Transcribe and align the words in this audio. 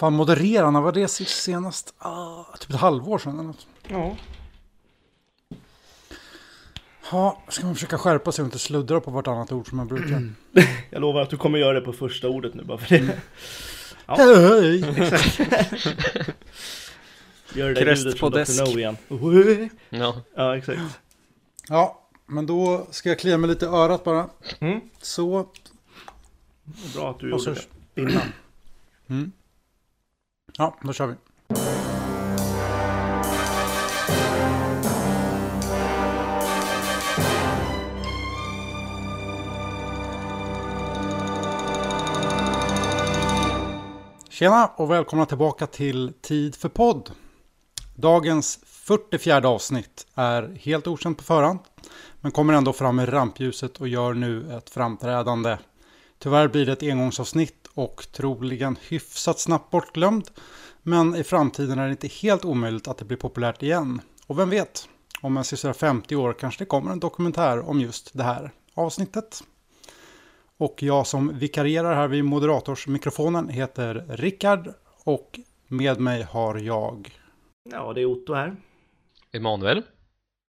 Fan, 0.00 0.12
modererarna, 0.12 0.80
var 0.80 0.92
det 0.92 1.08
senast? 1.08 1.94
Ah, 1.98 2.44
typ 2.60 2.70
ett 2.70 2.76
halvår 2.76 3.18
sedan 3.18 3.32
eller 3.32 3.42
något. 3.42 3.66
Ja. 3.88 4.16
Ja, 7.10 7.42
ska 7.48 7.66
man 7.66 7.74
försöka 7.74 7.98
skärpa 7.98 8.32
sig 8.32 8.42
och 8.42 8.46
inte 8.46 8.58
sluddra 8.58 9.00
på 9.00 9.10
vartannat 9.10 9.52
ord 9.52 9.68
som 9.68 9.76
man 9.76 9.88
brukar. 9.88 10.32
Jag 10.90 11.00
lovar 11.00 11.20
att 11.20 11.30
du 11.30 11.36
kommer 11.36 11.58
göra 11.58 11.72
det 11.72 11.80
på 11.80 11.92
första 11.92 12.28
ordet 12.28 12.54
nu 12.54 12.62
bara 12.62 12.78
för 12.78 12.98
det. 12.98 13.20
Ja. 14.06 14.16
Hej! 14.16 14.84
Exakt. 14.96 15.38
Gör 17.54 17.68
det 17.68 17.80
Krest 17.80 18.04
ljudet 18.04 18.20
på 18.20 18.28
desk. 18.28 18.60
No 18.60 18.78
igen. 18.78 18.96
Ja, 19.88 20.22
Ja, 20.34 20.56
exakt. 20.56 20.80
Ja, 21.68 22.08
men 22.26 22.46
då 22.46 22.86
ska 22.90 23.08
jag 23.08 23.18
klia 23.18 23.38
mig 23.38 23.50
lite 23.50 23.64
i 23.64 23.68
örat 23.68 24.04
bara. 24.04 24.30
Mm. 24.58 24.80
Så. 25.02 25.48
Bra 26.94 27.10
att 27.10 27.18
du 27.18 27.32
Och 27.32 27.42
så, 27.42 27.50
gjorde 27.50 27.60
det 27.94 28.00
innan. 28.00 28.22
mm. 29.06 29.32
Ja, 30.60 30.74
då 30.82 30.92
kör 30.92 31.06
vi. 31.06 31.14
Tjena 44.28 44.66
och 44.76 44.90
välkomna 44.90 45.26
tillbaka 45.26 45.66
till 45.66 46.12
Tid 46.20 46.54
för 46.56 46.68
podd. 46.68 47.10
Dagens 47.94 48.60
44 48.64 49.48
avsnitt 49.48 50.06
är 50.14 50.58
helt 50.60 50.86
okänt 50.86 51.18
på 51.18 51.24
förhand, 51.24 51.58
men 52.20 52.32
kommer 52.32 52.54
ändå 52.54 52.72
fram 52.72 53.00
i 53.00 53.06
rampljuset 53.06 53.80
och 53.80 53.88
gör 53.88 54.14
nu 54.14 54.56
ett 54.56 54.70
framträdande. 54.70 55.56
Tyvärr 56.18 56.48
blir 56.48 56.66
det 56.66 56.72
ett 56.72 56.82
engångsavsnitt 56.82 57.59
och 57.74 58.06
troligen 58.12 58.76
hyfsat 58.88 59.38
snabbt 59.40 59.70
bortglömd, 59.70 60.30
men 60.82 61.14
i 61.14 61.24
framtiden 61.24 61.78
är 61.78 61.84
det 61.84 61.90
inte 61.90 62.08
helt 62.08 62.44
omöjligt 62.44 62.88
att 62.88 62.98
det 62.98 63.04
blir 63.04 63.16
populärt 63.18 63.62
igen. 63.62 64.00
Och 64.26 64.38
vem 64.38 64.50
vet, 64.50 64.88
om 65.20 65.36
en 65.36 65.44
sisådär 65.44 65.72
50 65.74 66.16
år 66.16 66.32
kanske 66.32 66.64
det 66.64 66.68
kommer 66.68 66.92
en 66.92 67.00
dokumentär 67.00 67.60
om 67.68 67.80
just 67.80 68.10
det 68.14 68.22
här 68.22 68.50
avsnittet. 68.74 69.40
Och 70.56 70.82
jag 70.82 71.06
som 71.06 71.38
vikarierar 71.38 71.94
här 71.94 72.08
vid 72.08 72.24
moderatorsmikrofonen 72.24 73.48
heter 73.48 74.06
Rickard 74.08 74.74
och 75.04 75.40
med 75.68 76.00
mig 76.00 76.22
har 76.22 76.58
jag 76.58 77.18
Ja, 77.70 77.92
det 77.92 78.00
är 78.00 78.04
Otto 78.04 78.34
här. 78.34 78.56
Emanuel. 79.32 79.82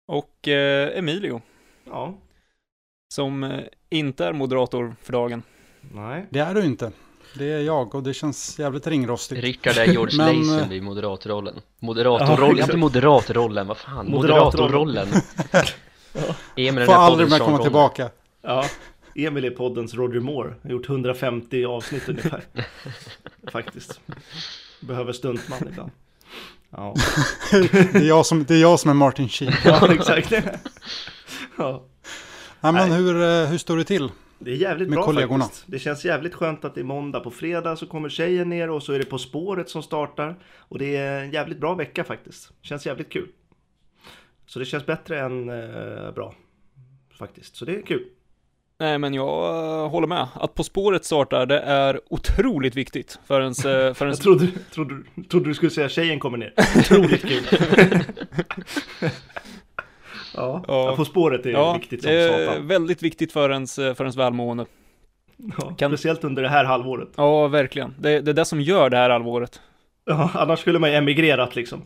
Och 0.07 0.49
eh, 0.49 0.99
Emilio, 0.99 1.43
Ja. 1.85 2.19
som 3.15 3.45
eh, 3.45 3.61
inte 3.91 4.27
är 4.27 4.33
moderator 4.33 4.97
för 5.03 5.13
dagen. 5.13 5.43
Nej. 5.81 6.27
Det 6.31 6.39
är 6.39 6.55
du 6.55 6.65
inte. 6.65 6.93
Det 7.35 7.53
är 7.53 7.61
jag 7.61 7.95
och 7.95 8.03
det 8.03 8.15
känns 8.15 8.59
jävligt 8.59 8.87
ringrostigt. 8.87 9.43
Rickard 9.43 9.77
är 9.77 9.85
George 9.85 10.17
Men, 10.19 10.37
Lazenby 10.37 10.75
eh, 10.75 10.79
i 10.79 10.81
moderatrollen. 10.81 11.55
Ja, 11.57 11.63
Moderatorrollen, 11.87 12.59
inte 12.59 12.77
moderatrollen, 12.77 13.67
vad 13.67 13.77
fan, 13.77 14.11
Moderatorrollen. 14.11 15.09
moderatorrollen. 15.09 15.65
Emil 16.57 16.87
Får 16.87 16.93
aldrig 16.93 17.31
mer 17.31 17.39
komma 17.39 17.59
tillbaka. 17.59 18.11
Ja. 18.43 18.65
Emil 19.15 19.45
är 19.45 19.51
poddens 19.51 19.95
Roger 19.95 20.21
Moore. 20.21 20.55
Har 20.63 20.71
gjort 20.71 20.89
150 20.89 21.65
avsnitt 21.65 22.09
ungefär. 22.09 22.43
Faktiskt. 23.53 24.01
Behöver 24.81 25.13
stuntman 25.13 25.59
ibland. 25.69 25.91
Ja, 26.71 26.95
Det 27.51 27.95
är 27.95 28.09
jag 28.09 28.27
som, 28.27 28.45
det 28.45 28.55
är, 28.55 28.59
jag 28.61 28.81
som 28.81 28.91
är 28.91 28.95
Martin 28.95 29.29
Sheen. 29.29 29.53
ja 29.65 29.93
exakt. 29.95 30.33
Ja. 31.59 31.85
Ja, 32.61 32.73
men 32.73 32.93
hur, 32.93 33.23
eh, 33.23 33.47
hur 33.49 33.59
står 33.59 33.77
det 33.77 33.85
till? 33.85 34.11
Det 34.43 34.51
är 34.51 34.55
jävligt 34.57 34.89
Med 34.89 34.97
bra 34.97 35.05
kollegorna. 35.05 35.45
faktiskt. 35.45 35.65
Det 35.67 35.79
känns 35.79 36.05
jävligt 36.05 36.35
skönt 36.35 36.65
att 36.65 36.75
det 36.75 36.81
är 36.81 36.85
måndag. 36.85 37.21
På 37.21 37.31
fredag 37.31 37.77
så 37.77 37.87
kommer 37.87 38.09
tjejen 38.09 38.49
ner 38.49 38.71
och 38.71 38.83
så 38.83 38.93
är 38.93 38.99
det 38.99 39.05
På 39.05 39.19
spåret 39.19 39.69
som 39.69 39.83
startar. 39.83 40.39
Och 40.59 40.79
det 40.79 40.97
är 40.97 41.21
en 41.25 41.31
jävligt 41.31 41.59
bra 41.61 41.75
vecka 41.75 42.05
faktiskt. 42.05 42.51
Känns 42.63 42.87
jävligt 42.87 43.13
kul. 43.13 43.29
Så 44.47 44.59
det 44.59 44.65
känns 44.65 44.87
bättre 44.87 45.21
än 45.21 45.49
eh, 45.49 46.13
bra. 46.15 46.35
Faktiskt. 47.19 47.57
Så 47.57 47.65
det 47.65 47.77
är 47.77 47.83
kul. 47.83 48.05
Nej, 48.79 48.99
men 48.99 49.15
jag 49.15 49.55
eh, 49.85 49.89
håller 49.91 50.07
med. 50.07 50.27
Att 50.35 50.55
På 50.55 50.65
spåret 50.65 51.05
startar, 51.05 51.47
det 51.47 51.59
är 51.61 52.01
otroligt 52.11 52.75
viktigt 52.77 53.19
för 53.27 53.41
ens... 53.41 53.65
eh, 53.65 53.95
för 53.95 54.05
ens 54.07 54.19
Jag 54.19 54.39
trodde, 54.39 54.49
trodde, 54.71 55.03
trodde 55.31 55.49
du 55.51 55.55
skulle 55.55 55.71
säga 55.71 55.89
tjejen 55.89 56.19
kommer 56.21 56.39
ner. 56.39 56.55
Otroligt 56.79 57.23
kul. 57.23 57.45
ja, 60.37 60.65
Ja. 60.69 60.97
På 60.97 61.05
spåret 61.05 61.47
är 61.47 61.51
ja, 61.51 61.73
viktigt 61.73 62.03
som 62.03 62.11
det 62.13 62.19
är 62.21 62.47
satan. 62.47 62.67
väldigt 62.67 63.03
viktigt 63.03 63.33
för 63.33 63.51
ens, 63.51 63.79
eh, 63.79 63.95
för 63.95 64.05
ens 64.05 64.17
välmående. 64.17 64.67
Ja, 65.59 65.75
kan- 65.79 65.91
Speciellt 65.91 66.25
under 66.25 66.43
det 66.43 66.49
här 66.49 66.65
halvåret. 66.65 67.09
Ja, 67.17 67.49
verkligen. 67.49 67.95
Det, 67.99 68.21
det 68.21 68.31
är 68.31 68.35
det 68.35 68.45
som 68.45 68.61
gör 68.61 68.91
det 68.91 68.97
här 68.97 69.11
allvaret. 69.11 69.61
Ja, 70.05 70.31
annars 70.35 70.59
skulle 70.61 70.79
man 70.79 70.91
ju 70.91 70.97
emigrerat 70.97 71.57
liksom. 71.57 71.83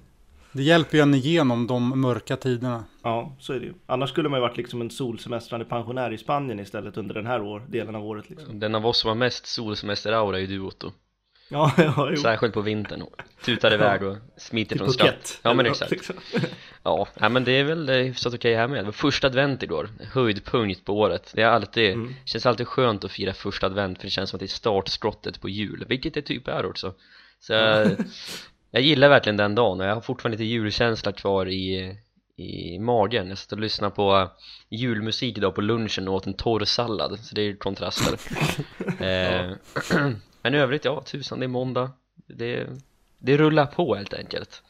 Det 0.53 0.63
hjälper 0.63 0.97
ju 0.97 1.03
en 1.03 1.15
igenom 1.15 1.67
de 1.67 2.01
mörka 2.01 2.37
tiderna. 2.37 2.85
Ja, 3.03 3.37
så 3.39 3.53
är 3.53 3.61
det 3.61 3.67
ju. 3.67 3.75
Annars 3.87 4.11
skulle 4.11 4.29
man 4.29 4.39
ju 4.39 4.41
varit 4.41 4.57
liksom 4.57 4.81
en 4.81 4.91
solsemestrande 4.91 5.65
pensionär 5.67 6.13
i 6.13 6.19
Spanien 6.19 6.61
istället 6.61 6.97
under 6.97 7.15
den 7.15 7.27
här 7.27 7.43
år, 7.43 7.63
delen 7.69 7.95
av 7.95 8.05
året 8.07 8.31
liksom. 8.31 8.61
Den 8.61 8.75
av 8.75 8.87
oss 8.87 8.99
som 8.99 9.09
har 9.09 9.15
mest 9.15 9.47
solsemester-aura 9.47 10.35
är 10.37 10.41
ju 10.41 10.47
du 10.47 10.61
Otto. 10.61 10.93
Ja, 11.55 11.73
ja, 11.79 12.09
jo. 12.11 12.17
Särskilt 12.17 12.55
på 12.55 12.61
vintern. 12.61 13.03
och 13.03 13.23
Tutar 13.45 13.75
iväg 13.75 14.03
och 14.03 14.17
smiter 14.37 14.69
Till 14.69 14.79
från. 14.79 14.89
Phuket. 14.89 15.41
Ja 15.43 15.55
men 15.55 15.67
exakt. 15.67 15.91
liksom. 15.91 16.17
Ja, 16.83 17.09
nej, 17.21 17.31
men 17.31 17.45
det 17.45 17.53
är 17.53 17.65
väl 17.65 17.89
hyfsat 17.91 18.35
okej 18.35 18.55
här 18.55 18.69
med. 18.69 18.95
Första 18.95 19.27
advent 19.27 19.63
igår, 19.63 19.89
höjdpunkt 20.13 20.85
på 20.85 20.99
året. 20.99 21.33
Det 21.35 21.43
är 21.43 21.47
alltid, 21.47 21.93
Mm. 21.93 22.15
känns 22.25 22.47
alltid 22.47 22.69
skönt 22.69 23.05
att 23.05 23.13
fira 23.13 23.33
första 23.33 23.67
advent 23.67 23.99
för 23.99 24.07
det 24.07 24.11
känns 24.11 24.31
som 24.31 24.37
att 24.37 24.41
det 24.41 24.47
är 24.47 24.49
startskottet 24.49 25.41
på 25.41 25.49
jul, 25.49 25.85
vilket 25.89 26.15
det 26.15 26.23
typ 26.23 26.49
är 26.49 26.67
också. 26.67 26.95
Så 27.41 27.53
jag, 27.53 27.91
jag 28.71 28.83
gillar 28.83 29.09
verkligen 29.09 29.37
den 29.37 29.55
dagen 29.55 29.81
och 29.81 29.87
jag 29.87 29.95
har 29.95 30.01
fortfarande 30.01 30.39
lite 30.39 30.45
julkänsla 30.51 31.13
kvar 31.13 31.49
i, 31.49 31.97
i 32.37 32.79
magen. 32.79 33.29
Jag 33.29 33.39
satt 33.39 33.53
och 33.53 33.61
lyssnade 33.61 33.95
på 33.95 34.31
julmusik 34.71 35.39
idag 35.39 35.55
på 35.55 35.61
lunchen 35.61 36.09
och 36.09 36.15
åt 36.15 36.27
en 36.27 36.35
torr 36.35 36.65
sallad, 36.65 37.19
så 37.19 37.35
det 37.35 37.41
är 37.41 37.45
ju 37.47 37.57
kontraster. 37.57 38.19
eh, 39.05 39.53
men 40.45 40.55
i 40.55 40.59
övrigt, 40.59 40.85
ja, 40.85 41.03
tusan, 41.03 41.39
det 41.41 41.47
är 41.47 41.49
måndag. 41.49 41.91
Det, 42.27 42.67
det 43.19 43.37
rullar 43.37 43.67
på 43.67 43.95
helt 43.95 44.15
enkelt. 44.15 44.63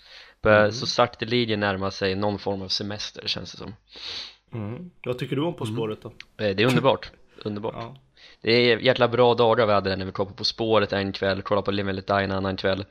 Mm. 0.47 0.73
så 0.73 0.87
sakteligen 0.87 1.61
närma 1.61 1.91
sig 1.91 2.15
någon 2.15 2.39
form 2.39 2.63
av 2.63 2.69
semester 2.69 3.23
känns 3.29 3.53
det 3.53 3.59
som. 3.59 3.75
Mm. 4.53 4.91
Vad 5.07 5.19
tycker 5.19 5.37
du 5.37 5.43
om 5.43 5.55
På 5.55 5.67
spåret 5.67 6.03
då? 6.03 6.09
Eh, 6.09 6.15
Det 6.57 6.63
är 6.63 6.67
underbart, 6.67 7.11
underbart. 7.45 7.75
Ja. 7.79 7.97
Det 8.41 8.53
är 8.53 8.79
jäkla 8.79 9.09
bra 9.09 9.35
dagar 9.35 9.67
vi 9.67 9.73
hade 9.73 9.97
när 9.97 10.05
vi 10.05 10.13
kollade 10.13 10.37
på 10.37 10.45
Spåret 10.45 10.93
en 10.93 11.13
kväll, 11.13 11.43
kollade 11.43 11.65
på 11.65 11.71
Live 11.71 11.89
and 11.91 11.97
Let 11.97 12.07
Die 12.07 12.15
en 12.25 12.31
annan 12.33 12.57
kväll. 12.57 12.85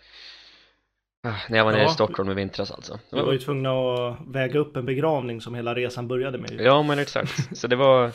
Ah, 1.27 1.33
När 1.50 1.57
jag 1.57 1.65
var 1.65 1.71
nere 1.71 1.81
Ja. 1.81 1.89
i 1.89 1.94
Stockholm 1.94 2.29
i 2.31 2.33
vintras 2.33 2.71
alltså. 2.71 3.00
Vi 3.11 3.19
var 3.21 3.33
ju 3.33 3.39
tvungna 3.39 3.69
att 3.71 4.17
väga 4.27 4.59
upp 4.59 4.75
en 4.75 4.85
begravning 4.85 5.41
som 5.41 5.55
hela 5.55 5.75
resan 5.75 6.07
började 6.07 6.38
med. 6.38 6.51
ja 6.61 6.83
men 6.83 7.00
exakt, 7.00 7.57
så 7.57 7.67
det 7.67 7.75
var, 7.75 8.11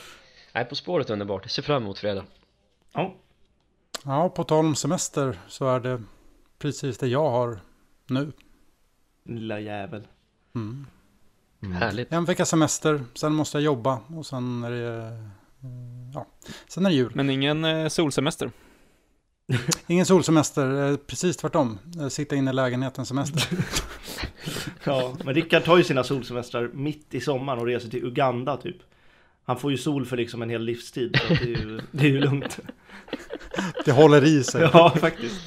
nej 0.53 0.65
På 0.65 0.75
Spåret 0.75 1.11
underbart, 1.11 1.43
jag 1.45 1.51
ser 1.51 1.63
fram 1.63 1.83
emot 1.83 1.99
fredag. 1.99 2.25
Ja. 2.95 3.15
Ja, 4.05 4.29
på 4.29 4.45
tal 4.45 4.67
om 4.67 4.77
semester 4.77 5.39
så 5.49 5.69
är 5.69 5.81
det 5.81 6.03
precis 6.59 6.99
det 6.99 7.07
jag 7.09 7.31
har 7.31 7.61
nu. 8.07 8.33
Lilla 9.25 9.61
jävel. 9.61 10.07
Mm. 10.55 10.87
Härligt. 11.73 12.13
En 12.13 12.25
vecka 12.25 12.45
semester, 12.45 13.05
sen 13.15 13.33
måste 13.33 13.59
jag 13.59 13.63
jobba 13.63 14.01
och 14.17 14.27
sen 14.27 14.65
är 14.65 14.71
det, 14.71 15.07
eh, 15.07 15.29
ja, 16.15 16.27
sen 16.69 16.87
är 16.87 16.91
det 16.91 16.97
jul. 16.97 17.13
Men 17.15 17.31
ingen 17.31 17.65
eh, 17.65 17.89
solsemester. 17.89 18.51
Ingen 19.87 20.07
solsemester, 20.07 20.91
eh, 20.91 20.97
precis 20.97 21.37
tvärtom. 21.37 21.79
Sitta 22.11 22.37
inne 22.37 22.51
i 22.51 22.55
lägenheten 22.55 23.07
semester. 23.07 23.43
Ja, 24.85 25.17
men 25.25 25.35
Rickard 25.35 25.65
tar 25.65 25.77
ju 25.77 25.85
sina 25.85 26.05
solsemestrar 26.05 26.71
mitt 26.75 27.15
i 27.15 27.21
sommaren 27.21 27.59
och 27.59 27.67
reser 27.67 27.89
till 27.89 28.05
Uganda 28.05 28.57
typ. 28.57 28.77
Han 29.49 29.59
får 29.59 29.71
ju 29.71 29.77
sol 29.79 30.07
för 30.07 30.17
liksom 30.17 30.43
en 30.43 30.51
hel 30.51 30.63
livstid, 30.63 31.21
så 31.29 31.35
det 31.35 31.41
är 31.43 31.47
ju, 31.47 31.81
det 31.91 32.05
är 32.07 32.11
ju 32.11 32.21
lugnt. 32.21 32.59
Det 33.85 33.93
håller 33.93 34.25
i 34.25 34.45
sig. 34.45 34.71
Ja, 34.73 34.91
faktiskt. 35.01 35.41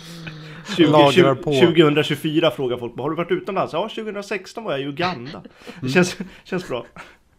20, 0.77 0.87
Lagrar 0.87 1.35
20, 1.35 1.43
på. 1.43 1.51
2024 1.53 2.51
frågar 2.51 2.77
folk, 2.77 2.97
har 2.97 3.09
du 3.09 3.15
varit 3.15 3.31
utomlands? 3.31 3.73
Ja, 3.73 3.89
2016 3.95 4.63
var 4.63 4.71
jag 4.71 4.81
i 4.81 4.83
Uganda. 4.83 5.43
Det 5.81 5.89
känns, 5.89 6.17
känns 6.43 6.67
bra. 6.67 6.85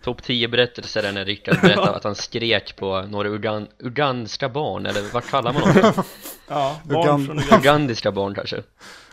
Topp 0.02 0.22
10 0.22 0.48
berättelser 0.48 1.02
är 1.02 1.12
när 1.12 1.24
Rickard 1.24 1.60
berättade 1.60 1.90
att 1.96 2.04
han 2.04 2.14
skrek 2.14 2.76
på 2.76 3.02
några 3.02 3.28
ugan, 3.28 3.66
uganska 3.78 4.48
barn, 4.48 4.86
eller 4.86 5.12
vad 5.12 5.24
kallar 5.24 5.52
man 5.52 5.62
dem? 5.82 5.92
Ja, 6.48 6.80
barn 6.84 7.20
Ugan- 7.20 7.26
från. 7.48 7.60
Ugandiska 7.60 8.12
barn 8.12 8.34
kanske. 8.34 8.62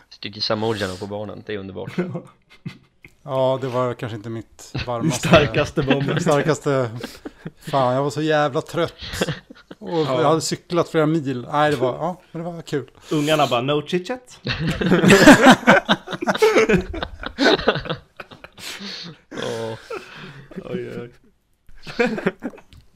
Stycker 0.08 0.40
samojano 0.40 0.96
på 0.96 1.06
barnen, 1.06 1.42
det 1.46 1.54
är 1.54 1.58
underbart. 1.58 1.92
Ja, 3.22 3.58
det 3.60 3.68
var 3.68 3.94
kanske 3.94 4.16
inte 4.16 4.30
mitt 4.30 4.72
varmaste. 4.86 5.28
Starkaste 5.28 5.82
bomben. 5.82 6.20
Starkaste. 6.30 6.90
Fan, 7.58 7.94
jag 7.94 8.02
var 8.02 8.10
så 8.10 8.22
jävla 8.22 8.60
trött. 8.62 8.94
Och 9.78 9.98
jag 9.98 10.04
hade 10.28 10.40
cyklat 10.40 10.88
flera 10.88 11.06
mil. 11.06 11.46
Nej, 11.52 11.70
det 11.70 11.76
var, 11.76 11.92
ja, 11.94 12.20
men 12.32 12.44
det 12.44 12.50
var 12.52 12.62
kul. 12.62 12.90
Ungarna 13.12 13.46
bara, 13.46 13.60
no 13.60 13.82
chit-chat. 13.86 14.38
Åh, 19.32 19.74
Oj, 20.64 20.90
oj. 21.00 21.10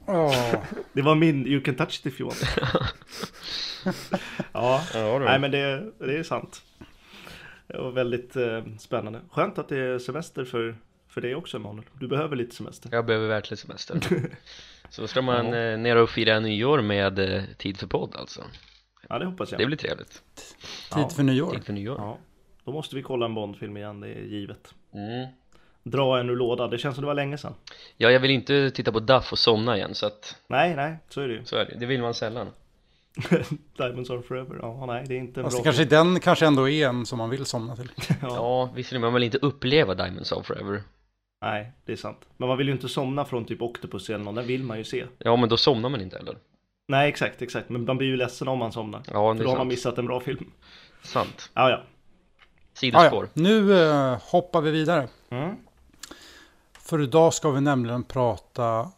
Ja, 0.07 0.33
Det 0.93 1.01
var 1.01 1.15
min 1.15 1.47
You 1.47 1.61
can 1.61 1.75
touch 1.75 1.99
it 1.99 2.05
if 2.05 2.19
you 2.21 2.29
want. 2.29 2.43
Ja, 2.55 3.93
Ja, 4.53 4.81
Ja, 4.93 5.19
nej 5.19 5.39
men 5.39 5.51
det, 5.51 5.83
det 5.99 6.17
är 6.17 6.23
sant. 6.23 6.61
Det 7.67 7.77
var 7.77 7.91
väldigt 7.91 8.35
eh, 8.35 8.63
spännande. 8.79 9.21
Skönt 9.31 9.57
att 9.57 9.69
det 9.69 9.77
är 9.77 9.99
semester 9.99 10.45
för, 10.45 10.75
för 11.07 11.21
dig 11.21 11.35
också 11.35 11.57
Emanuel. 11.57 11.85
Du 11.99 12.07
behöver 12.07 12.35
lite 12.35 12.55
semester. 12.55 12.89
Jag 12.91 13.05
behöver 13.05 13.27
verkligen 13.27 13.57
semester 13.57 13.99
Så 14.89 15.07
ska 15.07 15.21
man 15.21 15.53
eh, 15.53 15.77
ner 15.77 15.95
och 15.95 16.09
fira 16.09 16.39
nyår 16.39 16.81
med 16.81 17.19
eh, 17.19 17.43
Tid 17.57 17.77
för 17.77 17.87
podd 17.87 18.15
alltså 18.15 18.43
Ja, 19.09 19.19
det 19.19 19.25
hoppas 19.25 19.51
jag. 19.51 19.59
Det 19.61 19.65
blir 19.65 19.77
trevligt 19.77 20.11
Tid 20.13 21.03
Ja. 21.03 21.09
för 21.09 21.23
nyår. 21.23 21.51
Tid 21.53 21.63
för 21.65 21.73
nyår 21.73 21.95
Ja, 21.99 22.17
då 22.63 22.71
måste 22.71 22.95
vi 22.95 23.01
kolla 23.01 23.25
en 23.25 23.33
Bondfilm 23.35 23.77
igen, 23.77 23.99
det 23.99 24.07
är 24.07 24.21
givet. 24.21 24.73
mm. 24.93 25.27
Dra 25.83 26.19
en 26.19 26.29
ur 26.29 26.35
lådan, 26.35 26.69
det 26.69 26.77
känns 26.77 26.95
som 26.95 27.01
det 27.01 27.07
var 27.07 27.13
länge 27.13 27.37
sedan. 27.37 27.53
Ja, 27.97 28.11
jag 28.11 28.19
vill 28.19 28.31
inte 28.31 28.71
titta 28.71 28.91
på 28.91 28.99
Duff 28.99 29.31
och 29.31 29.39
somna 29.39 29.77
igen 29.77 29.95
så 29.95 30.05
att 30.05 30.35
Nej, 30.47 30.75
nej, 30.75 30.97
så 31.09 31.21
är 31.21 31.27
det 31.27 31.33
ju. 31.33 31.45
så 31.45 31.55
är 31.55 31.65
det, 31.65 31.75
det 31.79 31.85
vill 31.85 32.01
man 32.01 32.13
sällan 32.13 32.47
Diamonds 33.77 34.09
are 34.09 34.21
forever, 34.21 34.59
ja 34.61 34.85
nej 34.85 35.03
det 35.07 35.15
är 35.15 35.19
inte 35.19 35.39
en 35.39 35.43
Fast 35.43 35.57
bra 35.57 35.63
kanske, 35.63 35.85
den 35.85 36.19
kanske 36.19 36.45
ändå 36.45 36.69
är 36.69 36.87
en 36.87 37.05
som 37.05 37.17
man 37.17 37.29
vill 37.29 37.45
somna 37.45 37.75
till. 37.75 37.89
film. 37.89 38.19
ja. 38.21 38.27
Ja, 38.35 38.69
visserligen, 38.75 39.01
men 39.01 39.07
man 39.07 39.13
vill 39.13 39.23
inte 39.23 39.37
uppleva 39.37 39.95
Diamonds 39.95 40.31
of 40.31 40.45
Forever 40.45 40.81
Nej, 41.41 41.71
det 41.85 41.91
är 41.91 41.95
sant. 41.95 42.19
Men 42.37 42.47
man 42.49 42.57
vill 42.57 42.67
ju 42.67 42.73
inte 42.73 42.89
somna 42.89 43.25
från 43.25 43.45
typ 43.45 43.61
Octopus 43.61 44.09
eller 44.09 44.25
någon, 44.25 44.35
den 44.35 44.47
vill 44.47 44.63
man 44.63 44.77
ju 44.77 44.83
se. 44.83 45.05
Ja, 45.17 45.35
men 45.35 45.49
då 45.49 45.57
somnar 45.57 45.89
man 45.89 46.01
inte 46.01 46.17
heller 46.17 46.37
Nej, 46.87 47.09
exakt, 47.09 47.41
exakt. 47.41 47.69
Men 47.69 47.85
man 47.85 47.97
blir 47.97 48.07
ju 48.07 48.17
ledsen 48.17 48.47
om 48.47 48.59
man 48.59 48.71
somnar. 48.71 49.03
Ja, 49.07 49.33
det 49.33 49.37
För 49.37 49.43
är 49.43 49.43
då 49.43 49.49
har 49.49 49.57
man 49.57 49.57
sant, 49.57 49.67
missat 49.67 49.97
en 49.97 50.05
bra 50.05 50.19
film. 50.19 50.51
sant 51.03 51.49
Ja, 51.53 51.69
ja. 51.69 51.75
Ah, 51.75 51.83
Sidospår 52.73 53.23
ja. 53.33 53.41
Nu 53.41 53.81
eh, 53.83 54.17
hoppar 54.21 54.61
vi 54.61 54.71
vidare. 54.71 55.07
Mm. 55.29 55.55
För 56.79 57.01
idag 57.01 57.33
ska 57.33 57.51
vi 57.51 57.61
nämligen 57.61 58.03
prata 58.03 58.91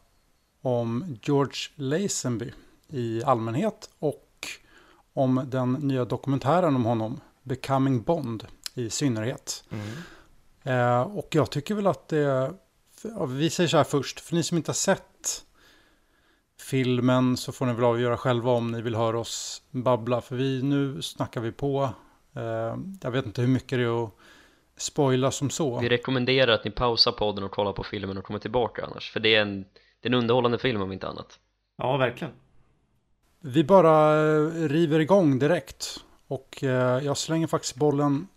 om 0.62 1.18
George 1.24 1.56
Lazenby 1.76 2.52
i 2.90 3.24
allmänhet 3.24 3.90
och 4.00 4.48
om 5.14 5.42
den 5.48 5.74
nya 5.74 6.06
dokumentären 6.06 6.76
om 6.76 6.86
honom, 6.86 7.20
Becoming 7.44 8.02
Bond, 8.02 8.48
i 8.74 8.90
synnerhet. 8.90 9.64
Mm. 9.72 9.88
Eh, 10.64 11.02
och 11.02 11.28
jag 11.32 11.50
tycker 11.50 11.76
väl 11.76 11.88
att 11.88 12.08
det, 12.08 12.54
vi 13.28 13.50
säger 13.50 13.68
så 13.68 13.78
här 13.78 13.84
först, 13.84 14.20
för 14.20 14.36
ni 14.36 14.44
som 14.44 14.58
inte 14.58 14.70
har 14.70 14.74
sett 14.74 15.44
filmen 16.62 17.38
så 17.38 17.52
får 17.52 17.66
ni 17.66 17.74
väl 17.74 17.84
avgöra 17.84 18.18
själva 18.18 18.52
om 18.52 18.72
ni 18.72 18.82
vill 18.82 18.96
höra 18.96 19.20
oss 19.20 19.62
babbla, 19.72 20.22
för 20.22 20.36
vi, 20.36 20.64
nu 20.64 21.02
snackar 21.02 21.42
vi 21.42 21.52
på. 21.52 21.90
Eh, 22.36 22.78
jag 23.02 23.12
vet 23.12 23.26
inte 23.26 23.42
hur 23.42 23.48
mycket 23.48 23.78
det 23.78 23.84
är 23.84 24.04
att 24.04 24.14
spoila 24.78 25.32
som 25.32 25.50
så. 25.50 25.80
Vi 25.80 25.90
rekommenderar 25.90 26.52
att 26.52 26.64
ni 26.66 26.72
pausar 26.72 27.12
podden 27.12 27.44
och 27.44 27.52
kollar 27.52 27.74
på 27.74 27.84
filmen 27.84 28.18
och 28.18 28.24
kommer 28.24 28.40
tillbaka 28.40 28.86
annars 28.86 29.12
För 29.12 29.20
det 29.20 29.36
är 29.36 29.42
en, 29.42 29.62
det 30.02 30.08
är 30.08 30.08
en 30.08 30.14
underhållande 30.14 30.60
film 30.60 30.82
om 30.82 30.92
inte 30.92 31.08
annat 31.08 31.40
Ja, 31.78 31.98
verkligen. 31.98 32.34
Vi 33.50 33.64
bara 33.64 34.26
eh, 34.26 34.70
river 34.70 35.00
igång 35.00 35.40
direkt. 35.40 35.98
Och 36.28 36.64
eh, 36.64 37.04
jag 37.06 37.18
slänger 37.18 37.48
faktiskt 37.48 37.76
bollen 37.76 38.28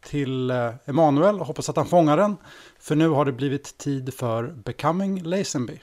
till 0.00 0.50
eh, 0.50 0.74
Emanuel 0.86 1.40
och 1.40 1.46
hoppas 1.46 1.68
att 1.68 1.76
han 1.76 1.86
fångar 1.86 2.16
den. 2.16 2.36
För 2.80 2.96
nu 2.96 3.08
har 3.08 3.24
det 3.24 3.32
blivit 3.32 3.78
tid 3.78 4.14
för 4.14 4.42
Becoming 4.46 5.22
Lazenby. 5.22 5.80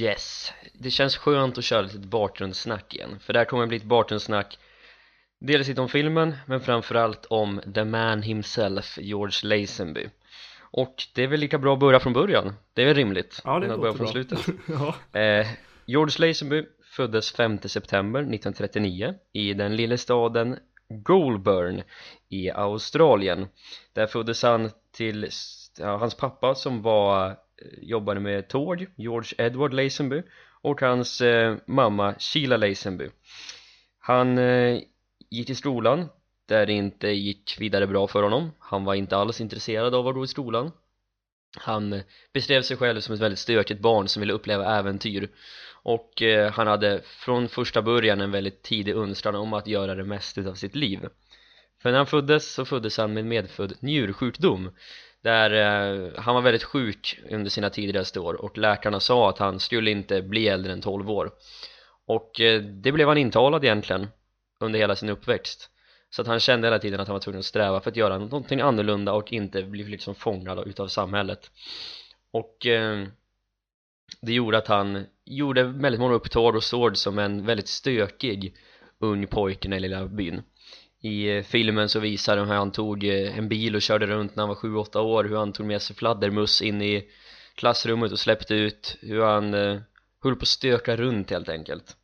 Yes, 0.00 0.52
det 0.72 0.90
känns 0.90 1.16
skönt 1.16 1.58
att 1.58 1.64
köra 1.64 1.82
lite 1.82 1.98
bakgrundssnack 1.98 2.94
igen 2.94 3.18
För 3.20 3.32
det 3.32 3.38
här 3.38 3.46
kommer 3.46 3.66
bli 3.66 3.76
ett 3.76 3.84
bakgrundssnack 3.84 4.58
Dels 5.40 5.68
lite 5.68 5.80
om 5.80 5.88
filmen, 5.88 6.36
men 6.46 6.60
framförallt 6.60 7.26
om 7.26 7.60
the 7.74 7.84
man 7.84 8.22
himself, 8.22 8.98
George 8.98 9.38
Lazenby 9.42 10.08
och 10.70 10.94
det 11.14 11.22
är 11.22 11.26
väl 11.26 11.40
lika 11.40 11.58
bra 11.58 11.72
att 11.72 11.80
börja 11.80 12.00
från 12.00 12.12
början, 12.12 12.54
det 12.74 12.82
är 12.82 12.86
väl 12.86 12.94
rimligt? 12.94 13.42
Ja, 13.44 13.58
det 13.58 13.66
låter 13.66 13.80
börja 13.80 13.94
från 13.94 14.04
bra. 14.04 14.12
slutet 14.12 14.46
ja. 15.12 15.20
Eh, 15.20 15.46
George 15.86 16.26
Lazenby 16.26 16.64
föddes 16.96 17.32
5 17.32 17.58
september 17.58 18.20
1939 18.20 19.14
i 19.32 19.54
den 19.54 19.76
lilla 19.76 19.96
staden 19.96 20.58
Goulburn 20.88 21.82
i 22.28 22.50
Australien. 22.50 23.48
Där 23.92 24.06
föddes 24.06 24.42
han 24.42 24.70
till 24.92 25.28
ja, 25.78 25.96
hans 25.96 26.14
pappa 26.14 26.54
som 26.54 26.82
var, 26.82 27.30
eh, 27.30 27.34
jobbade 27.82 28.20
med 28.20 28.48
tåg, 28.48 28.86
George 28.96 29.46
Edward 29.46 29.74
Lazenby 29.74 30.22
och 30.62 30.80
hans 30.80 31.20
eh, 31.20 31.56
mamma 31.66 32.14
Sheila 32.18 32.56
Lazenby. 32.56 33.08
Han 33.98 34.38
eh, 34.38 34.80
gick 35.30 35.50
i 35.50 35.54
skolan 35.54 36.08
där 36.48 36.66
det 36.66 36.72
inte 36.72 37.08
gick 37.08 37.56
vidare 37.60 37.86
bra 37.86 38.08
för 38.08 38.22
honom. 38.22 38.50
Han 38.58 38.84
var 38.84 38.94
inte 38.94 39.16
alls 39.16 39.40
intresserad 39.40 39.94
av 39.94 40.08
att 40.08 40.14
gå 40.14 40.24
i 40.24 40.28
skolan. 40.28 40.72
Han 41.56 42.02
beskrev 42.32 42.62
sig 42.62 42.76
själv 42.76 43.00
som 43.00 43.14
ett 43.14 43.20
väldigt 43.20 43.38
stökigt 43.38 43.80
barn 43.80 44.08
som 44.08 44.20
ville 44.20 44.32
uppleva 44.32 44.78
äventyr 44.78 45.28
och 45.82 46.22
eh, 46.22 46.52
han 46.52 46.66
hade 46.66 47.02
från 47.04 47.48
första 47.48 47.82
början 47.82 48.20
en 48.20 48.30
väldigt 48.30 48.62
tidig 48.62 48.96
önskan 48.96 49.34
om 49.34 49.52
att 49.52 49.66
göra 49.66 49.94
det 49.94 50.04
mesta 50.04 50.40
av 50.40 50.54
sitt 50.54 50.74
liv 50.74 51.08
för 51.82 51.90
när 51.90 51.96
han 51.96 52.06
föddes 52.06 52.54
så 52.54 52.64
föddes 52.64 52.98
han 52.98 53.12
med 53.12 53.24
medfödd 53.24 53.72
njursjukdom 53.80 54.70
där 55.22 55.50
eh, 55.50 56.10
han 56.16 56.34
var 56.34 56.42
väldigt 56.42 56.64
sjuk 56.64 57.20
under 57.30 57.50
sina 57.50 57.70
tidigaste 57.70 58.20
år 58.20 58.34
och 58.34 58.58
läkarna 58.58 59.00
sa 59.00 59.28
att 59.28 59.38
han 59.38 59.60
skulle 59.60 59.90
inte 59.90 60.22
bli 60.22 60.48
äldre 60.48 60.72
än 60.72 60.80
12 60.80 61.10
år 61.10 61.30
och 62.06 62.40
eh, 62.40 62.62
det 62.62 62.92
blev 62.92 63.08
han 63.08 63.18
intalad 63.18 63.64
egentligen 63.64 64.06
under 64.60 64.78
hela 64.78 64.96
sin 64.96 65.08
uppväxt 65.08 65.70
så 66.10 66.22
att 66.22 66.28
han 66.28 66.40
kände 66.40 66.66
hela 66.66 66.78
tiden 66.78 67.00
att 67.00 67.08
han 67.08 67.14
var 67.14 67.20
tvungen 67.20 67.38
att 67.38 67.44
sträva 67.44 67.80
för 67.80 67.90
att 67.90 67.96
göra 67.96 68.18
någonting 68.18 68.60
annorlunda 68.60 69.12
och 69.12 69.32
inte 69.32 69.62
bli 69.62 69.84
liksom 69.84 70.14
fångad 70.14 70.68
utav 70.68 70.88
samhället. 70.88 71.50
Och 72.32 72.66
eh, 72.66 73.06
det 74.20 74.32
gjorde 74.32 74.58
att 74.58 74.68
han 74.68 75.06
gjorde 75.24 75.62
väldigt 75.62 76.00
många 76.00 76.14
upptåg 76.14 76.56
och 76.56 76.64
såg 76.64 76.96
som 76.96 77.18
en 77.18 77.46
väldigt 77.46 77.68
stökig 77.68 78.54
ung 78.98 79.26
pojke 79.26 79.68
i 79.68 79.70
den 79.70 79.82
lilla 79.82 80.06
byn. 80.06 80.42
I 81.00 81.36
eh, 81.36 81.42
filmen 81.42 81.88
så 81.88 82.00
visar 82.00 82.36
de 82.36 82.48
hur 82.48 82.54
han 82.54 82.72
tog 82.72 83.04
eh, 83.04 83.38
en 83.38 83.48
bil 83.48 83.76
och 83.76 83.82
körde 83.82 84.06
runt 84.06 84.36
när 84.36 84.42
han 84.42 84.48
var 84.48 84.56
7-8 84.56 84.98
år 84.98 85.24
hur 85.24 85.36
han 85.36 85.52
tog 85.52 85.66
med 85.66 85.82
sig 85.82 85.96
fladdermus 85.96 86.62
in 86.62 86.82
i 86.82 87.08
klassrummet 87.54 88.12
och 88.12 88.18
släppte 88.18 88.54
ut 88.54 88.96
hur 89.00 89.22
han 89.22 89.54
eh, 89.54 89.80
höll 90.22 90.36
på 90.36 90.42
att 90.42 90.48
stöka 90.48 90.96
runt 90.96 91.30
helt 91.30 91.48
enkelt 91.48 91.96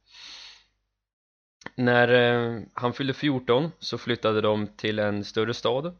när 1.74 2.08
eh, 2.08 2.62
han 2.74 2.92
fyllde 2.92 3.14
14 3.14 3.70
så 3.78 3.98
flyttade 3.98 4.40
de 4.40 4.66
till 4.66 4.98
en 4.98 5.24
större 5.24 5.54
stad 5.54 5.96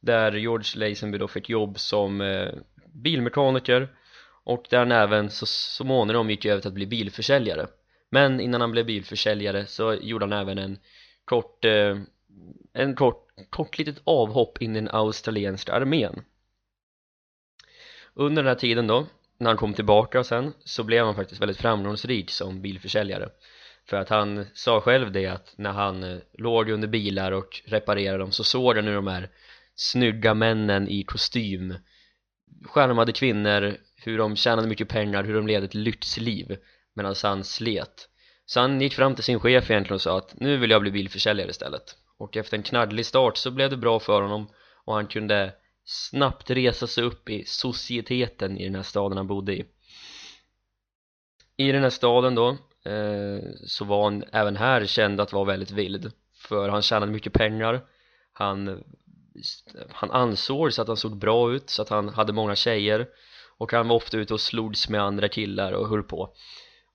där 0.00 0.32
George 0.32 0.88
Lazenby 0.88 1.18
då 1.18 1.28
fick 1.28 1.48
jobb 1.48 1.78
som 1.78 2.20
eh, 2.20 2.52
bilmekaniker. 2.92 3.88
Och 4.44 4.66
där 4.70 4.78
han 4.78 4.92
även 4.92 5.30
så, 5.30 5.46
småningom 5.46 6.30
gick 6.30 6.44
över 6.44 6.60
till 6.60 6.68
att 6.68 6.74
bli 6.74 6.86
bilförsäljare. 6.86 7.66
Men 8.10 8.40
innan 8.40 8.60
han 8.60 8.70
blev 8.70 8.86
bilförsäljare 8.86 9.66
så 9.66 9.94
gjorde 9.94 10.24
han 10.24 10.32
även 10.32 10.58
en 10.58 10.78
kort 11.24 11.64
eh, 11.64 11.98
en 12.72 12.94
kort, 12.94 13.28
kort 13.50 13.78
litet 13.78 14.00
avhopp 14.04 14.62
in 14.62 14.76
i 14.76 14.80
den 14.80 14.90
australienska 14.92 15.72
armén. 15.72 16.24
Under 18.14 18.42
den 18.42 18.48
här 18.48 18.58
tiden 18.58 18.86
då 18.86 19.06
när 19.38 19.50
han 19.50 19.56
kom 19.56 19.74
tillbaka 19.74 20.24
sen 20.24 20.52
så 20.64 20.84
blev 20.84 21.04
han 21.04 21.14
faktiskt 21.14 21.42
väldigt 21.42 21.60
framgångsrik 21.60 22.30
som 22.30 22.62
bilförsäljare 22.62 23.28
för 23.88 23.96
att 23.96 24.08
han 24.08 24.46
sa 24.54 24.80
själv 24.80 25.12
det 25.12 25.26
att 25.26 25.54
när 25.56 25.72
han 25.72 26.02
eh, 26.02 26.18
låg 26.38 26.70
under 26.70 26.88
bilar 26.88 27.32
och 27.32 27.62
reparerade 27.64 28.18
dem 28.18 28.32
så 28.32 28.44
såg 28.44 28.76
han 28.76 28.86
hur 28.86 28.94
de 28.94 29.06
här 29.06 29.30
snygga 29.74 30.34
männen 30.34 30.88
i 30.88 31.04
kostym 31.04 31.74
skärmade 32.64 33.12
kvinnor, 33.12 33.76
hur 33.96 34.18
de 34.18 34.36
tjänade 34.36 34.68
mycket 34.68 34.88
pengar, 34.88 35.24
hur 35.24 35.34
de 35.34 35.46
levde 35.46 35.64
ett 35.64 35.74
lyxliv 35.74 36.56
medan 36.94 37.14
han 37.22 37.44
slet. 37.44 38.08
Så 38.46 38.60
han 38.60 38.80
gick 38.80 38.94
fram 38.94 39.14
till 39.14 39.24
sin 39.24 39.40
chef 39.40 39.70
egentligen 39.70 39.94
och 39.94 40.02
sa 40.02 40.18
att 40.18 40.40
nu 40.40 40.56
vill 40.56 40.70
jag 40.70 40.82
bli 40.82 40.90
bilförsäljare 40.90 41.50
istället. 41.50 41.96
Och 42.18 42.36
efter 42.36 42.56
en 42.56 42.62
knaddlig 42.62 43.06
start 43.06 43.36
så 43.36 43.50
blev 43.50 43.70
det 43.70 43.76
bra 43.76 44.00
för 44.00 44.22
honom 44.22 44.50
och 44.84 44.94
han 44.94 45.06
kunde 45.06 45.54
snabbt 45.84 46.50
resa 46.50 46.86
sig 46.86 47.04
upp 47.04 47.28
i 47.28 47.44
societeten 47.46 48.58
i 48.58 48.64
den 48.64 48.74
här 48.74 48.82
staden 48.82 49.16
han 49.16 49.26
bodde 49.26 49.56
i. 49.56 49.64
I 51.56 51.72
den 51.72 51.82
här 51.82 51.90
staden 51.90 52.34
då 52.34 52.56
Eh, 52.84 53.50
så 53.66 53.84
var 53.84 54.04
han 54.04 54.24
även 54.32 54.56
här 54.56 54.86
känd 54.86 55.20
att 55.20 55.32
vara 55.32 55.44
väldigt 55.44 55.70
vild 55.70 56.12
för 56.36 56.68
han 56.68 56.82
tjänade 56.82 57.12
mycket 57.12 57.32
pengar. 57.32 57.84
Han, 58.32 58.84
han 59.90 60.10
ansågs 60.10 60.78
att 60.78 60.88
han 60.88 60.96
såg 60.96 61.16
bra 61.16 61.52
ut 61.52 61.70
så 61.70 61.82
att 61.82 61.88
han 61.88 62.08
hade 62.08 62.32
många 62.32 62.56
tjejer. 62.56 63.08
Och 63.58 63.72
han 63.72 63.88
var 63.88 63.96
ofta 63.96 64.16
ute 64.16 64.34
och 64.34 64.40
slogs 64.40 64.88
med 64.88 65.02
andra 65.02 65.28
killar 65.28 65.72
och 65.72 65.88
höll 65.88 66.02
på. 66.02 66.34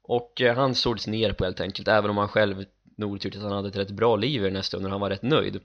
Och 0.04 0.42
eh, 0.42 0.56
han 0.56 0.76
sågs 0.76 1.08
ner 1.08 1.34
på 1.34 1.44
helt 1.44 1.62
enkelt 1.62 1.88
även 1.88 2.10
om 2.10 2.18
han 2.18 2.28
själv 2.28 2.66
nog 2.98 3.22
tyckte 3.22 3.40
att 3.40 3.46
han 3.46 3.54
hade 3.54 3.70
ett 3.70 3.78
rätt 3.78 3.92
bra 3.92 4.16
liv 4.16 4.42
i 4.42 4.46
den 4.46 4.56
här 4.56 4.64
stunden 4.64 4.92
han 4.92 5.02
var 5.02 5.10
rätt 5.10 5.22
nöjd. 5.22 5.60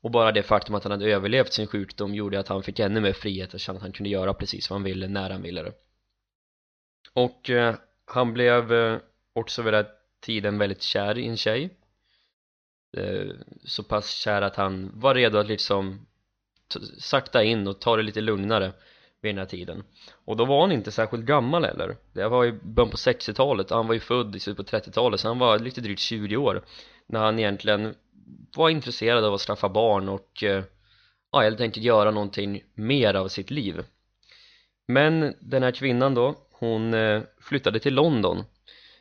Och 0.00 0.10
bara 0.10 0.32
det 0.32 0.42
faktum 0.42 0.74
att 0.74 0.84
han 0.84 0.90
hade 0.90 1.12
överlevt 1.12 1.52
sin 1.52 1.66
sjukdom 1.66 2.14
gjorde 2.14 2.40
att 2.40 2.48
han 2.48 2.62
fick 2.62 2.78
ännu 2.78 3.00
mer 3.00 3.12
frihet 3.12 3.54
och 3.54 3.60
kände 3.60 3.76
att 3.76 3.82
han 3.82 3.92
kunde 3.92 4.10
göra 4.10 4.34
precis 4.34 4.70
vad 4.70 4.78
han 4.78 4.84
ville 4.84 5.08
när 5.08 5.30
han 5.30 5.42
ville 5.42 5.62
det. 5.62 5.72
Och 7.12 7.50
eh, 7.50 7.74
han 8.04 8.32
blev 8.32 8.72
eh, 8.72 8.98
också 9.38 9.62
vid 9.62 9.72
den 9.72 9.84
här 9.84 9.92
tiden 10.20 10.58
väldigt 10.58 10.82
kär 10.82 11.18
i 11.18 11.28
en 11.28 11.36
tjej. 11.36 11.70
Eh, 12.96 13.26
så 13.64 13.82
pass 13.82 14.10
kär 14.10 14.42
att 14.42 14.56
han 14.56 14.90
var 14.94 15.14
redo 15.14 15.38
att 15.38 15.48
liksom 15.48 16.06
sakta 16.98 17.44
in 17.44 17.66
och 17.66 17.80
ta 17.80 17.96
det 17.96 18.02
lite 18.02 18.20
lugnare 18.20 18.72
vid 19.20 19.30
den 19.30 19.38
här 19.38 19.46
tiden. 19.46 19.84
Och 20.24 20.36
då 20.36 20.44
var 20.44 20.60
han 20.60 20.72
inte 20.72 20.92
särskilt 20.92 21.24
gammal 21.24 21.64
heller. 21.64 21.96
Det 22.12 22.28
var 22.28 22.46
i 22.46 22.52
början 22.52 22.90
på 22.90 22.96
60-talet 22.96 23.70
han 23.70 23.86
var 23.86 23.94
ju 23.94 24.00
född 24.00 24.36
i 24.36 24.40
slutet 24.40 24.70
på 24.70 24.76
30-talet 24.76 25.20
så 25.20 25.28
han 25.28 25.38
var 25.38 25.58
lite 25.58 25.80
drygt 25.80 26.00
20 26.00 26.36
år 26.36 26.64
när 27.06 27.20
han 27.20 27.38
egentligen 27.38 27.94
var 28.56 28.70
intresserad 28.70 29.24
av 29.24 29.34
att 29.34 29.40
skaffa 29.40 29.68
barn 29.68 30.08
och 30.08 30.44
eh, 30.44 30.64
ja, 31.32 31.40
helt 31.40 31.60
enkelt 31.60 31.86
göra 31.86 32.10
någonting 32.10 32.62
mer 32.74 33.14
av 33.14 33.28
sitt 33.28 33.50
liv. 33.50 33.84
Men 34.88 35.34
den 35.40 35.62
här 35.62 35.70
kvinnan 35.70 36.14
då 36.14 36.34
hon 36.52 36.94
eh, 36.94 37.22
flyttade 37.40 37.78
till 37.78 37.94
London 37.94 38.44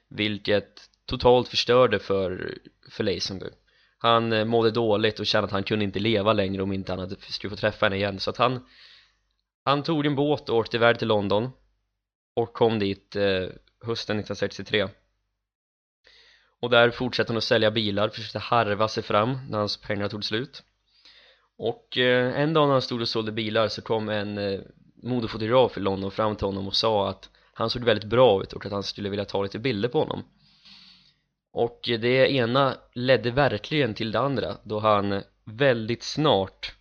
vilket 0.10 0.90
totalt 1.06 1.48
förstörde 1.48 2.00
för, 2.00 2.58
för 2.90 3.04
Lazenby 3.04 3.50
han 3.98 4.34
eh, 4.34 4.46
mådde 4.46 4.72
dåligt 4.72 5.20
och 5.20 5.26
kände 5.26 5.46
att 5.46 5.52
han 5.52 5.64
kunde 5.64 5.86
inte 5.86 6.00
leva 6.00 6.34
längre 6.34 6.64
om 6.64 6.74
inte 6.74 6.92
han 6.92 7.00
hade 7.00 7.16
skulle 7.16 7.50
få 7.52 7.58
träffa 7.58 7.86
henne 7.86 7.96
igen. 7.96 8.20
Så 8.20 8.30
att 8.30 8.38
han 8.38 8.66
han 9.64 9.84
tog 9.84 10.06
en 10.06 10.16
båt 10.16 10.50
och 10.50 10.58
åkte 10.58 10.78
iväg 10.78 11.00
till 11.00 11.08
London 11.08 11.50
och 12.36 12.54
kom 12.54 12.80
dit 12.80 13.16
eh, 13.16 13.50
hösten 13.86 14.20
1963 14.20 14.88
och 16.60 16.70
där 16.70 16.92
fortsatte 16.92 17.32
han 17.32 17.38
att 17.38 17.44
sälja 17.44 17.72
bilar, 17.72 18.10
försökte 18.10 18.40
harva 18.40 18.88
sig 18.88 19.04
fram 19.04 19.40
när 19.50 19.58
hans 19.58 19.78
pengar 19.78 20.10
tog 20.10 20.24
slut. 20.24 20.64
Och 21.58 21.98
eh, 21.98 22.40
en 22.42 22.54
dag 22.54 22.68
när 22.68 22.74
han 22.74 22.82
stod 22.82 23.02
och 23.02 23.08
sålde 23.08 23.32
bilar 23.32 23.68
så 23.68 23.82
kom 23.82 24.10
en 24.10 24.38
eh, 24.38 24.60
modefotograf 25.04 25.78
i 25.78 25.80
London 25.80 26.12
fram 26.12 26.36
till 26.36 26.48
honom 26.48 26.68
och 26.68 26.76
sa 26.76 27.10
att 27.10 27.30
han 27.58 27.70
såg 27.70 27.84
väldigt 27.84 28.10
bra 28.10 28.42
ut 28.42 28.54
och 28.54 28.66
att 28.66 28.72
han 28.72 28.84
skulle 28.84 29.10
vilja 29.10 29.26
ta 29.26 29.44
lite 29.44 29.60
bilder 29.60 29.90
på 29.90 30.00
honom. 30.00 30.24
Och 31.52 31.80
det 31.84 32.32
ena 32.32 32.78
ledde 32.94 33.32
verkligen 33.32 33.94
till 33.94 34.12
det 34.12 34.20
andra 34.20 34.58
då 34.64 34.80
han 34.80 35.24
väldigt 35.46 36.04
snart 36.04 36.74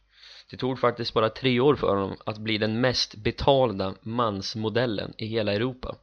det 0.51 0.57
tog 0.57 0.79
faktiskt 0.79 1.15
bara 1.15 1.31
tre 1.31 1.61
år 1.61 1.77
för 1.77 1.89
honom 1.89 2.17
att 2.27 2.39
bli 2.39 2.59
den 2.59 2.81
mest 2.81 3.15
betalda 3.15 3.95
mansmodellen 4.03 5.15
i 5.19 5.27
hela 5.27 5.53
Europa. 5.53 5.97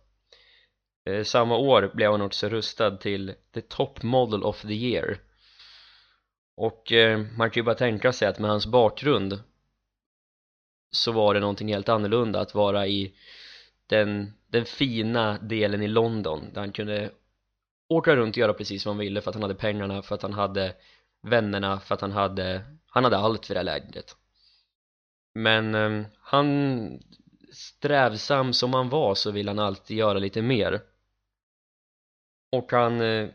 Eh, 1.09 1.23
samma 1.23 1.57
år 1.57 1.91
blev 1.93 2.11
han 2.11 2.21
också 2.21 2.49
rustad 2.49 2.97
till 2.97 3.33
the 3.53 3.61
top 3.61 4.03
model 4.03 4.43
of 4.43 4.61
the 4.61 4.73
year. 4.73 5.17
Och 6.57 6.91
eh, 6.91 7.19
man 7.37 7.49
kan 7.49 7.61
ju 7.61 7.65
bara 7.65 7.75
tänka 7.75 8.13
sig 8.13 8.27
att 8.27 8.39
med 8.39 8.49
hans 8.49 8.65
bakgrund 8.65 9.39
så 10.91 11.11
var 11.11 11.33
det 11.33 11.39
någonting 11.39 11.73
helt 11.73 11.89
annorlunda 11.89 12.39
att 12.39 12.55
vara 12.55 12.87
i 12.87 13.13
den, 13.87 14.33
den 14.53 14.65
fina 14.65 15.37
delen 15.37 15.81
i 15.81 15.87
London 15.87 16.53
där 16.53 16.61
han 16.61 16.71
kunde 16.71 17.11
åka 17.87 18.15
runt 18.15 18.33
och 18.33 18.37
göra 18.37 18.53
precis 18.53 18.85
vad 18.85 18.95
han 18.95 18.99
ville 18.99 19.21
för 19.21 19.29
att 19.29 19.35
han 19.35 19.41
hade 19.41 19.55
pengarna, 19.55 20.01
för 20.01 20.15
att 20.15 20.21
han 20.21 20.33
hade 20.33 20.75
vännerna, 21.21 21.79
för 21.79 21.95
att 21.95 22.01
han 22.01 22.11
hade 22.11 22.63
han 22.87 23.03
hade 23.03 23.17
allt 23.17 23.45
för 23.45 23.53
det 23.53 23.59
här 23.59 23.63
lägret. 23.63 24.15
Men 25.33 25.75
eh, 25.75 26.05
han 26.19 26.99
strävsam 27.51 28.53
som 28.53 28.73
han 28.73 28.89
var 28.89 29.15
så 29.15 29.31
ville 29.31 29.49
han 29.49 29.59
alltid 29.59 29.97
göra 29.97 30.19
lite 30.19 30.41
mer. 30.41 30.81
Och 32.51 32.71
han 32.71 33.01
eh, 33.01 33.29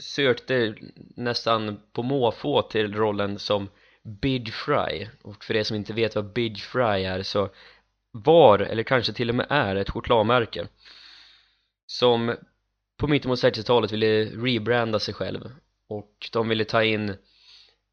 sökte 0.00 0.74
nästan 1.16 1.80
på 1.92 2.02
måfå 2.02 2.62
till 2.62 2.94
rollen 2.94 3.38
som 3.38 3.68
Big 4.02 4.52
Fry. 4.52 5.08
Och 5.22 5.44
för 5.44 5.56
er 5.56 5.62
som 5.62 5.76
inte 5.76 5.92
vet 5.92 6.14
vad 6.14 6.32
Big 6.32 6.60
Fry 6.60 7.04
är 7.04 7.22
så 7.22 7.48
var, 8.12 8.58
eller 8.58 8.82
kanske 8.82 9.12
till 9.12 9.28
och 9.28 9.34
med 9.34 9.46
är, 9.50 9.76
ett 9.76 9.90
chokladmärke 9.90 10.68
som 11.86 12.36
på 12.96 13.06
mitten 13.06 13.30
av 13.30 13.36
60-talet 13.36 13.92
ville 13.92 14.24
rebranda 14.24 14.98
sig 14.98 15.14
själv 15.14 15.50
och 15.88 16.28
de 16.32 16.48
ville 16.48 16.64
ta 16.64 16.84
in 16.84 17.14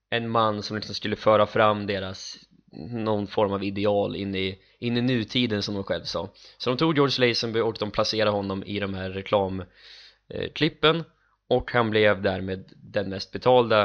en 0.10 0.30
man 0.30 0.64
som 0.64 0.76
liksom 0.76 0.96
skulle 0.96 1.16
föra 1.16 1.48
fram 1.48 1.88
deras 1.88 2.38
någon 2.92 3.28
form 3.28 3.54
av 3.54 3.64
ideal 3.64 4.16
in 4.16 4.36
i, 4.36 4.60
in 4.80 4.98
i 4.98 5.02
nutiden 5.02 5.64
som 5.64 5.76
de 5.76 5.84
själv 5.84 6.04
sa. 6.04 6.30
Så 6.58 6.70
de 6.70 6.78
tog 6.78 6.96
George 6.96 7.28
Lazenby 7.28 7.60
och 7.60 7.76
de 7.80 7.92
placerade 7.92 8.32
honom 8.32 8.64
i 8.64 8.80
de 8.80 8.94
här 8.94 9.10
reklamklippen 9.10 11.04
och 11.48 11.72
han 11.72 11.90
blev 11.90 12.22
därmed 12.22 12.74
den 12.76 13.10
mest 13.10 13.32
betalda 13.32 13.84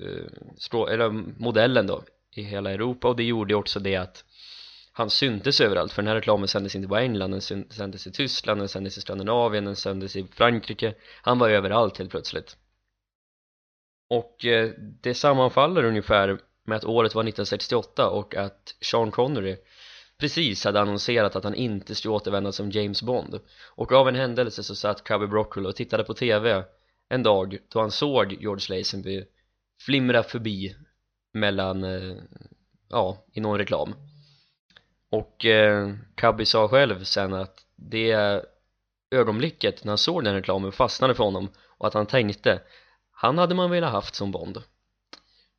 eh, 0.00 0.88
eller 0.90 1.10
modellen 1.40 1.86
då 1.86 2.02
i 2.30 2.42
hela 2.42 2.70
Europa. 2.70 3.08
Och 3.08 3.16
det 3.16 3.24
gjorde 3.24 3.54
också 3.54 3.80
det 3.80 3.96
att 3.96 4.24
han 4.98 5.10
syntes 5.10 5.60
överallt 5.60 5.92
för 5.92 6.02
den 6.02 6.08
här 6.08 6.14
reklamen 6.14 6.48
sändes 6.48 6.74
inte 6.74 6.88
bara 6.88 7.02
i 7.02 7.04
England, 7.04 7.30
den 7.30 7.40
sändes 7.70 8.06
i 8.06 8.12
Tyskland, 8.12 8.60
den 8.60 8.68
sändes 8.68 8.98
i 8.98 9.00
Skandinavien, 9.00 9.64
den 9.64 9.76
sändes 9.76 10.16
i 10.16 10.26
Frankrike. 10.34 10.94
Han 11.22 11.38
var 11.38 11.48
överallt 11.48 11.98
helt 11.98 12.10
plötsligt. 12.10 12.56
Och 14.10 14.44
eh, 14.44 14.70
det 14.78 15.14
sammanfaller 15.14 15.84
ungefär 15.84 16.38
med 16.64 16.76
att 16.76 16.84
året 16.84 17.14
var 17.14 17.22
1968 17.22 18.10
och 18.10 18.34
att 18.34 18.74
Sean 18.80 19.10
Connery 19.10 19.56
precis 20.18 20.64
hade 20.64 20.80
annonserat 20.80 21.36
att 21.36 21.44
han 21.44 21.54
inte 21.54 21.94
skulle 21.94 22.14
återvända 22.14 22.52
som 22.52 22.70
James 22.70 23.02
Bond. 23.02 23.40
Och 23.74 23.92
av 23.92 24.08
en 24.08 24.14
händelse 24.14 24.62
så 24.62 24.74
satt 24.74 25.04
Cubby 25.04 25.26
Broccoli 25.26 25.68
och 25.68 25.76
tittade 25.76 26.04
på 26.04 26.14
TV 26.14 26.64
en 27.08 27.22
dag 27.22 27.58
då 27.68 27.80
han 27.80 27.90
såg 27.90 28.32
George 28.32 28.78
Lazenby 28.78 29.24
flimra 29.80 30.22
förbi 30.22 30.76
mellan, 31.32 31.84
eh, 31.84 32.16
ja, 32.88 33.24
i 33.32 33.40
någon 33.40 33.58
reklam 33.58 33.94
och 35.10 35.44
eh, 35.44 35.94
Cubby 36.14 36.44
sa 36.44 36.68
själv 36.68 37.04
sen 37.04 37.34
att 37.34 37.66
det 37.76 38.42
ögonblicket 39.10 39.84
när 39.84 39.90
han 39.90 39.98
såg 39.98 40.24
den 40.24 40.34
reklamen 40.34 40.72
fastnade 40.72 41.14
för 41.14 41.24
honom 41.24 41.48
och 41.78 41.86
att 41.86 41.94
han 41.94 42.06
tänkte 42.06 42.62
han 43.10 43.38
hade 43.38 43.54
man 43.54 43.70
velat 43.70 43.92
haft 43.92 44.14
som 44.14 44.32
Bond 44.32 44.62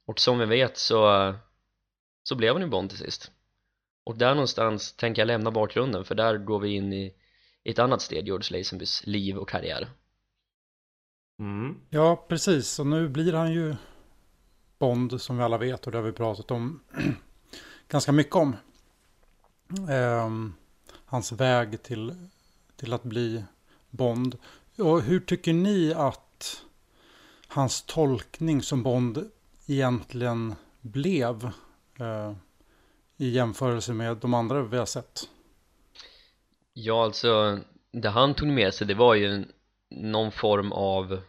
och 0.06 0.20
som 0.20 0.40
vi 0.40 0.46
vet 0.46 0.78
så 0.78 1.34
så 2.24 2.36
blev 2.36 2.54
han 2.54 2.62
ju 2.62 2.68
Bond 2.68 2.90
till 2.90 3.00
sist 3.00 3.32
och 4.04 4.18
där 4.18 4.34
någonstans 4.34 4.94
tänker 4.94 5.22
jag 5.22 5.28
lämna 5.28 5.52
bakgrunden 5.52 6.06
för 6.06 6.16
där 6.16 6.38
går 6.38 6.60
vi 6.60 6.70
in 6.70 6.94
i 6.94 7.14
ett 7.64 7.80
annat 7.80 8.02
steg 8.02 8.28
George 8.28 8.58
Lazenbys 8.58 9.06
liv 9.06 9.38
och 9.38 9.50
karriär 9.50 9.90
mm. 11.40 11.76
Ja, 11.90 12.26
precis. 12.30 12.80
Och 12.80 12.88
nu 12.88 13.10
blir 13.10 13.34
han 13.34 13.54
ju 13.54 13.76
Bond 14.80 15.22
som 15.22 15.38
vi 15.38 15.44
alla 15.44 15.58
vet 15.58 15.86
och 15.86 15.92
det 15.92 15.98
har 15.98 16.06
vi 16.06 16.12
pratat 16.12 16.52
om 16.52 16.80
ganska 17.88 18.12
mycket 18.12 18.36
om. 18.36 18.56
Eh, 19.90 20.30
hans 21.06 21.32
väg 21.32 21.84
till, 21.84 22.16
till 22.76 22.94
att 22.94 23.04
bli 23.04 23.44
Bond. 23.90 24.38
Och 24.78 25.02
hur 25.02 25.20
tycker 25.20 25.54
ni 25.54 25.94
att 25.94 26.62
hans 27.48 27.82
tolkning 27.82 28.62
som 28.62 28.84
Bond 28.84 29.32
egentligen 29.68 30.56
blev 30.82 31.46
eh, 32.00 32.34
i 33.18 33.30
jämförelse 33.30 33.94
med 33.94 34.18
de 34.18 34.34
andra 34.34 34.62
vi 34.62 34.78
har 34.78 34.86
sett? 34.86 35.30
Ja, 36.74 37.04
alltså 37.04 37.60
det 37.92 38.10
han 38.10 38.34
tog 38.34 38.48
med 38.48 38.74
sig 38.74 38.88
det 38.88 38.94
var 38.94 39.16
ju 39.16 39.46
någon 39.90 40.32
form 40.32 40.72
av 40.72 41.22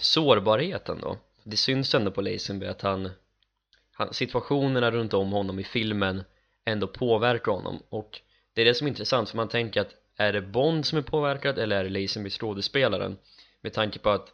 sårbarheten 0.00 0.98
då 1.00 1.18
det 1.44 1.56
syns 1.56 1.94
ändå 1.94 2.10
på 2.10 2.20
Lazenby 2.20 2.66
att 2.66 2.82
han, 2.82 3.10
han 3.92 4.14
situationerna 4.14 4.90
runt 4.90 5.14
om 5.14 5.32
honom 5.32 5.58
i 5.58 5.64
filmen 5.64 6.24
ändå 6.64 6.86
påverkar 6.86 7.52
honom. 7.52 7.82
Och 7.88 8.20
det 8.54 8.60
är 8.60 8.64
det 8.64 8.74
som 8.74 8.86
är 8.86 8.88
intressant 8.88 9.30
för 9.30 9.36
man 9.36 9.48
tänker 9.48 9.80
att 9.80 9.94
är 10.16 10.32
det 10.32 10.42
Bond 10.42 10.86
som 10.86 10.98
är 10.98 11.02
påverkad 11.02 11.58
eller 11.58 11.76
är 11.76 11.84
det 11.84 12.00
Lazenby 12.00 12.30
skådespelaren? 12.30 13.16
Med 13.60 13.72
tanke 13.72 13.98
på 13.98 14.10
att 14.10 14.28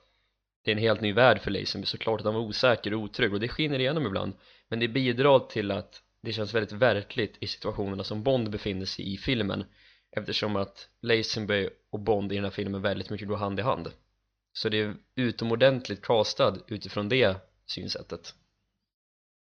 det 0.65 0.71
är 0.71 0.77
en 0.77 0.83
helt 0.83 1.01
ny 1.01 1.13
värld 1.13 1.41
för 1.41 1.51
Lazenby 1.51 1.87
såklart 1.87 2.21
att 2.21 2.27
han 2.27 2.35
var 2.35 2.41
osäker 2.41 2.95
och 2.95 3.01
otrygg 3.01 3.35
och 3.35 3.41
det 3.41 3.49
skiner 3.49 3.79
igenom 3.79 4.07
ibland. 4.07 4.33
Men 4.69 4.81
det 4.81 4.89
bidrar 4.89 5.39
till 5.39 5.71
att 5.71 6.03
det 6.21 6.33
känns 6.33 6.55
väldigt 6.55 6.73
verkligt 6.73 7.37
i 7.41 7.47
situationerna 7.47 8.05
som 8.05 8.23
Bond 8.23 8.51
befinner 8.51 8.87
sig 8.87 9.15
i 9.15 9.17
filmen 9.17 9.65
eftersom 10.17 10.57
att 10.57 10.89
Lazenby 11.03 11.69
och 11.91 12.01
Bond 12.01 12.33
i 12.33 12.35
den 12.35 12.45
här 12.45 12.51
filmen 12.51 12.83
väldigt 12.83 13.11
mycket 13.11 13.29
går 13.29 13.37
hand 13.37 13.59
i 13.61 13.63
hand. 13.63 13.93
Så 14.53 14.69
det 14.69 14.81
är 14.81 14.95
utomordentligt 15.15 16.03
castad 16.03 16.57
utifrån 16.69 17.09
det 17.09 17.37
synsättet. 17.67 18.35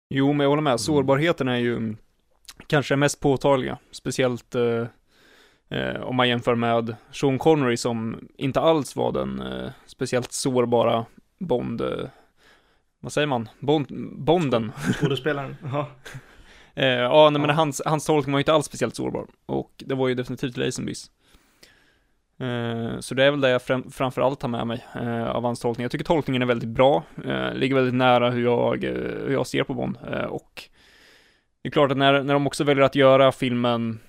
Jo, 0.09 0.33
men 0.33 0.43
jag 0.43 0.49
håller 0.49 0.61
med. 0.61 0.79
Sårbarheten 0.79 1.47
är 1.47 1.57
ju 1.57 1.95
kanske 2.67 2.95
mest 2.95 3.19
påtagliga, 3.19 3.77
speciellt 3.91 4.55
eh, 4.55 4.85
eh, 5.69 6.01
om 6.01 6.15
man 6.15 6.29
jämför 6.29 6.55
med 6.55 6.95
Sean 7.11 7.39
Connery 7.39 7.77
som 7.77 8.27
inte 8.37 8.59
alls 8.59 8.95
var 8.95 9.11
den 9.11 9.41
eh, 9.41 9.69
speciellt 9.85 10.31
sårbara 10.31 11.05
Bond, 11.39 11.81
eh, 11.81 12.07
vad 12.99 13.11
säger 13.11 13.27
man, 13.27 13.49
Bond, 13.59 13.87
Bonden. 14.17 14.71
Skådespelaren, 14.99 15.55
ja. 15.63 15.87
Eh, 16.75 16.87
ja, 16.87 17.29
nej, 17.29 17.41
men 17.41 17.49
hans, 17.49 17.81
hans 17.85 18.05
tolkning 18.05 18.33
var 18.33 18.39
inte 18.39 18.53
alls 18.53 18.65
speciellt 18.65 18.95
sårbar 18.95 19.27
och 19.45 19.83
det 19.85 19.95
var 19.95 20.07
ju 20.07 20.15
definitivt 20.15 20.57
Lazenbys. 20.57 21.11
Eh, 22.37 22.99
så 22.99 23.15
det 23.15 23.23
är 23.23 23.31
väl 23.31 23.41
det 23.41 23.49
jag 23.49 23.61
fram, 23.61 23.91
framförallt 23.91 24.41
har 24.41 24.49
med 24.49 24.67
mig 24.67 24.85
av 25.27 25.43
hans 25.43 25.59
tolkning. 25.59 25.83
Jag 25.83 25.91
tycker 25.91 26.05
tolkningen 26.05 26.41
är 26.41 26.45
väldigt 26.45 26.69
bra, 26.69 27.03
ligger 27.53 27.75
väldigt 27.75 27.93
nära 27.93 28.29
hur 28.29 28.43
jag, 28.43 28.83
hur 28.83 29.31
jag 29.31 29.47
ser 29.47 29.63
på 29.63 29.73
Bond 29.73 29.97
och 30.29 30.69
det 31.61 31.69
är 31.69 31.71
klart 31.71 31.91
att 31.91 31.97
när, 31.97 32.23
när 32.23 32.33
de 32.33 32.47
också 32.47 32.63
väljer 32.63 32.83
att 32.83 32.95
göra 32.95 33.31
filmen 33.31 33.99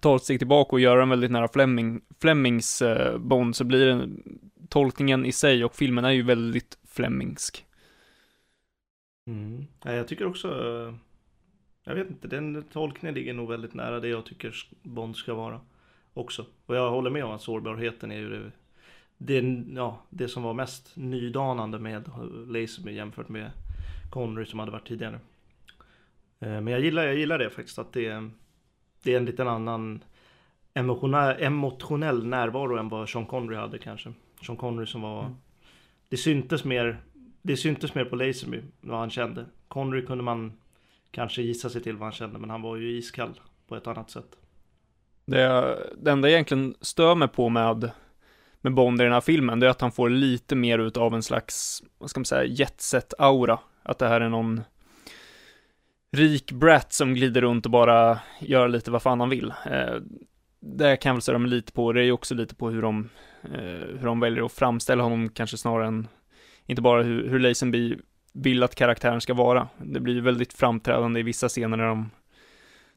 ta 0.00 0.16
ett 0.16 0.22
steg 0.22 0.38
tillbaka 0.38 0.76
och 0.76 0.80
göra 0.80 1.00
den 1.00 1.08
väldigt 1.08 1.30
nära 1.30 1.48
Fleming, 1.48 2.00
Flemings 2.20 2.82
eh, 2.82 3.18
Bond 3.18 3.56
så 3.56 3.64
blir 3.64 3.86
den, 3.86 4.22
tolkningen 4.68 5.26
i 5.26 5.32
sig 5.32 5.64
och 5.64 5.74
filmen 5.74 6.04
är 6.04 6.10
ju 6.10 6.22
väldigt 6.22 6.78
Flemingsk. 6.88 7.64
Mm. 9.26 9.66
Jag 9.82 10.08
tycker 10.08 10.26
också 10.26 10.48
eh, 10.48 10.94
jag 11.84 11.94
vet 11.94 12.10
inte, 12.10 12.28
den 12.28 12.62
tolkningen 12.62 13.14
ligger 13.14 13.34
nog 13.34 13.48
väldigt 13.48 13.74
nära 13.74 14.00
det 14.00 14.08
jag 14.08 14.26
tycker 14.26 14.54
Bond 14.82 15.16
ska 15.16 15.34
vara 15.34 15.60
också. 16.14 16.46
Och 16.66 16.76
jag 16.76 16.90
håller 16.90 17.10
med 17.10 17.24
om 17.24 17.30
att 17.30 17.42
sårbarheten 17.42 18.12
är 18.12 18.16
ju 18.16 18.28
det, 18.28 18.50
det, 19.18 19.64
ja, 19.74 20.02
det 20.10 20.28
som 20.28 20.42
var 20.42 20.54
mest 20.54 20.96
nydanande 20.96 21.78
med 21.78 22.10
Lazenby 22.46 22.92
jämfört 22.92 23.28
med 23.28 23.50
Connery 24.10 24.46
som 24.46 24.58
hade 24.58 24.72
varit 24.72 24.88
tidigare. 24.88 25.20
Eh, 26.40 26.48
men 26.48 26.66
jag 26.66 26.80
gillar, 26.80 27.02
jag 27.04 27.14
gillar 27.16 27.38
det 27.38 27.50
faktiskt 27.50 27.78
att 27.78 27.92
det, 27.92 28.06
är- 28.06 28.30
det 29.02 29.12
är 29.12 29.16
en 29.16 29.24
liten 29.24 29.48
annan 29.48 30.04
emotionell, 30.74 31.42
emotionell 31.42 32.26
närvaro 32.26 32.76
än 32.78 32.88
vad 32.88 33.08
Sean 33.08 33.26
Connery 33.26 33.56
hade 33.56 33.78
kanske. 33.78 34.12
Sean 34.46 34.56
Connery 34.56 34.86
som 34.86 35.02
var, 35.02 35.34
det 36.08 36.16
syntes 36.16 36.64
mer, 36.64 37.00
det 37.42 37.56
syntes 37.56 37.94
mer 37.94 38.04
på 38.04 38.16
Lazenby 38.16 38.62
vad 38.80 38.98
han 38.98 39.10
kände. 39.10 39.46
Connery 39.68 40.06
kunde 40.06 40.24
man 40.24 40.52
kanske 41.10 41.42
gissa 41.42 41.70
sig 41.70 41.82
till 41.82 41.96
vad 41.96 42.06
han 42.06 42.12
kände, 42.12 42.38
men 42.38 42.50
han 42.50 42.62
var 42.62 42.76
ju 42.76 42.90
iskall 42.98 43.40
på 43.68 43.76
ett 43.76 43.86
annat 43.86 44.10
sätt. 44.10 44.36
Det, 45.24 45.76
det 45.98 46.10
enda 46.10 46.28
jag 46.28 46.32
egentligen 46.34 46.74
stör 46.80 47.14
mig 47.14 47.28
på 47.28 47.48
med, 47.48 47.90
med 48.60 48.74
Bond 48.74 49.00
i 49.00 49.04
den 49.04 49.12
här 49.12 49.20
filmen, 49.20 49.60
det 49.60 49.66
är 49.66 49.70
att 49.70 49.80
han 49.80 49.92
får 49.92 50.08
lite 50.10 50.54
mer 50.56 50.78
ut 50.78 50.96
av 50.96 51.14
en 51.14 51.22
slags, 51.22 51.82
vad 51.98 52.10
ska 52.10 52.20
man 52.20 52.24
säga, 52.24 52.44
jetset-aura. 52.44 53.58
Att 53.82 53.98
det 53.98 54.08
här 54.08 54.20
är 54.20 54.28
någon 54.28 54.60
rik 56.12 56.52
brat 56.52 56.92
som 56.92 57.14
glider 57.14 57.40
runt 57.40 57.66
och 57.66 57.72
bara 57.72 58.18
gör 58.40 58.68
lite 58.68 58.90
vad 58.90 59.02
fan 59.02 59.20
han 59.20 59.30
vill. 59.30 59.52
Eh, 59.70 59.94
det 60.60 60.96
kan 60.96 61.10
jag 61.10 61.14
väl 61.14 61.22
störa 61.22 61.38
mig 61.38 61.50
lite 61.50 61.72
på. 61.72 61.92
Det 61.92 62.00
är 62.00 62.04
ju 62.04 62.12
också 62.12 62.34
lite 62.34 62.54
på 62.54 62.70
hur 62.70 62.82
de, 62.82 63.08
eh, 63.42 63.98
hur 63.98 64.06
de 64.06 64.20
väljer 64.20 64.44
att 64.44 64.52
framställa 64.52 65.02
honom, 65.02 65.28
kanske 65.28 65.56
snarare 65.56 65.86
än, 65.86 66.08
inte 66.66 66.82
bara 66.82 67.02
hur, 67.02 67.28
hur 67.28 67.38
Lazenby 67.38 67.96
vill 68.32 68.62
att 68.62 68.74
karaktären 68.74 69.20
ska 69.20 69.34
vara. 69.34 69.68
Det 69.78 70.00
blir 70.00 70.14
ju 70.14 70.20
väldigt 70.20 70.52
framträdande 70.52 71.20
i 71.20 71.22
vissa 71.22 71.48
scener 71.48 71.76
när 71.76 71.86
de 71.86 72.10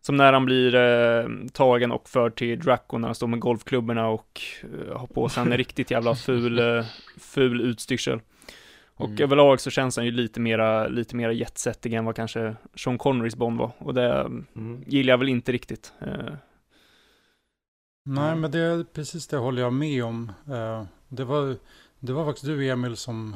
som 0.01 0.18
när 0.18 0.34
han 0.34 0.46
blir 0.46 0.75
eh, 0.75 1.25
tagen 1.54 1.92
och 1.92 2.10
förd 2.10 2.36
till 2.36 2.60
Draco 2.60 2.98
när 2.98 3.08
han 3.08 3.16
står 3.16 3.28
med 3.28 3.39
golfklubborna 3.39 4.08
och 4.08 4.42
eh, 4.63 4.98
har 4.98 5.08
på 5.08 5.30
sig 5.30 5.44
en 5.44 5.54
riktigt 5.58 5.92
jävla 5.92 6.16
ful, 6.16 6.60
eh, 6.60 6.86
ful 7.20 7.62
utstyrsel. 7.62 8.20
Och 9.00 9.06
Mm. 9.10 9.22
överlag 9.24 9.60
så 9.62 9.70
känns 9.70 9.96
han 9.96 10.06
ju 10.06 10.12
lite 10.12 10.39
mera, 10.39 10.88
lite 10.88 11.15
mera 11.15 11.34
jetsettig 11.34 11.94
än 11.94 12.06
vad 12.06 12.15
kanske 12.15 12.56
Sean 12.75 12.98
Connerys 12.98 13.36
Bond 13.36 13.58
var. 13.60 13.72
Och 13.77 13.94
det 13.94 14.20
Mm. 14.56 14.84
gillar 14.88 15.13
jag 15.13 15.18
väl 15.18 15.29
inte 15.29 15.51
riktigt. 15.51 15.94
Eh, 16.00 16.34
Nej, 18.06 18.36
men 18.36 18.51
det 18.51 18.60
är 18.60 18.84
precis 18.84 19.27
det 19.27 19.38
håller 19.38 19.62
jag 19.62 19.74
med 19.74 20.03
om. 20.03 20.32
Eh, 20.48 20.84
Det 21.08 21.24
var, 21.24 21.56
det 22.00 22.13
var 22.13 22.25
faktiskt 22.25 22.46
du 22.46 22.70
Emil 22.70 22.98
som 22.98 23.36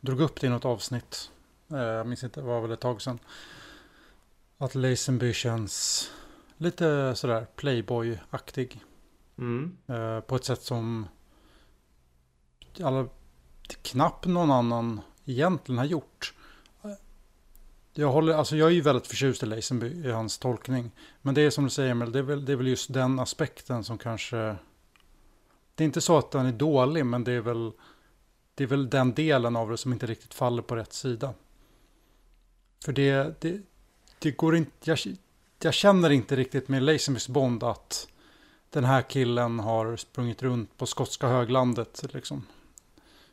drog 0.00 0.20
upp 0.20 0.40
det 0.40 0.46
i 0.46 0.50
något 0.50 0.64
avsnitt. 0.64 1.30
Eh, 1.70 1.78
Jag 1.78 2.06
minns 2.06 2.24
inte, 2.24 2.40
det 2.40 2.46
var 2.46 2.60
väl 2.60 2.70
ett 2.72 2.80
tag 2.80 3.02
sedan. 3.02 3.18
Att 4.58 4.74
Lazenby 4.74 5.32
känns 5.32 6.10
lite 6.56 7.14
sådär 7.14 7.46
Playboy-aktig. 7.56 8.80
Mm. 9.38 9.76
På 10.26 10.36
ett 10.36 10.44
sätt 10.44 10.62
som 10.62 11.06
alla, 12.82 13.06
knappt 13.82 14.26
någon 14.26 14.50
annan 14.50 15.00
egentligen 15.24 15.78
har 15.78 15.84
gjort. 15.84 16.34
Jag, 17.92 18.12
håller, 18.12 18.34
alltså 18.34 18.56
jag 18.56 18.68
är 18.68 18.72
ju 18.72 18.80
väldigt 18.80 19.06
förtjust 19.06 19.42
i 19.42 19.46
Leisenby 19.46 19.86
i 19.86 20.10
hans 20.10 20.38
tolkning. 20.38 20.90
Men 21.22 21.34
det 21.34 21.40
är 21.40 21.50
som 21.50 21.64
du 21.64 21.70
säger 21.70 21.90
Emil, 21.90 22.12
det 22.12 22.18
är, 22.18 22.22
väl, 22.22 22.44
det 22.44 22.52
är 22.52 22.56
väl 22.56 22.66
just 22.66 22.92
den 22.92 23.18
aspekten 23.18 23.84
som 23.84 23.98
kanske... 23.98 24.56
Det 25.74 25.84
är 25.84 25.86
inte 25.86 26.00
så 26.00 26.18
att 26.18 26.30
den 26.30 26.46
är 26.46 26.52
dålig, 26.52 27.06
men 27.06 27.24
det 27.24 27.32
är 27.32 27.40
väl, 27.40 27.72
det 28.54 28.64
är 28.64 28.68
väl 28.68 28.90
den 28.90 29.14
delen 29.14 29.56
av 29.56 29.70
det 29.70 29.76
som 29.76 29.92
inte 29.92 30.06
riktigt 30.06 30.34
faller 30.34 30.62
på 30.62 30.76
rätt 30.76 30.92
sida. 30.92 31.34
För 32.84 32.92
det, 32.92 33.40
det, 33.40 33.60
det 34.18 34.30
går 34.30 34.56
inte... 34.56 34.70
Jag, 34.84 34.98
jag 35.62 35.74
känner 35.74 36.10
inte 36.10 36.36
riktigt 36.36 36.68
med 36.68 36.82
Leisenbys 36.82 37.28
Bond 37.28 37.62
att 37.62 38.08
den 38.70 38.84
här 38.84 39.02
killen 39.02 39.58
har 39.58 39.96
sprungit 39.96 40.42
runt 40.42 40.76
på 40.76 40.86
skotska 40.86 41.28
höglandet 41.28 42.04
liksom. 42.12 42.46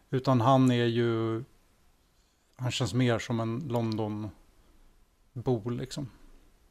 Utan 0.10 0.42
han 0.42 0.72
är 0.72 0.86
ju... 0.86 1.44
Han 2.58 2.72
känns 2.72 2.94
mer 2.94 3.20
som 3.20 3.40
en 3.40 3.64
London-bo 3.68 5.70
liksom. 5.70 6.10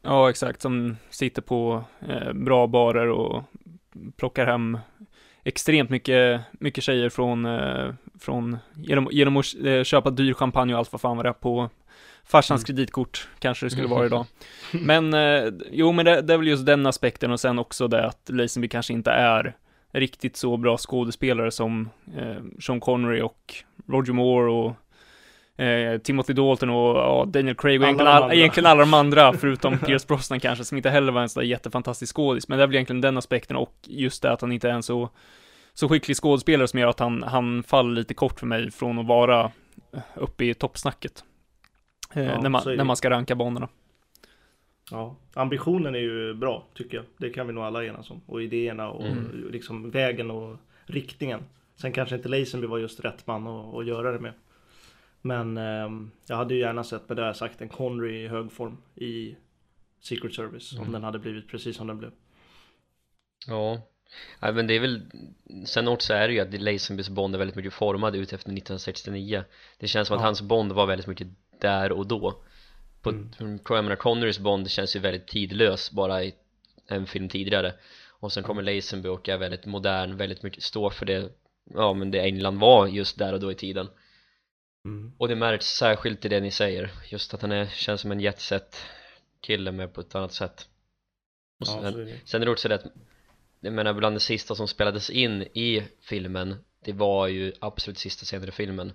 ja, 0.01 0.29
exakt, 0.29 0.61
som 0.61 0.97
sitter 1.09 1.41
på 1.41 1.83
eh, 2.07 2.33
bra 2.33 2.67
barer 2.67 3.07
och 3.07 3.43
plockar 4.17 4.45
hem 4.45 4.77
extremt 5.43 5.89
mycket, 5.89 6.41
mycket 6.51 6.83
tjejer 6.83 7.09
från, 7.09 7.45
eh, 7.45 7.93
från 8.19 8.57
genom, 8.75 9.07
genom 9.11 9.37
att 9.37 9.45
eh, 9.65 9.83
köpa 9.83 10.09
dyr 10.09 10.33
champagne 10.33 10.73
och 10.73 10.79
allt 10.79 10.91
vad 10.91 11.01
fan 11.01 11.17
var 11.17 11.23
det 11.23 11.33
på 11.33 11.69
farsans 12.23 12.61
Mm. 12.61 12.65
kreditkort, 12.65 13.27
kanske 13.39 13.65
det 13.65 13.69
skulle 13.69 13.87
vara 13.95 14.05
idag. 14.05 14.25
Men, 14.71 15.13
eh, 15.13 15.53
jo 15.71 15.91
men 15.91 16.05
det, 16.05 16.21
det 16.21 16.33
är 16.33 16.37
väl 16.37 16.47
just 16.47 16.65
den 16.65 16.85
aspekten 16.85 17.31
och 17.31 17.39
sen 17.39 17.59
också 17.59 17.87
det 17.87 18.05
att 18.05 18.29
Lazenby 18.29 18.67
kanske 18.67 18.93
inte 18.93 19.11
är 19.11 19.55
riktigt 19.99 20.37
så 20.37 20.57
bra 20.57 20.77
skådespelare 20.77 21.51
som 21.51 21.89
eh, 22.17 22.35
Sean 22.59 22.79
Connery 22.79 23.21
och 23.21 23.53
Roger 23.87 24.13
Moore 24.13 24.51
och 24.51 24.75
eh, 25.65 25.97
Timothy 25.97 26.33
Dalton 26.33 26.69
och 26.69 26.97
ja, 26.97 27.25
Daniel 27.27 27.55
Craig 27.55 27.81
och 27.81 27.87
Alla 27.87 27.93
egentligen, 27.93 28.23
all, 28.23 28.33
egentligen 28.33 28.67
alla 28.67 28.79
de 28.79 28.93
andra 28.93 29.33
förutom 29.39 29.77
Pierce 29.77 30.07
Brosnan 30.07 30.39
kanske 30.39 30.65
som 30.65 30.77
inte 30.77 30.89
heller 30.89 31.11
var 31.11 31.21
en 31.21 31.29
sån 31.29 31.41
där 31.41 31.47
jättefantastisk 31.47 32.15
skådis 32.15 32.47
men 32.47 32.57
det 32.57 32.63
är 32.63 32.67
väl 32.67 32.75
egentligen 32.75 33.01
den 33.01 33.17
aspekten 33.17 33.55
och 33.55 33.75
just 33.83 34.21
det 34.21 34.31
att 34.31 34.41
han 34.41 34.51
inte 34.51 34.69
är 34.69 34.73
en 34.73 34.83
så 34.83 35.09
så 35.73 35.89
skicklig 35.89 36.17
skådespelare 36.17 36.67
som 36.67 36.79
gör 36.79 36.87
att 36.87 36.99
han, 36.99 37.23
han 37.23 37.63
faller 37.63 37.91
lite 37.91 38.13
kort 38.13 38.39
för 38.39 38.47
mig 38.47 38.71
från 38.71 38.99
att 38.99 39.07
vara 39.07 39.51
uppe 40.15 40.45
i 40.45 40.53
toppsnacket. 40.53 41.23
Eh, 42.13 42.23
Ja, 42.23 42.41
när, 42.41 42.49
man, 42.49 42.61
när 42.65 42.83
man 42.83 42.95
ska 42.95 43.09
ranka 43.09 43.35
banorna. 43.35 43.67
Ja, 44.91 45.15
ambitionen 45.33 45.95
är 45.95 45.99
ju 45.99 46.33
bra 46.33 46.67
tycker 46.73 46.97
jag. 46.97 47.05
Det 47.17 47.29
kan 47.29 47.47
vi 47.47 47.53
nog 47.53 47.63
alla 47.63 47.85
enas 47.85 48.09
om. 48.11 48.21
Och 48.25 48.41
idéerna 48.43 48.89
och 48.89 49.05
Mm. 49.05 49.49
liksom 49.51 49.91
vägen 49.91 50.31
och 50.31 50.57
riktningen. 50.85 51.43
Sen 51.75 51.91
kanske 51.93 52.15
inte 52.15 52.29
Lazenby 52.29 52.67
var 52.67 52.77
just 52.77 52.99
rätt 52.99 53.27
man 53.27 53.47
att, 53.47 53.75
att 53.75 53.85
göra 53.85 54.11
det 54.11 54.19
med. 54.19 54.33
Men 55.21 55.57
ehm, 55.57 56.11
jag 56.27 56.35
hade 56.35 56.53
ju 56.53 56.59
gärna 56.59 56.83
sett, 56.83 57.09
med 57.09 57.17
det 57.17 57.21
har 57.23 57.27
jag 57.27 57.35
sagt, 57.35 57.61
en 57.61 57.69
Connery 57.69 58.23
i 58.23 58.27
hög 58.27 58.51
form 58.51 58.77
i 58.95 59.35
Secret 60.01 60.33
Service. 60.33 60.73
Om 60.73 60.79
Mm. 60.79 60.91
den 60.91 61.03
hade 61.03 61.19
blivit 61.19 61.47
precis 61.47 61.77
som 61.77 61.87
den 61.87 61.97
blev. 61.97 62.11
Ja, 63.47 63.81
Nej, 64.41 64.53
men 64.53 64.67
det 64.67 64.73
är 64.73 64.79
väl 64.79 65.01
Sen 65.65 65.87
också 65.87 66.13
är 66.13 66.27
det 66.27 66.33
ju 66.33 66.39
att 66.39 66.61
Lazenbys 66.61 67.09
Bond 67.09 67.35
är 67.35 67.39
väldigt 67.39 67.55
mycket 67.55 67.73
formad 67.73 68.15
ut 68.15 68.33
efter 68.33 68.49
1969 68.51 69.43
Det 69.77 69.87
känns 69.87 70.07
som 70.07 70.17
att 70.17 70.21
Ja. 70.21 70.25
hans 70.25 70.41
Bond 70.41 70.71
var 70.71 70.85
väldigt 70.85 71.07
mycket 71.07 71.27
där 71.61 71.91
och 71.91 72.07
då 72.07 72.43
På, 73.05 73.09
Mm. 73.09 73.59
menar 73.69 73.95
Connerys 73.95 74.39
Bond 74.39 74.69
känns 74.69 74.95
ju 74.95 74.99
väldigt 74.99 75.27
tidlös 75.27 75.91
bara 75.91 76.23
i 76.23 76.35
en 76.87 77.05
film 77.05 77.29
tidigare. 77.29 77.73
Och 78.09 78.31
sen 78.31 78.43
kommer 78.43 78.61
Lazenby 78.61 79.09
och 79.09 79.29
är 79.29 79.37
väldigt 79.37 79.65
modern, 79.65 80.17
väldigt 80.17 80.43
mycket 80.43 80.63
står 80.63 80.89
för 80.89 81.05
det 81.05 81.31
Ja 81.73 81.93
men 81.93 82.11
det 82.11 82.19
England 82.21 82.59
var 82.59 82.87
just 82.87 83.17
där 83.17 83.33
och 83.33 83.39
då 83.39 83.51
i 83.51 83.55
tiden. 83.55 83.87
Och 85.17 85.27
det 85.27 85.35
märks 85.35 85.65
särskilt 85.65 86.25
i 86.25 86.29
det 86.29 86.39
ni 86.39 86.51
säger 86.51 86.91
Just 87.09 87.33
att 87.33 87.41
han 87.41 87.51
är, 87.51 87.65
känns 87.67 88.01
som 88.01 88.11
en 88.11 88.19
jetset 88.19 88.81
kille 89.41 89.71
med 89.71 89.93
på 89.93 90.01
ett 90.01 90.15
annat 90.15 90.33
sätt. 90.33 90.67
Och 91.59 91.67
Ja, 91.67 91.81
sen, 91.81 91.93
så 91.93 91.99
är 91.99 92.05
det. 92.05 92.19
sen 92.25 92.41
är 92.41 92.45
det 92.45 92.51
också 92.51 92.67
det 92.69 92.75
att 92.75 92.85
Jag 93.59 93.73
menar 93.73 93.93
bland 93.93 94.15
det 94.15 94.19
sista 94.19 94.55
som 94.55 94.67
spelades 94.67 95.09
in 95.09 95.41
i 95.41 95.83
filmen 96.01 96.55
Det 96.83 96.93
var 96.93 97.27
ju 97.27 97.53
absolut 97.59 97.97
sista 97.97 98.25
scenen 98.25 98.49
i 98.49 98.51
filmen. 98.51 98.93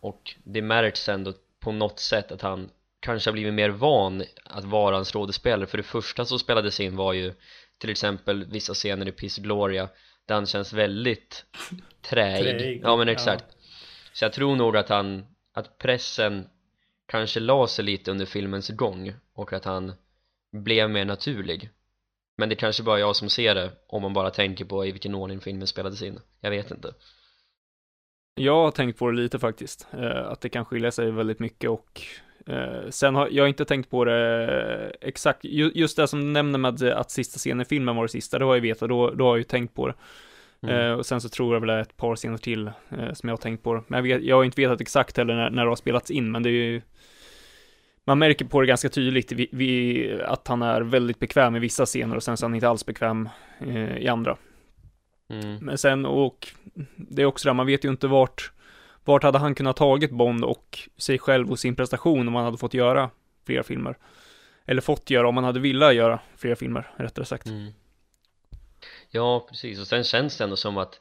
Och 0.00 0.34
det 0.44 0.62
märks 0.62 1.08
ändå 1.08 1.32
på 1.60 1.72
något 1.72 1.98
sätt 1.98 2.32
att 2.32 2.42
han 2.42 2.70
kanske 3.00 3.30
har 3.30 3.32
blivit 3.32 3.54
mer 3.54 3.68
van 3.68 4.24
att 4.44 4.64
vara 4.64 4.96
en 4.96 5.04
skådespelare. 5.04 5.66
För 5.66 5.78
det 5.78 5.84
första 5.84 6.24
som 6.24 6.38
spelades 6.38 6.80
in 6.80 6.96
var 6.96 7.12
ju 7.12 7.34
till 7.78 7.90
exempel 7.90 8.44
vissa 8.44 8.74
scener 8.74 9.08
i 9.08 9.12
Peace 9.12 9.40
Gloria 9.40 9.88
Där 10.26 10.34
han 10.34 10.46
känns 10.46 10.72
väldigt 10.72 11.44
träig, 12.02 12.58
Träig, 12.58 12.80
Ja 12.84 12.96
men 12.96 13.06
ja. 13.06 13.12
exakt 13.12 13.44
Så 14.12 14.24
jag 14.24 14.32
tror 14.32 14.56
nog 14.56 14.76
att 14.76 14.88
han, 14.88 15.26
att 15.54 15.78
pressen 15.78 16.48
kanske 17.08 17.40
la 17.40 17.66
sig 17.66 17.84
lite 17.84 18.10
under 18.10 18.26
filmens 18.26 18.68
gång 18.68 19.14
och 19.34 19.52
att 19.52 19.64
han 19.64 19.92
blev 20.52 20.90
mer 20.90 21.04
naturlig. 21.04 21.70
Men 22.38 22.48
det 22.48 22.54
är 22.54 22.56
kanske 22.56 22.82
bara 22.82 22.98
jag 22.98 23.16
som 23.16 23.30
ser 23.30 23.54
det 23.54 23.72
om 23.86 24.02
man 24.02 24.12
bara 24.12 24.30
tänker 24.30 24.64
på 24.64 24.86
i 24.86 24.92
vilken 24.92 25.14
ordning 25.14 25.40
filmen 25.40 25.66
spelades 25.66 26.02
in. 26.02 26.20
Jag 26.40 26.50
vet 26.50 26.70
inte 26.70 26.94
Jag 28.38 28.54
har 28.54 28.70
tänkt 28.70 28.98
på 28.98 29.10
det 29.10 29.16
lite 29.16 29.38
faktiskt, 29.38 29.86
eh, 29.92 30.26
att 30.26 30.40
det 30.40 30.48
kan 30.48 30.64
skilja 30.64 30.90
sig 30.90 31.10
väldigt 31.10 31.38
mycket 31.38 31.70
och 31.70 32.02
eh, 32.46 32.90
sen 32.90 33.14
har 33.14 33.28
jag 33.30 33.48
inte 33.48 33.64
tänkt 33.64 33.90
på 33.90 34.04
det 34.04 34.92
exakt, 35.00 35.44
ju, 35.44 35.70
just 35.74 35.96
det 35.96 36.08
som 36.08 36.20
du 36.20 36.26
nämner 36.26 36.58
med 36.58 36.82
att 36.82 37.10
sista 37.10 37.38
scenen 37.38 37.60
i 37.60 37.64
filmen 37.64 37.96
var 37.96 38.02
det 38.02 38.08
sista, 38.08 38.38
det 38.38 38.44
har 38.44 38.54
jag 38.54 38.62
vetat, 38.62 38.88
då, 38.88 39.10
då 39.10 39.24
har 39.24 39.30
jag 39.30 39.38
ju 39.38 39.44
tänkt 39.44 39.74
på 39.74 39.88
det. 39.88 39.94
Mm. 40.62 40.76
Eh, 40.76 40.92
och 40.92 41.06
sen 41.06 41.20
så 41.20 41.28
tror 41.28 41.54
jag 41.54 41.60
väl 41.60 41.66
det 41.66 41.74
är 41.74 41.80
ett 41.80 41.96
par 41.96 42.16
scener 42.16 42.38
till 42.38 42.70
som 42.88 43.28
jag 43.28 43.32
har 43.32 43.42
tänkt 43.42 43.62
på 43.62 43.74
det. 43.74 43.82
Men 43.86 43.96
jag, 43.96 44.02
vet, 44.02 44.26
jag 44.26 44.36
har 44.36 44.44
inte 44.44 44.60
vetat 44.60 44.80
exakt 44.80 45.16
heller 45.16 45.34
när, 45.34 45.50
när 45.50 45.62
det 45.62 45.70
har 45.70 45.76
spelats 45.76 46.10
in, 46.10 46.32
men 46.32 46.42
det 46.42 46.48
är 46.48 46.52
ju 46.52 46.82
man 48.06 48.18
märker 48.18 48.44
på 48.44 48.60
det 48.60 48.66
ganska 48.66 48.88
tydligt 48.88 49.32
vi, 49.32 49.48
vi, 49.52 50.20
att 50.22 50.48
han 50.48 50.62
är 50.62 50.80
väldigt 50.80 51.18
bekväm 51.18 51.56
i 51.56 51.58
vissa 51.58 51.86
scener 51.86 52.16
och 52.16 52.22
sen 52.22 52.36
så 52.36 52.44
är 52.44 52.48
han 52.48 52.54
inte 52.54 52.68
alls 52.68 52.86
bekväm 52.86 53.28
eh, 53.60 53.98
i 53.98 54.08
andra. 54.08 54.36
Mm. 55.28 55.56
Men 55.56 55.78
sen, 55.78 56.06
och 56.06 56.48
det 56.96 57.22
är 57.22 57.26
också 57.26 57.48
det, 57.48 57.54
man 57.54 57.66
vet 57.66 57.84
ju 57.84 57.88
inte 57.88 58.06
vart, 58.06 58.52
vart 59.04 59.22
hade 59.22 59.38
han 59.38 59.54
kunnat 59.54 59.76
tagit 59.76 60.10
Bond 60.10 60.44
och 60.44 60.78
sig 60.96 61.18
själv 61.18 61.50
och 61.50 61.58
sin 61.58 61.76
prestation 61.76 62.28
om 62.28 62.34
han 62.34 62.44
hade 62.44 62.58
fått 62.58 62.74
göra 62.74 63.10
flera 63.46 63.62
filmer. 63.62 63.96
eller 64.66 64.80
fått 64.80 65.10
göra 65.10 65.28
om 65.28 65.36
han 65.36 65.44
hade 65.44 65.60
velat 65.60 65.94
göra 65.94 66.20
fler 66.36 66.54
filmer, 66.54 66.90
rättare 66.96 67.24
sagt. 67.24 67.46
Mm. 67.46 67.72
Ja, 69.10 69.46
precis. 69.48 69.80
Och 69.80 69.86
sen 69.86 70.04
känns 70.04 70.36
det 70.38 70.44
ändå 70.44 70.56
som 70.56 70.76
att 70.76 71.00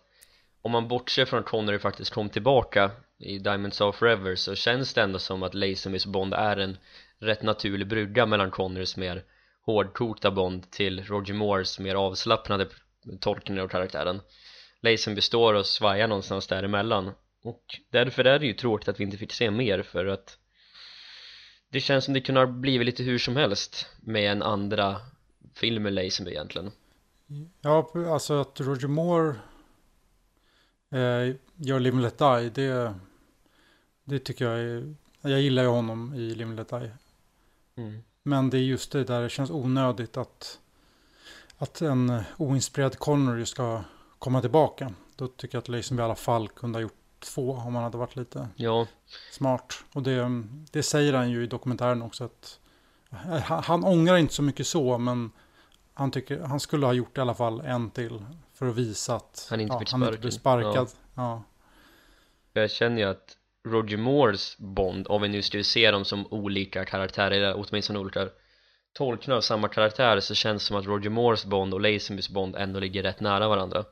om 0.61 0.71
man 0.71 0.87
bortser 0.87 1.25
från 1.25 1.39
att 1.39 1.45
Connery 1.45 1.79
faktiskt 1.79 2.13
kom 2.13 2.29
tillbaka 2.29 2.91
i 3.19 3.39
Diamonds 3.39 3.81
of 3.81 3.95
Forever 3.95 4.35
så 4.35 4.55
känns 4.55 4.93
det 4.93 5.01
ändå 5.01 5.19
som 5.19 5.43
att 5.43 5.53
Lazenbys 5.53 6.05
Bond 6.05 6.33
är 6.33 6.57
en 6.57 6.77
rätt 7.19 7.43
naturlig 7.43 7.87
brygga 7.87 8.25
mellan 8.25 8.51
Connerys 8.51 8.97
mer 8.97 9.23
hårdkokta 9.65 10.31
Bond 10.31 10.71
till 10.71 11.03
Roger 11.03 11.33
Moores 11.33 11.79
mer 11.79 11.95
avslappnade 11.95 12.67
tolkning 13.19 13.61
av 13.61 13.67
karaktären 13.67 14.21
Lazenby 14.81 15.21
står 15.21 15.53
och 15.53 15.65
svajar 15.65 16.07
någonstans 16.07 16.47
däremellan 16.47 17.11
och 17.43 17.79
därför 17.89 18.23
är 18.23 18.39
det 18.39 18.45
ju 18.45 18.53
tråkigt 18.53 18.87
att 18.87 18.99
vi 18.99 19.03
inte 19.03 19.17
fick 19.17 19.33
se 19.33 19.51
mer 19.51 19.81
för 19.81 20.05
att 20.05 20.37
det 21.69 21.79
känns 21.79 22.05
som 22.05 22.13
det 22.13 22.21
kunde 22.21 22.41
ha 22.41 22.47
blivit 22.47 22.85
lite 22.85 23.03
hur 23.03 23.17
som 23.17 23.35
helst 23.35 23.87
med 24.01 24.31
en 24.31 24.41
andra 24.41 25.01
film 25.53 25.83
med 25.83 25.93
Lazenby 25.93 26.31
egentligen 26.31 26.71
Ja, 27.61 27.91
alltså 28.07 28.41
att 28.41 28.59
Roger 28.59 28.87
Moore 28.87 29.35
eh, 30.91 31.35
gör 31.55 31.79
Live 31.79 32.01
Let 32.01 32.17
Die, 32.17 32.49
det, 32.49 32.95
det 34.03 34.19
tycker 34.19 34.45
jag 34.45 34.59
är... 34.59 34.95
Jag 35.21 35.41
gillar 35.41 35.63
ju 35.63 35.69
honom 35.69 36.13
i 36.13 36.35
Live 36.35 36.55
Let 36.55 36.69
Die. 36.69 36.91
mm. 37.75 38.03
Men 38.23 38.49
det 38.49 38.57
är 38.57 38.61
just 38.61 38.91
det 38.91 39.03
där 39.03 39.21
det 39.21 39.29
känns 39.29 39.49
onödigt 39.49 40.17
att, 40.17 40.59
att 41.57 41.81
en 41.81 42.23
oinspirerad 42.37 42.99
Connery 42.99 43.45
ska 43.45 43.83
komma 44.19 44.41
tillbaka. 44.41 44.93
Då 45.15 45.27
tycker 45.27 45.55
jag 45.55 45.61
att 45.61 45.67
Lazenby 45.67 46.01
i 46.01 46.03
alla 46.03 46.15
fall 46.15 46.49
kunde 46.49 46.77
ha 46.77 46.81
gjort 46.81 47.05
två 47.19 47.51
om 47.51 47.75
han 47.75 47.83
hade 47.83 47.97
varit 47.97 48.15
lite 48.15 48.47
Ja, 48.55 48.87
smart. 49.31 49.83
Och 49.93 50.03
det, 50.03 50.43
det 50.71 50.83
säger 50.83 51.13
han 51.13 51.31
ju 51.31 51.43
i 51.43 51.47
dokumentären 51.47 52.01
också 52.01 52.23
att 52.23 52.59
han, 53.09 53.63
han 53.63 53.83
ångrar 53.83 54.17
inte 54.17 54.33
så 54.33 54.41
mycket 54.41 54.67
så, 54.67 54.97
men 54.97 55.31
han, 55.93 56.11
tycker, 56.11 56.39
han 56.39 56.59
skulle 56.59 56.85
ha 56.85 56.93
gjort 56.93 57.17
i 57.17 57.21
alla 57.21 57.33
fall 57.33 57.59
en 57.61 57.89
till 57.89 58.25
för 58.53 58.67
att 58.67 58.75
visa 58.75 59.15
att 59.15 59.47
Han 59.49 59.59
inte 59.59 59.73
ja, 59.73 59.79
fick 59.79 59.91
han 59.91 60.03
inte 60.03 60.17
blev 60.17 60.31
sparkad. 60.31 60.89
Ja. 61.15 61.43
För 62.53 62.59
jag 62.59 62.71
känner 62.71 62.97
ju 62.97 63.03
att 63.03 63.37
Roger 63.67 63.97
Moores 63.97 64.57
Bond, 64.57 65.07
om 65.07 65.21
vi 65.21 65.27
nu 65.27 65.41
skulle 65.41 65.63
se 65.63 65.91
dem 65.91 66.05
som 66.05 66.27
olika 66.27 66.85
karaktärer, 66.85 67.31
eller 67.31 67.65
åtminstone 67.67 67.99
olika 67.99 68.29
tolkningar 68.95 69.37
av 69.37 69.41
samma 69.41 69.67
karaktär 69.67 70.19
så 70.19 70.35
känns 70.35 70.63
det 70.63 70.67
som 70.67 70.77
att 70.77 70.85
Roger 70.85 71.09
Moores 71.09 71.45
Bond 71.45 71.73
och 71.73 71.81
Lazenbys 71.81 72.29
Bond 72.29 72.55
ändå 72.55 72.79
ligger 72.79 73.03
rätt 73.03 73.19
nära 73.19 73.47
varandra 73.47 73.83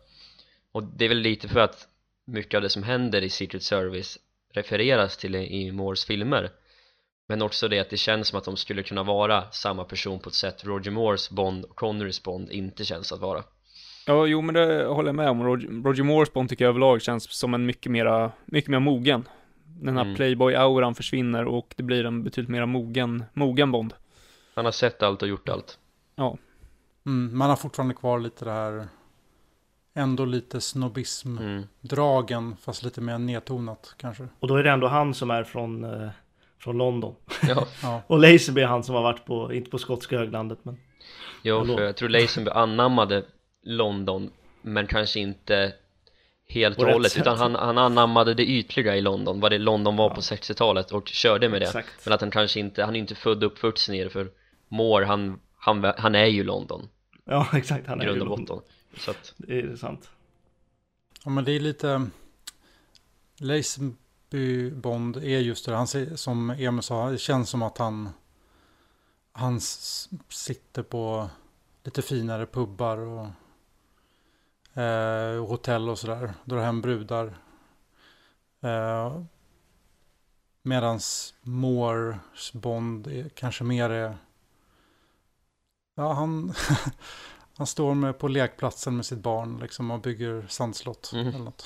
och 0.71 0.83
det 0.83 1.05
är 1.05 1.09
väl 1.09 1.17
lite 1.17 1.47
för 1.47 1.59
att 1.59 1.87
mycket 2.25 2.57
av 2.57 2.61
det 2.61 2.69
som 2.69 2.83
händer 2.83 3.21
i 3.21 3.29
Secret 3.29 3.63
Service 3.63 4.17
refereras 4.53 5.17
till 5.17 5.35
i 5.35 5.71
Moores 5.71 6.05
filmer 6.05 6.49
men 7.27 7.41
också 7.41 7.67
det 7.67 7.79
att 7.79 7.89
det 7.89 7.97
känns 7.97 8.27
som 8.27 8.37
att 8.37 8.45
de 8.45 8.57
skulle 8.57 8.83
kunna 8.83 9.03
vara 9.03 9.51
samma 9.51 9.83
person 9.83 10.19
på 10.19 10.29
ett 10.29 10.35
sätt 10.35 10.65
Roger 10.65 10.91
Moores 10.91 11.29
Bond 11.29 11.65
och 11.65 11.75
Connerys 11.75 12.23
Bond 12.23 12.51
inte 12.51 12.85
känns 12.85 13.11
att 13.11 13.19
vara 13.19 13.43
Ja, 14.07 14.25
jo 14.25 14.41
men 14.41 14.55
det 14.55 14.85
håller 14.85 15.07
jag 15.07 15.15
med 15.15 15.29
om. 15.29 15.43
Roger, 15.43 15.67
Roger 15.83 16.03
Moores 16.03 16.33
Bond 16.33 16.49
tycker 16.49 16.65
jag 16.65 16.69
överlag 16.69 17.01
känns 17.01 17.31
som 17.31 17.53
en 17.53 17.65
mycket 17.65 17.91
mera, 17.91 18.31
mycket 18.45 18.69
mer 18.69 18.79
mogen. 18.79 19.27
Den 19.65 19.97
här 19.97 20.03
Mm. 20.03 20.15
playboy-auran 20.15 20.93
försvinner 20.93 21.45
och 21.45 21.73
det 21.77 21.83
blir 21.83 22.05
en 22.05 22.23
betydligt 22.23 22.49
mera 22.49 22.65
mogen, 22.65 23.23
mogen 23.33 23.71
Bond. 23.71 23.93
Han 24.55 24.65
har 24.65 24.71
sett 24.71 25.03
allt 25.03 25.21
och 25.21 25.27
gjort 25.27 25.49
allt 25.49 25.79
Mm, 27.05 27.37
man 27.37 27.49
har 27.49 27.55
fortfarande 27.55 27.95
kvar 27.95 28.19
lite 28.19 28.45
det 28.45 28.51
här 28.51 28.87
ändå 29.93 30.25
lite 30.25 30.61
snobbism-dragen, 30.61 32.43
mm. 32.43 32.57
fast 32.57 32.83
lite 32.83 33.01
mer 33.01 33.17
nedtonat 33.17 33.95
kanske. 33.97 34.27
Och 34.39 34.47
då 34.47 34.55
är 34.55 34.63
det 34.63 34.71
ändå 34.71 34.87
han 34.87 35.13
som 35.13 35.31
är 35.31 35.43
från, 35.43 35.83
eh, 35.83 36.09
från 36.59 36.77
London. 36.77 37.15
Ja, 37.47 37.67
Ja, 37.81 38.01
Och 38.07 38.19
Lazenby 38.19 38.61
är 38.61 38.65
han 38.67 38.83
som 38.83 38.95
har 38.95 39.01
varit 39.01 39.25
på, 39.25 39.53
inte 39.53 39.69
på 39.69 39.77
skotska 39.77 40.17
höglandet 40.17 40.59
men 40.63 40.77
jo, 41.41 41.57
Hallå. 41.57 41.77
för 41.77 41.83
jag 41.83 41.95
tror 41.95 42.09
Lazenby 42.09 42.51
anammade 42.51 43.25
London 43.63 44.31
men 44.61 44.87
kanske 44.87 45.19
inte 45.19 45.73
helt 46.47 46.79
och 46.79 46.87
hållet 46.87 47.17
utan 47.17 47.37
han, 47.37 47.55
han 47.55 47.77
anammade 47.77 48.33
det 48.33 48.45
ytliga 48.45 48.95
i 48.95 49.01
London, 49.01 49.39
vad 49.39 49.51
det 49.51 49.57
London 49.57 49.95
var 49.95 50.09
Ja. 50.09 50.15
på 50.15 50.21
60-talet 50.21 50.91
och 50.91 51.07
körde 51.07 51.49
med 51.49 51.61
det 51.61 51.65
exakt. 51.65 52.05
men 52.05 52.13
att 52.13 52.21
han 52.21 52.31
kanske 52.31 52.59
inte, 52.59 52.83
han 52.83 52.95
är 52.95 52.99
inte 52.99 53.15
född 53.15 53.43
och 53.43 53.51
uppvuxen 53.51 53.95
i 53.95 54.03
det 54.03 54.09
för 54.09 54.27
Moore, 54.73 55.05
han, 55.05 55.39
han, 55.55 55.93
han 55.97 56.15
är 56.15 56.25
ju 56.25 56.43
London, 56.43 56.89
Ja 57.25 57.47
exakt, 57.53 57.87
han 57.87 58.01
är 58.01 58.05
ju 58.05 58.09
grund 58.09 58.21
och 58.21 58.27
London. 58.27 58.57
botten 58.57 58.73
så 58.97 59.11
att, 59.11 59.33
Det 59.37 59.59
är 59.59 59.75
sant. 59.75 60.09
ja 61.23 61.29
men 61.29 61.43
det 61.43 61.51
är 61.51 61.59
lite... 61.59 62.07
Lazenby 63.37 64.71
Bond 64.71 65.17
är 65.17 65.39
just 65.39 65.65
det 65.65 65.75
han 65.75 65.87
ser, 65.87 66.15
som 66.15 66.49
Emil 66.49 66.83
sa, 66.83 67.09
det 67.09 67.17
känns 67.17 67.49
som 67.49 67.61
att 67.61 67.77
han... 67.77 68.09
Han 69.31 69.59
sitter 70.29 70.83
på 70.83 71.29
lite 71.83 72.01
finare 72.01 72.45
pubbar 72.45 72.97
och 72.97 73.27
eh, 74.81 75.45
hotell 75.45 75.89
och 75.89 75.99
sådär. 75.99 76.33
Drar 76.45 76.63
hem 76.63 76.81
brudar. 76.81 77.33
Eh, 78.61 79.21
medans 80.61 81.33
Moores 81.41 82.53
Bond 82.53 83.07
är, 83.07 83.29
kanske 83.29 83.63
mer 83.63 83.89
är... 83.89 84.17
Ja, 85.95 86.13
han, 86.13 86.53
han 87.57 87.67
står 87.67 87.93
med 87.93 88.19
på 88.19 88.27
lekplatsen 88.27 88.95
med 88.95 89.05
sitt 89.05 89.19
barn 89.19 89.59
liksom 89.61 89.91
och 89.91 89.99
bygger 89.99 90.45
sandslott. 90.49 91.11
Mm. 91.13 91.27
Eller 91.27 91.39
något. 91.39 91.65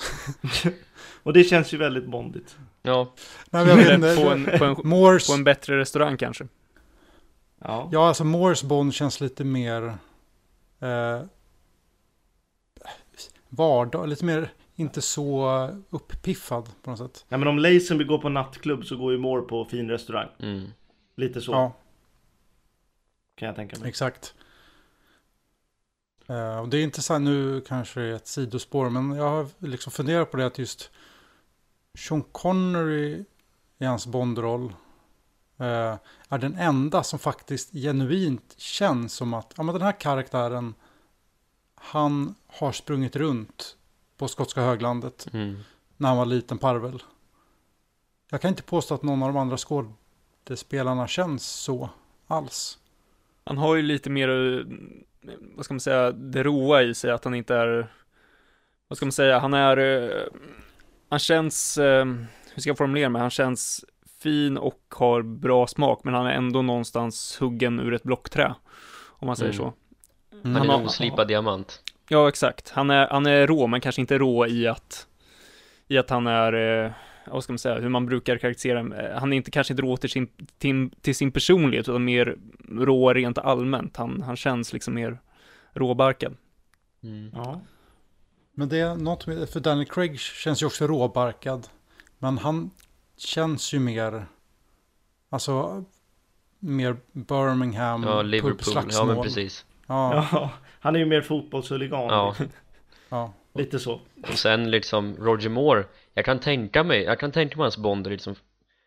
Och 1.22 1.32
det 1.32 1.44
känns 1.44 1.74
ju 1.74 1.76
väldigt 1.78 2.06
bondigt. 2.06 2.56
ja, 2.82 3.12
Nej, 3.50 3.66
men 3.66 3.68
jag 3.68 3.84
vet 3.84 3.94
inte. 3.94 4.16
på 4.22 4.28
en, 4.30 4.58
på, 4.58 4.64
en, 4.64 4.76
Moores, 4.88 5.26
på 5.28 5.34
en 5.34 5.44
bättre 5.44 5.78
restaurang 5.78 6.16
kanske. 6.16 6.48
Ja. 7.58 7.88
Ja, 7.92 8.08
alltså 8.08 8.24
Moores 8.24 8.62
Bond 8.62 8.94
känns 8.94 9.20
lite 9.20 9.44
mer... 9.44 9.98
Eh, 10.80 11.22
vardag, 13.48 14.08
lite 14.08 14.24
mer 14.24 14.52
inte 14.74 15.02
så 15.02 15.68
uppiffad 15.90 16.68
på 16.82 16.90
något 16.90 16.98
sätt. 16.98 17.24
Nej 17.28 17.38
men 17.38 17.48
om 17.48 17.58
Lazenby 17.58 18.04
går 18.04 18.18
på 18.18 18.28
nattklubb 18.28 18.84
så 18.84 18.96
går 18.96 19.12
ju 19.12 19.18
Moore 19.18 19.42
på 19.42 19.64
fin 19.64 19.90
restaurang. 19.90 20.28
mm. 20.38 20.66
Lite 21.16 21.40
så 21.40 21.52
Ja, 21.52 21.72
kan 23.38 23.46
jag 23.46 23.56
tänka 23.56 23.78
mig. 23.78 23.88
exakt. 23.88 24.34
Eh, 26.26 26.58
och 26.58 26.68
det 26.68 26.76
är 26.78 26.82
intressant, 26.82 27.24
nu 27.24 27.60
kanske 27.60 28.00
det 28.00 28.06
är 28.06 28.14
ett 28.14 28.26
sidospår, 28.26 28.90
men 28.90 29.16
jag 29.16 29.30
har 29.30 29.46
liksom 29.58 29.92
funderat 29.92 30.30
på 30.30 30.36
det 30.36 30.46
att 30.46 30.58
just 30.58 30.90
Sean 31.98 32.22
Connery 32.22 33.24
i 33.78 33.84
hans 33.84 34.06
Bond-roll 34.06 34.74
eh, 35.58 35.96
är 36.28 36.38
den 36.38 36.54
enda 36.54 37.02
som 37.02 37.18
faktiskt 37.18 37.72
genuint 37.72 38.54
känns 38.56 39.12
som 39.12 39.34
att 39.34 39.52
ja, 39.56 39.62
men 39.62 39.72
den 39.74 39.82
här 39.82 40.00
karaktären 40.00 40.74
han 41.74 42.34
har 42.46 42.72
sprungit 42.72 43.16
runt 43.16 43.76
på 44.16 44.28
skotska 44.28 44.60
höglandet 44.60 45.26
Mm. 45.32 45.64
när 45.96 46.08
han 46.08 46.18
var 46.18 46.26
liten 46.26 46.58
parvel. 46.58 47.02
Jag 48.30 48.40
kan 48.40 48.48
inte 48.48 48.62
påstå 48.62 48.94
att 48.94 49.02
någon 49.02 49.22
av 49.22 49.28
de 49.32 49.36
andra 49.40 49.56
skådespelarna 49.56 51.08
känns 51.08 51.46
så 51.46 51.90
alls. 52.26 52.78
Han 53.48 53.58
har 53.58 53.76
ju 53.76 53.82
lite 53.82 54.10
mer, 54.10 54.28
eh, 54.28 54.64
vad 55.56 55.64
ska 55.64 55.74
man 55.74 55.80
säga, 55.80 56.10
det 56.12 56.42
roa 56.42 56.82
i 56.82 56.94
sig, 56.94 57.10
att 57.10 57.24
han 57.24 57.34
inte 57.34 57.54
är, 57.54 57.86
vad 58.88 58.96
ska 58.96 59.06
man 59.06 59.12
säga, 59.12 59.38
han 59.38 59.54
är, 59.54 59.76
eh, 59.76 60.22
han 61.10 61.18
känns, 61.18 61.78
eh, 61.78 62.04
hur 62.54 62.60
ska 62.60 62.70
jag 62.70 62.78
formulera 62.78 63.08
mig, 63.08 63.20
han 63.22 63.30
känns 63.30 63.84
fin 64.22 64.58
och 64.58 64.80
har 64.90 65.22
bra 65.22 65.66
smak, 65.66 66.00
men 66.04 66.14
han 66.14 66.26
är 66.26 66.30
ändå 66.32 66.62
någonstans 66.62 67.36
huggen 67.40 67.80
ur 67.80 67.94
ett 67.94 68.02
blockträ, 68.02 68.54
om 69.06 69.26
man 69.26 69.36
säger 69.36 69.52
Mm. 69.52 69.58
så. 69.58 69.72
Mm. 70.44 70.54
Han 70.56 70.64
är 70.64 70.68
har- 70.72 70.78
en 70.80 70.86
oslipad 70.86 71.28
diamant 71.28 71.82
Ja, 72.10 72.28
exakt. 72.28 72.70
Han 72.70 72.90
är, 72.90 73.08
han 73.08 73.26
är 73.26 73.46
rå, 73.46 73.66
men 73.66 73.80
kanske 73.80 74.00
inte 74.00 74.18
rå 74.18 74.46
i 74.46 74.66
att, 74.68 75.06
i 75.88 75.98
att 75.98 76.10
han 76.10 76.26
är, 76.26 76.52
eh, 76.84 76.90
vad 77.32 77.44
ska 77.44 77.52
man 77.52 77.58
säga, 77.58 77.80
hur 77.80 77.88
man 77.88 78.06
brukar 78.06 78.38
karaktärisera, 78.38 78.80
eh, 78.80 79.18
han 79.18 79.32
är 79.32 79.36
inte 79.36 79.50
kanske 79.50 79.72
inte 79.72 79.82
rå 79.82 79.96
till 79.96 80.10
sin, 80.10 80.28
till, 80.58 80.90
till 81.00 81.14
sin 81.14 81.32
personlighet, 81.32 81.88
utan 81.88 82.04
mer 82.04 82.36
rå 82.70 83.14
rent 83.14 83.38
allmänt. 83.38 83.96
Han, 83.96 84.22
han 84.22 84.36
känns 84.36 84.72
liksom 84.72 84.94
mer 84.94 85.18
råbarkad. 85.72 86.36
mm. 87.02 87.30
Ja. 87.34 87.60
Men 88.52 88.68
det 88.68 88.78
är 88.78 88.96
något 88.96 89.26
med, 89.26 89.48
för 89.48 89.60
Daniel 89.60 89.86
Craig 89.86 90.20
känns 90.20 90.62
ju 90.62 90.66
också 90.66 90.86
råbarkad. 90.86 91.68
Men 92.18 92.38
han 92.38 92.70
känns 93.16 93.74
ju 93.74 93.78
mer, 93.78 94.26
alltså, 95.30 95.84
mer 96.58 96.96
Birmingham, 97.12 98.02
Ja, 98.02 98.22
Liverpool, 98.22 98.84
ja 98.90 99.04
men 99.04 99.22
precis 99.22 99.66
Ja, 99.88 100.28
ja. 100.32 100.50
Han 100.80 100.94
är 100.94 101.00
ju 101.00 101.06
mer 101.06 101.22
fotbollshuligan. 101.22 102.04
Ja, 102.04 102.34
ja. 103.08 103.32
Lite 103.54 103.78
så. 103.78 104.00
och 104.22 104.38
sen 104.38 104.70
liksom 104.70 105.16
Roger 105.16 105.48
Moore 105.48 105.84
Jag 106.18 106.24
kan 106.24 106.38
tänka 106.38 106.84
mig, 106.84 107.02
jag 107.02 107.20
kan 107.20 107.32
tänka 107.32 107.56
mig 107.56 107.64
hans 107.64 107.76
Bond 107.76 108.06
liksom 108.06 108.34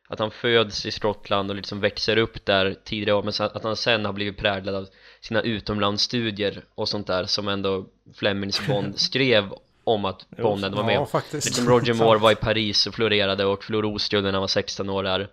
Att 0.08 0.20
han 0.20 0.32
föds 0.32 0.86
i 0.86 0.92
Skottland 0.92 1.50
och 1.50 1.56
liksom 1.56 1.80
växer 1.80 2.18
upp 2.18 2.46
där 2.46 2.76
tidigare 2.84 3.18
år, 3.18 3.24
Men 3.24 3.34
att 3.48 3.64
han 3.64 3.76
sen 3.76 4.06
har 4.06 4.14
blivit 4.14 4.38
präglad 4.38 4.76
av 4.76 4.88
sina 5.22 5.42
utomlandsstudier 5.42 6.64
och 6.76 6.90
sånt 6.90 7.08
där 7.08 7.26
Som 7.26 7.48
ändå 7.48 7.86
Flemings 8.16 8.68
Bond 8.68 9.00
skrev 9.00 9.54
om 9.84 10.06
att 10.06 10.30
Bond 10.30 10.66
ändå 10.66 10.78
var 10.78 10.84
med 10.84 10.96
ja 10.96 11.06
faktiskt. 11.06 11.46
Liksom 11.46 11.70
Roger 11.70 11.94
Moore 11.94 12.20
var 12.20 12.32
i 12.32 12.36
Paris 12.36 12.88
och 12.88 12.94
florerade 12.94 13.46
och 13.46 13.64
förlorade 13.64 13.94
oskulden 13.94 14.26
när 14.26 14.34
han 14.34 14.42
var 14.42 14.48
16 14.48 14.90
år 14.90 15.04
där. 15.04 15.30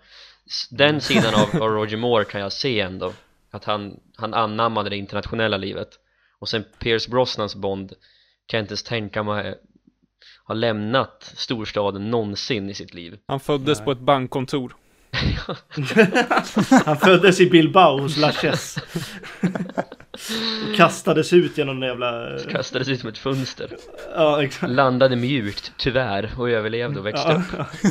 Den 0.71 1.01
sidan 1.01 1.35
av, 1.35 1.63
av 1.63 1.71
Roger 1.75 1.97
Moore 1.97 2.25
kan 2.25 2.41
jag 2.41 2.53
se 2.53 2.81
ändå 2.81 3.13
att 3.51 3.65
han, 3.65 4.01
han 4.17 4.35
anammade 4.35 4.91
det 4.91 4.97
internationella 4.97 5.57
livet. 5.57 5.89
Och 6.39 6.49
sen 6.49 6.65
Pierce 6.79 7.09
Brosnans 7.11 7.55
Bond 7.55 7.93
kan 8.47 8.59
jag 8.59 8.65
inte 8.65 8.73
ens 8.73 8.83
tänka 8.83 9.23
mig 9.23 9.59
ha 10.49 10.55
lämnat 10.55 11.33
storstaden 11.37 12.11
någonsin 12.11 12.71
i 12.71 12.75
sitt 12.75 12.95
liv 12.95 13.19
Han 13.27 13.41
föddes 13.41 13.79
Nej. 13.79 13.85
på 13.85 13.93
ett 13.93 13.99
bankkontor. 14.01 14.77
Han 16.85 16.97
föddes 16.97 17.41
i 17.41 17.51
Bilbao 17.51 17.99
hos 18.01 18.17
Laches. 18.17 18.79
Och 20.71 20.77
kastades 20.77 21.33
ut 21.33 21.59
genom 21.59 21.81
den 21.81 21.89
jävla... 21.89 22.39
kastades 22.51 22.89
ut 22.89 23.01
som 23.01 23.09
ett 23.09 23.19
fönster 23.19 23.77
Ja, 24.15 24.43
exakt. 24.43 24.73
landade 24.73 25.17
mjukt 25.17 25.73
tyvärr 25.77 26.31
och 26.39 26.51
överlevde 26.51 27.01
och 27.01 27.07
växte 27.07 27.43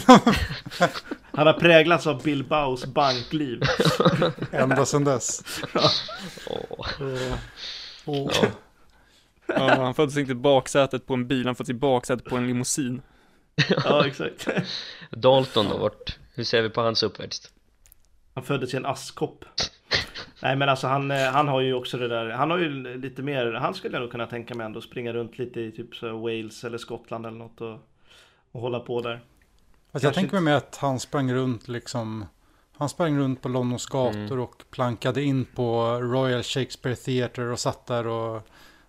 Ja. 0.07 0.15
upp 0.15 0.91
Han 1.31 1.47
har 1.47 1.53
präglats 1.53 2.07
av 2.07 2.23
Bilbaos 2.23 2.85
bankliv. 2.85 3.61
Ända 4.51 4.85
sedan 4.85 5.03
dess. 5.03 5.43
Åh. 6.47 6.87
Och, 8.05 8.31
Ja, 9.47 9.75
han 9.83 9.93
föddes 9.93 10.17
inte 10.17 10.31
i 10.31 10.35
baksätet 10.35 11.05
på 11.05 11.13
en 11.13 11.27
bil, 11.27 11.45
han 11.45 11.55
föddes 11.55 11.69
i 11.69 11.73
baksätet 11.73 12.25
på 12.25 12.35
en 12.37 12.47
limousin. 12.47 13.01
Ja, 13.69 14.07
exakt. 14.07 14.47
Dalton 15.11 15.65
då, 15.69 15.77
vart, 15.77 16.17
hur 16.35 16.43
ser 16.43 16.61
vi 16.61 16.69
på 16.69 16.81
hans 16.81 17.03
uppväxt? 17.03 17.53
Han 18.33 18.43
föddes 18.43 18.73
i 18.73 18.77
en 18.77 18.85
askkopp. 18.85 19.45
Nej 20.41 20.55
men 20.55 20.69
alltså 20.69 20.87
han, 20.87 21.11
eh, 21.11 21.17
han 21.31 21.47
har 21.47 21.61
ju 21.61 21.73
också 21.73 21.97
det 21.97 22.07
där, 22.07 22.29
han 22.29 22.51
har 22.51 22.57
ju 22.57 22.97
lite 22.97 23.21
mer, 23.21 23.51
han 23.53 23.73
skulle 23.73 23.95
jag 23.95 24.01
nog 24.01 24.11
kunna 24.11 24.27
tänka 24.27 24.55
mig 24.55 24.65
ändå 24.65 24.81
springa 24.81 25.13
runt 25.13 25.37
lite 25.37 25.61
i 25.61 25.71
typ 25.71 25.95
så 25.95 26.17
Wales 26.17 26.63
eller 26.63 26.77
Skottland 26.77 27.25
eller 27.25 27.37
något 27.37 27.61
och, 27.61 27.79
och 28.51 28.61
hålla 28.61 28.79
på 28.79 29.01
där. 29.01 29.21
Fast 29.91 30.03
jag 30.03 30.13
tänker 30.13 30.33
mig 30.33 30.41
med 30.41 30.57
att 30.57 30.77
han 30.81 30.99
sprang 30.99 31.33
runt 31.33 31.67
liksom. 31.67 32.25
Han 32.77 32.89
sprang 32.89 33.17
runt 33.19 33.41
på 33.41 33.49
Londons 33.49 33.85
gator 33.85 34.17
Mm. 34.17 34.39
och 34.39 34.63
plankade 34.71 35.23
in 35.23 35.45
på 35.45 35.99
Royal 36.01 36.43
Shakespeare 36.43 36.95
Theatre 36.95 37.51
och 37.51 37.59
satt 37.59 37.85
där 37.85 38.07
och 38.07 38.47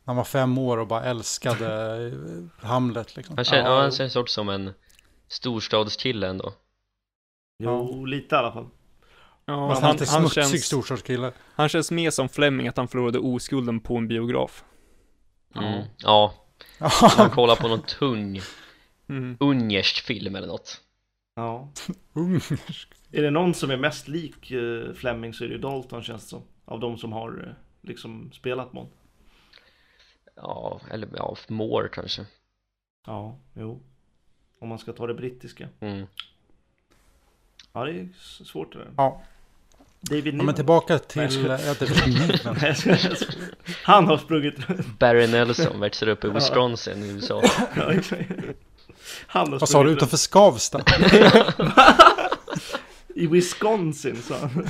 han 0.09 0.17
var 0.17 0.25
fem 0.25 0.59
år 0.59 0.79
och 0.79 0.87
bara 0.87 1.05
älskade 1.05 1.97
eh, 2.07 2.67
Hamlet 2.69 3.17
liksom. 3.17 3.37
Han 3.37 3.45
känns, 3.45 3.65
Ja. 3.67 3.75
ja, 3.75 3.81
han 3.83 3.91
känns 3.93 4.13
sort 4.13 4.29
som 4.29 4.49
en 4.49 4.73
storstadskille 5.29 6.27
ändå 6.29 6.53
Jo, 7.59 8.05
lite 8.05 8.35
i 8.35 8.39
alla 8.39 8.53
fall. 8.53 8.67
Ja, 9.45 9.69
Fast 9.69 9.83
han, 9.83 9.97
han 10.09 10.21
han, 10.23 10.31
känns, 10.31 10.65
storstadskille. 10.65 11.33
han 11.55 11.69
känns 11.69 11.91
mer 11.91 12.11
som 12.11 12.29
Fleming, 12.29 12.69
att 12.69 12.77
han 12.77 12.89
förlorade 12.89 13.19
oskulden 13.19 13.81
på 13.81 13.97
en 13.97 14.09
biograf. 14.09 14.65
mm. 15.55 15.85
Ja, 15.99 16.35
han 17.17 17.31
kollar 17.35 17.57
på 17.57 17.69
någon 17.69 17.83
tung 17.83 18.41
Mm. 19.11 19.37
ungersk 19.41 20.05
film 20.05 20.37
eller 20.37 20.47
något 20.47 20.81
Ja. 21.37 21.69
Ungersk. 22.13 22.89
Är 23.13 23.23
det 23.23 23.31
någon 23.31 23.55
som 23.55 23.71
är 23.71 23.77
mest 23.77 24.09
lik 24.09 24.51
eh, 24.51 24.93
Fleming 24.95 25.35
så 25.35 25.45
är 25.45 25.49
det 25.49 25.55
ju 25.55 25.61
Dalton 25.61 26.03
känns 26.03 26.23
det 26.23 26.29
som. 26.29 26.43
Av 26.65 26.81
de 26.81 26.99
som 26.99 27.13
har 27.13 27.45
eh, 27.47 27.89
liksom 27.89 28.31
spelat 28.33 28.73
Bond. 28.73 28.89
Ja, 30.43 30.81
eller 30.91 31.09
ja, 31.17 31.37
Moore 31.49 31.89
kanske 31.89 32.27
Ja, 33.07 33.39
jo. 33.55 33.81
Om 34.61 34.69
man 34.69 34.79
ska 34.79 34.93
ta 34.93 35.07
det 35.07 35.15
brittiska. 35.15 35.69
mm. 35.81 36.07
Ja, 37.73 37.85
det 37.85 37.93
är 37.93 38.09
svårt 38.45 38.73
det 38.73 38.79
där. 38.79 38.91
Ja. 38.97 39.23
David 40.01 40.27
ja, 40.27 40.33
Niven. 40.33 40.47
men 40.47 40.55
tillbaka 40.55 40.99
till... 40.99 41.47
Ja. 41.47 41.59
Han 43.83 44.07
har 44.07 44.19
sprungit 44.19 44.71
runt. 44.71 44.99
Barry 44.99 45.27
Nelson 45.27 45.81
växer 45.81 46.09
upp 46.09 46.25
i 46.25 46.29
Wisconsin 46.29 47.05
i 47.05 47.09
USA 47.09 47.43
Ja, 47.77 47.93
exakt. 47.93 48.31
Han 49.27 49.53
har 49.53 49.59
Vad 49.59 49.69
sa 49.69 49.83
du? 49.85 49.91
Utanför 49.91 50.17
Skavsta? 50.17 50.83
I 53.15 53.27
Wisconsin 53.27 54.23
sa 54.23 54.39
han. 54.39 54.69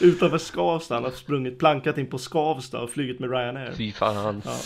Utanför 0.00 0.38
Skavsta. 0.38 0.94
Han 0.94 1.04
har 1.04 1.10
sprungit 1.10 1.58
plankat 1.58 1.98
in 1.98 2.10
på 2.10 2.18
Skavsta 2.18 2.80
och 2.80 2.90
flugit 2.90 3.20
med 3.20 3.30
Ryanair. 3.30 3.72
Fy 3.72 3.92
fan 3.92 4.42
Ja. 4.44 4.58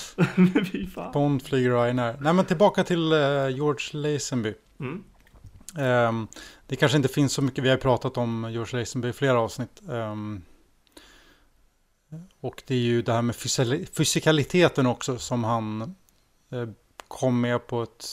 Fy 0.72 0.86
fan. 0.86 1.12
Bond 1.12 1.42
flyger 1.42 1.70
Ryanair. 1.70 2.16
Nej 2.20 2.32
men 2.32 2.44
tillbaka 2.44 2.84
till 2.84 3.12
eh, 3.12 3.48
George 3.48 3.88
Lazenby. 3.92 4.54
Mm. 4.80 5.04
Ehm, 5.78 6.28
det 6.66 6.76
kanske 6.76 6.96
inte 6.96 7.08
finns 7.08 7.32
så 7.32 7.42
mycket, 7.42 7.64
vi 7.64 7.70
har 7.70 7.76
pratat 7.76 8.16
om 8.16 8.48
George 8.52 8.78
Lazenby 8.78 9.08
i 9.08 9.12
flera 9.12 9.40
avsnitt. 9.40 9.82
Ehm, 9.90 10.42
och 12.40 12.62
det 12.66 12.74
är 12.74 12.78
ju 12.78 13.02
det 13.02 13.12
här 13.12 13.22
med 13.22 13.36
fysikaliteten 13.92 14.86
också 14.86 15.18
som 15.18 15.44
han 15.44 15.82
eh, 16.50 16.68
kom 17.08 17.40
med 17.40 17.66
på 17.66 17.82
ett, 17.82 18.06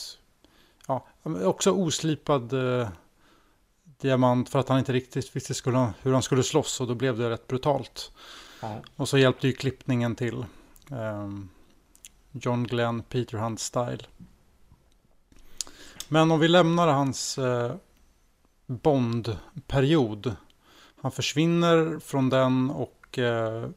ja, 0.86 1.06
också 1.22 1.70
oslipad 1.70 2.52
eh, 2.52 2.88
diamant 4.02 4.48
för 4.48 4.58
att 4.58 4.68
han 4.68 4.78
inte 4.78 4.92
riktigt 4.92 5.36
visste 5.36 5.54
skulle, 5.54 5.92
hur 6.02 6.12
han 6.12 6.22
skulle 6.22 6.42
slåss 6.42 6.80
och 6.80 6.86
då 6.86 6.94
blev 6.94 7.18
det 7.18 7.30
rätt 7.30 7.46
brutalt. 7.46 8.12
Ja. 8.60 8.82
Och 8.96 9.08
så 9.08 9.18
hjälpte 9.18 9.46
ju 9.46 9.52
klippningen 9.52 10.16
till. 10.16 10.44
Ehm, 10.90 11.48
John 12.32 12.64
Glenn, 12.64 13.02
Peter 13.02 13.38
Hunt 13.38 13.60
style. 13.60 14.04
Men 16.08 16.30
om 16.30 16.40
vi 16.40 16.48
lämnar 16.48 16.88
hans 16.88 17.38
eh, 17.38 17.74
Bond-period. 18.66 20.36
Han 21.02 21.12
försvinner 21.12 21.98
från 21.98 22.28
den 22.28 22.70
och 22.70 23.18
eh, 23.18 23.68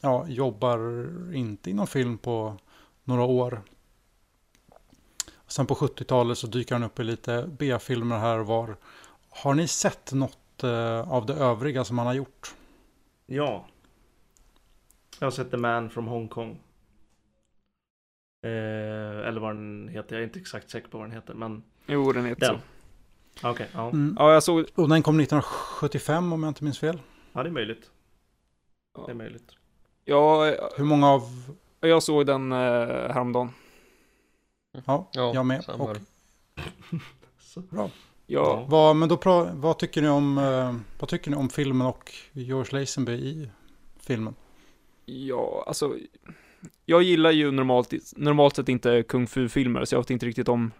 ja, 0.00 0.28
jobbar 0.28 1.08
inte 1.34 1.70
inom 1.70 1.86
film 1.86 2.18
på 2.18 2.56
några 3.04 3.22
år. 3.22 3.62
Sen 5.46 5.66
på 5.66 5.74
70-talet 5.74 6.38
så 6.38 6.46
dyker 6.46 6.74
han 6.74 6.84
upp 6.84 7.00
i 7.00 7.04
lite 7.04 7.50
B-filmer 7.58 8.18
här 8.18 8.38
och 8.38 8.46
var. 8.46 8.76
Har 9.36 9.54
ni 9.54 9.68
sett 9.68 10.12
något 10.12 10.64
eh, 10.64 11.12
av 11.12 11.26
det 11.26 11.34
övriga 11.34 11.84
som 11.84 11.98
han 11.98 12.06
har 12.06 12.14
gjort? 12.14 12.54
Ja. 13.26 13.66
Jag 15.18 15.26
har 15.26 15.30
sett 15.30 15.50
The 15.50 15.56
Man 15.56 15.90
from 15.90 16.06
Hong 16.06 16.28
Kong. 16.28 16.60
Eh, 18.42 19.28
eller 19.28 19.40
vad 19.40 19.56
den 19.56 19.88
heter. 19.88 20.14
Jag 20.16 20.20
är 20.22 20.26
inte 20.26 20.38
exakt 20.38 20.70
säker 20.70 20.88
på 20.88 20.98
vad 20.98 21.06
den 21.06 21.14
heter. 21.14 21.34
Men 21.34 21.62
Jo, 21.86 22.12
den 22.12 22.24
heter 22.26 22.46
den. 22.52 22.60
så. 23.40 23.48
Okej, 23.50 23.68
ja. 23.74 23.88
Mm. 23.88 24.16
Ja, 24.18 24.32
jag 24.32 24.42
såg, 24.42 24.66
Och 24.74 24.88
den 24.88 25.02
kom 25.02 25.20
1975 25.20 26.32
om 26.32 26.42
jag 26.42 26.50
inte 26.50 26.64
minns 26.64 26.78
fel. 26.78 27.00
ja. 27.32 27.42
det 27.42 27.48
är 27.48 27.52
möjligt. 27.52 27.90
Det 29.06 29.10
är 29.12 29.14
möjligt. 29.14 29.52
ja, 30.04 30.44
Hur 30.76 30.84
många 30.84 31.08
av... 31.10 31.22
jag 31.80 32.02
såg 32.02 32.26
den 32.26 32.52
eh, 32.52 32.58
häromdagen. 33.12 33.50
Ja, 34.86 35.08
Ja, 35.12 35.34
jag 35.34 35.46
med. 35.46 35.64
Och, 35.78 35.88
här. 35.88 36.00
Ja, 38.26 38.66
vad, 38.68 38.96
men 38.96 39.08
då, 39.08 39.48
vad, 39.52 39.78
tycker 39.78 40.02
ni 40.02 40.08
om, 40.08 40.38
eh, 40.38 40.74
vad 40.98 41.08
tycker 41.08 41.30
ni 41.30 41.36
om 41.36 41.48
filmen 41.48 41.86
och 41.86 42.12
George 42.32 42.80
Lazenby 42.80 43.12
i 43.12 43.48
filmen? 44.00 44.34
ja, 45.06 45.64
alltså. 45.66 45.94
Jag 46.84 47.02
gillar 47.02 47.30
ju 47.30 47.50
normalt, 47.50 47.92
normalt 48.16 48.56
sett 48.56 48.68
inte 48.68 49.02
kung 49.02 49.26
fu-filmer, 49.26 49.84
så 49.84 49.94
jag 49.94 50.00
vet 50.00 50.10
inte 50.10 50.26
riktigt 50.26 50.48
om 50.48 50.70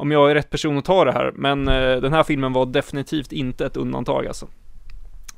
om 0.00 0.10
jag 0.10 0.30
är 0.30 0.34
rätt 0.34 0.50
person 0.50 0.78
att 0.78 0.84
ta 0.84 1.04
det 1.04 1.12
här, 1.12 1.32
men 1.34 1.68
eh, 1.68 1.96
den 1.96 2.12
här 2.12 2.22
filmen 2.22 2.52
var 2.52 2.66
definitivt 2.66 3.32
inte 3.32 3.66
ett 3.66 3.76
undantag 3.76 4.26
alltså. 4.26 4.48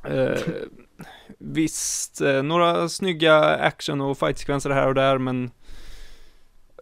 Eh, 0.03 0.39
visst, 1.37 2.21
eh, 2.21 2.43
några 2.43 2.89
snygga 2.89 3.39
action 3.43 4.01
och 4.01 4.17
fightsekvenser 4.17 4.69
här 4.69 4.87
och 4.87 4.95
där, 4.95 5.17
men 5.17 5.51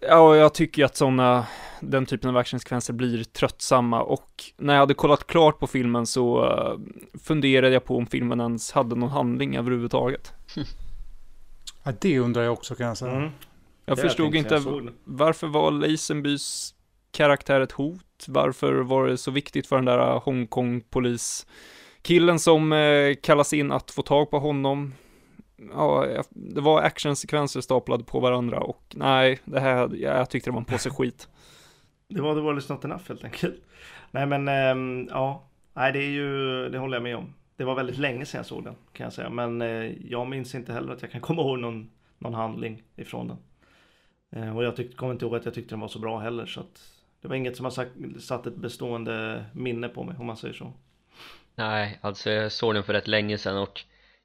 ja, 0.02 0.36
jag 0.36 0.54
tycker 0.54 0.86
att 0.86 0.96
sådana, 0.96 1.48
den 1.80 2.06
typen 2.06 2.30
av 2.30 2.38
actionsekvenser 2.38 2.94
blir 2.94 3.24
tröttsamma 3.24 4.02
och 4.02 4.44
när 4.58 4.74
jag 4.74 4.80
hade 4.80 4.94
kollat 4.94 5.28
klart 5.28 5.60
på 5.60 5.68
filmen 5.68 6.06
så 6.06 6.46
eh, 6.46 6.80
funderade 7.20 7.74
jag 7.74 7.86
på 7.86 7.98
om 7.98 8.08
filmen 8.08 8.40
ens 8.40 8.72
hade 8.72 8.96
någon 8.96 9.10
handling 9.10 9.58
överhuvudtaget. 9.58 10.34
Ja, 11.84 11.92
det 12.02 12.20
undrar 12.20 12.44
jag 12.44 12.54
också 12.54 12.76
kan 12.76 12.88
jag 12.88 12.98
säga. 12.98 13.12
Mm. 13.12 13.30
Jag 13.86 13.98
Det 13.98 14.02
förstod 14.02 14.32
tänkte 14.32 14.56
inte 14.56 14.70
jag 14.70 14.90
varför 15.04 15.48
var 15.48 15.72
Lazenbys 15.72 16.76
karaktär 17.12 17.62
ett 17.62 17.72
hot? 17.72 18.26
Varför 18.28 18.74
var 18.74 19.08
det 19.08 19.18
så 19.18 19.32
viktigt 19.32 19.68
för 19.68 19.76
den 19.76 19.86
där 19.86 20.20
Hongkong-poliskillen 20.20 22.40
som 22.40 22.74
eh, 22.74 23.16
kallas 23.24 23.54
in 23.54 23.72
att 23.72 23.92
få 23.92 24.02
tag 24.02 24.32
på 24.32 24.40
honom? 24.40 24.94
Ja, 25.74 26.24
det 26.30 26.62
var 26.62 26.82
actionsekvenser 26.82 27.62
staplade 27.62 28.04
på 28.04 28.20
varandra 28.20 28.60
och 28.60 28.84
nej, 28.96 29.40
det 29.46 29.60
här, 29.60 29.96
jag 29.96 30.30
tyckte 30.30 30.50
det 30.50 30.54
var 30.54 30.60
en 30.60 30.66
påse 30.66 30.90
skit. 30.90 31.28
Det 32.08 32.22
var 32.22 32.36
The 32.36 32.42
World 32.42 32.60
is 32.60 32.70
not 32.70 32.86
enough 32.86 33.04
helt 33.08 33.24
enkelt. 33.24 33.56
Nej 34.12 34.26
men 34.26 34.48
ehm, 34.48 35.08
ja, 35.10 35.44
nej 35.74 35.92
det 35.92 36.00
är 36.00 36.10
ju, 36.10 36.70
det 36.70 36.78
håller 36.78 36.96
jag 36.96 37.04
med 37.04 37.18
om. 37.18 37.34
Det 37.56 37.64
var 37.64 37.76
väldigt 37.76 37.98
länge 37.98 38.26
sedan 38.26 38.40
jag 38.40 38.46
såg 38.46 38.64
den 38.64 38.76
kan 38.94 39.04
jag 39.04 39.14
säga. 39.14 39.30
Men 39.30 39.62
eh, 39.62 40.08
jag 40.12 40.28
minns 40.28 40.56
inte 40.56 40.74
heller 40.74 40.94
att 40.94 41.02
jag 41.02 41.12
kan 41.12 41.22
komma 41.28 41.42
ihåg 41.42 41.60
någon, 41.60 41.90
någon 42.18 42.34
handling 42.34 42.84
ifrån 42.96 43.28
den. 43.28 43.38
Eh, 44.44 44.58
och 44.58 44.64
jag 44.64 44.96
kommer 44.96 45.14
inte 45.14 45.26
ihåg 45.26 45.36
att 45.36 45.46
jag 45.46 45.54
tyckte 45.54 45.70
den 45.76 45.80
var 45.80 45.88
så 45.88 46.00
bra 46.00 46.20
heller. 46.20 46.46
Så 46.46 46.60
att 46.60 46.82
det 47.22 47.28
var 47.28 47.36
inget 47.36 47.56
som 47.56 47.66
har 47.66 47.72
sagt, 47.72 47.92
satt 48.20 48.48
ett 48.48 48.56
bestående 48.56 49.46
minne 49.54 49.88
på 49.88 50.04
mig 50.04 50.16
om 50.20 50.26
man 50.26 50.38
säger 50.38 50.54
så. 50.54 50.74
Nej, 51.56 52.00
alltså 52.02 52.30
jag 52.30 52.52
såg 52.52 52.74
den 52.74 52.84
för 52.84 52.94
rätt 52.94 53.08
länge 53.08 53.38
sedan 53.38 53.58
och 53.58 53.82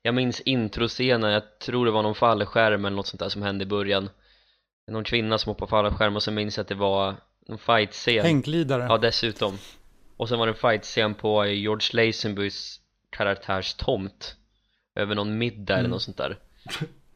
jag 0.07 0.15
minns 0.15 0.41
introscenen, 0.41 1.33
jag 1.33 1.59
tror 1.59 1.85
det 1.87 1.91
var 1.93 2.03
någon 2.03 2.15
fallskärm 2.15 2.85
eller 2.85 2.97
något 2.97 3.07
sånt 3.07 3.21
där 3.21 3.29
som 3.29 3.43
hände 3.43 3.63
i 3.63 3.67
början. 3.67 4.09
Någon 4.91 5.05
kvinna 5.05 5.39
som 5.39 5.51
hoppade 5.51 5.71
fallskärm 5.71 6.17
och 6.17 6.23
så 6.23 6.31
minns 6.31 6.57
jag 6.57 6.63
att 6.63 6.69
det 6.69 6.75
var 6.75 7.15
någon 7.49 7.59
fight-scen. 7.59 8.23
Hängglidare. 8.25 8.87
Ja, 8.89 8.99
dessutom. 8.99 9.59
Och 10.17 10.29
sen 10.29 10.39
var 10.39 10.47
det 10.47 10.53
en 10.53 10.57
fight-scen 10.59 11.15
på 11.15 11.47
George 11.47 12.07
Lazenbys 12.07 12.81
karaktärs 13.11 13.75
tomt 13.75 14.37
över 14.95 15.15
någon 15.15 15.39
middag 15.39 15.73
eller 15.75 15.81
Mm. 15.81 15.91
något 15.91 16.03
sånt 16.03 16.17
där. 16.17 16.39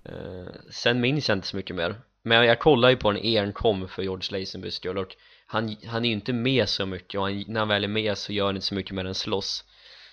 Eh, 0.05 0.53
Sen 0.71 1.01
minns 1.01 1.29
jag 1.29 1.39
inte 1.39 1.47
så 1.49 1.57
mycket 1.57 1.77
mer. 1.77 1.95
Men 2.23 2.47
jag, 2.47 2.59
kollar 2.59 2.91
ju 2.91 2.97
på 2.97 3.11
en 3.11 3.17
enkom 3.17 3.89
för 3.89 4.03
George 4.03 4.39
Lazenbys 4.41 4.75
skull 4.75 4.99
och 4.99 5.17
han, 5.47 5.77
han 5.87 6.05
är 6.05 6.09
ju 6.09 6.15
inte 6.15 6.33
med 6.33 6.69
så 6.69 6.87
mycket 6.87 7.21
och 7.21 7.27
han, 7.27 7.45
när 7.49 7.61
han 7.61 7.69
väl 7.69 7.85
är 7.85 7.89
med 7.89 8.19
så 8.19 8.33
gör 8.33 8.47
han 8.47 8.57
inte 8.57 8.67
så 8.67 8.75
mycket 8.75 8.93
mer 8.95 9.05
än 9.05 9.15
slåss 9.15 9.65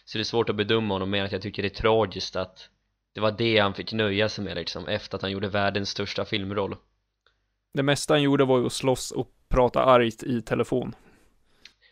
Så 0.08 0.18
det 0.18 0.22
är 0.22 0.24
svårt 0.24 0.50
att 0.50 0.56
bedöma 0.56 0.94
honom 0.96 1.10
mer 1.10 1.24
att 1.24 1.32
jag 1.32 1.42
tycker 1.42 1.64
det 1.64 1.68
är 1.68 1.82
tragiskt 1.82 2.36
att 2.36 2.70
det 3.14 3.22
var 3.22 3.32
det 3.32 3.60
han 3.60 3.74
fick 3.74 3.94
nöja 3.94 4.30
sig 4.30 4.44
med 4.44 4.56
liksom 4.56 4.88
efter 4.88 5.16
att 5.16 5.22
han 5.22 5.32
gjorde 5.32 5.50
världens 5.50 5.90
största 5.90 6.26
filmroll 6.26 6.76
Det 7.74 7.84
mesta 7.84 8.14
han 8.14 8.22
gjorde 8.22 8.46
var 8.46 8.60
ju 8.60 8.66
att 8.66 8.74
slåss 8.74 9.12
och 9.12 9.32
prata 9.50 9.84
argt 9.84 10.24
i 10.24 10.42
telefon. 10.42 10.96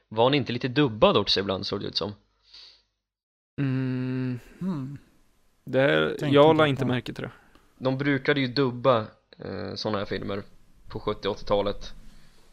Var 0.10 0.24
han 0.24 0.34
inte 0.34 0.54
lite 0.54 0.68
dubbad 0.68 1.18
också 1.18 1.40
ibland 1.40 1.66
såg 1.68 1.82
det 1.82 1.88
ut 1.88 1.96
som? 1.98 2.14
Mm, 3.62 4.40
Mm. 4.62 4.98
det, 5.66 6.08
Tänkte 6.10 6.26
jag 6.26 6.46
inte 6.52 6.58
la 6.58 6.68
inte 6.68 6.86
märke 6.86 7.14
till 7.14 7.24
det. 7.24 7.32
De 7.78 7.98
brukade 7.98 8.40
ju 8.40 8.48
dubba 8.48 9.00
eh, 9.38 9.76
sådana 9.76 9.98
här 9.98 10.06
filmer 10.06 10.44
på 10.90 11.00
70-80-talet 11.00 11.94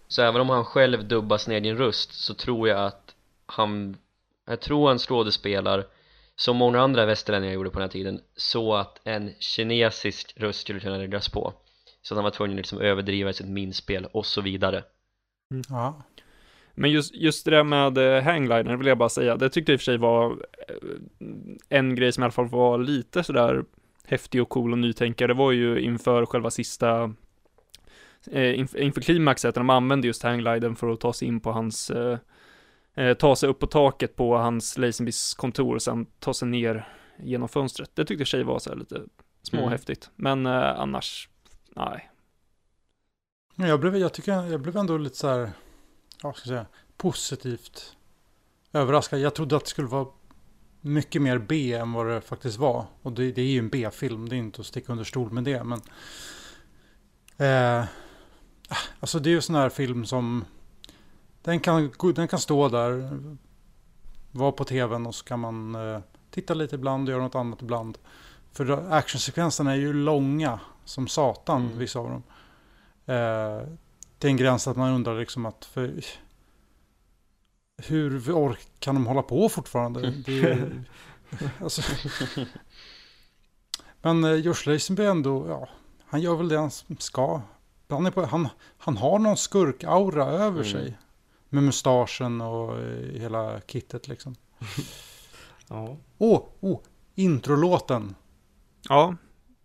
Så 0.08 0.22
även 0.22 0.40
om 0.40 0.48
han 0.48 0.64
själv 0.64 1.08
dubbar 1.08 1.38
sin 1.38 1.54
egen 1.54 1.76
röst 1.76 2.12
så 2.12 2.34
tror 2.34 2.68
jag 2.68 2.86
att 2.86 3.14
han 3.46 3.96
Jag 4.46 4.60
tror 4.60 4.88
han 4.88 4.98
skådespelar 4.98 5.84
som 6.36 6.56
många 6.56 6.80
andra 6.80 7.06
västerlänningar 7.06 7.54
gjorde 7.54 7.70
på 7.70 7.78
den 7.78 7.88
här 7.88 7.92
tiden 7.92 8.20
så 8.36 8.74
att 8.74 9.00
en 9.04 9.34
kinesisk 9.38 10.34
röst 10.36 10.60
skulle 10.60 10.80
kunna 10.80 10.96
läggas 10.96 11.28
på. 11.28 11.54
Så 12.02 12.14
att 12.14 12.16
han 12.16 12.24
var 12.24 12.30
tvungen 12.30 12.54
att 12.54 12.56
liksom 12.56 12.80
överdriva 12.80 13.32
sitt 13.32 13.48
minspel 13.48 14.06
och 14.12 14.26
så 14.26 14.40
vidare. 14.40 14.84
Ja. 15.68 16.02
Men 16.74 16.90
just, 16.90 17.14
just 17.14 17.44
det 17.44 17.50
där 17.50 17.64
med 17.64 17.98
eh, 17.98 18.22
hangliner 18.22 18.76
vill 18.76 18.86
jag 18.86 18.98
bara 18.98 19.08
säga, 19.08 19.36
det 19.36 19.50
tyckte 19.50 19.72
jag 19.72 19.74
i 19.74 19.76
och 19.76 19.80
för 19.80 19.84
sig 19.84 19.96
var 19.96 20.30
eh, 20.68 20.76
en 21.68 21.94
grej 21.94 22.12
som 22.12 22.22
i 22.22 22.24
alla 22.24 22.32
fall 22.32 22.48
var 22.48 22.78
lite 22.78 23.24
sådär 23.24 23.64
häftig 24.04 24.42
och 24.42 24.48
cool 24.48 24.72
och 24.72 24.78
nytänkare, 24.78 25.28
det 25.28 25.34
var 25.34 25.52
ju 25.52 25.80
inför 25.80 26.26
själva 26.26 26.50
sista 26.50 27.02
eh, 28.30 28.52
inf- 28.52 28.76
inför 28.76 29.00
klimaxet, 29.00 29.54
när 29.54 29.60
de 29.60 29.70
använde 29.70 30.06
just 30.06 30.22
hangliden 30.22 30.76
för 30.76 30.88
att 30.88 31.00
ta 31.00 31.12
sig 31.12 31.28
in 31.28 31.40
på 31.40 31.52
hans 31.52 31.90
eh, 32.94 33.14
ta 33.14 33.36
sig 33.36 33.48
upp 33.48 33.58
på 33.58 33.66
taket 33.66 34.16
på 34.16 34.36
hans 34.36 34.78
Lazenbys 34.78 35.34
kontor 35.34 35.74
och 35.74 35.82
sen 35.82 36.06
ta 36.18 36.34
sig 36.34 36.48
ner 36.48 36.88
genom 37.18 37.48
fönstret. 37.48 37.90
Det 37.94 38.04
tyckte 38.04 38.20
jag 38.20 38.28
sig 38.28 38.42
var 38.42 38.58
så 38.58 38.70
här 38.70 38.76
lite 38.76 39.02
småhäftigt, 39.42 40.10
men 40.16 40.46
eh, 40.46 40.80
annars, 40.80 41.28
nej. 41.76 42.10
Men 43.54 43.68
Jag 43.68 43.80
blev, 43.80 43.96
jag 43.96 44.12
tycker, 44.12 44.32
jag 44.32 44.60
blev 44.60 44.76
ändå 44.76 44.98
lite 44.98 45.16
så 45.16 45.28
här, 45.28 45.50
ja, 46.22 46.32
ska 46.32 46.50
jag 46.50 46.58
säga, 46.58 46.66
positivt 46.96 47.96
överraskad. 48.72 49.20
Jag 49.20 49.34
trodde 49.34 49.56
att 49.56 49.64
det 49.64 49.70
skulle 49.70 49.88
vara 49.88 50.06
mycket 50.80 51.22
mer 51.22 51.38
B 51.38 51.72
än 51.72 51.92
vad 51.92 52.06
det 52.06 52.20
faktiskt 52.20 52.58
var. 52.58 52.86
Och 53.02 53.12
det, 53.12 53.32
det 53.32 53.42
är 53.42 53.46
ju 53.46 53.58
en 53.58 53.68
B-film, 53.68 54.28
det 54.28 54.36
är 54.36 54.38
inte 54.38 54.60
att 54.60 54.66
sticka 54.66 54.92
under 54.92 55.04
stol 55.04 55.32
med 55.32 55.44
det. 55.44 55.64
Men, 55.64 55.80
eh, 57.36 57.84
alltså 59.00 59.18
det 59.18 59.30
är 59.30 59.32
ju 59.32 59.40
sån 59.40 59.56
här 59.56 59.68
film 59.68 60.04
som, 60.06 60.44
den 61.42 61.60
kan, 61.60 61.92
den 62.14 62.28
kan 62.28 62.38
stå 62.38 62.68
där, 62.68 63.10
vara 64.30 64.52
på 64.52 64.64
tvn 64.64 65.06
och 65.06 65.14
så 65.14 65.24
kan 65.24 65.40
man 65.40 65.74
eh, 65.74 66.00
titta 66.30 66.54
lite 66.54 66.74
ibland 66.74 67.08
och 67.08 67.12
göra 67.12 67.22
något 67.22 67.34
annat 67.34 67.62
ibland. 67.62 67.98
För 68.52 68.92
actionsekvenserna 68.92 69.72
är 69.72 69.76
ju 69.76 69.92
långa 69.92 70.60
som 70.84 71.08
satan, 71.08 71.62
Mm. 71.66 71.78
vissa 71.78 71.98
av 71.98 72.08
dem. 72.10 72.22
Eh, 73.16 73.68
till 74.18 74.30
en 74.30 74.36
gräns 74.36 74.68
att 74.68 74.76
man 74.76 74.92
undrar 74.94 75.18
liksom 75.18 75.46
att 75.46 75.64
för, 75.64 76.04
hur 77.86 78.30
ork, 78.32 78.66
kan 78.78 78.94
de 78.94 79.06
hålla 79.06 79.22
på 79.22 79.48
fortfarande? 79.48 80.00
Det 80.10 80.32
är, 80.32 80.56
ju- 80.56 80.82
alltså, 81.60 81.82
men 84.02 84.24
eh, 84.24 84.32
Josh 84.34 84.66
Lazenby 84.66 85.04
ändå, 85.04 85.48
ja, 85.48 85.68
han 86.06 86.20
gör 86.20 86.36
väl 86.36 86.48
det 86.48 86.58
han 86.58 86.70
ska. 86.98 87.40
Han, 87.88 88.06
är 88.06 88.10
på, 88.10 88.24
han, 88.24 88.48
han 88.78 88.96
har 88.96 89.18
någon 89.18 89.36
skurk-aura 89.36 90.26
över 90.26 90.60
Mm. 90.60 90.64
sig. 90.72 90.98
Med 91.52 91.62
mustaschen 91.64 92.40
och 92.40 92.78
eh, 92.80 93.20
hela 93.20 93.60
kittet 93.60 94.08
liksom. 94.08 94.34
Ja. 95.68 95.96
Åh, 96.18 96.38
oh, 96.40 96.44
oh, 96.72 96.80
introlåten. 97.14 98.14
Ja, 98.88 99.16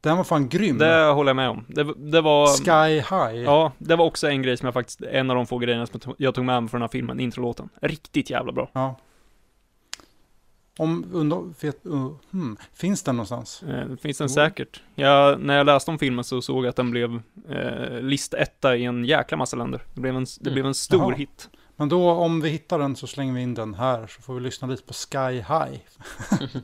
Den 0.01 0.17
var 0.17 0.23
fan 0.23 0.49
grym. 0.49 0.77
det 0.77 1.03
håller 1.11 1.29
jag 1.29 1.35
med 1.35 1.49
om. 1.49 1.65
Det, 1.67 1.83
det 1.97 2.21
var... 2.21 2.47
Sky 2.47 2.93
High. 2.93 3.43
Ja, 3.43 3.71
det 3.77 3.95
var 3.95 4.05
också 4.05 4.27
en 4.27 4.41
grej 4.41 4.57
som 4.57 4.65
jag 4.65 4.73
faktiskt, 4.73 5.01
en 5.01 5.29
av 5.29 5.35
de 5.35 5.47
få 5.47 5.57
grejerna 5.57 5.85
som 5.87 6.15
jag 6.17 6.35
tog- 6.35 6.45
med 6.45 6.63
mig 6.63 6.69
från 6.69 6.79
den 6.79 6.83
här 6.87 6.91
filmen, 6.91 7.19
introlåten. 7.19 7.69
Riktigt 7.81 8.29
jävla 8.29 8.51
bra. 8.51 8.69
Ja. 8.73 8.95
Om, 10.77 11.05
undra, 11.13 11.41
vet, 11.61 11.85
uh, 11.85 12.11
hmm, 12.31 12.57
finns 12.73 13.03
den 13.03 13.15
någonstans? 13.15 13.63
Eh, 13.63 13.95
finns 14.01 14.17
den 14.17 14.29
säkert. 14.29 14.81
Jag, 14.95 15.39
när 15.39 15.57
jag 15.57 15.65
läste 15.65 15.91
om 15.91 15.99
filmen 15.99 16.23
så 16.23 16.41
såg 16.41 16.65
jag 16.65 16.69
att 16.69 16.75
den 16.75 16.91
blev 16.91 17.21
eh, 17.49 17.99
listetta 18.01 18.75
i 18.75 18.85
en 18.85 19.05
jäkla 19.05 19.37
massa 19.37 19.57
länder. 19.57 19.81
Det 19.93 20.01
blev 20.01 20.15
en, 20.15 20.23
det 20.23 20.41
Mm. 20.49 20.53
blev 20.53 20.65
en 20.65 20.73
stor 20.73 20.99
Jaha. 21.11 21.15
hit. 21.15 21.49
Men 21.79 21.89
då 21.89 22.11
om 22.11 22.41
vi 22.41 22.49
hittar 22.49 22.79
den 22.79 22.95
så 22.95 23.07
slänger 23.07 23.33
vi 23.33 23.41
in 23.41 23.53
den 23.53 23.73
här 23.73 24.07
så 24.07 24.21
får 24.21 24.35
vi 24.35 24.41
lyssna 24.41 24.67
lite 24.67 24.83
på 24.83 24.93
Sky 24.93 25.33
High. 25.33 25.79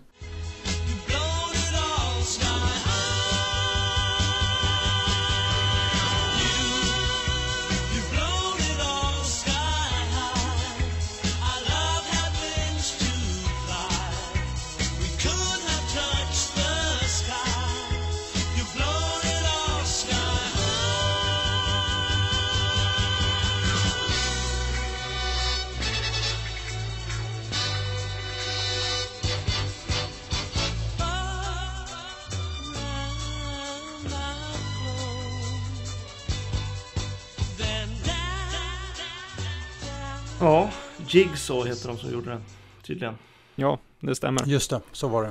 ja, 40.44 40.72
Jigsaw 41.08 41.70
heter 41.70 41.88
de 41.88 41.98
som 41.98 42.12
gjorde 42.12 42.30
den. 42.30 42.44
Tydligen. 42.84 43.18
Ja, 43.56 43.80
det 44.00 44.16
stämmer. 44.16 44.46
Just 44.46 44.70
det, 44.70 44.82
så 44.92 45.08
var 45.08 45.24
det. 45.24 45.28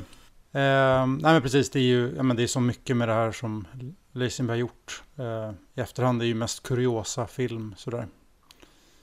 Eh, 0.61 1.07
nej 1.07 1.33
men 1.33 1.43
precis, 1.43 1.71
det 1.71 1.79
är 1.79 1.83
ju 1.83 2.15
ja, 2.17 2.23
men 2.23 2.37
det 2.37 2.43
är 2.43 2.47
så 2.47 2.61
mycket 2.61 2.97
med 2.97 3.09
det 3.09 3.15
här 3.15 3.33
som 3.33 3.67
Lazenby 4.13 4.51
har 4.51 4.57
gjort. 4.59 5.03
Eh, 5.19 5.51
I 5.75 5.81
efterhand 5.81 6.21
är 6.21 6.25
det 6.25 6.29
ju 6.29 6.35
mest 6.35 6.63
kuriosa 6.63 7.27
film 7.27 7.75
sådär. 7.79 8.09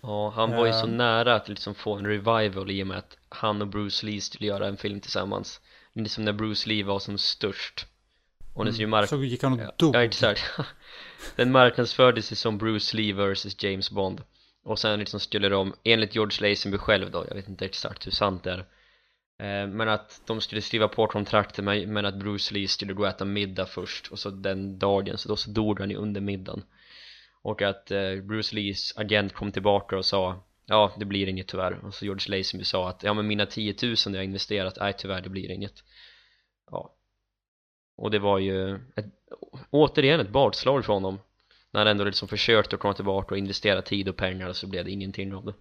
Ja, 0.02 0.30
han 0.36 0.52
var 0.52 0.66
ju 0.66 0.74
så 0.74 0.84
Ehm. 0.88 0.98
nära 0.98 1.36
att 1.36 1.50
liksom 1.50 1.76
få 1.76 1.96
en 1.96 2.06
revival 2.08 2.72
i 2.72 2.84
och 2.84 2.88
med 2.88 2.98
att 2.98 3.18
han 3.30 3.62
och 3.62 3.68
Bruce 3.68 4.06
Lee 4.06 4.22
skulle 4.22 4.46
göra 4.48 4.68
en 4.68 4.78
film 4.78 5.00
tillsammans 5.00 5.62
Det 5.94 6.02
är 6.02 6.06
som 6.06 6.26
när 6.26 6.34
Bruce 6.34 6.70
Lee 6.70 6.84
var 6.84 7.00
som 7.00 7.18
störst 7.18 7.86
Och 8.54 8.68
ju 8.68 8.88
mark- 8.88 9.10
Så 9.10 9.24
gick 9.24 9.44
han 9.44 9.54
och 9.54 9.60
ja, 9.60 9.72
dog. 9.78 9.96
ja, 9.96 10.04
exakt 10.04 10.42
Den 11.36 11.52
marknadsfördes 11.52 12.40
som 12.40 12.58
Bruce 12.58 12.98
Lee 12.98 13.14
vs 13.14 13.64
James 13.64 13.92
Bond 13.92 14.22
och 14.70 14.80
sen 14.80 15.00
liksom 15.00 15.20
skulle 15.20 15.50
de, 15.50 15.74
enligt 15.84 16.16
George 16.16 16.50
Lazenby 16.50 16.78
själv 16.78 17.12
då, 17.12 17.26
jag 17.28 17.36
vet 17.36 17.50
inte 17.50 17.66
exakt 17.66 18.08
hur 18.08 18.12
sant 18.12 18.44
det 18.44 18.52
är 18.52 18.60
eh, 19.40 19.68
Men 19.68 19.90
att 19.90 20.22
de 20.26 20.42
skulle 20.42 20.62
skriva 20.62 20.88
på 20.88 21.08
kontraktet 21.08 21.66
men 21.66 21.94
men 21.94 22.06
att 22.06 22.16
Bruce 22.16 22.54
Lee 22.54 22.68
skulle 22.68 22.94
gå 22.94 23.04
och 23.04 23.10
äta 23.10 23.26
middag 23.26 23.66
först 23.66 24.08
Och 24.08 24.20
så 24.20 24.30
den 24.30 24.80
dagen, 24.80 25.18
så 25.18 25.30
då 25.30 25.36
så 25.36 25.50
dog 25.50 25.80
han 25.80 25.90
ju 25.90 25.96
under 25.96 26.22
middagen. 26.22 26.64
Och 27.42 27.62
att 27.62 27.92
eh, 27.92 28.16
Bruce 28.16 28.56
Lees 28.56 28.98
agent 28.98 29.34
kom 29.34 29.52
tillbaka 29.52 29.98
och 29.98 30.06
sa 30.06 30.44
Ja, 30.66 30.92
det 30.98 31.06
blir 31.06 31.28
inget 31.28 31.48
tyvärr. 31.48 31.86
Och 31.86 31.94
så 31.94 32.06
George 32.06 32.38
Lazenby 32.38 32.66
sa 32.66 32.90
att 32.90 33.04
ja 33.04 33.14
men 33.14 33.28
mina 33.28 33.46
10 33.46 33.76
000 33.84 33.96
jag 34.06 34.16
har 34.16 34.24
investerat, 34.24 34.78
nej 34.80 34.94
tyvärr 34.98 35.22
det 35.22 35.30
blir 35.30 35.52
inget. 35.52 35.84
Ja. 36.72 36.96
Och 37.98 38.12
det 38.12 38.20
var 38.20 38.40
ju 38.40 38.76
ett, 38.76 39.06
återigen 39.70 40.20
ett 40.20 40.30
bakslag 40.30 40.86
för 40.86 40.94
honom. 40.94 41.20
När 41.72 41.80
han 41.80 41.88
ändå 41.88 42.04
liksom 42.04 42.28
försökte 42.28 42.76
att 42.76 42.82
komma 42.82 42.94
tillbaka 42.94 43.36
och 43.36 43.40
investera 43.40 43.82
tid 43.82 44.10
och 44.10 44.18
pengar 44.18 44.54
så 44.54 44.68
blev 44.68 44.86
det 44.86 44.92
ingenting 44.92 45.34
av 45.34 45.46
det 45.46 45.54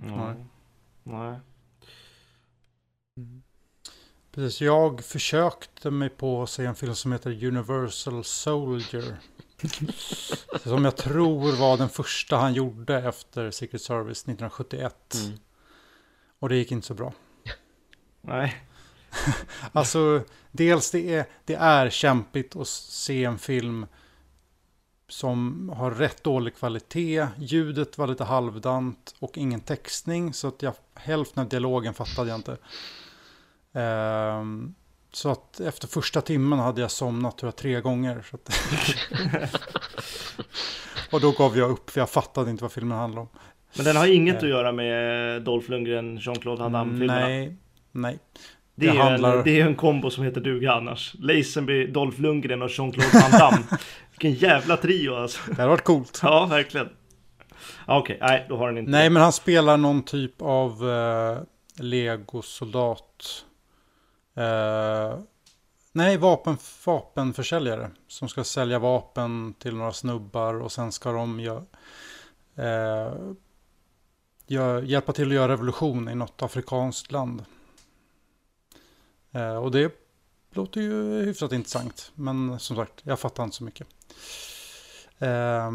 Ja. 0.00 0.34
Nej. 1.02 1.40
Precis, 4.30 4.60
jag 4.60 5.04
försökte 5.04 5.90
mig 5.90 6.08
på 6.08 6.42
att 6.42 6.50
se 6.50 6.64
en 6.64 6.74
film 6.74 6.94
som 6.94 7.12
heter 7.12 7.44
Universal 7.44 8.24
Soldier. 8.24 9.16
som 10.62 10.84
jag 10.84 10.96
tror 10.96 11.52
var 11.52 11.76
den 11.76 11.88
första 11.88 12.36
han 12.36 12.54
gjorde 12.54 12.98
efter 12.98 13.50
Secret 13.50 13.82
Service 13.82 14.22
1971. 14.22 15.14
mm. 15.14 15.38
Och 16.38 16.48
det 16.48 16.56
gick 16.56 16.72
inte 16.72 16.86
så 16.86 16.94
bra. 16.94 17.12
Nej. 18.20 18.64
Alltså, 19.72 20.22
dels 20.52 20.90
det 20.90 21.14
är, 21.14 21.26
det 21.44 21.54
är 21.54 21.90
kämpigt 21.90 22.56
att 22.56 22.68
se 22.68 23.24
en 23.24 23.38
film 23.38 23.86
som 25.08 25.68
har 25.76 25.90
rätt 25.90 26.24
dålig 26.24 26.56
kvalitet. 26.56 27.26
Ljudet 27.38 27.98
var 27.98 28.06
lite 28.06 28.24
halvdant 28.24 29.14
och 29.18 29.38
ingen 29.38 29.60
textning. 29.60 30.32
Så 30.32 30.48
att 30.48 30.62
jag, 30.62 30.74
hälften 30.94 31.42
av 31.42 31.48
dialogen 31.48 31.94
fattade 31.94 32.28
jag 32.30 32.38
inte. 32.38 32.56
Ehm, 33.74 34.74
Så 35.12 35.30
att 35.30 35.60
efter 35.60 35.88
första 35.88 36.20
timmen 36.20 36.58
hade 36.58 36.80
jag 36.80 36.90
somnat 36.90 37.38
tror 37.38 37.48
jag 37.48 37.56
tre 37.56 37.80
gånger. 37.80 38.24
Och 41.12 41.20
då 41.20 41.30
gav 41.30 41.58
jag 41.58 41.70
upp 41.70 41.90
för 41.90 42.00
jag 42.00 42.10
fattade 42.10 42.50
inte 42.50 42.64
vad 42.64 42.72
filmen 42.72 42.98
handlade 42.98 43.20
om. 43.20 43.28
Men 43.76 43.84
den 43.84 43.96
har 43.96 44.06
inget 44.06 44.36
att 44.42 44.48
göra 44.48 44.72
med 44.72 45.42
Dolph 45.42 45.70
Lundgren, 45.70 46.18
Jean-Claude 46.18 46.62
Van 46.62 46.72
Damme-filmerna. 46.72 47.20
Nej, 47.28 47.56
nej. 47.92 48.18
Det 48.74 48.86
är, 48.86 48.90
Det 48.90 48.96
ju 48.96 49.02
handlar- 49.02 49.36
en, 49.38 49.44
det 49.44 49.60
är 49.60 49.66
en 49.66 49.74
kombo 49.74 50.10
som 50.10 50.24
heter 50.24 50.40
duga 50.40 50.72
annars. 50.72 51.14
Lazenby, 51.18 51.86
Dolph 51.86 52.20
Lundgren 52.20 52.62
och 52.62 52.68
Jean-Claude 52.70 53.20
Van 53.20 53.30
Damme. 53.30 53.64
Vilken 54.18 54.32
jävla 54.32 54.76
trio 54.76 55.14
alltså. 55.14 55.40
Det 55.46 55.56
hade 55.56 55.68
varit 55.68 55.84
coolt. 55.84 56.20
Ja, 56.22 56.46
verkligen. 56.46 56.88
Okej, 57.86 58.18
nej, 58.20 58.46
då 58.48 58.56
har 58.56 58.66
den 58.68 58.78
inte 58.78 58.90
Nej, 58.90 59.10
men 59.10 59.22
han 59.22 59.32
spelar 59.32 59.76
någon 59.76 60.02
typ 60.02 60.42
av 60.42 60.90
eh, 60.90 61.38
legosoldat. 61.84 63.44
Eh, 64.36 65.18
nej, 65.92 66.16
vapen, 66.16 66.56
vapenförsäljare. 66.86 67.90
Som 68.08 68.28
ska 68.28 68.44
sälja 68.44 68.78
vapen 68.78 69.54
till 69.58 69.76
några 69.76 69.92
snubbar 69.92 70.54
och 70.54 70.72
sen 70.72 70.92
ska 70.92 71.12
de 71.12 71.40
gö- 71.40 71.64
eh, 72.56 73.14
gö- 74.46 74.84
hjälpa 74.84 75.12
till 75.12 75.28
att 75.28 75.34
göra 75.34 75.52
revolution 75.52 76.08
i 76.08 76.14
något 76.14 76.42
afrikanskt 76.42 77.12
land. 77.12 77.44
Eh, 79.32 79.56
och 79.56 79.70
det 79.70 79.92
låter 80.56 80.80
ju 80.80 81.24
hyfsat 81.24 81.52
intressant. 81.52 82.12
Men 82.14 82.58
som 82.58 82.76
sagt, 82.76 82.92
jag 83.02 83.20
fattar 83.20 83.44
inte 83.44 83.56
så 83.56 83.64
mycket. 83.64 83.86
Eh, 85.18 85.70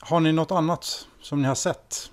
har 0.00 0.20
ni 0.20 0.32
något 0.32 0.50
annat 0.50 1.08
som 1.22 1.42
ni 1.42 1.48
har 1.48 1.54
sett? 1.54 2.10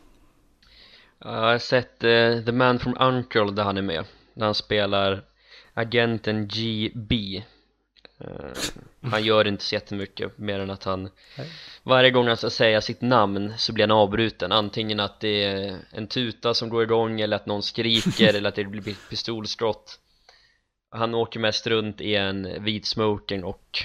Jag 1.19 1.29
har 1.29 1.57
sett 1.57 2.03
eh, 2.03 2.45
The 2.45 2.51
Man 2.51 2.79
from 2.79 2.97
Uncle 2.99 3.51
där 3.51 3.63
han 3.63 3.77
är 3.77 3.81
med 3.81 4.05
Där 4.33 4.45
han 4.45 4.55
spelar 4.55 5.23
agenten 5.73 6.47
GB 6.47 7.43
Eh, 8.23 9.09
Han 9.11 9.23
gör 9.23 9.47
inte 9.47 9.63
så 9.63 9.75
jättemycket 9.75 10.37
mer 10.37 10.59
än 10.59 10.69
att 10.69 10.83
han 10.83 11.09
Nej. 11.37 11.51
Varje 11.83 12.11
gång 12.11 12.27
han 12.27 12.37
ska 12.37 12.49
säga 12.49 12.81
sitt 12.81 13.01
namn 13.01 13.53
så 13.57 13.73
blir 13.73 13.87
han 13.87 13.97
avbruten 13.97 14.51
Antingen 14.51 14.99
att 14.99 15.19
det 15.19 15.43
är 15.43 15.77
en 15.91 16.07
tuta 16.07 16.53
som 16.53 16.69
går 16.69 16.83
igång 16.83 17.21
eller 17.21 17.35
att 17.35 17.45
någon 17.45 17.63
skriker 17.63 18.33
eller 18.35 18.49
att 18.49 18.55
det 18.55 18.63
blir 18.63 19.09
pistolskott 19.09 19.99
Han 20.93 21.15
åker 21.15 21.39
mest 21.39 21.67
runt 21.67 22.01
i 22.01 22.15
en 22.15 22.63
vit 22.63 22.85
smoking 22.85 23.43
och 23.43 23.77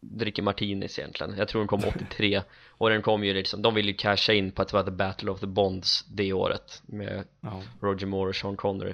dricker 0.00 0.42
martinis 0.42 0.98
egentligen 0.98 1.34
Jag 1.38 1.48
tror 1.48 1.60
den 1.60 1.68
kom 1.68 1.84
83 1.88 2.42
och 2.68 2.90
den 2.90 3.02
kom 3.02 3.24
ju 3.24 3.34
liksom, 3.34 3.62
de 3.62 3.74
ville 3.74 3.90
ju 3.90 3.96
casha 3.96 4.32
in 4.32 4.52
på 4.52 4.62
att 4.62 4.68
det 4.68 4.76
var 4.76 4.82
The 4.84 4.90
Battle 4.90 5.30
of 5.30 5.40
the 5.40 5.46
Bonds 5.46 6.04
det 6.08 6.32
året 6.32 6.82
med 6.86 7.24
Ja. 7.40 7.62
Roger 7.80 8.06
Moore 8.06 8.28
och 8.28 8.36
Sean 8.36 8.56
Connery 8.56 8.92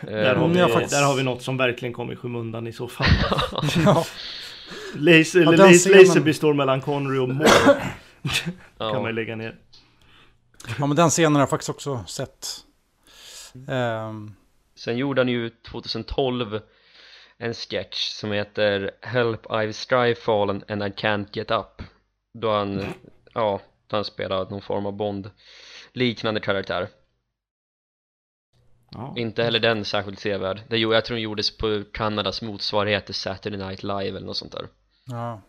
Där, 0.00 0.34
har 0.34 0.48
vi, 0.48 0.58
jag 0.58 0.72
faktiskt- 0.72 0.94
där 0.94 1.04
har 1.06 1.16
vi 1.16 1.22
något 1.22 1.42
som 1.42 1.56
verkligen 1.56 1.92
kommer 1.92 2.12
i 2.12 2.16
skymundan 2.16 2.66
i 2.66 2.72
så 2.72 2.88
fall. 2.88 3.06
ja. 3.84 4.04
Laser, 4.94 5.40
Ja, 5.40 5.50
Laser, 5.50 5.90
scenen- 5.90 5.98
Laserby 6.06 6.32
står 6.34 6.54
mellan 6.54 6.80
Connery 6.80 7.18
och 7.18 7.28
Moore. 7.28 7.48
kan 8.78 8.88
man 8.92 9.02
ju 9.02 9.08
ja. 9.08 9.10
lägga 9.10 9.36
ner. 9.36 9.56
Ja, 10.78 10.86
men 10.86 10.96
den 10.96 11.10
scenen 11.10 11.34
har 11.34 11.42
jag 11.42 11.50
faktiskt 11.50 11.70
också 11.70 12.04
sett. 12.06 12.46
Ehm, 13.68 14.34
Sen 14.78 14.96
gjorde 14.96 15.20
han 15.20 15.28
ju 15.28 15.50
2012 15.50 16.60
en 17.38 17.54
sketch 17.54 18.08
som 18.08 18.32
heter 18.32 18.90
Help 19.02 19.46
I've 19.46 19.72
strive 19.72 20.14
fallen 20.14 20.64
and 20.68 20.82
I 20.82 20.86
can't 20.86 21.26
get 21.32 21.50
up 21.50 21.82
Då 22.34 22.50
han, 22.50 22.84
ja, 23.34 23.60
då 23.86 23.96
han 23.96 24.04
spelar 24.04 24.50
någon 24.50 24.62
form 24.62 24.86
av 24.86 24.92
Bond 24.92 25.30
liknande 25.92 26.40
karaktär 26.40 26.88
Ja. 28.90 29.14
Inte 29.16 29.42
heller 29.42 29.58
den 29.60 29.84
särskilt 29.84 30.18
sevärd 30.20 30.62
det, 30.68 30.78
gjorde- 30.78 30.96
Jag 30.96 31.04
tror 31.04 31.14
den 31.14 31.22
gjordes 31.22 31.56
på 31.58 31.84
Kanadas 31.92 32.42
motsvarighet 32.42 33.06
till 33.06 33.14
Saturday 33.14 33.58
Night 33.58 33.82
Live 33.82 34.08
eller 34.16 34.26
något 34.26 34.36
sånt 34.36 34.52
där 34.52 34.68
ja. 35.06 35.40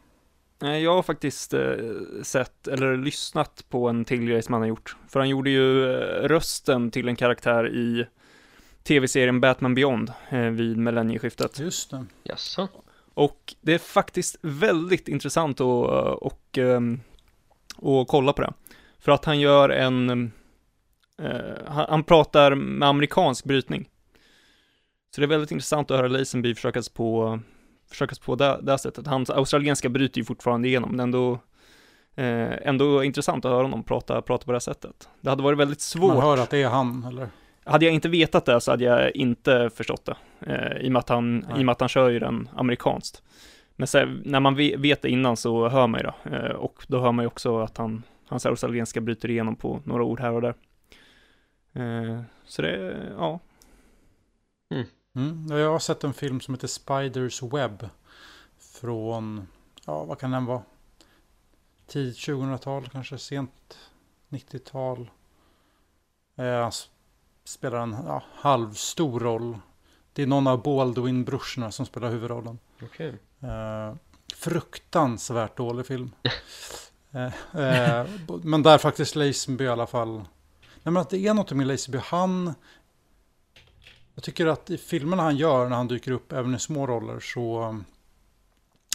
Jag 0.62 0.94
har 0.96 1.04
faktiskt 1.04 1.54
eh, 1.54 1.76
sett, 2.24 2.68
eller 2.68 2.98
lyssnat 2.98 3.66
på 3.70 3.88
en 3.90 4.06
till 4.06 4.26
grej 4.26 4.42
som 4.42 4.54
han 4.54 4.62
har 4.62 4.68
gjort. 4.70 4.96
För 5.08 5.20
han 5.20 5.30
gjorde 5.30 5.50
ju 5.50 5.92
eh, 5.92 6.28
rösten 6.28 6.92
till 6.92 7.08
en 7.08 7.16
karaktär 7.16 7.68
i 7.76 8.06
tv-serien 8.84 9.42
Batman 9.42 9.76
Beyond 9.76 10.14
eh, 10.30 10.40
vid 10.40 10.78
millennieskiftet. 10.78 11.60
Just 11.60 11.92
det. 11.92 12.06
Jaså? 12.24 12.68
Och 13.14 13.56
det 13.62 13.74
är 13.74 13.78
faktiskt 13.78 14.38
väldigt 14.42 15.08
intressant 15.08 15.62
att 15.62 15.66
och, 16.22 16.58
ehm, 16.58 17.00
och 17.76 18.08
kolla 18.08 18.34
på 18.34 18.42
det. 18.42 18.54
För 19.00 19.12
att 19.12 19.26
han 19.26 19.40
gör 19.40 19.70
en, 19.70 20.32
eh, 21.22 21.40
han, 21.68 22.04
pratar 22.04 22.56
med 22.56 22.90
amerikansk 22.90 23.46
brytning. 23.46 23.90
Så 25.16 25.22
det 25.22 25.26
är 25.26 25.28
väldigt 25.28 25.52
intressant 25.52 25.92
att 25.92 25.98
höra 25.98 26.08
Lazenby 26.08 26.56
försökas 26.56 26.90
på, 26.90 27.40
försökas 27.90 28.20
på 28.20 28.36
det, 28.36 28.60
det 28.62 28.78
sättet. 28.78 29.08
Hans 29.08 29.30
australienska 29.30 29.90
bryter 29.90 30.18
ju 30.18 30.26
fortfarande 30.26 30.68
igenom, 30.68 30.90
men 30.90 31.00
ändå, 31.00 31.34
eh, 32.16 32.68
ändå 32.68 33.04
intressant 33.04 33.46
att 33.46 33.52
höra 33.52 33.64
honom 33.64 33.84
prata, 33.84 34.22
prata 34.22 34.46
på 34.46 34.52
det 34.52 34.56
här 34.56 34.60
sättet. 34.60 35.10
Det 35.22 35.30
hade 35.30 35.44
varit 35.44 35.60
väldigt 35.60 35.82
svårt. 35.82 36.14
Man 36.14 36.24
hör 36.24 36.38
att 36.38 36.50
det 36.50 36.62
är 36.62 36.70
han, 36.70 37.04
eller? 37.04 37.30
Hade 37.72 37.86
jag 37.86 37.93
inte 37.93 38.09
vetat 38.09 38.45
det 38.45 38.61
så 38.61 38.72
hade 38.72 38.84
jag 38.84 39.15
inte 39.15 39.70
förstått 39.76 40.05
det. 40.05 40.15
Eh, 40.39 40.78
I 40.82 40.88
och 40.88 40.91
med 40.91 40.99
att 40.99 41.09
han, 41.09 41.38
Nej. 41.39 41.57
i 41.57 41.61
och 41.61 41.65
med 41.65 41.72
att 41.74 41.80
han 41.80 41.89
kör 41.89 42.09
ju 42.09 42.20
den 42.20 42.49
amerikanskt. 42.55 43.24
Men 43.76 43.88
sen, 43.88 44.22
när 44.26 44.39
man 44.39 44.55
ve- 44.55 44.76
vet 44.78 45.01
det 45.01 45.09
innan 45.09 45.38
så 45.38 45.70
hör 45.70 45.88
man 45.88 45.99
ju 46.01 46.05
det. 46.07 46.38
Eh, 46.38 46.55
och 46.55 46.86
då 46.88 46.99
hör 46.99 47.11
man 47.11 47.24
ju 47.24 47.28
också 47.28 47.59
att 47.59 47.78
han, 47.78 48.03
hans 48.28 48.45
australienska 48.45 49.01
bryter 49.01 49.30
igenom 49.30 49.55
på 49.55 49.82
några 49.84 50.03
ord 50.03 50.20
här 50.20 50.32
och 50.32 50.41
där. 50.41 50.53
Eh, 51.74 52.22
så 52.45 52.61
det, 52.61 52.97
ja. 53.17 53.39
Mm. 55.15 55.47
ja, 55.49 55.57
Jag 55.57 55.72
har 55.72 55.80
sett 55.80 56.03
en 56.03 56.13
film 56.13 56.39
som 56.41 56.53
heter 56.53 56.67
Spiders 56.67 57.43
Web. 57.43 57.89
Från, 58.59 59.47
ja 59.86 60.03
vad 60.05 60.20
kan 60.20 60.32
den 60.32 60.45
vara? 60.45 60.61
Tid 61.88 62.13
2000-tal, 62.13 62.88
kanske 62.89 63.17
sent 63.17 63.78
90-tal. 64.30 65.09
Eh, 66.36 66.67
s- 66.67 66.89
spelar 67.50 67.80
en 67.80 67.95
ja, 68.06 68.24
halvstor 68.36 69.20
roll. 69.20 69.58
Det 70.14 70.22
är 70.22 70.28
någon 70.28 70.47
av 70.47 70.64
Baldwin-brorsorna 70.64 71.72
som 71.72 71.86
spelar 71.86 72.10
huvudrollen. 72.10 72.60
Okej 72.84 73.20
Eh, 73.41 73.95
fruktansvärt 74.36 75.58
dålig 75.58 75.86
film. 75.86 76.12
Eh, 77.12 77.62
eh, 77.62 78.08
men 78.43 78.64
där 78.64 78.78
faktiskt 78.78 79.16
Lazenby 79.16 79.64
i 79.64 79.68
alla 79.68 79.88
fall. 79.88 80.16
Nej 80.84 80.93
men 80.93 80.97
att 80.97 81.10
det 81.10 81.28
är 81.28 81.34
något 81.34 81.52
med 81.52 81.68
Lazenby. 81.68 81.97
Han... 81.97 82.54
Jag 84.16 84.24
tycker 84.24 84.47
att 84.47 84.70
i 84.70 84.78
filmerna 84.78 85.24
han 85.24 85.38
gör 85.38 85.70
när 85.70 85.76
han 85.76 85.88
dyker 85.88 86.12
upp 86.12 86.32
även 86.32 86.56
i 86.56 86.60
små 86.60 86.88
roller 86.88 87.20
så 87.20 87.64
um, 87.64 87.86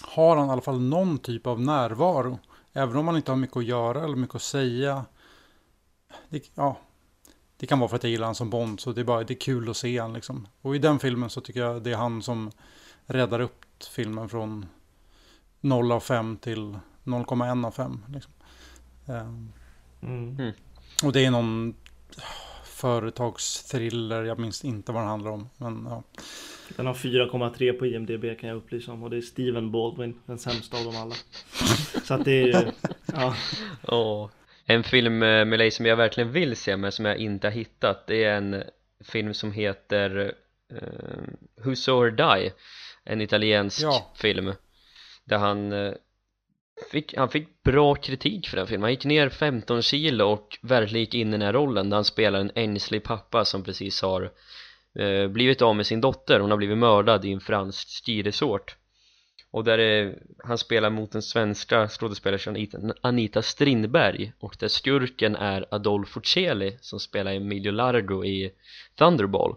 har 0.02 0.36
han 0.36 0.48
i 0.48 0.50
alla 0.50 0.62
fall 0.62 0.80
någon 0.80 1.18
typ 1.18 1.46
av 1.46 1.61
närvaro. 1.61 2.38
Även 2.72 2.96
om 2.96 3.07
han 3.07 3.16
inte 3.16 3.32
har 3.32 3.36
mycket 3.36 3.57
att 3.57 3.64
göra 3.64 4.05
eller 4.05 4.16
mycket 4.16 4.36
att 4.36 4.42
säga. 4.42 5.05
Det, 6.28 6.50
ja, 6.55 6.76
det 7.57 7.66
kan 7.66 7.78
vara 7.78 7.88
för 7.88 7.96
att 7.96 8.02
jag 8.02 8.11
gillar 8.11 8.26
han 8.26 8.34
som 8.34 8.50
Bond 8.50 8.80
så 8.80 8.92
det 8.92 9.00
är 9.00 9.05
bara 9.05 9.24
det 9.24 9.34
är 9.34 9.38
kul 9.40 9.70
att 9.70 9.76
se 9.76 9.98
han 9.98 10.12
liksom. 10.12 10.48
Och 10.61 10.76
i 10.76 10.78
den 10.78 10.98
filmen 10.98 11.30
så 11.30 11.40
tycker 11.40 11.61
jag 11.61 11.82
det 11.82 11.90
är 11.92 11.96
han 11.96 12.22
som 12.22 12.50
räddar 13.07 13.40
upp 13.40 13.64
filmen 13.94 14.28
från 14.28 14.66
0 15.61 15.92
av 15.92 16.00
5 16.00 16.36
till 16.36 16.78
0,1 17.05 17.66
av 17.66 17.70
5. 17.70 18.05
Liksom. 18.09 18.32
Ehm, 19.07 19.52
Mm. 20.02 20.52
och 21.05 21.12
det 21.12 21.24
är 21.24 21.30
någon 21.30 21.74
företagsthriller, 22.64 24.22
jag 24.22 24.38
minns 24.38 24.64
inte 24.64 24.92
vad 24.92 25.02
den 25.02 25.09
handlar 25.09 25.30
om. 25.30 25.48
Men, 25.57 25.86
ja. 25.90 26.02
Den 26.76 26.86
har 26.86 26.94
4,3 26.94 27.72
på 27.72 27.86
IMDB 27.86 28.40
kan 28.40 28.48
jag 28.48 28.57
upplysa 28.57 28.92
om 28.92 29.02
och 29.02 29.11
det 29.11 29.16
är 29.16 29.20
Steven 29.20 29.72
Baldwin, 29.72 30.20
den 30.26 30.38
sämsta 30.38 30.78
av 30.78 30.84
dem 30.84 30.96
alla. 30.96 31.14
Så 32.05 32.14
att 32.14 32.24
det 32.24 32.32
är 32.32 32.46
ju, 32.46 32.70
ja. 33.12 33.34
Åh. 33.82 34.28
En 34.66 34.82
film 34.82 35.22
eh, 35.22 35.44
med 35.44 35.58
Leigh 35.58 35.74
som 35.74 35.86
jag 35.86 35.96
verkligen 35.96 36.32
vill 36.32 36.56
se 36.56 36.76
men 36.76 36.92
som 36.92 37.04
jag 37.04 37.16
inte 37.16 37.46
har 37.46 37.52
hittat 37.52 38.06
Det 38.06 38.24
är 38.24 38.36
en 38.36 38.62
film 39.04 39.34
som 39.34 39.52
heter 39.52 40.34
uh, 40.72 41.64
Who 41.64 41.74
Saw 41.76 42.10
Her 42.10 42.36
Die. 42.40 42.52
En 43.04 43.20
italiensk 43.20 43.82
Ja. 43.82 44.12
film. 44.16 44.52
Där 45.24 45.38
han 45.38 45.72
eh, 45.72 45.92
fick, 46.90 47.14
han 47.16 47.28
fick 47.28 47.62
bra 47.62 47.94
kritik 47.94 48.48
för 48.48 48.56
den 48.56 48.66
filmen. 48.66 48.82
Han 48.82 48.90
gick 48.90 49.04
ner 49.04 49.28
15 49.28 49.82
kilo 49.82 50.24
och 50.24 50.58
verkligen 50.62 51.00
gick 51.00 51.14
in 51.14 51.28
i 51.28 51.30
den 51.30 51.42
här 51.42 51.52
rollen 51.52 51.90
Där 51.90 51.96
han 51.96 52.04
spelar 52.04 52.40
en 52.40 52.52
ängslig 52.54 53.02
pappa 53.02 53.44
som 53.44 53.64
precis 53.64 54.02
har 54.02 54.30
eh, 54.98 55.28
blivit 55.28 55.62
av 55.62 55.76
med 55.76 55.86
sin 55.86 56.00
dotter. 56.00 56.40
Hon 56.40 56.50
har 56.50 56.58
blivit 56.58 56.78
mördad 56.78 57.24
i 57.24 57.32
en 57.32 57.40
fransk 57.40 57.88
skiresort 58.06 58.76
och 59.55 59.64
där 59.64 59.78
är, 59.78 60.18
han 60.44 60.59
spelar 60.59 60.90
mot 60.90 61.12
den 61.12 61.22
svenska 61.22 61.88
skådespelerskan 61.88 62.66
Anita, 63.00 63.42
Strindberg. 63.42 64.32
Och 64.38 64.57
där 64.59 64.68
skurken 64.68 65.36
är 65.36 65.66
Adolfo 65.70 66.20
Celi 66.20 66.76
som 66.80 67.00
spelar 67.00 67.34
Emilio 67.34 67.72
Largo 67.72 68.24
i 68.24 68.52
Thunderball. 68.94 69.57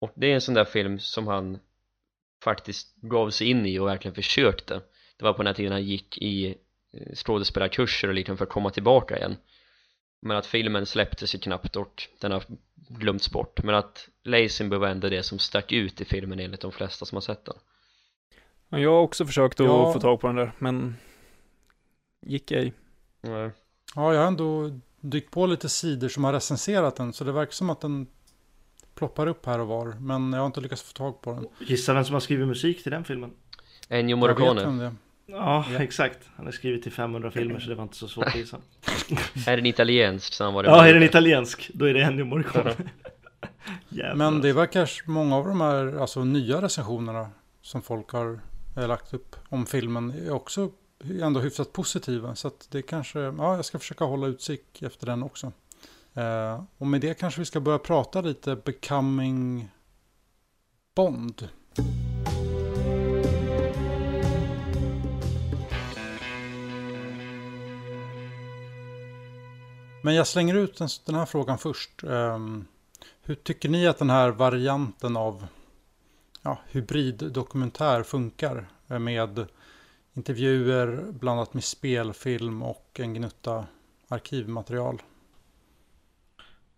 Och 0.00 0.12
det 0.14 0.30
är 0.30 0.34
en 0.34 0.40
sån 0.40 0.54
där 0.54 0.64
film 0.64 0.98
som 0.98 1.26
han 1.26 1.58
faktiskt 2.44 2.96
gav 2.96 3.30
sig 3.30 3.50
in 3.50 3.66
i 3.66 3.78
och 3.78 3.86
verkligen 3.86 4.14
försökte. 4.14 4.80
Det 5.16 5.24
var 5.24 5.32
på 5.32 5.38
den 5.38 5.46
här 5.46 5.54
tiden 5.54 5.72
han 5.72 5.84
gick 5.84 6.18
i 6.18 6.46
eh, 6.92 7.14
skådespelarkurser 7.14 8.08
och 8.08 8.14
liknande 8.14 8.38
för 8.38 8.44
att 8.44 8.52
komma 8.52 8.70
tillbaka 8.70 9.16
igen. 9.16 9.36
Men 10.20 10.36
att 10.36 10.46
filmen 10.46 10.86
släpptes 10.86 11.34
ju 11.34 11.38
knappt 11.38 11.76
och 11.76 12.08
den 12.20 12.32
har 12.32 12.44
glömts 12.74 13.30
bort. 13.30 13.62
Men 13.62 13.74
att 13.74 14.08
Lazenby 14.22 14.76
var 14.76 14.88
ändå 14.88 15.08
det 15.08 15.22
som 15.22 15.38
stack 15.38 15.72
ut 15.72 16.00
i 16.00 16.04
filmen 16.04 16.40
enligt 16.40 16.60
de 16.60 16.72
flesta 16.72 17.04
som 17.04 17.16
har 17.16 17.20
sett 17.20 17.44
den. 17.44 17.56
Jag 18.80 18.90
har 18.92 19.00
också 19.00 19.26
försökt 19.26 19.60
att 19.60 19.66
Ja. 19.66 19.92
få 19.92 20.00
tag 20.00 20.20
på 20.20 20.26
den 20.26 20.36
där, 20.36 20.52
men 20.58 20.96
gick 22.26 22.50
ej. 22.50 22.72
Nej. 23.20 23.50
Ja, 23.94 24.12
jag 24.14 24.20
har 24.20 24.26
ändå 24.26 24.70
dykt 25.00 25.30
på 25.30 25.46
lite 25.46 25.68
sidor 25.68 26.08
som 26.08 26.24
har 26.24 26.32
recenserat 26.32 26.96
den. 26.96 27.12
Så 27.12 27.24
det 27.24 27.32
verkar 27.32 27.52
som 27.52 27.70
att 27.70 27.80
den 27.80 28.06
ploppar 28.94 29.26
upp 29.26 29.46
här 29.46 29.58
och 29.58 29.66
var. 29.66 29.86
Men 30.00 30.32
jag 30.32 30.40
har 30.40 30.46
inte 30.46 30.60
lyckats 30.60 30.82
få 30.82 30.92
tag 30.92 31.20
på 31.22 31.32
den. 31.32 31.46
Gissa 31.68 31.94
vem 31.94 32.04
som 32.04 32.12
har 32.14 32.20
skrivit 32.20 32.48
musik 32.48 32.82
till 32.82 32.92
den 32.92 33.04
filmen? 33.04 33.30
Ennio 33.88 34.16
Morricone. 34.16 34.94
Ja, 35.26 35.64
Ja. 35.72 35.82
exakt. 35.82 36.18
Han 36.36 36.44
har 36.46 36.52
skrivit 36.52 36.82
till 36.82 36.92
500 36.92 37.30
filmer 37.30 37.60
så 37.60 37.68
det 37.68 37.74
var 37.74 37.82
inte 37.82 37.96
så 37.96 38.08
svårt 38.08 38.26
att 38.26 38.34
gissa. 38.36 38.58
är 39.46 39.56
den 39.56 39.66
italiensk 39.66 40.32
så 40.34 40.44
han 40.44 40.54
var 40.54 40.62
det 40.62 40.68
Ja, 40.68 40.86
är 40.88 40.94
den 40.94 41.02
italiensk, 41.02 41.70
då 41.74 41.84
är 41.84 41.94
det 41.94 42.00
Ennio 42.02 42.24
Morricone. 42.24 42.74
Men 44.14 44.40
det 44.40 44.52
verkar 44.52 44.90
många 45.10 45.36
av 45.36 45.46
de 45.46 45.60
här 45.60 45.96
alltså, 46.00 46.24
nya 46.24 46.62
recensionerna 46.62 47.30
som 47.62 47.82
folk 47.82 48.10
har 48.10 48.40
lagt 48.74 49.14
upp 49.14 49.36
om 49.48 49.66
filmen 49.66 50.10
är 50.10 50.30
också 50.30 50.70
ändå 51.20 51.40
hyfsat 51.40 51.72
positiva. 51.72 52.34
Så 52.34 52.48
att 52.48 52.68
det 52.70 52.82
kanske, 52.82 53.20
ja 53.20 53.56
jag 53.56 53.64
ska 53.64 53.78
försöka 53.78 54.04
hålla 54.04 54.26
utsikt 54.26 54.82
efter 54.82 55.06
den 55.06 55.22
också. 55.22 55.52
Eh, 56.14 56.62
och 56.78 56.86
med 56.86 57.00
det 57.00 57.14
kanske 57.14 57.40
vi 57.40 57.44
ska 57.44 57.60
börja 57.60 57.78
prata 57.78 58.20
lite 58.20 58.56
Becoming 58.56 59.68
Bond. 60.94 61.48
Men 70.04 70.14
jag 70.14 70.26
slänger 70.26 70.54
ut 70.54 70.78
den, 71.06 71.14
här 71.14 71.26
frågan 71.26 71.58
först. 71.58 72.02
Ehm, 72.04 72.64
hur 73.22 73.34
tycker 73.34 73.68
ni 73.68 73.86
att 73.86 73.98
den 73.98 74.10
här 74.10 74.30
varianten 74.30 75.16
av 75.16 75.46
ja, 76.44 76.58
hybriddokumentär 76.70 78.02
funkar? 78.02 78.66
Med 78.86 79.46
intervjuer 80.14 81.12
blandat 81.12 81.54
med 81.54 81.64
spelfilm 81.64 82.62
och 82.62 83.00
en 83.00 83.14
gnutta 83.14 83.66
arkivmaterial. 84.08 85.02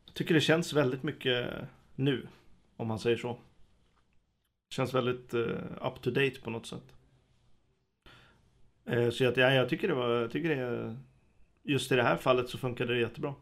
Jag 0.07 0.15
tycker 0.15 0.35
det 0.35 0.41
känns 0.41 0.73
väldigt 0.73 1.03
mycket 1.03 1.49
nu, 1.95 2.29
om 2.77 2.89
man 2.89 2.99
säger 2.99 3.17
så. 3.17 3.39
Känns 4.75 4.95
väldigt 4.95 5.35
eh, 5.35 5.87
up 5.87 6.03
to 6.03 6.11
date 6.11 6.41
på 6.43 6.51
något 6.51 6.67
sätt. 6.67 6.93
Eh, 8.85 9.11
så 9.11 9.29
att, 9.29 9.37
ja, 9.37 9.53
jag 9.53 9.69
tycker 9.69 9.89
det 9.89 9.95
var, 9.95 10.09
jag 10.09 10.31
tycker 10.31 10.57
det, 10.57 10.97
just 11.63 11.93
i 11.93 11.97
det 11.97 12.03
här 12.03 12.17
fallet 12.17 12.49
så 12.49 12.59
funkade 12.59 12.95
det 12.95 13.01
jättebra. 13.01 13.35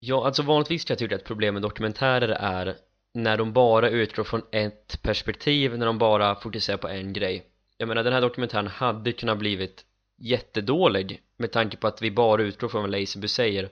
Ja, 0.00 0.26
alltså 0.26 0.42
vanligtvis 0.42 0.84
kan 0.84 0.94
jag 0.94 0.98
tycka 0.98 1.16
att 1.16 1.24
problem 1.24 1.54
med 1.54 1.62
dokumentärer 1.62 2.28
är 2.28 2.76
när 3.14 3.36
de 3.36 3.52
bara 3.52 3.90
utgår 3.90 4.24
från 4.24 4.42
ett 4.52 5.02
perspektiv, 5.02 5.78
när 5.78 5.86
de 5.86 5.98
bara 5.98 6.34
fokuserar 6.34 6.76
på 6.76 6.88
en 6.88 7.12
grej. 7.12 7.46
Jag 7.76 7.88
menar, 7.88 8.04
den 8.04 8.12
här 8.12 8.20
dokumentären 8.20 8.66
hade 8.66 9.12
kunnat 9.12 9.38
blivit 9.38 9.84
jättedålig 10.18 11.22
med 11.36 11.52
tanke 11.52 11.76
på 11.76 11.86
att 11.86 12.02
vi 12.02 12.10
bara 12.10 12.42
utgår 12.42 12.68
från 12.68 12.82
vad 12.82 12.90
Lazenby 12.90 13.28
säger 13.28 13.68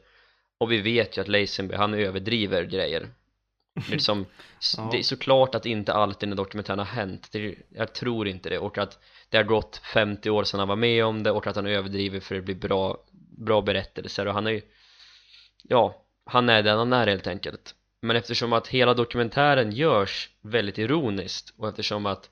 och 0.59 0.73
vi 0.73 0.81
vet 0.81 1.17
ju 1.17 1.21
att 1.21 1.29
Lazenby, 1.29 1.75
han 1.75 1.95
överdriver 1.95 2.65
grejer. 2.65 3.09
Det 3.75 3.81
är, 3.89 3.91
liksom, 3.91 4.27
Ja. 4.77 4.89
det 4.93 4.99
är 4.99 5.03
såklart 5.03 5.55
att 5.55 5.67
inte 5.67 5.93
allt 5.93 6.23
i 6.23 6.27
den 6.27 6.37
dokumentären 6.37 6.79
har 6.79 6.87
hänt, 6.87 7.29
det, 7.33 7.55
jag 7.69 7.93
tror 7.93 8.29
inte 8.29 8.49
det 8.49 8.59
och 8.59 8.79
att 8.79 8.99
det 9.29 9.37
har 9.37 9.45
gått 9.45 9.81
50 9.95 10.31
år 10.31 10.45
sedan 10.45 10.61
han 10.61 10.69
var 10.69 10.77
med 10.77 11.05
om 11.05 11.23
det 11.23 11.31
och 11.31 11.47
att 11.47 11.57
han 11.57 11.67
överdriver 11.67 12.21
för 12.21 12.35
att 12.35 12.41
det 12.41 12.45
blir 12.45 12.69
bra, 12.69 12.99
bra 13.39 13.61
berättelser 13.61 14.27
och 14.27 14.35
han 14.35 14.47
är 14.47 14.51
ju 14.51 14.63
ja, 15.63 16.05
han 16.25 16.49
är 16.49 16.63
den 16.63 16.79
han 16.79 16.93
är 16.93 17.07
helt 17.07 17.27
enkelt 17.27 17.75
men 18.03 18.17
eftersom 18.17 18.53
att 18.53 18.69
hela 18.69 18.95
dokumentären 18.95 19.73
görs 19.73 20.31
väldigt 20.41 20.79
ironiskt 20.79 21.55
och 21.57 21.69
eftersom 21.69 22.07
att 22.07 22.31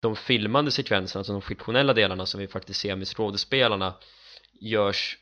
de 0.00 0.16
filmande 0.16 0.70
sekvenserna, 0.70 1.20
alltså 1.20 1.32
de 1.32 1.42
fiktionella 1.42 1.94
delarna 1.94 2.26
som 2.26 2.40
vi 2.40 2.48
faktiskt 2.48 2.80
ser 2.80 2.96
med 2.96 3.08
skådespelarna 3.08 3.94
görs 4.60 5.18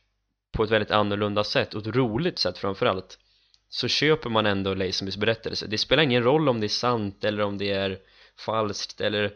på 0.53 0.65
ett 0.65 0.71
väldigt 0.71 0.91
annorlunda 0.91 1.45
sätt 1.45 1.75
och 1.75 1.81
ett 1.87 1.95
roligt 1.97 2.39
sätt 2.39 2.59
framförallt 2.59 3.19
så 3.69 3.89
köper 3.89 4.31
man 4.31 4.47
ändå 4.47 4.75
Lazenbys 4.75 5.17
berättelse. 5.17 5.67
Det 5.67 5.79
spelar 5.79 6.03
ingen 6.03 6.23
roll 6.23 6.49
om 6.49 6.61
det 6.61 6.67
är 6.67 6.69
sant 6.69 7.25
eller 7.25 7.43
om 7.43 7.59
det 7.59 7.71
är 7.71 7.99
falskt 8.39 9.01
eller 9.01 9.35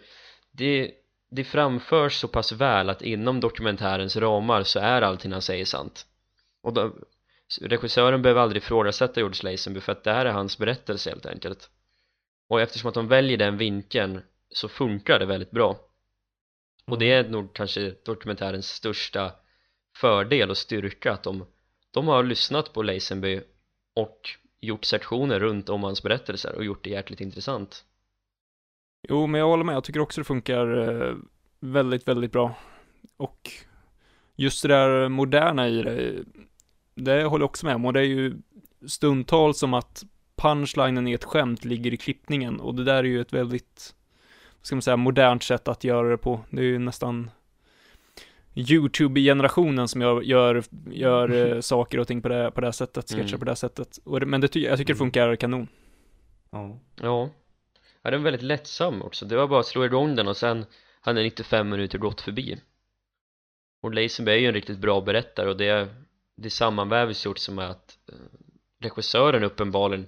det, 0.53 0.91
det 1.31 1.45
framförs 1.45 2.15
så 2.15 2.29
pass 2.29 2.53
väl 2.53 2.91
att 2.91 3.03
inom 3.03 3.41
dokumentärens 3.41 4.17
ramar 4.17 4.63
så 4.63 4.79
är 4.79 5.03
allting 5.03 5.33
han 5.33 5.43
säger 5.43 5.65
sant. 5.65 6.07
Och 6.63 6.73
då, 6.73 6.93
regissören 7.61 8.23
behöver 8.23 8.41
aldrig 8.41 8.63
ifrågasätta 8.63 9.21
George 9.21 9.51
Lazenby 9.51 9.81
för 9.81 9.93
att 9.93 10.05
det 10.05 10.13
här 10.13 10.27
är 10.27 10.33
hans 10.33 10.59
berättelse 10.59 11.11
helt 11.11 11.27
enkelt. 11.27 11.71
Och 12.49 12.61
eftersom 12.61 12.89
att 12.89 12.95
de 12.95 13.09
väljer 13.09 13.39
den 13.39 13.57
vinkeln 13.57 14.23
så 14.51 14.69
funkar 14.69 15.19
det 15.19 15.27
väldigt 15.27 15.51
bra. 15.51 15.81
Och 16.87 16.99
det 16.99 17.13
är 17.13 17.29
nog 17.29 17.55
kanske 17.55 17.95
dokumentärens 18.05 18.69
största 18.69 19.33
fördel 19.97 20.51
och 20.51 20.57
styrka 20.57 21.13
att 21.13 21.23
de, 21.23 21.47
de 21.91 22.09
har 22.09 22.23
lyssnat 22.23 22.73
på 22.73 22.83
Lazenby 22.83 23.41
och 23.95 24.29
gjort 24.61 24.85
sektioner 24.85 25.41
runt 25.41 25.69
om 25.69 25.83
hans 25.83 26.03
berättelser 26.03 26.55
och 26.55 26.65
gjort 26.65 26.85
det 26.85 26.91
jäkligt 26.91 27.21
intressant. 27.21 27.85
Jo, 29.09 29.27
men 29.27 29.39
jag 29.39 29.49
håller 29.49 29.65
med. 29.65 29.75
Jag 29.75 29.85
tycker 29.85 30.01
också 30.01 30.21
det 30.21 30.25
funkar 30.25 30.79
eh, 31.09 31.17
väldigt, 31.61 32.09
väldigt 32.09 32.33
bra. 32.33 32.55
Och 33.17 33.51
just 34.37 34.63
det 34.63 34.69
där 34.69 35.09
moderna 35.09 35.69
i 35.69 35.83
det, 35.83 36.25
det 36.95 37.25
håller 37.25 37.43
jag 37.43 37.51
också 37.51 37.67
med 37.67 37.75
om. 37.75 37.85
Och 37.85 37.93
det 37.93 38.01
är 38.01 38.05
ju 38.05 38.35
stundtal 38.87 39.55
som 39.55 39.75
att 39.75 40.03
punchlinen 40.37 41.09
i 41.09 41.13
ett 41.13 41.25
skämt 41.25 41.65
ligger 41.65 41.95
i 41.95 41.97
klippningen. 41.97 42.61
Och 42.61 42.75
det 42.75 42.85
där 42.85 42.95
är 42.97 43.03
ju 43.05 43.21
ett 43.21 43.33
väldigt, 43.33 43.95
vad 44.59 44.67
ska 44.67 44.77
man 44.77 44.83
säga, 44.83 44.97
modernt 44.97 45.43
sätt 45.43 45.69
att 45.69 45.85
göra 45.85 46.09
det 46.09 46.19
på. 46.19 46.41
Det 46.51 46.61
är 46.61 46.65
ju 46.67 46.79
nästan 46.79 47.31
YouTube-generationen 48.55 49.89
som 49.89 50.01
gör, 50.01 50.23
gör, 50.23 50.63
gör 50.91 51.55
eh, 51.55 51.61
saker 51.61 51.99
och 52.01 52.07
ting 52.09 52.23
på 52.23 52.29
det, 52.29 52.51
på 52.51 52.61
det 52.61 52.67
här 52.67 52.73
sättet, 52.73 53.09
sketcher 53.11 53.29
Mm. 53.29 53.39
på 53.39 53.45
det 53.45 53.51
här 53.51 53.57
sättet. 53.57 53.99
Och 54.05 54.21
det, 54.21 54.27
men 54.27 54.41
det, 54.41 54.49
ty- 54.49 54.65
jag 54.65 54.79
tycker 54.79 54.93
det 54.95 54.99
funkar 54.99 55.37
kanon. 55.37 55.69
Ja. 56.51 56.79
Ja, 57.03 57.31
ja 58.03 58.11
den 58.11 58.21
är 58.21 58.25
väldigt 58.25 58.43
lättsam 58.43 59.03
också, 59.03 59.27
det 59.27 59.37
var 59.37 59.47
bara 59.49 59.61
att 59.61 59.67
slå 59.67 59.85
igång 59.85 60.17
den 60.17 60.29
och 60.29 60.37
sen 60.37 60.67
hade 61.01 61.23
95 61.23 61.69
minuter 61.69 61.99
gått 61.99 62.21
förbi 62.21 62.61
och 63.83 63.95
Lazenby 63.95 64.33
är 64.33 64.37
ju 64.37 64.47
en 64.47 64.55
riktigt 64.55 64.79
bra 64.79 65.01
berättare 65.01 65.49
och 65.51 65.57
det, 65.57 65.89
det 66.37 66.51
sammanvävs 66.51 67.27
gjort 67.27 67.39
som 67.39 67.59
att 67.59 67.99
eh, 68.13 68.19
regissören 68.81 69.45
uppenbarligen 69.45 70.07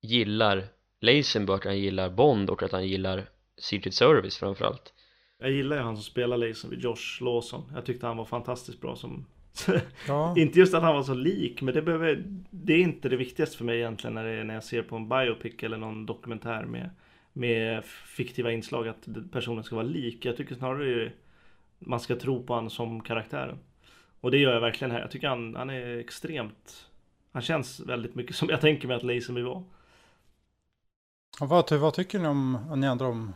gillar 0.00 0.64
att 1.48 1.64
han 1.64 1.78
gillar 1.78 2.10
Bond 2.10 2.50
och 2.50 2.62
att 2.62 2.72
han 2.72 2.86
gillar 2.86 3.28
Secret 3.60 3.94
Service 3.94 4.36
framförallt 4.36 4.92
Jag 5.38 5.50
gillar 5.50 5.76
ju 5.76 5.82
han 5.82 5.96
som 5.96 6.02
spelar 6.02 6.36
Lazenby, 6.36 6.76
Josh 6.76 7.20
Lawson. 7.20 7.72
Jag 7.74 7.86
tyckte 7.86 8.06
han 8.06 8.16
var 8.16 8.24
fantastiskt 8.24 8.80
bra 8.80 8.96
som... 8.96 9.26
Ja, 10.08 10.34
inte 10.36 10.58
just 10.58 10.74
att 10.74 10.82
han 10.82 10.94
var 10.94 11.02
så 11.02 11.14
lik, 11.14 11.62
men 11.62 11.74
det, 11.74 11.82
behöver, 11.82 12.24
det 12.50 12.72
är 12.72 12.78
inte 12.78 13.08
det 13.08 13.16
viktigaste 13.16 13.56
för 13.56 13.64
mig 13.64 13.78
egentligen 13.78 14.14
när, 14.14 14.24
det, 14.24 14.44
när 14.44 14.54
jag 14.54 14.64
ser 14.64 14.82
på 14.82 14.96
en 14.96 15.08
biopic 15.08 15.54
eller 15.62 15.76
någon 15.76 16.06
dokumentär 16.06 16.64
med, 16.64 16.90
med 17.32 17.84
fiktiva 18.06 18.52
inslag 18.52 18.88
att 18.88 19.08
personen 19.32 19.64
ska 19.64 19.76
vara 19.76 19.86
lik. 19.86 20.24
Jag 20.24 20.36
tycker 20.36 20.54
snarare 20.54 21.12
man 21.78 22.00
ska 22.00 22.16
tro 22.16 22.46
på 22.46 22.54
han 22.54 22.70
som 22.70 23.00
karaktären. 23.00 23.58
Och 24.22 24.30
det 24.30 24.38
gör 24.38 24.52
jag 24.52 24.60
verkligen 24.60 24.90
här. 24.90 25.00
Jag 25.00 25.10
tycker 25.10 25.28
han, 25.28 25.54
han 25.54 25.70
är 25.70 25.98
extremt... 25.98 26.86
Han 27.32 27.42
känns 27.42 27.80
väldigt 27.80 28.14
mycket 28.14 28.36
som 28.36 28.48
jag 28.48 28.60
tänker 28.60 28.88
mig 28.88 28.96
att 28.96 29.02
Lazenby 29.02 29.42
var. 29.42 29.64
vad, 31.40 31.72
vad 31.72 31.94
tycker 31.94 32.18
ni 32.18 32.28
om, 32.28 32.58
ni 32.76 32.86
andra 32.86 33.06
om 33.06 33.32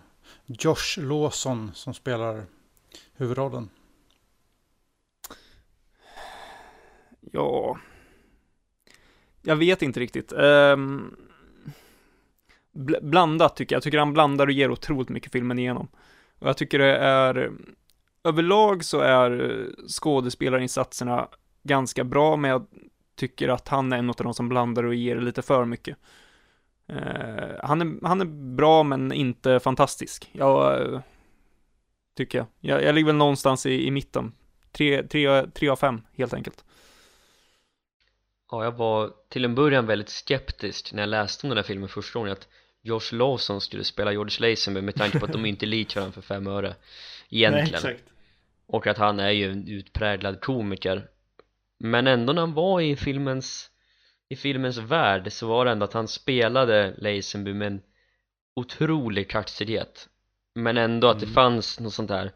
Josh 0.47 0.99
Lawson 0.99 1.70
som 1.74 1.95
spelar 1.95 2.45
huvudrollen? 3.16 3.68
Ja, 7.20 7.78
jag 9.43 9.57
vet 9.57 9.82
inte 9.82 10.01
riktigt. 10.01 10.32
Um, 10.32 11.16
bl- 12.72 13.03
blandat 13.03 13.57
tycker 13.57 13.74
jag. 13.74 13.78
Jag 13.78 13.82
tycker 13.82 13.99
han 13.99 14.12
blandar 14.12 14.47
och 14.47 14.53
ger 14.53 14.70
otroligt 14.70 15.09
mycket 15.09 15.32
filmen 15.32 15.59
igenom. 15.59 15.89
Och 16.39 16.49
jag 16.49 16.57
tycker 16.57 16.78
det 16.78 16.97
är, 16.97 17.53
överlag 18.27 18.85
så 18.85 19.01
är 19.01 19.51
eh, 19.51 19.87
skådespelarinsatserna 19.89 21.29
ganska 21.62 22.05
bra, 22.05 22.37
men 22.37 22.51
jag 22.51 22.66
tycker 23.16 23.49
att 23.49 23.68
han 23.68 23.93
är 23.93 23.99
en 23.99 24.11
av 24.11 24.16
de 24.18 24.35
som 24.35 24.49
blandar 24.49 24.85
och 24.85 24.95
ger 24.95 25.16
lite 25.16 25.43
för 25.43 25.64
mycket. 25.64 25.97
Eh, 26.89 27.57
han, 27.62 27.83
är, 27.83 28.07
han 28.07 28.20
är 28.20 28.55
bra, 28.57 28.83
men 28.83 29.12
inte 29.12 29.61
fantastisk. 29.61 30.31
Jag 30.33 30.83
eh, 30.83 31.01
tycker 32.16 32.39
jag. 32.39 32.47
jag. 32.61 32.83
Jag 32.83 32.95
ligger 32.95 33.07
väl 33.07 33.16
någonstans 33.16 33.66
i, 33.66 33.87
i 33.87 33.91
mitten. 33.91 34.33
Tre, 34.72 35.03
tre, 35.03 35.47
tre 35.47 35.68
av 35.68 35.77
fem, 35.77 36.03
helt 36.16 36.35
enkelt. 36.35 36.64
Ja, 38.51 38.64
jag 38.64 38.72
var 38.72 39.12
till 39.29 39.45
en 39.45 39.55
början 39.55 39.87
väldigt 39.87 40.09
skeptisk 40.09 40.93
när 40.93 41.03
jag 41.03 41.09
läste 41.09 41.47
om 41.47 41.49
den 41.49 41.59
här 41.59 41.64
filmen 41.64 41.89
första 41.89 42.18
gången 42.18 42.33
att 42.33 42.49
Josh 42.83 43.12
Lawson 43.12 43.61
skulle 43.61 43.85
spela 43.85 44.12
George 44.12 44.51
Lazenby 44.51 44.81
med 44.83 44.95
tanke 44.95 45.18
på 45.18 45.27
att 45.27 45.33
de 45.33 45.47
inte 45.47 45.64
är 45.64 45.68
lik 45.68 45.97
varandra 45.97 46.12
för 46.12 46.22
fem 46.22 46.47
öre 46.47 46.74
egentligen 47.31 47.81
Nej, 47.83 47.93
exakt. 47.95 48.16
Och 48.67 48.87
att 48.87 48.99
han 48.99 49.21
är 49.21 49.31
ju 49.31 49.53
en 49.53 49.69
utpräglad 49.69 50.41
komiker. 50.41 51.09
Men 51.79 52.07
ändå 52.07 52.33
när 52.33 52.41
han 52.41 52.55
var 52.55 52.81
i 52.81 52.97
filmens 52.97 53.71
i 54.29 54.37
filmens 54.37 54.79
värld 54.79 55.33
så 55.33 55.47
var 55.47 55.64
det 55.64 55.71
ändå 55.71 55.85
att 55.85 55.93
han 55.93 56.09
spelade 56.09 56.95
Lazenby 56.99 57.55
med 57.55 57.67
en 57.67 57.83
otrolig 58.57 59.31
kaxighet. 59.31 60.09
Men 60.55 60.77
ändå 60.77 61.09
att 61.09 61.21
det 61.21 61.27
fanns 61.27 61.81
något 61.81 61.95
sånt 61.95 62.09
där 62.09 62.33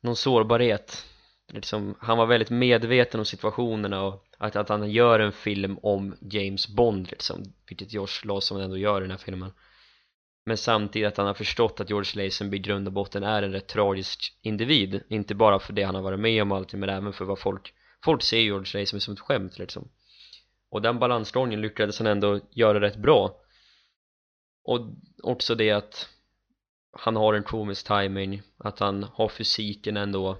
någon 0.00 0.16
sårbarhet. 0.16 1.06
Liksom, 1.52 1.94
han 2.00 2.18
var 2.18 2.26
väldigt 2.26 2.50
medveten 2.50 3.20
om 3.20 3.26
situationerna 3.26 4.02
och 4.02 4.24
att, 4.38 4.56
att 4.56 4.68
han 4.68 4.90
gör 4.90 5.20
en 5.20 5.32
film 5.32 5.78
om 5.82 6.16
James 6.20 6.68
Bond 6.68 7.10
liksom, 7.10 7.42
vilket 7.68 7.92
Josh 7.92 8.24
Lawson 8.24 8.60
ändå 8.60 8.76
gör 8.76 8.98
i 8.98 9.00
den 9.00 9.10
här 9.10 9.18
filmen 9.18 9.52
men 10.48 10.56
samtidigt 10.56 11.08
att 11.08 11.16
han 11.16 11.26
har 11.26 11.34
förstått 11.34 11.80
att 11.80 11.90
George 11.90 12.24
Lazenby 12.24 12.56
i 12.56 12.60
grund 12.60 12.86
och 12.86 12.92
botten 12.92 13.22
är 13.22 13.42
en 13.42 13.52
rätt 13.52 13.68
tragisk 13.68 14.38
individ 14.42 15.02
inte 15.08 15.34
bara 15.34 15.58
för 15.58 15.72
det 15.72 15.82
han 15.82 15.94
har 15.94 16.02
varit 16.02 16.20
med 16.20 16.42
om 16.42 16.52
och 16.52 16.58
allting 16.58 16.80
men 16.80 16.88
även 16.88 17.12
för 17.12 17.24
vad 17.24 17.38
folk 17.38 17.74
folk 18.04 18.22
ser 18.22 18.38
George 18.38 18.80
Lazenby 18.80 19.00
som 19.00 19.14
ett 19.14 19.20
skämt 19.20 19.58
liksom. 19.58 19.88
Och 20.70 20.82
den 20.82 20.98
balansgången 20.98 21.60
lyckades 21.60 21.98
han 21.98 22.06
ändå 22.06 22.40
göra 22.50 22.80
rätt 22.80 22.96
bra. 22.96 23.36
Och 24.64 24.80
också 25.22 25.54
det 25.54 25.70
att 25.70 26.08
han 26.92 27.16
har 27.16 27.34
en 27.34 27.42
komisk 27.42 27.86
timing 27.86 28.42
att 28.58 28.78
han 28.78 29.02
har 29.02 29.28
fysiken 29.28 29.96
ändå. 29.96 30.38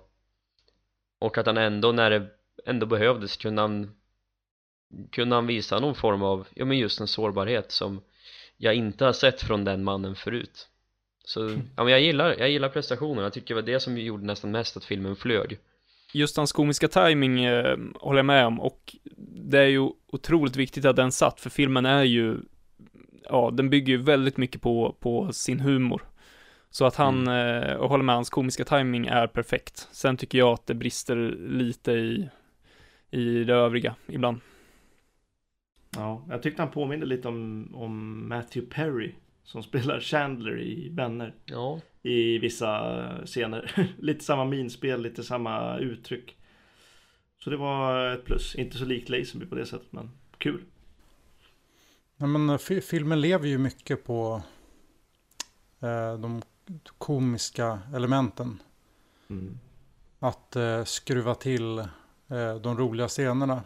Och 1.19 1.39
att 1.39 1.47
han 1.47 1.57
ändå 1.57 1.93
när 1.93 2.11
det 2.11 2.27
ändå 2.67 2.87
behövdes 2.87 3.37
kunde 3.37 3.63
han 3.63 3.95
kunde 5.11 5.35
han 5.35 5.47
visa 5.47 5.79
någon 5.79 5.95
form 5.95 6.23
av, 6.23 6.49
ja 6.55 6.65
men 6.65 6.79
just 6.79 7.01
en 7.01 7.09
sårbarhet 7.09 7.73
som 7.73 8.01
jag 8.59 8.75
inte 8.75 9.05
har 9.05 9.13
sett 9.13 9.43
från 9.43 9.65
den 9.65 9.85
mannen 9.85 10.15
förut 10.15 10.69
så, 11.25 11.41
ja 11.77 11.85
men 11.85 11.89
jag 11.89 12.01
gillar, 12.01 12.35
jag 12.39 12.51
gillar 12.51 12.69
prestationen, 12.69 13.25
jag 13.25 13.33
tycker 13.33 13.55
det 13.55 13.61
var 13.61 13.67
det 13.67 13.81
som 13.81 13.99
gjorde 13.99 14.25
nästan 14.25 14.51
mest 14.51 14.77
att 14.77 14.85
filmen 14.85 15.17
flög 15.17 15.59
Just 16.13 16.37
hans 16.37 16.53
komiska 16.53 16.89
timing 16.89 17.45
eh, 17.45 17.77
håller 17.95 18.19
jag 18.19 18.27
med 18.27 18.47
om 18.47 18.61
och 18.61 18.97
det 19.51 19.59
är 19.59 19.67
ju 19.67 19.91
otroligt 20.13 20.57
viktigt 20.57 20.85
att 20.85 20.97
den 20.97 21.13
satt, 21.13 21.41
för 21.41 21.51
filmen 21.51 21.87
är 21.87 22.03
ju, 22.03 22.37
ja, 23.25 23.51
den 23.53 23.71
bygger 23.71 23.93
ju 23.93 24.03
väldigt 24.03 24.37
mycket 24.37 24.63
på, 24.63 24.97
på 25.01 25.33
sin 25.33 25.61
humor. 25.61 26.03
Så 26.71 26.85
att 26.85 26.97
han, 26.97 27.29
eh, 27.29 27.73
och 27.73 27.89
håller 27.89 28.05
med, 28.05 28.15
hans 28.15 28.31
komiska 28.31 28.65
timing 28.65 29.07
är 29.07 29.27
perfekt. 29.27 29.89
Sen 29.93 30.17
tycker 30.17 30.39
jag 30.39 30.49
att 30.49 30.67
det 30.67 30.75
brister 30.75 31.17
lite 31.39 31.93
i, 31.93 32.29
i 33.11 33.45
det 33.45 33.55
övriga 33.55 33.95
ibland. 34.07 34.41
Ja, 35.91 36.25
jag 36.29 36.43
tyckte 36.43 36.63
han 36.63 36.71
påminner 36.71 37.07
lite 37.07 37.29
om, 37.29 37.69
om 37.75 38.29
Matthew 38.29 38.75
Perry 38.75 39.15
som 39.45 39.63
spelar 39.63 40.01
Chandler 40.01 40.61
i 40.61 40.89
Vänner 40.89 41.35
Ja, 41.45 41.81
i 42.03 42.39
vissa 42.39 43.05
scener. 43.27 43.89
lite 43.99 44.25
samma 44.25 44.45
minspel, 44.45 45.03
lite 45.03 45.23
samma 45.23 45.79
uttryck. 45.79 46.37
Så 47.45 47.51
det 47.51 47.57
var 47.57 48.11
ett 48.15 48.25
plus. 48.25 48.55
Inte 48.55 48.79
så 48.79 48.85
likt 48.85 49.09
Lazenby 49.09 49.47
på 49.47 49.55
det 49.55 49.67
sättet, 49.67 49.93
men 49.93 50.11
kul. 50.39 50.65
Nej, 52.17 52.29
men 52.29 52.51
eh, 52.51 52.59
fi- 52.59 52.81
filmen 52.81 53.21
lever 53.21 53.47
ju 53.49 53.59
mycket 53.59 54.05
på 54.05 54.43
eh, 55.81 56.19
de 56.19 56.43
komiska 56.99 57.79
elementen. 57.95 58.63
Mm. 59.31 59.59
Att 60.19 60.57
eh, 60.57 60.85
skruva 60.85 61.35
till 61.35 61.79
eh, 61.79 62.55
de 62.63 62.79
roliga 62.79 63.09
scenerna. 63.09 63.63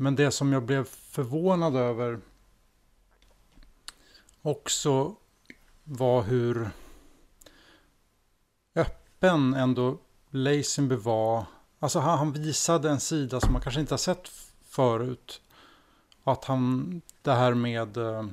Men 0.00 0.16
det 0.16 0.30
som 0.30 0.52
jag 0.52 0.62
blev 0.62 0.84
förvånad 0.84 1.76
över 1.76 2.20
också 4.42 5.14
var 5.84 6.22
hur 6.22 6.70
öppen 8.74 9.54
ändå 9.54 9.98
Lazenby 10.30 10.94
var. 10.94 11.44
Alltså 11.78 11.98
han, 11.98 12.18
han 12.18 12.32
visade 12.32 12.90
en 12.90 13.00
sida 13.00 13.40
som 13.40 13.52
man 13.52 13.62
kanske 13.62 13.80
inte 13.80 13.92
har 13.92 13.98
sett 13.98 14.28
förut. 14.68 15.40
Att 16.24 16.44
han, 16.44 17.00
det 17.22 17.32
här 17.32 17.54
med, 17.54 17.96
eh, 17.96 18.26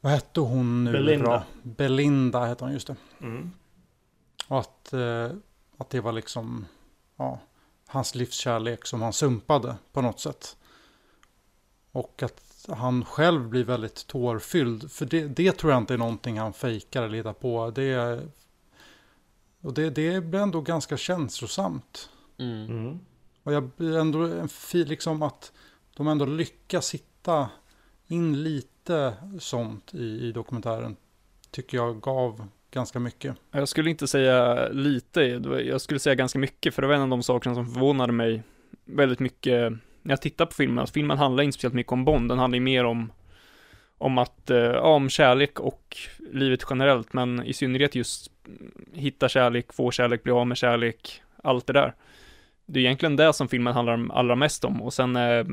vad 0.00 0.12
hette 0.12 0.40
hon 0.40 0.84
nu? 0.84 0.92
Belinda. 0.92 1.24
Bra? 1.24 1.44
Belinda 1.62 2.44
hette 2.44 2.64
hon, 2.64 2.72
just 2.72 2.86
det. 2.86 2.96
Mm. 3.20 3.50
Och 4.48 4.58
att, 4.58 4.92
eh, 4.92 5.30
att 5.76 5.90
det 5.90 6.00
var 6.00 6.12
liksom 6.12 6.66
ja, 7.16 7.40
hans 7.92 8.14
livskärlek 8.14 8.86
som 8.86 9.02
han 9.02 9.12
sumpade 9.12 9.76
på 9.92 10.00
något 10.02 10.20
sätt. 10.20 10.56
Och 11.92 12.22
att 12.22 12.66
han 12.68 13.04
själv 13.04 13.48
blir 13.48 13.64
väldigt 13.64 14.06
tårfylld. 14.06 14.90
För 14.92 15.06
det, 15.06 15.28
det 15.28 15.52
tror 15.52 15.72
jag 15.72 15.82
inte 15.82 15.94
är 15.94 15.98
någonting 15.98 16.38
han 16.38 16.52
fejkar 16.52 17.02
eller 17.02 17.16
hittar 17.16 17.32
på. 17.32 17.70
Det, 17.70 17.82
är- 17.82 18.28
och 19.60 19.74
det, 19.74 19.90
det 19.90 20.20
blir 20.20 20.40
ändå 20.40 20.60
ganska 20.60 20.96
känslosamt. 20.96 22.10
mm. 22.38 22.66
Mm. 22.66 22.98
Och 23.42 23.52
jag 23.52 23.70
blir 23.76 23.96
ändå 23.96 24.18
en 24.26 24.48
fi, 24.48 24.84
liksom 24.84 25.22
att 25.22 25.52
de 25.96 26.08
ändå 26.08 26.24
lyckas 26.24 26.94
hitta 26.94 27.50
in 28.06 28.42
lite 28.42 29.14
sånt 29.40 29.94
i, 29.94 30.04
i 30.28 30.32
dokumentären. 30.32 30.96
Tycker 31.50 31.76
jag 31.76 32.00
gav 32.00 32.48
ganska 32.72 32.98
mycket. 32.98 33.36
Jag 33.50 33.68
skulle 33.68 33.90
inte 33.90 34.06
säga 34.06 34.68
lite, 34.68 35.20
jag 35.66 35.80
skulle 35.80 36.00
säga 36.00 36.14
ganska 36.14 36.38
mycket, 36.38 36.74
för 36.74 36.82
det 36.82 36.88
var 36.88 36.94
en 36.94 37.02
av 37.02 37.08
de 37.08 37.22
sakerna 37.22 37.54
som 37.54 37.66
förvånade 37.66 38.12
mig 38.12 38.42
väldigt 38.84 39.20
mycket 39.20 39.72
när 40.02 40.12
jag 40.12 40.22
tittar 40.22 40.46
på 40.46 40.54
filmen. 40.54 40.78
Alltså, 40.78 40.92
filmen 40.92 41.18
handlar 41.18 41.42
inte 41.42 41.54
speciellt 41.54 41.74
mycket 41.74 41.92
om 41.92 42.04
Bond, 42.04 42.28
den 42.28 42.38
handlar 42.38 42.56
ju 42.56 42.62
mer 42.64 42.84
om 42.84 43.12
om 43.98 44.18
att, 44.18 44.50
eh, 44.50 44.58
ja, 44.58 44.80
om 44.80 45.08
kärlek 45.08 45.60
och 45.60 45.96
livet 46.32 46.64
generellt, 46.70 47.12
men 47.12 47.44
i 47.44 47.52
synnerhet 47.52 47.94
just 47.94 48.32
hitta 48.92 49.28
kärlek, 49.28 49.72
få 49.72 49.90
kärlek, 49.90 50.22
bli 50.22 50.32
av 50.32 50.46
med 50.46 50.56
kärlek, 50.56 51.22
allt 51.42 51.66
det 51.66 51.72
där. 51.72 51.94
Det 52.66 52.80
är 52.80 52.84
egentligen 52.84 53.16
det 53.16 53.32
som 53.32 53.48
filmen 53.48 53.74
handlar 53.74 54.08
allra 54.12 54.36
mest 54.36 54.64
om, 54.64 54.82
och 54.82 54.92
sen 54.92 55.16
är, 55.16 55.46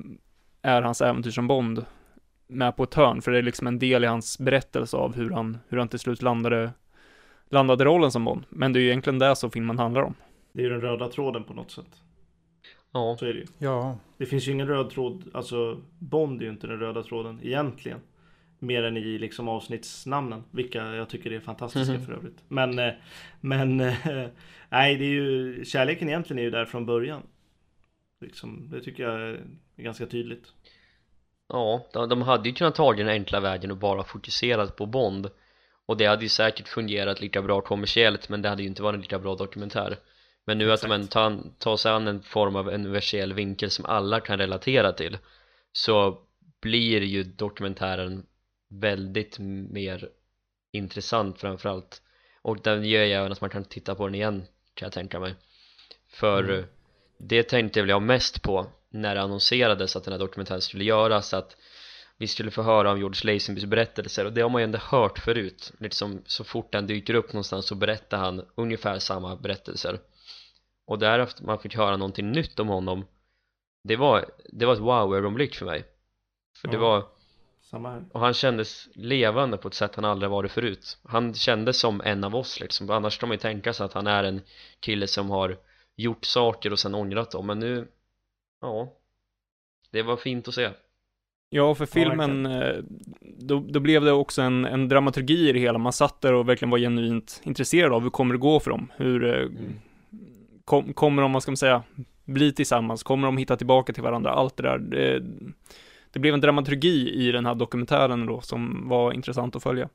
är 0.62 0.82
hans 0.82 1.02
äventyr 1.02 1.32
som 1.32 1.48
Bond 1.48 1.86
med 2.48 2.76
på 2.76 2.84
ett 2.84 2.94
hörn, 2.94 3.22
för 3.22 3.32
det 3.32 3.38
är 3.38 3.42
liksom 3.42 3.68
en 3.68 3.80
del 3.80 4.04
i 4.04 4.08
hans 4.08 4.40
berättelse 4.40 4.98
av 4.98 5.16
hur 5.16 5.30
han, 5.30 5.58
hur 5.68 5.78
han 5.78 5.88
till 5.88 6.00
slut 6.00 6.22
landade 6.22 6.72
landade 7.50 7.86
rollen 7.86 8.12
som 8.12 8.26
Bond. 8.26 8.44
Men 8.50 8.74
det 8.74 8.80
är 8.80 8.82
ju 8.82 8.88
egentligen 8.88 9.20
det 9.20 9.36
som 9.36 9.52
filmen 9.52 9.80
handlar 9.80 10.02
om. 10.02 10.14
Det 10.54 10.62
är 10.62 10.64
ju 10.64 10.70
den 10.70 10.82
röda 10.82 11.08
tråden 11.08 11.44
på 11.44 11.54
något 11.54 11.72
sätt. 11.72 12.02
ja, 12.92 13.16
Så 13.20 13.26
är 13.26 13.34
det 13.34 13.40
ju. 13.40 13.46
Ja, 13.58 13.98
Det 14.18 14.26
finns 14.26 14.48
ju 14.48 14.52
ingen 14.52 14.68
röd 14.68 14.90
tråd, 14.90 15.24
alltså 15.34 15.82
Bond 16.00 16.42
är 16.42 16.46
ju 16.46 16.52
inte 16.52 16.68
den 16.68 16.80
röda 16.80 17.04
tråden 17.04 17.40
egentligen. 17.44 18.00
Mer 18.60 18.84
än 18.84 18.98
i 18.98 19.18
liksom 19.18 19.48
avsnittsnamnen, 19.48 20.44
vilka 20.52 20.78
jag 20.96 21.10
tycker 21.10 21.32
är 21.32 21.40
fantastiska 21.40 21.94
Mhm. 21.94 22.06
för 22.06 22.14
övrigt. 22.14 22.38
Men, 22.48 22.80
eh, 22.80 22.94
men, 23.42 23.80
eh, 23.80 23.94
nej 24.70 24.96
det 24.96 25.06
är 25.06 25.10
ju, 25.10 25.66
kärleken 25.66 26.10
egentligen 26.10 26.40
är 26.40 26.44
ju 26.44 26.50
där 26.52 26.66
från 26.66 26.86
början. 26.86 27.22
Liksom, 28.22 28.70
det 28.72 28.82
tycker 28.82 29.04
jag 29.04 29.22
är 29.22 29.42
ganska 29.78 30.06
tydligt. 30.06 30.54
Ja, 31.48 31.88
de, 31.94 32.10
de 32.10 32.22
hade 32.22 32.50
ju 32.50 32.56
kunnat 32.56 32.76
ta 32.76 32.94
den 32.94 33.08
enkla 33.08 33.40
vägen 33.40 33.72
och 33.72 33.78
bara 33.78 34.04
fokuserat 34.04 34.76
på 34.76 34.86
Bond 34.86 35.30
och 35.90 35.98
det 35.98 36.06
hade 36.06 36.24
ju 36.24 36.30
säkert 36.30 36.68
fungerat 36.68 37.22
lika 37.22 37.42
bra 37.42 37.62
kommersiellt 37.62 38.30
men 38.30 38.42
det 38.42 38.50
hade 38.50 38.62
ju 38.62 38.68
inte 38.68 38.84
varit 38.84 38.96
en 38.96 39.02
lika 39.02 39.20
bra 39.20 39.36
dokumentär. 39.36 40.00
Men 40.46 40.58
nu 40.58 40.72
att 40.72 40.82
de 40.82 40.92
ändå 40.92 41.08
tar, 41.08 41.42
tar 41.58 41.78
sig 41.78 41.92
an 41.92 42.08
en 42.08 42.22
form 42.22 42.56
av 42.56 42.68
universell 42.68 43.34
vinkel 43.34 43.72
som 43.72 43.86
alla 43.86 44.20
kan 44.20 44.38
relatera 44.38 44.94
till 44.94 45.18
så 45.72 46.22
blir 46.62 47.02
ju 47.02 47.24
dokumentären 47.24 48.26
väldigt 48.70 49.40
mer 49.70 50.10
intressant 50.72 51.40
framförallt. 51.40 52.02
Och 52.42 52.62
den 52.62 52.86
gör 52.86 53.04
ju 53.04 53.14
även 53.14 53.32
att 53.32 53.42
man 53.42 53.50
kan 53.50 53.64
titta 53.64 53.96
på 53.96 54.06
den 54.06 54.16
igen 54.16 54.44
kan 54.74 54.86
jag 54.86 54.94
tänka 54.94 55.20
mig. 55.20 55.36
För 56.10 56.58
eh, 56.58 56.64
det 57.18 57.44
tänkte 57.44 57.82
väl 57.82 57.90
jag 57.90 58.02
mest 58.02 58.42
på 58.42 58.68
när 58.90 59.16
det 59.16 59.22
annonserades 59.22 59.96
att 59.96 60.04
den 60.04 60.14
här 60.14 60.20
dokumentären 60.20 60.62
skulle 60.62 60.84
göras 60.84 61.34
att 61.34 61.58
vi 62.20 62.28
skulle 62.28 62.52
få 62.52 62.62
höra 62.62 62.92
om 62.92 62.98
George 62.98 63.34
Lazenbys 63.34 63.66
berättelser 63.66 64.26
och 64.26 64.34
det 64.34 64.42
har 64.42 64.50
man 64.50 64.62
ju 64.62 64.64
ändå 64.64 64.78
hört 64.78 65.20
förut. 65.20 65.72
Liksom 65.78 66.22
så 66.26 66.44
fort 66.44 66.72
den 66.72 66.88
dyker 66.88 67.14
upp 67.14 67.34
någonstans 67.34 67.66
så 67.66 67.76
berättar 67.76 68.18
han 68.18 68.46
ungefär 68.56 69.00
samma 69.00 69.36
berättelser. 69.36 70.00
Och 70.86 71.00
därefter 71.00 71.44
man 71.44 71.60
fick 71.60 71.76
höra 71.76 71.98
någonting 71.98 72.32
nytt 72.32 72.60
om 72.60 72.68
honom 72.68 73.06
det 73.84 73.96
var, 73.96 74.26
det 74.50 74.66
var 74.66 74.74
ett 74.74 74.80
wow-ögonblick 74.80 75.56
för 75.56 75.66
mig. 75.66 75.86
För 76.58 76.68
det 76.68 76.78
var 76.78 77.06
Samma 77.62 77.90
här. 77.92 78.06
och 78.12 78.20
han 78.20 78.34
kändes 78.34 78.88
levande 78.94 79.58
på 79.58 79.68
ett 79.68 79.74
sätt 79.74 79.96
han 79.96 80.06
aldrig 80.06 80.30
varit 80.30 80.52
förut. 80.52 80.98
Han 81.04 81.34
kändes 81.34 81.80
som 81.80 82.02
en 82.02 82.24
av 82.24 82.36
oss 82.36 82.60
liksom. 82.60 82.90
Annars 82.90 83.18
kan 83.18 83.30
man 83.30 83.36
ju 83.36 83.40
tänka 83.40 83.74
sig 83.74 83.86
att 83.86 83.94
han 83.94 84.08
är 84.08 84.24
en 84.24 84.42
kille 84.80 85.08
som 85.08 85.30
har 85.30 85.58
gjort 85.96 86.26
saker 86.26 86.72
och 86.72 86.80
sen 86.80 86.96
ångrat 86.96 87.32
dem. 87.32 87.48
Men 87.48 87.60
nu, 87.60 87.88
ja. 88.62 88.94
Det 89.92 90.02
var 90.02 90.18
fint 90.18 90.48
att 90.48 90.54
se 90.54 90.70
Ja, 91.50 91.76
för 91.76 91.86
filmen, 91.86 92.46
eh, 92.46 92.76
då, 93.38 93.66
då 93.70 93.80
blev 93.80 94.02
det 94.04 94.12
också 94.12 94.42
en, 94.42 94.66
en 94.66 94.88
dramaturgi 94.90 95.50
i 95.50 95.54
det 95.54 95.60
hela. 95.60 95.78
Man 95.78 95.94
satt 95.94 96.22
där 96.22 96.34
och 96.34 96.50
verkligen 96.50 96.70
var 96.70 96.78
genuint 96.78 97.42
intresserad 97.44 97.94
av 97.94 98.02
hur 98.04 98.10
kommer 98.10 98.34
det 98.34 98.40
gå 98.40 98.60
för 98.60 98.72
dem? 98.72 98.92
Hur 98.96 99.26
eh, 99.26 99.50
kom, 100.66 100.94
kommer 100.94 101.22
de, 101.22 101.34
vad 101.34 101.42
ska 101.44 101.52
man 101.52 101.58
säga, 101.58 101.84
bli 102.26 102.54
tillsammans? 102.54 103.04
Kommer 103.04 103.28
de 103.28 103.38
hitta 103.38 103.56
tillbaka 103.56 103.94
till 103.94 104.04
varandra? 104.04 104.32
Allt 104.32 104.58
det 104.58 104.64
där. 104.64 104.78
Det, 104.78 105.24
det 106.12 106.20
blev 106.20 106.34
en 106.34 106.42
dramaturgi 106.42 107.10
i 107.14 107.32
den 107.32 107.46
här 107.46 107.56
dokumentären 107.56 108.26
då 108.26 108.42
som 108.42 108.90
var 108.90 109.14
intressant 109.14 109.56
att 109.56 109.64
följa. 109.64 109.90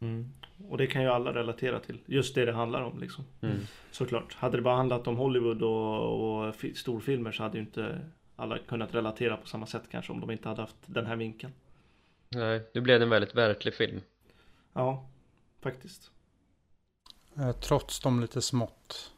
Mm. 0.00 0.30
Och 0.68 0.78
det 0.78 0.86
kan 0.86 1.02
ju 1.02 1.08
alla 1.08 1.34
relatera 1.34 1.78
till. 1.78 1.98
Just 2.06 2.34
det 2.34 2.44
det 2.44 2.52
handlar 2.52 2.82
om 2.82 2.98
liksom. 3.00 3.24
mm. 3.40 3.56
Såklart. 3.90 4.34
Hade 4.34 4.56
det 4.56 4.62
bara 4.62 4.76
handlat 4.76 5.06
om 5.06 5.16
Hollywood 5.16 5.62
och, 5.62 6.46
och 6.46 6.54
fi- 6.54 6.74
storfilmer 6.74 7.32
så 7.32 7.42
hade 7.42 7.58
ju 7.58 7.64
inte 7.64 8.00
alla 8.36 8.58
kunnat 8.58 8.94
relatera 8.94 9.36
på 9.36 9.48
samma 9.48 9.66
sätt 9.66 9.82
kanske 9.90 10.12
om 10.12 10.20
de 10.20 10.30
inte 10.30 10.48
hade 10.48 10.60
haft 10.60 10.76
den 10.86 11.06
här 11.06 11.16
vinkeln. 11.16 11.52
Nej, 12.28 12.70
nu 12.74 12.80
blev 12.80 12.98
det 12.98 13.04
en 13.04 13.10
väldigt 13.10 13.34
verklig 13.34 13.74
film. 13.74 14.00
Ja, 14.72 15.08
faktiskt. 15.62 16.10
Eh, 17.38 17.52
Trots 17.52 18.00
de 18.00 18.20
lite 18.20 18.42
smått 18.42 19.12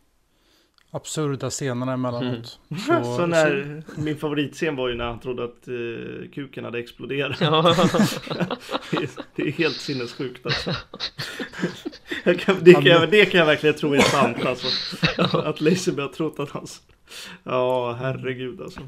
absurda 0.90 1.50
scenerna 1.50 1.92
emellanåt. 1.92 2.60
Så, 2.86 3.04
så 3.04 3.26
när, 3.26 3.82
min 3.96 4.16
favoritscen 4.18 4.76
var 4.76 4.88
ju 4.88 4.94
när 4.94 5.04
han 5.04 5.20
trodde 5.20 5.44
att 5.44 5.68
eh, 5.68 6.30
kuken 6.30 6.64
hade 6.64 6.78
exploderat. 6.78 7.40
Ja, 7.40 7.62
Det 8.90 8.96
är, 8.96 9.10
det 9.36 9.42
är 9.42 9.52
helt 9.52 9.76
sinnessjukt 9.76 10.46
alltså. 10.46 10.70
Jag 12.28 12.40
kan, 12.40 12.56
det, 12.64 12.72
kan 12.72 12.84
jag, 12.84 13.10
det 13.10 13.26
kan 13.26 13.38
jag 13.38 13.46
verkligen 13.46 13.76
tro 13.76 13.94
är 13.94 14.00
sant 14.00 14.46
alltså. 14.46 14.66
Att 15.38 15.60
Lazenby 15.60 16.02
har 16.02 16.08
trott 16.08 16.40
att 16.40 16.50
hans... 16.50 16.80
Ja, 17.44 17.92
herregud 17.92 18.60
alltså. 18.60 18.80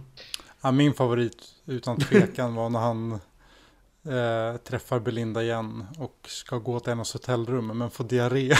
Ja, 0.60 0.70
min 0.70 0.94
favorit 0.94 1.36
utan 1.66 1.98
tvekan 2.00 2.54
var 2.54 2.70
när 2.70 2.80
han 2.80 3.12
eh, 3.12 4.56
träffar 4.56 5.00
Belinda 5.00 5.42
igen 5.42 5.84
och 5.98 6.16
ska 6.26 6.58
gå 6.58 6.80
till 6.80 6.90
hennes 6.90 7.12
hotellrum 7.12 7.66
men 7.66 7.90
får 7.90 8.04
diarré. 8.04 8.54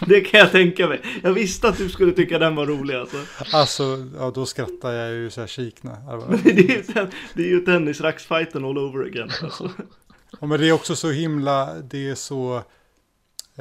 det 0.06 0.20
kan 0.20 0.40
jag 0.40 0.52
tänka 0.52 0.88
mig. 0.88 1.00
Jag 1.22 1.32
visste 1.32 1.68
att 1.68 1.78
du 1.78 1.88
skulle 1.88 2.12
tycka 2.12 2.38
den 2.38 2.56
var 2.56 2.66
rolig 2.66 2.94
alltså. 2.94 3.16
Alltså, 3.52 4.06
ja, 4.18 4.32
då 4.34 4.46
skrattar 4.46 4.92
jag 4.92 5.12
ju 5.12 5.30
så 5.30 5.40
här 5.40 5.48
kikna. 5.48 5.90
Det 6.44 6.50
är 6.50 6.76
ju, 6.76 6.82
det 7.34 7.42
är 7.42 7.48
ju 7.48 8.66
all 8.66 8.78
over 8.78 9.06
again. 9.06 9.30
Alltså. 9.42 9.70
Ja, 10.40 10.46
men 10.46 10.60
det 10.60 10.68
är 10.68 10.72
också 10.72 10.96
så 10.96 11.10
himla, 11.10 11.74
det 11.74 12.10
är 12.10 12.14
så, 12.14 12.62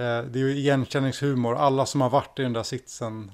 det 0.01 0.35
är 0.35 0.37
ju 0.37 0.51
igenkänningshumor. 0.51 1.55
Alla 1.55 1.85
som 1.85 2.01
har 2.01 2.09
varit 2.09 2.39
i 2.39 2.41
den 2.41 2.53
där 2.53 2.63
sitsen, 2.63 3.31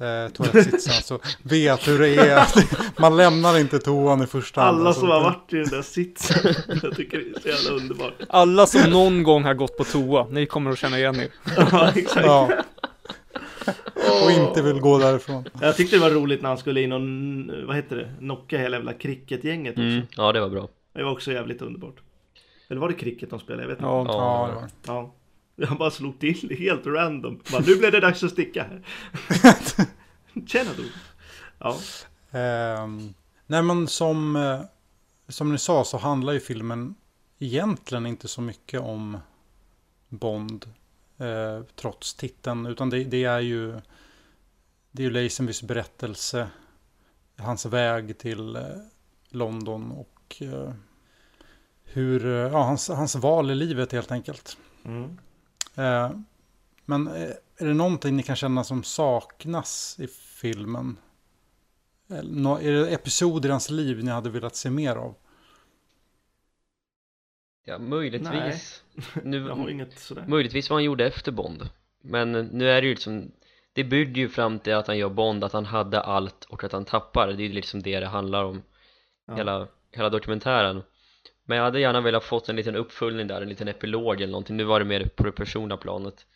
eh, 0.00 0.32
toalettsitsen, 0.32 1.02
så 1.02 1.18
vet 1.42 1.88
hur 1.88 1.98
det 1.98 2.08
är. 2.16 2.46
Man 3.00 3.16
lämnar 3.16 3.58
inte 3.58 3.78
toan 3.78 4.22
i 4.22 4.26
första 4.26 4.60
hand. 4.60 4.76
Alla 4.78 4.86
alltså. 4.88 5.00
som 5.00 5.10
har 5.10 5.20
varit 5.20 5.52
i 5.52 5.56
den 5.56 5.68
där 5.68 5.82
sitsen. 5.82 6.54
Jag 6.82 6.96
tycker 6.96 7.18
det 7.18 7.36
är 7.36 7.40
så 7.40 7.48
jävla 7.48 7.82
underbart. 7.82 8.12
Alla 8.28 8.66
som 8.66 8.90
någon 8.90 9.22
gång 9.22 9.44
har 9.44 9.54
gått 9.54 9.76
på 9.76 9.84
toa, 9.84 10.26
ni 10.30 10.46
kommer 10.46 10.70
att 10.70 10.78
känna 10.78 10.98
igen 10.98 11.20
er. 11.20 11.28
Ja, 11.56 11.92
exakt. 11.96 12.26
Ja. 12.26 12.48
Och 14.24 14.30
inte 14.30 14.62
vill 14.62 14.80
gå 14.80 14.98
därifrån. 14.98 15.44
Jag 15.60 15.76
tyckte 15.76 15.96
det 15.96 16.00
var 16.00 16.10
roligt 16.10 16.42
när 16.42 16.48
han 16.48 16.58
skulle 16.58 16.80
in 16.80 16.92
och, 16.92 17.66
vad 17.66 17.76
heter 17.76 17.96
det, 17.96 18.14
knocka 18.18 18.58
hela 18.58 18.76
jävla 18.76 18.92
cricketgänget 18.92 19.72
också. 19.72 19.82
mm, 19.82 20.02
ja 20.16 20.32
det 20.32 20.40
var 20.40 20.48
bra. 20.48 20.68
Det 20.92 21.02
var 21.04 21.10
också 21.12 21.32
jävligt 21.32 21.62
underbart. 21.62 21.94
Eller 22.70 22.80
var 22.80 22.88
det 22.88 22.94
cricket 22.94 23.30
de 23.30 23.40
spelade? 23.40 23.62
Jag 23.62 23.68
vet 23.68 23.78
inte. 23.78 23.84
Ja, 23.88 24.04
Ja, 24.06 24.12
Ja, 24.12 24.48
det 24.48 24.54
var- 24.54 24.96
Ja. 24.96 25.14
Han 25.66 25.78
bara 25.78 25.90
slog 25.90 26.18
till 26.18 26.56
helt 26.58 26.86
random. 26.86 27.40
Bara, 27.52 27.62
nu 27.66 27.76
blev 27.76 27.92
det 27.92 28.00
dags 28.00 28.22
att 28.22 28.30
sticka 28.30 28.62
här. 28.64 28.82
Tjena 30.46 30.70
du. 30.76 30.92
Ja. 31.58 31.78
Ehm, 32.38 33.14
nej 33.46 33.62
men 33.62 33.86
som, 33.88 34.36
eh, 34.36 34.60
som 35.28 35.52
ni 35.52 35.58
sa 35.58 35.84
så 35.84 35.98
handlar 35.98 36.32
ju 36.32 36.40
filmen 36.40 36.94
egentligen 37.38 38.06
inte 38.06 38.28
så 38.28 38.40
mycket 38.40 38.80
om 38.80 39.18
Bond. 40.08 40.66
Eh, 41.18 41.62
trots 41.76 42.14
titeln. 42.14 42.66
Utan 42.66 42.90
det, 42.90 43.04
det 43.04 43.24
är 43.24 43.40
ju 43.40 43.80
det 44.90 45.02
är 45.02 45.04
ju 45.04 45.10
Lazenbys 45.10 45.62
berättelse. 45.62 46.48
Hans 47.36 47.66
väg 47.66 48.18
till 48.18 48.56
eh, 48.56 48.62
London 49.28 49.92
och 49.92 50.36
eh, 50.40 50.72
hur, 51.84 52.26
eh, 52.26 52.32
ja, 52.32 52.62
hans, 52.62 52.88
hans 52.88 53.14
val 53.14 53.50
i 53.50 53.54
livet 53.54 53.92
helt 53.92 54.12
enkelt. 54.12 54.56
Mm. 54.84 55.18
Eh, 55.76 56.10
men 56.84 57.06
eh, 57.06 57.30
är 57.56 57.66
det 57.66 57.74
någonting 57.74 58.16
ni 58.16 58.22
kan 58.22 58.36
känna 58.36 58.64
som 58.64 58.82
saknas 58.82 59.96
i 60.00 60.06
filmen? 60.06 60.96
Är 62.08 62.72
det 62.72 62.88
episoder 62.94 63.48
i 63.48 63.52
hans 63.52 63.70
liv 63.70 64.04
ni 64.04 64.10
hade 64.10 64.30
velat 64.30 64.56
se 64.56 64.70
mer 64.70 64.96
av? 64.96 65.14
Ja, 67.64 67.78
möjligtvis. 67.78 68.82
Nu, 69.22 69.36
Jag 69.48 69.54
har 69.56 69.68
inget 69.68 69.98
sådär. 69.98 70.24
Möjligtvis 70.26 70.70
vad 70.70 70.76
han 70.76 70.84
gjorde 70.84 71.06
efter 71.06 71.32
Bond 71.32 71.68
Men 72.00 72.32
nu 72.32 72.70
är 72.70 72.80
det 72.82 72.86
ju 72.86 72.94
liksom 72.94 73.32
Det 73.72 73.84
byggde 73.84 74.20
ju 74.20 74.28
fram 74.28 74.58
till 74.58 74.74
att 74.74 74.86
han 74.86 74.98
gör 74.98 75.08
Bond, 75.08 75.44
att 75.44 75.52
han 75.52 75.64
hade 75.64 76.00
allt 76.00 76.44
och 76.44 76.64
att 76.64 76.72
han 76.72 76.84
tappar 76.84 77.28
Det 77.28 77.42
är 77.42 77.46
ju 77.46 77.52
liksom 77.52 77.82
det 77.82 78.00
det 78.00 78.06
handlar 78.06 78.44
om 78.44 78.62
Ja. 79.26 79.34
hela, 79.34 79.68
hela 79.90 80.10
dokumentären 80.10 80.82
Men 81.52 81.56
jag 81.56 81.64
hade 81.64 81.80
gärna 81.80 82.00
velat 82.00 82.24
fått 82.24 82.48
en 82.48 82.56
liten 82.56 82.76
uppföljning 82.76 83.26
där, 83.26 83.42
en 83.42 83.48
liten 83.48 83.68
epilog 83.68 84.20
eller 84.20 84.32
någonting. 84.32 84.56
Nu 84.56 84.64
var 84.64 84.78
det 84.78 84.84
mer 84.84 85.04
på 85.16 85.24
det 85.24 85.32
personliga 85.32 85.76
planet. 85.76 86.26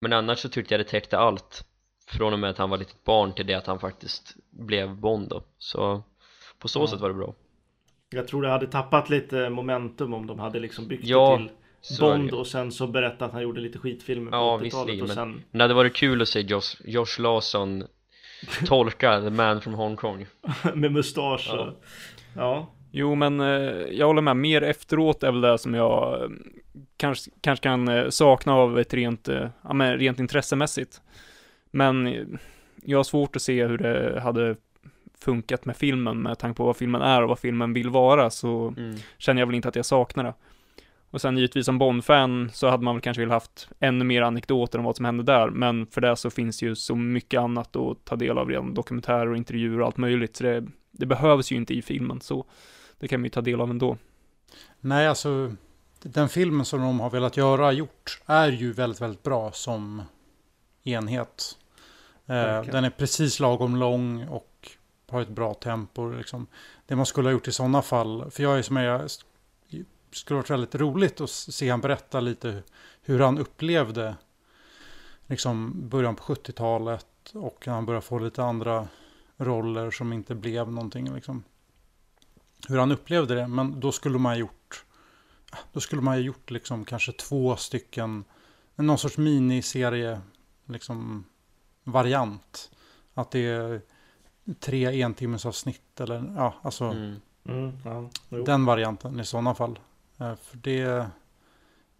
Men 0.00 0.12
annars 0.12 0.38
så 0.38 0.48
tyckte 0.48 0.74
jag 0.74 0.80
det 0.80 0.84
täckte 0.84 1.18
allt. 1.18 1.64
Från 2.08 2.32
och 2.32 2.38
med 2.38 2.50
att 2.50 2.58
han 2.58 2.70
var 2.70 2.78
litet 2.78 3.04
barn 3.04 3.32
till 3.32 3.46
det 3.46 3.54
att 3.54 3.66
han 3.66 3.78
faktiskt 3.78 4.36
blev 4.50 4.96
Bond 4.96 5.28
då. 5.28 5.42
Så 5.58 6.02
på 6.58 6.68
så 6.68 6.80
Ja. 6.80 6.86
sätt 6.86 7.00
var 7.00 7.08
det 7.08 7.14
bra. 7.14 7.34
Jag 8.10 8.28
tror 8.28 8.42
det 8.42 8.48
hade 8.48 8.66
tappat 8.66 9.10
lite 9.10 9.50
momentum 9.50 10.14
om 10.14 10.26
de 10.26 10.38
hade 10.38 10.60
liksom 10.60 10.88
byggt 10.88 11.04
Ja, 11.04 11.38
det 11.38 11.48
till 11.88 12.00
Bond 12.00 12.30
och 12.30 12.46
sen 12.46 12.72
så 12.72 12.86
berättat 12.86 13.22
att 13.22 13.32
han 13.32 13.42
gjorde 13.42 13.60
lite 13.60 13.78
skitfilmer 13.78 14.30
på 14.30 14.36
Ja, 14.36 14.40
80-talet 14.56 14.64
visserligen, 14.66 15.02
och 15.04 15.10
sen 15.10 15.32
Men 15.50 15.58
det 15.58 15.64
hade 15.64 15.74
varit 15.74 15.94
kul 15.96 16.22
att 16.22 16.28
se 16.28 16.40
Josh, 16.40 16.76
Josh 16.84 17.20
Lawson 17.20 17.84
tolka 18.66 19.20
The 19.20 19.30
Man 19.30 19.60
from 19.60 19.74
Hong 19.74 19.96
Kong. 19.96 20.26
Med 20.74 20.92
mustasch 20.92 21.54
och... 21.54 21.72
Ja. 22.36 22.72
Jo, 22.98 23.14
men 23.14 23.40
eh, 23.40 23.46
jag 23.90 24.06
håller 24.06 24.22
med. 24.22 24.36
Mer 24.36 24.62
efteråt 24.62 25.22
är 25.22 25.32
väl 25.32 25.40
det 25.40 25.58
som 25.58 25.74
jag 25.74 26.22
eh, 26.22 26.28
kanske, 26.96 27.30
kanske 27.40 27.62
kan 27.62 27.88
eh, 27.88 28.08
sakna 28.08 28.54
av 28.54 28.78
ett 28.78 28.94
rent, 28.94 29.28
ja, 29.62 29.72
men 29.72 29.98
rent 29.98 30.20
intressemässigt. 30.20 31.00
Men 31.70 32.26
jag 32.84 32.98
har 32.98 33.04
svårt 33.04 33.36
att 33.36 33.42
se 33.42 33.66
hur 33.66 33.78
det 33.78 34.20
hade 34.20 34.56
funkat 35.18 35.64
med 35.64 35.76
filmen 35.76 36.22
med 36.22 36.38
tanke 36.38 36.56
på 36.56 36.64
vad 36.64 36.76
filmen 36.76 37.02
är 37.02 37.22
och 37.22 37.28
vad 37.28 37.38
filmen 37.38 37.72
vill 37.72 37.90
vara 37.90 38.30
så 38.30 38.74
mm. 38.76 38.96
känner 39.18 39.42
jag 39.42 39.46
väl 39.46 39.56
inte 39.56 39.68
att 39.68 39.76
jag 39.76 39.86
saknar 39.86 40.24
det. 40.24 40.34
Och 41.10 41.20
sen 41.20 41.36
givetvis 41.36 41.66
som 41.66 41.78
Bond-fan 41.78 42.50
så 42.52 42.68
hade 42.68 42.84
man 42.84 42.94
väl 42.94 43.02
kanske 43.02 43.20
velat 43.20 43.34
haft 43.34 43.68
ännu 43.80 44.04
mer 44.04 44.22
anekdoter 44.22 44.78
om 44.78 44.84
vad 44.84 44.96
som 44.96 45.04
hände 45.04 45.22
där, 45.22 45.48
men 45.48 45.86
för 45.86 46.00
det 46.00 46.16
så 46.16 46.30
finns 46.30 46.62
ju 46.62 46.74
så 46.74 46.94
mycket 46.94 47.40
annat 47.40 47.76
att 47.76 48.04
ta 48.04 48.16
del 48.16 48.38
av 48.38 48.48
redan, 48.48 48.74
dokumentärer 48.74 49.30
och 49.30 49.36
intervjuer 49.36 49.80
och 49.80 49.86
allt 49.86 49.96
möjligt, 49.96 50.36
så 50.36 50.44
det, 50.44 50.66
det 50.90 51.06
behövs 51.06 51.52
ju 51.52 51.56
inte 51.56 51.74
i 51.74 51.82
filmen, 51.82 52.20
så 52.20 52.46
det 52.98 53.08
kan 53.08 53.20
man 53.20 53.24
ju 53.24 53.30
ta 53.30 53.40
del 53.40 53.60
av 53.60 53.70
ändå. 53.70 53.96
Nej, 54.80 55.06
alltså 55.06 55.54
den 56.02 56.28
filmen 56.28 56.64
som 56.64 56.80
de 56.80 57.00
har 57.00 57.10
velat 57.10 57.36
göra, 57.36 57.72
gjort, 57.72 58.20
är 58.26 58.48
ju 58.48 58.72
väldigt, 58.72 59.00
väldigt 59.00 59.22
bra 59.22 59.52
som 59.52 60.02
enhet. 60.82 61.58
Eh, 62.26 62.34
Verkligen. 62.34 62.74
den 62.74 62.84
är 62.84 62.90
precis 62.90 63.40
lagom 63.40 63.76
lång 63.76 64.28
och 64.28 64.70
har 65.08 65.20
ett 65.20 65.28
bra 65.28 65.54
tempo. 65.54 66.10
Liksom. 66.10 66.46
Det 66.86 66.96
man 66.96 67.06
skulle 67.06 67.28
ha 67.28 67.32
gjort 67.32 67.48
i 67.48 67.52
sådana 67.52 67.82
fall, 67.82 68.30
för 68.30 68.42
jag 68.42 68.58
är 68.58 68.62
som 68.62 68.76
jag 68.76 69.10
skulle 70.10 70.36
varit 70.36 70.50
väldigt 70.50 70.74
roligt 70.74 71.20
att 71.20 71.30
se 71.30 71.70
han 71.70 71.80
berätta 71.80 72.20
lite 72.20 72.62
hur 73.02 73.20
han 73.20 73.38
upplevde 73.38 74.16
liksom 75.26 75.88
början 75.88 76.16
på 76.16 76.22
70-talet 76.34 77.06
och 77.32 77.64
när 77.66 77.74
han 77.74 77.86
började 77.86 78.06
få 78.06 78.18
lite 78.18 78.42
andra 78.42 78.88
roller 79.36 79.90
som 79.90 80.12
inte 80.12 80.34
blev 80.34 80.72
någonting. 80.72 81.14
Liksom. 81.14 81.44
Hur 82.68 82.78
han 82.78 82.92
upplevde 82.92 83.34
det, 83.34 83.48
men 83.48 83.80
då 83.80 83.92
skulle 83.92 84.18
man 84.18 84.32
ha 84.32 84.36
gjort 84.38 84.84
då 85.72 85.80
skulle 85.80 86.02
man 86.02 86.14
ha 86.14 86.20
gjort 86.20 86.50
liksom 86.50 86.84
kanske 86.84 87.12
två 87.12 87.56
stycken, 87.56 88.24
någon 88.76 88.98
sorts 88.98 89.18
miniserie, 89.18 90.20
liksom 90.66 91.24
variant. 91.84 92.70
Att 93.14 93.30
det 93.30 93.46
är 93.46 93.80
tre 94.60 95.02
entimmesavsnitt 95.02 96.00
eller 96.00 96.32
ja, 96.36 96.54
alltså 96.62 96.84
Mm. 96.84 97.20
Mm, 97.48 97.78
ja. 97.84 98.10
Den 98.44 98.64
varianten 98.64 99.20
i 99.20 99.24
sådana 99.24 99.54
fall. 99.54 99.78
Eh, 100.18 100.34
För 100.36 100.56
det, 100.56 101.06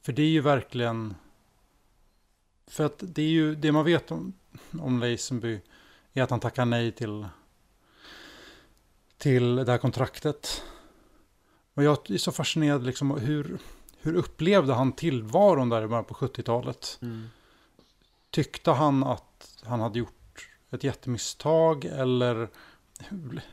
för 0.02 0.12
det 0.12 0.22
är 0.22 0.28
ju 0.30 0.40
verkligen, 0.40 1.14
för 2.66 2.84
att 2.84 3.02
det 3.06 3.22
är 3.22 3.28
ju 3.28 3.54
det 3.54 3.72
man 3.72 3.84
vet 3.84 4.10
om, 4.10 4.32
om 4.80 5.00
Lazenby 5.00 5.60
är 6.12 6.22
att 6.22 6.30
han 6.30 6.40
tackar 6.40 6.64
nej 6.64 6.92
till, 6.92 7.26
till 9.18 9.56
det 9.56 9.70
här 9.70 9.78
kontraktet. 9.78 10.62
Och 11.74 11.82
jag 11.82 12.10
är 12.10 12.18
så 12.18 12.32
fascinerad 12.32 12.84
liksom 12.84 13.10
hur, 13.10 13.58
hur 14.00 14.14
upplevde 14.14 14.74
han 14.74 14.92
tillvaron 14.92 15.68
där 15.68 15.82
i 15.82 15.86
början 15.86 16.04
på 16.04 16.14
70-talet? 16.14 16.98
Mm. 17.02 17.28
Tyckte 18.30 18.70
han 18.70 19.04
att 19.04 19.62
han 19.64 19.80
hade 19.80 19.98
gjort 19.98 20.48
ett 20.70 20.84
jättemisstag 20.84 21.84
eller 21.84 22.48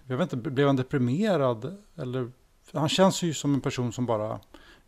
jag 0.08 0.18
vet 0.18 0.34
inte, 0.34 0.50
blev 0.50 0.68
han 0.68 0.76
deprimerad? 0.76 1.78
Eller, 1.96 2.32
han 2.72 2.90
känns 2.90 3.22
ju 3.22 3.34
som 3.34 3.54
en 3.54 3.62
person 3.62 3.94
som 3.94 4.06
bara 4.06 4.40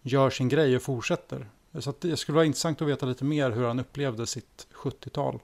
gör 0.02 0.30
sin 0.30 0.50
grej 0.50 0.76
och 0.76 0.82
fortsätter. 0.82 1.50
Så 1.80 1.90
att 1.90 2.02
det 2.02 2.18
skulle 2.18 2.36
vara 2.36 2.46
intressant 2.46 2.82
att 2.82 2.88
veta 2.88 3.06
lite 3.06 3.24
mer 3.24 3.52
hur 3.52 3.68
han 3.68 3.80
upplevde 3.80 4.28
sitt 4.28 4.68
70-tal. 4.74 5.40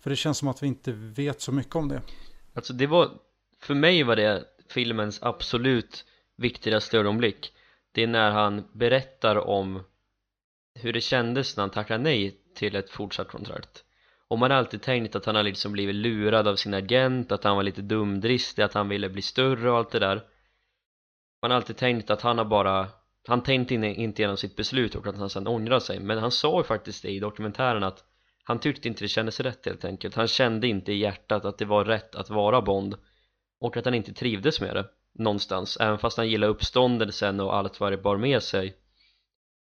För 0.00 0.10
det 0.10 0.16
känns 0.16 0.38
som 0.38 0.48
att 0.48 0.62
vi 0.62 0.66
inte 0.66 0.92
vet 0.92 1.40
så 1.40 1.52
mycket 1.52 1.76
om 1.76 1.88
det. 1.88 2.02
Alltså 2.54 2.72
det 2.72 2.86
var, 2.86 3.10
för 3.62 3.74
mig 3.74 4.02
var 4.02 4.16
det 4.16 4.44
filmens 4.68 5.22
absolut 5.22 6.04
viktigaste 6.36 6.98
ögonblick. 6.98 7.52
Det 7.92 8.02
är 8.02 8.06
när 8.06 8.30
han 8.30 8.68
berättar 8.72 9.36
om 9.36 9.82
hur 10.74 10.92
det 10.92 11.00
kändes 11.00 11.56
när 11.56 11.62
han 11.62 11.70
tackade 11.70 12.02
nej 12.02 12.38
till 12.54 12.76
ett 12.76 12.90
fortsatt 12.90 13.28
kontrakt. 13.28 13.84
Och 14.28 14.38
man 14.38 14.50
har 14.50 14.58
alltid 14.58 14.82
tänkt 14.82 15.16
att 15.16 15.24
han 15.24 15.34
har 15.34 15.42
liksom 15.42 15.72
blivit 15.72 15.94
lurad 15.94 16.48
av 16.48 16.56
sin 16.56 16.74
agent, 16.74 17.32
att 17.32 17.44
han 17.44 17.56
var 17.56 17.62
lite 17.62 17.82
dumdristig, 17.82 18.62
att 18.62 18.74
han 18.74 18.88
ville 18.88 19.08
bli 19.08 19.22
större 19.22 19.70
och 19.70 19.76
allt 19.76 19.90
det 19.90 19.98
där. 19.98 20.22
Man 21.42 21.50
har 21.50 21.56
alltid 21.56 21.76
tänkt 21.76 22.10
att 22.10 22.22
han 22.22 22.38
har 22.38 22.44
bara 22.44 22.88
Han 23.28 23.42
tänkte 23.42 23.74
in- 23.74 23.84
inte 23.84 24.22
igenom 24.22 24.36
sitt 24.36 24.56
beslut 24.56 24.94
och 24.94 25.06
att 25.06 25.16
han 25.16 25.30
sen 25.30 25.46
ångrar 25.46 25.80
sig. 25.80 26.00
Men 26.00 26.18
han 26.18 26.30
sa 26.30 26.58
ju 26.58 26.64
faktiskt 26.64 27.02
det 27.02 27.10
i 27.10 27.20
dokumentären 27.20 27.82
att 27.82 28.04
Han 28.44 28.58
tyckte 28.58 28.88
inte 28.88 29.04
det 29.04 29.08
kändes 29.08 29.40
rätt 29.40 29.66
helt 29.66 29.84
enkelt. 29.84 30.14
Han 30.14 30.28
kände 30.28 30.68
inte 30.68 30.92
i 30.92 30.98
hjärtat 30.98 31.44
att 31.44 31.58
det 31.58 31.64
var 31.64 31.84
rätt 31.84 32.14
att 32.14 32.30
vara 32.30 32.62
Bond. 32.62 32.94
Och 33.62 33.76
att 33.76 33.84
han 33.84 33.94
inte 33.94 34.12
trivdes 34.12 34.60
med 34.60 34.76
det 34.76 34.84
Någonstans, 35.14 35.76
även 35.80 35.98
fast 35.98 36.16
han 36.16 36.28
gillade 36.28 36.52
uppståndelsen 36.52 37.40
och 37.40 37.56
allt 37.56 37.80
vad 37.80 37.92
det 37.92 37.96
bar 37.96 38.16
med 38.16 38.42
sig 38.42 38.76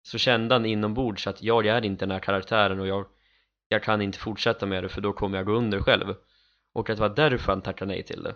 Så 0.02 0.18
kände 0.18 0.54
han 0.54 0.66
inombords 0.66 1.26
att 1.26 1.42
jag 1.42 1.66
är 1.66 1.84
inte 1.84 2.04
den 2.04 2.10
här 2.10 2.20
karaktären 2.20 2.80
och 2.80 2.86
jag 2.86 3.06
jag 3.68 3.82
kan 3.82 4.02
inte 4.02 4.18
fortsätta 4.18 4.66
med 4.66 4.84
det 4.84 4.88
för 4.88 5.00
då 5.00 5.12
kommer 5.12 5.38
jag 5.38 5.46
gå 5.46 5.52
under 5.52 5.80
själv. 5.80 6.14
Och 6.72 6.90
att 6.90 6.96
det 6.96 7.00
var 7.08 7.16
därför 7.16 7.52
han 7.52 7.62
tackade 7.62 7.88
nej 7.88 8.02
till 8.02 8.22
det. 8.22 8.34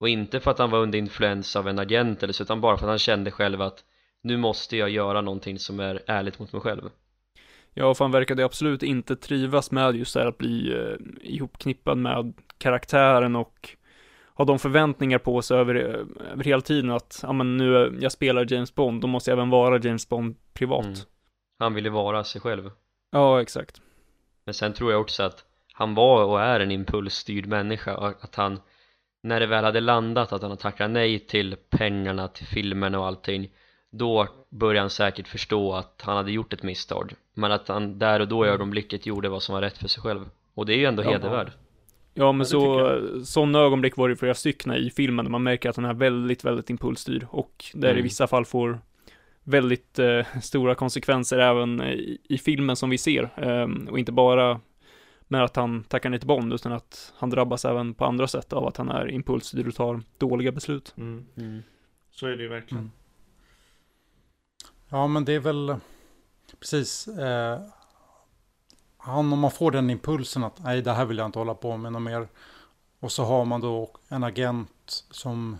Och 0.00 0.08
inte 0.08 0.40
för 0.40 0.50
att 0.50 0.58
han 0.58 0.70
var 0.70 0.78
under 0.78 0.98
influens 0.98 1.56
av 1.56 1.68
en 1.68 1.78
agent 1.78 2.22
eller 2.22 2.32
så 2.32 2.42
utan 2.42 2.60
bara 2.60 2.76
för 2.76 2.86
att 2.86 2.90
han 2.90 2.98
kände 2.98 3.30
själv 3.30 3.62
att 3.62 3.84
nu 4.22 4.36
måste 4.36 4.76
jag 4.76 4.90
göra 4.90 5.20
någonting 5.20 5.58
som 5.58 5.80
är 5.80 6.02
ärligt 6.06 6.38
mot 6.38 6.52
mig 6.52 6.62
själv. 6.62 6.90
Ja, 7.74 7.94
för 7.94 8.04
han 8.04 8.12
verkade 8.12 8.44
absolut 8.44 8.82
inte 8.82 9.16
trivas 9.16 9.70
med 9.70 9.96
just 9.96 10.14
det 10.14 10.20
här 10.20 10.26
att 10.26 10.38
bli 10.38 10.72
eh, 10.72 10.96
ihopknippad 11.32 11.98
med 11.98 12.34
karaktären 12.58 13.36
och 13.36 13.76
ha 14.34 14.44
de 14.44 14.58
förväntningar 14.58 15.18
på 15.18 15.42
sig 15.42 15.56
över, 15.56 15.74
över 15.74 16.44
hela 16.44 16.60
tiden 16.60 16.90
att, 16.90 17.20
ja 17.22 17.32
men 17.32 17.56
nu, 17.56 17.98
jag 18.00 18.12
spelar 18.12 18.52
James 18.52 18.74
Bond, 18.74 19.00
då 19.00 19.06
måste 19.06 19.30
jag 19.30 19.36
även 19.38 19.50
vara 19.50 19.78
James 19.78 20.08
Bond 20.08 20.36
privat. 20.52 20.84
Mm. 20.84 20.96
han 21.58 21.74
ville 21.74 21.90
vara 21.90 22.24
sig 22.24 22.40
själv 22.40 22.70
Ja, 23.10 23.42
exakt. 23.42 23.80
men 24.44 24.54
sen 24.54 24.72
tror 24.72 24.92
jag 24.92 25.00
också 25.00 25.22
att 25.22 25.44
han 25.72 25.94
var 25.94 26.24
och 26.24 26.40
är 26.40 26.60
en 26.60 26.70
impulsstyrd 26.70 27.46
människa 27.46 27.94
att 28.20 28.34
han 28.34 28.60
när 29.22 29.40
det 29.40 29.46
väl 29.46 29.64
hade 29.64 29.80
landat 29.80 30.32
att 30.32 30.42
han 30.42 30.50
har 30.50 30.56
tackat 30.56 30.90
nej 30.90 31.18
till 31.18 31.56
pengarna, 31.70 32.28
till 32.28 32.46
filmen 32.46 32.94
och 32.94 33.06
allting 33.06 33.50
då 33.90 34.28
började 34.50 34.80
han 34.80 34.90
säkert 34.90 35.28
förstå 35.28 35.72
att 35.74 36.02
han 36.04 36.16
hade 36.16 36.32
gjort 36.32 36.52
ett 36.52 36.62
misstag 36.62 37.12
men 37.34 37.52
att 37.52 37.68
han 37.68 37.98
där 37.98 38.20
och 38.20 38.28
då 38.28 38.46
i 38.46 38.48
ögonblicket 38.48 39.06
gjorde 39.06 39.28
vad 39.28 39.42
som 39.42 39.54
var 39.54 39.62
rätt 39.62 39.78
för 39.78 39.88
sig 39.88 40.02
själv 40.02 40.30
och 40.54 40.66
det 40.66 40.72
är 40.74 40.76
ju 40.78 40.84
ändå 40.84 41.02
Ja. 41.02 41.10
hedervärd 41.10 41.52
Ja, 42.14 42.32
men 42.32 42.38
det 42.38 42.44
så, 42.44 43.24
sådana 43.24 43.58
ögonblick 43.58 43.96
var 43.96 44.08
det 44.08 44.16
flera 44.16 44.34
stycken 44.34 44.72
i 44.72 44.90
filmen 44.90 45.24
där 45.24 45.30
man 45.30 45.42
märker 45.42 45.70
att 45.70 45.76
han 45.76 45.84
är 45.84 45.94
väldigt, 45.94 46.44
väldigt 46.44 46.70
impulsstyrd 46.70 47.26
och 47.30 47.64
där 47.74 47.88
Mm. 47.88 47.98
i 47.98 48.02
vissa 48.02 48.26
fall 48.26 48.44
får 48.44 48.78
väldigt 49.42 49.98
eh, 49.98 50.26
stora 50.42 50.74
konsekvenser 50.74 51.38
även 51.38 51.82
i, 51.82 52.18
i 52.28 52.38
filmen 52.38 52.76
som 52.76 52.90
vi 52.90 52.98
ser. 52.98 53.30
Ehm, 53.36 53.88
och 53.90 53.98
inte 53.98 54.12
bara 54.12 54.60
med 55.28 55.44
att 55.44 55.56
han 55.56 55.84
tackar 55.84 56.10
nej 56.10 56.18
till 56.18 56.28
Bond, 56.28 56.52
utan 56.52 56.72
att 56.72 57.12
han 57.16 57.30
drabbas 57.30 57.64
även 57.64 57.94
på 57.94 58.04
andra 58.04 58.28
sätt 58.28 58.52
av 58.52 58.66
att 58.66 58.76
han 58.76 58.88
är 58.88 59.10
impulsstyrd 59.10 59.68
och 59.68 59.74
tar 59.74 60.00
dåliga 60.18 60.52
beslut. 60.52 60.94
Mm. 60.96 61.26
mm. 61.36 61.62
Så 62.10 62.26
är 62.26 62.36
det 62.36 62.42
ju 62.42 62.48
verkligen. 62.48 62.80
Mm. 62.84 62.92
Ja, 64.88 65.06
men 65.06 65.24
det 65.24 65.32
är 65.32 65.40
väl 65.40 65.76
precis. 66.60 67.08
Eh, 67.08 67.60
han, 69.04 69.32
om 69.32 69.38
man 69.38 69.50
får 69.50 69.70
den 69.70 69.90
impulsen 69.90 70.44
att 70.44 70.64
nej, 70.64 70.82
det 70.82 70.92
här 70.92 71.04
vill 71.04 71.18
jag 71.18 71.26
inte 71.26 71.38
hålla 71.38 71.54
på 71.54 71.76
med 71.76 71.92
något 71.92 72.02
mer. 72.02 72.28
Och 73.00 73.12
så 73.12 73.24
har 73.24 73.44
man 73.44 73.60
då 73.60 73.90
en 74.08 74.24
agent 74.24 75.04
som 75.10 75.58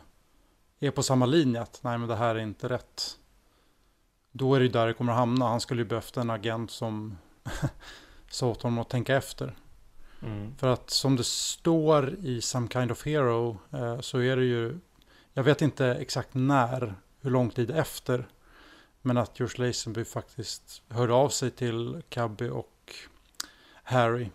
är 0.80 0.90
på 0.90 1.03
samma 1.03 1.26
linje 1.26 1.62
att 1.62 1.80
nej, 1.82 1.99
men 1.99 2.09
det 2.09 2.16
här 2.16 2.34
är 2.34 2.38
inte 2.38 2.68
rätt. 2.68 3.18
Då 4.32 4.55
är 4.55 4.59
det 4.59 4.66
ju 4.66 4.72
där 4.72 4.86
det 4.86 4.95
kommer 4.95 5.12
att 5.12 5.18
hamna. 5.18 5.49
Han 5.49 5.61
skulle 5.61 5.82
ju 5.82 5.88
behövt 5.88 6.16
en 6.16 6.30
agent 6.30 6.70
som 6.70 7.18
sa 8.30 8.49
åt 8.49 8.62
honom 8.62 8.78
att 8.78 8.90
tänka 8.90 9.16
efter. 9.16 9.57
Mm. 10.22 10.57
För 10.57 10.68
att 10.68 10.90
som 10.90 11.16
det 11.16 11.24
står 11.24 12.14
i 12.14 12.40
Some 12.40 12.68
Kind 12.68 12.90
of 12.90 13.07
Hero 13.07 13.59
eh, 13.72 14.01
så 14.01 14.18
är 14.18 14.36
det 14.36 14.45
ju, 14.45 14.78
jag 15.32 15.42
vet 15.42 15.62
inte 15.62 15.86
exakt 15.86 16.28
när, 16.32 16.95
hur 17.20 17.30
lång 17.30 17.51
tid 17.51 17.70
efter, 17.70 18.28
men 19.03 19.16
att 19.16 19.40
George 19.40 19.66
Lazenby 19.66 20.05
faktiskt 20.05 20.82
hörde 20.88 21.12
av 21.12 21.28
sig 21.28 21.51
till 21.51 22.03
Cubby 22.09 22.49
och 22.49 22.74
Harry 23.85 24.28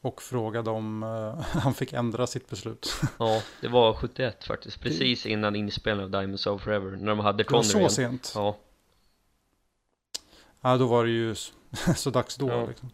och 0.00 0.22
frågade 0.22 0.70
om 0.70 1.02
eh, 1.02 1.40
han 1.60 1.74
fick 1.74 1.92
ändra 1.92 2.26
sitt 2.26 2.50
beslut. 2.50 3.00
Ja, 3.18 3.42
det 3.60 3.68
var 3.68 3.94
71 3.94 4.44
faktiskt, 4.44 4.80
precis 4.80 5.26
innan 5.26 5.56
inspelningen 5.56 6.04
av 6.14 6.20
Diamonds 6.20 6.46
of 6.46 6.62
Forever 6.62 6.90
när 6.90 7.06
de 7.06 7.18
hade 7.18 7.42
Det 7.42 7.50
var 7.50 7.62
Connery 7.62 7.88
så 7.88 7.94
sent. 7.94 8.32
Ja, 8.34 8.56
Ja, 10.64 10.76
då 10.76 10.86
var 10.86 11.04
det 11.04 11.10
ju 11.10 11.34
så 11.96 12.10
dags 12.10 12.36
då. 12.36 12.48
Ja. 12.48 12.66
Liksom. 12.66 12.90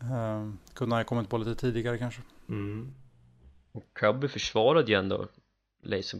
Eh, 0.00 0.52
kunde 0.74 0.94
han 0.94 1.00
ha 1.00 1.04
kommit 1.04 1.28
på 1.28 1.38
lite 1.38 1.54
tidigare 1.54 1.98
kanske. 1.98 2.22
Mm. 2.48 2.94
och 3.72 3.84
Cubby 3.94 4.28
försvarade 4.28 4.92
ju 4.92 4.98
ändå 4.98 5.26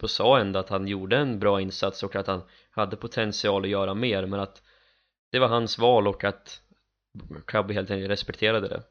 och 0.03 0.11
sa 0.11 0.39
ändå 0.39 0.59
att 0.59 0.69
han 0.69 0.89
gjorde 0.89 1.17
en 1.17 1.39
bra 1.39 1.61
insats 1.61 2.03
och 2.03 2.17
att 2.17 2.27
han 2.27 2.43
hade 2.71 2.97
potential 2.97 3.63
att 3.63 3.69
göra 3.69 3.95
mer 3.95 4.27
men 4.27 4.41
att 4.41 4.63
det 5.31 5.39
var 5.39 5.49
hans 5.49 5.79
val 5.79 6.09
och 6.09 6.25
att 6.25 6.62
Cubby 7.47 7.75
helt 7.75 7.91
enkelt 7.91 8.11
respekterade 8.11 8.69
det 8.69 8.83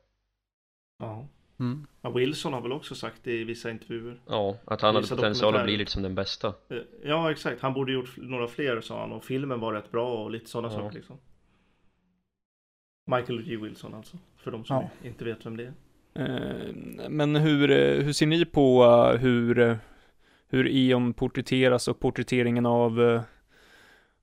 Ja. 1.00 1.28
Mm. 1.60 1.88
ja. 2.02 2.10
Wilson 2.10 2.54
har 2.54 2.62
väl 2.62 2.72
också 2.72 2.96
sagt 2.96 3.24
det 3.24 3.32
i 3.32 3.44
vissa 3.44 3.72
intervjuer. 3.72 4.20
Ja, 4.28 4.58
att 4.66 4.82
han 4.82 4.96
hade 4.96 5.08
potential 5.08 5.56
att 5.56 5.64
bli 5.64 5.78
liksom 5.78 6.02
den 6.04 6.16
bästa 6.16 6.48
Eh, 6.70 6.78
Ja, 7.04 7.32
exakt. 7.32 7.62
Han 7.62 7.74
borde 7.74 7.92
gjort 7.94 8.18
några 8.18 8.48
fler 8.48 8.82
sa 8.82 9.00
han 9.02 9.12
och 9.12 9.24
filmen 9.24 9.60
var 9.60 9.74
rätt 9.74 9.92
bra 9.92 10.24
och 10.24 10.32
lite 10.32 10.50
sådana 10.50 10.74
Ja. 10.74 10.80
saker 10.80 10.96
liksom. 10.96 11.18
Michael 13.12 13.42
G. 13.44 13.56
Wilson 13.58 13.94
alltså. 13.94 14.18
För 14.38 14.52
de 14.52 14.66
som 14.66 14.76
Ja. 14.76 15.08
inte 15.08 15.26
vet 15.26 15.46
vem 15.46 15.58
det 15.58 15.64
är. 15.64 15.74
Eh, 16.14 16.74
men 17.10 17.36
hur, 17.36 17.72
eh, 17.72 18.04
hur 18.04 18.14
ser 18.14 18.26
ni 18.28 18.46
på 18.46 18.84
hur, 19.20 19.78
hur 20.48 20.68
Eon 20.68 21.14
porträtteras 21.14 21.88
och 21.88 22.00
porträtteringen 22.00 22.66
av, 22.66 23.22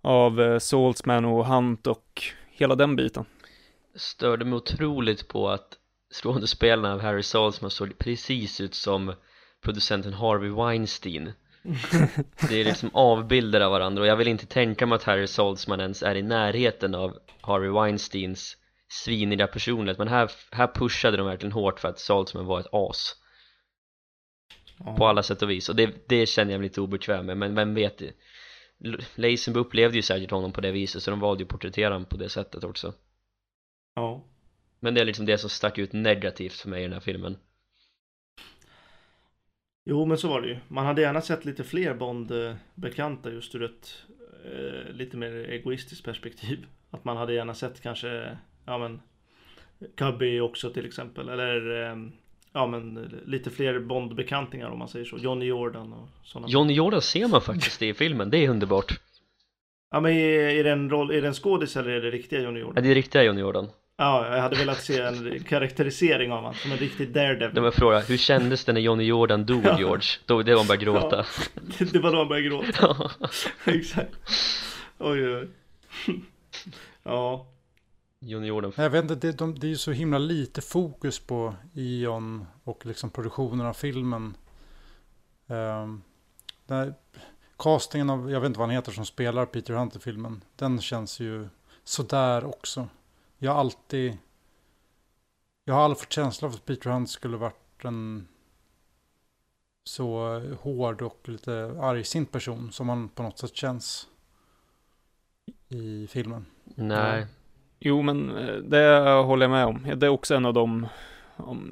av 0.00 0.58
Saltzman 0.58 1.24
och 1.24 1.46
Hunt 1.46 1.86
och 1.86 2.22
hela 2.48 2.74
den 2.74 2.96
biten? 2.96 3.24
Störde 3.98 4.44
mig 4.44 4.56
otroligt 4.56 5.28
på 5.28 5.48
att 5.48 5.78
skådespelarna 6.14 6.94
av 6.94 7.00
Harry 7.00 7.22
Saltzman 7.22 7.70
såg 7.70 7.98
precis 7.98 8.60
ut 8.60 8.74
som 8.74 9.14
producenten 9.60 10.12
Harvey 10.12 10.50
Weinstein. 10.50 11.32
Det 12.48 12.60
är 12.60 12.64
liksom 12.64 12.90
avbilder 12.92 13.60
av 13.60 13.70
varandra 13.70 14.02
och 14.02 14.08
jag 14.08 14.16
vill 14.16 14.28
inte 14.28 14.46
tänka 14.46 14.86
mig 14.86 14.96
att 14.96 15.04
Harry 15.04 15.26
Saltzman 15.26 15.80
ens 15.80 16.02
är 16.02 16.14
i 16.14 16.22
närheten 16.22 16.94
av 16.94 17.18
Harvey 17.40 17.70
Weinsteins 17.70 18.56
sviniga 18.88 19.46
personlighet 19.46 19.98
men 19.98 20.08
här, 20.08 20.30
här 20.50 20.66
pushade 20.66 21.16
de 21.16 21.26
verkligen 21.26 21.52
hårt 21.52 21.80
för 21.80 21.88
att 21.88 21.98
Saltzman 21.98 22.46
var 22.46 22.60
ett 22.60 22.66
as. 22.72 23.14
Ja. 24.78 24.96
på 24.96 25.06
alla 25.06 25.22
sätt 25.22 25.42
och 25.42 25.50
vis 25.50 25.68
och 25.68 25.76
det, 25.76 26.08
det 26.08 26.26
känner 26.26 26.52
jag 26.52 26.58
mig 26.58 26.68
lite 26.68 26.80
obekväm 26.80 27.26
med 27.26 27.36
men 27.36 27.54
vem 27.54 27.74
vet? 27.74 28.02
Lazenby 29.14 29.60
upplevde 29.60 29.96
ju 29.96 30.02
säkert 30.02 30.30
honom 30.30 30.52
på 30.52 30.60
det 30.60 30.70
viset 30.70 31.02
så 31.02 31.10
de 31.10 31.20
valde 31.20 31.42
ju 31.42 31.44
att 31.44 31.50
porträttera 31.50 31.94
honom 31.94 32.04
på 32.04 32.16
det 32.16 32.28
sättet 32.28 32.64
också 32.64 32.92
Ja. 33.98 34.24
Men 34.80 34.94
det 34.94 35.00
är 35.00 35.04
liksom 35.04 35.26
det 35.26 35.38
som 35.38 35.50
stack 35.50 35.78
ut 35.78 35.92
negativt 35.92 36.52
för 36.52 36.68
mig 36.68 36.80
i 36.80 36.82
den 36.82 36.92
här 36.92 37.00
filmen 37.00 37.36
Jo, 39.84 40.04
men 40.06 40.18
så 40.18 40.28
var 40.28 40.40
det 40.40 40.48
ju. 40.48 40.58
Man 40.68 40.86
hade 40.86 41.02
gärna 41.02 41.20
sett 41.20 41.44
lite 41.44 41.64
fler 41.64 41.94
Bond-bekanta 41.94 43.30
just 43.30 43.54
ur 43.54 43.62
ett 43.62 44.02
eh, 44.44 44.92
lite 44.92 45.16
mer 45.16 45.32
egoistiskt 45.32 46.04
perspektiv. 46.04 46.66
Att 46.90 47.04
man 47.04 47.16
hade 47.16 47.34
gärna 47.34 47.54
sett 47.54 47.80
kanske, 47.80 48.38
ja 48.66 48.78
men, 48.78 49.00
Cubby 49.96 50.40
också 50.40 50.70
till 50.70 50.86
exempel. 50.86 51.28
Eller, 51.28 51.82
eh, 51.82 51.96
ja 52.52 52.66
men, 52.66 52.94
lite 53.26 53.50
fler 53.50 53.78
Bond-bekantingar 53.80 54.68
om 54.70 54.78
man 54.78 54.88
säger 54.88 55.04
så. 55.04 55.18
Johnny 55.18 55.44
Jordan 55.44 55.92
och 55.92 56.08
sådana. 56.24 56.48
Johnny 56.48 56.72
Jordan 56.72 57.02
ser 57.02 57.28
man 57.28 57.40
faktiskt 57.40 57.82
i 57.82 57.94
filmen, 57.94 58.30
det 58.30 58.44
är 58.44 58.48
underbart 58.48 59.00
Ja 59.90 60.00
men 60.00 60.12
är, 60.12 60.38
är 60.48 60.64
det 60.64 60.70
en 60.70 60.90
roll, 60.90 61.10
är 61.10 61.22
det 61.22 61.28
en 61.28 61.34
skådis 61.34 61.76
eller 61.76 61.90
är 61.90 62.00
det 62.00 62.10
riktiga 62.10 62.40
Johnny 62.40 62.60
Ja, 62.60 62.66
Jordan? 62.66 62.84
det 62.84 62.90
är 62.90 62.94
riktiga 62.94 63.22
Johnny 63.22 63.40
Jordan 63.40 63.68
Ja, 64.00 64.34
jag 64.34 64.42
hade 64.42 64.56
velat 64.56 64.82
se 64.82 65.00
en 65.00 65.44
karaktärisering 65.44 66.32
av 66.32 66.38
honom 66.38 66.54
som 66.54 66.72
en 66.72 66.78
riktig 66.78 67.12
daredevil. 67.12 67.54
De 67.54 67.64
har 67.64 67.70
frågat, 67.70 68.10
hur 68.10 68.16
kändes 68.16 68.64
det 68.64 68.72
när 68.72 68.80
Johnny 68.80 69.04
Jordan 69.04 69.46
dog 69.46 69.64
Ja. 69.64 69.78
George? 69.78 70.08
Då, 70.26 70.42
det 70.42 70.52
var 70.52 70.60
han 70.60 70.66
bara 70.66 70.76
gråta 70.76 71.26
Det, 71.78 71.92
det 71.92 71.98
var 71.98 72.12
då 72.12 72.18
han 72.18 72.28
började 72.28 72.48
gråta. 72.48 73.10
Exakt. 73.64 74.14
Oj, 74.98 75.28
oj, 75.28 75.48
oj. 76.06 76.20
Ja. 77.02 77.46
Johnny 78.20 78.46
Jordan 78.46 78.72
Jag 78.76 78.90
vet 78.90 79.02
inte, 79.02 79.14
det, 79.14 79.38
de, 79.38 79.58
det 79.58 79.66
är 79.66 79.68
ju 79.68 79.76
så 79.76 79.92
himla 79.92 80.18
lite 80.18 80.60
fokus 80.60 81.18
på 81.18 81.54
Ion 81.74 82.46
och 82.64 82.86
liksom 82.86 83.10
produktionen 83.10 83.66
av 83.66 83.72
filmen. 83.72 84.34
Um, 85.46 86.02
där, 86.66 86.94
castingen 87.58 88.10
av, 88.10 88.30
jag 88.30 88.40
vet 88.40 88.46
inte 88.46 88.58
vad 88.58 88.68
han 88.68 88.76
heter 88.76 88.92
som 88.92 89.06
spelar 89.06 89.46
Peter 89.46 89.74
Hunt 89.74 89.96
i 89.96 89.98
filmen. 89.98 90.44
Den 90.56 90.80
känns 90.80 91.20
ju 91.20 91.48
sådär 91.84 92.44
också. 92.44 92.88
Jag 93.38 93.52
har 93.52 93.60
alltid, 93.60 94.18
jag 95.64 95.74
har 95.74 95.82
aldrig 95.82 95.98
fått 95.98 96.12
känsla 96.12 96.48
av 96.48 96.54
att 96.54 96.64
Peter 96.64 96.90
Hunt 96.90 97.10
skulle 97.10 97.36
varit 97.36 97.84
en 97.84 98.28
så 99.84 100.40
hård 100.60 101.02
och 101.02 101.20
lite 101.28 101.76
argsint 101.80 102.32
person 102.32 102.72
som 102.72 102.88
han 102.88 103.08
på 103.08 103.22
något 103.22 103.38
sätt 103.38 103.56
känns 103.56 104.06
i 105.68 106.06
filmen. 106.06 106.46
Nej, 106.64 107.26
Jo, 107.80 108.02
men 108.02 108.36
eh, 108.36 108.56
det 108.56 109.10
håller 109.24 109.44
jag 109.44 109.50
med 109.50 109.66
om. 109.66 109.98
Det 110.00 110.06
är 110.06 110.10
också 110.10 110.34
en 110.34 110.46
av 110.46 110.54
de 110.54 110.86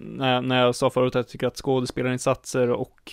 när, 0.00 0.34
jag- 0.34 0.44
när 0.44 0.62
jag 0.62 0.74
sa 0.74 0.90
förut 0.90 1.10
att 1.10 1.14
jag 1.14 1.28
tycker 1.28 1.46
att 1.46 1.56
skådespelarinsatser 1.56 2.70
och 2.70 3.12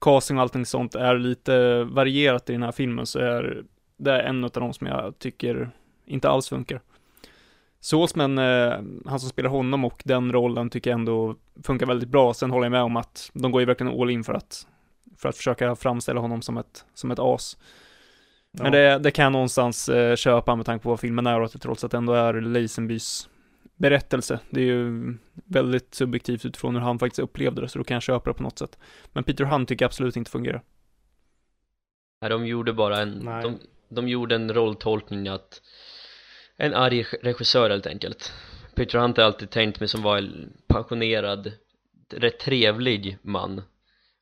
casting 0.00 0.36
och 0.36 0.42
allting 0.42 0.66
sånt 0.66 0.94
är 0.94 1.18
lite 1.18 1.84
varierat 1.84 2.50
i 2.50 2.52
den 2.52 2.62
här 2.62 2.72
filmen 2.72 3.06
så 3.06 3.18
är 3.18 3.64
det 3.96 4.20
en 4.22 4.44
av 4.44 4.50
de 4.50 4.72
som 4.74 4.86
jag 4.86 5.18
tycker 5.18 5.70
inte 6.04 6.28
alls 6.28 6.48
funkar. 6.48 6.80
Salzman, 7.80 8.38
eh, 8.38 8.72
han 9.06 9.20
som 9.20 9.28
spelar 9.30 9.50
honom 9.50 9.84
och 9.84 10.02
den 10.04 10.32
rollen 10.32 10.70
tycker 10.70 10.90
jag 10.90 10.98
ändå 10.98 11.36
funkar 11.62 11.86
väldigt 11.86 12.08
bra. 12.08 12.34
Sen 12.34 12.50
håller 12.50 12.64
jag 12.64 12.70
med 12.72 12.82
om 12.82 12.96
att 12.96 13.30
de 13.34 13.52
går 13.52 13.60
ju 13.62 13.66
verkligen 13.66 14.00
all 14.00 14.10
in 14.10 14.24
för 14.24 14.34
att, 14.34 14.66
för 15.16 15.28
att 15.28 15.36
försöka 15.36 15.76
framställa 15.76 16.20
honom 16.20 16.42
som 16.42 16.56
ett, 16.56 16.84
som 16.94 17.10
ett 17.10 17.18
as. 17.18 17.58
Men 18.52 18.72
Ja. 18.72 18.78
det, 18.78 18.98
det 18.98 19.10
kan 19.10 19.22
jag 19.22 19.32
någonstans 19.32 19.88
eh, 19.88 20.16
köpa 20.16 20.56
med 20.56 20.66
tanke 20.66 20.82
på 20.82 20.88
vad 20.88 21.00
filmen 21.00 21.26
är 21.26 21.38
och 21.40 21.44
att 21.46 21.52
det 21.52 21.58
trots 21.58 21.84
att 21.84 21.90
det 21.90 21.96
ändå 21.96 22.12
är 22.12 22.34
Leisenbys 22.40 23.28
berättelse. 23.76 24.40
Det 24.50 24.60
är 24.60 24.64
ju 24.64 25.14
väldigt 25.34 25.94
subjektivt 25.94 26.44
utifrån 26.44 26.74
hur 26.74 26.82
han 26.82 26.98
faktiskt 26.98 27.18
upplevde 27.18 27.60
det, 27.60 27.68
så 27.68 27.78
då 27.78 27.84
kan 27.84 27.94
jag 27.94 28.02
köpa 28.02 28.30
det 28.30 28.34
på 28.34 28.42
något 28.42 28.58
sätt. 28.58 28.78
Men 29.12 29.24
Peter 29.24 29.44
Hunt 29.44 29.68
tycker 29.68 29.82
jag 29.84 29.88
absolut 29.88 30.16
inte 30.16 30.30
fungerar. 30.30 30.62
Nej, 32.20 32.30
de 32.30 32.46
gjorde 32.46 32.72
bara 32.72 33.00
en, 33.00 33.10
Nej. 33.10 33.42
de, 33.42 33.58
de 33.88 34.08
gjorde 34.08 34.34
en 34.34 34.54
rolltolkning 34.54 35.28
att 35.28 35.62
en 36.58 36.74
arg 36.74 37.06
regissör 37.22 37.70
helt 37.70 37.86
enkelt 37.86 38.32
Peter 38.74 38.98
Hunt 38.98 39.16
har 39.16 39.24
alltid 39.24 39.50
tänkt 39.50 39.80
mig 39.80 39.88
som 39.88 40.02
var 40.02 40.18
en 40.18 40.52
pensionerad, 40.66 41.52
rätt 42.10 42.38
trevlig 42.38 43.18
man 43.22 43.62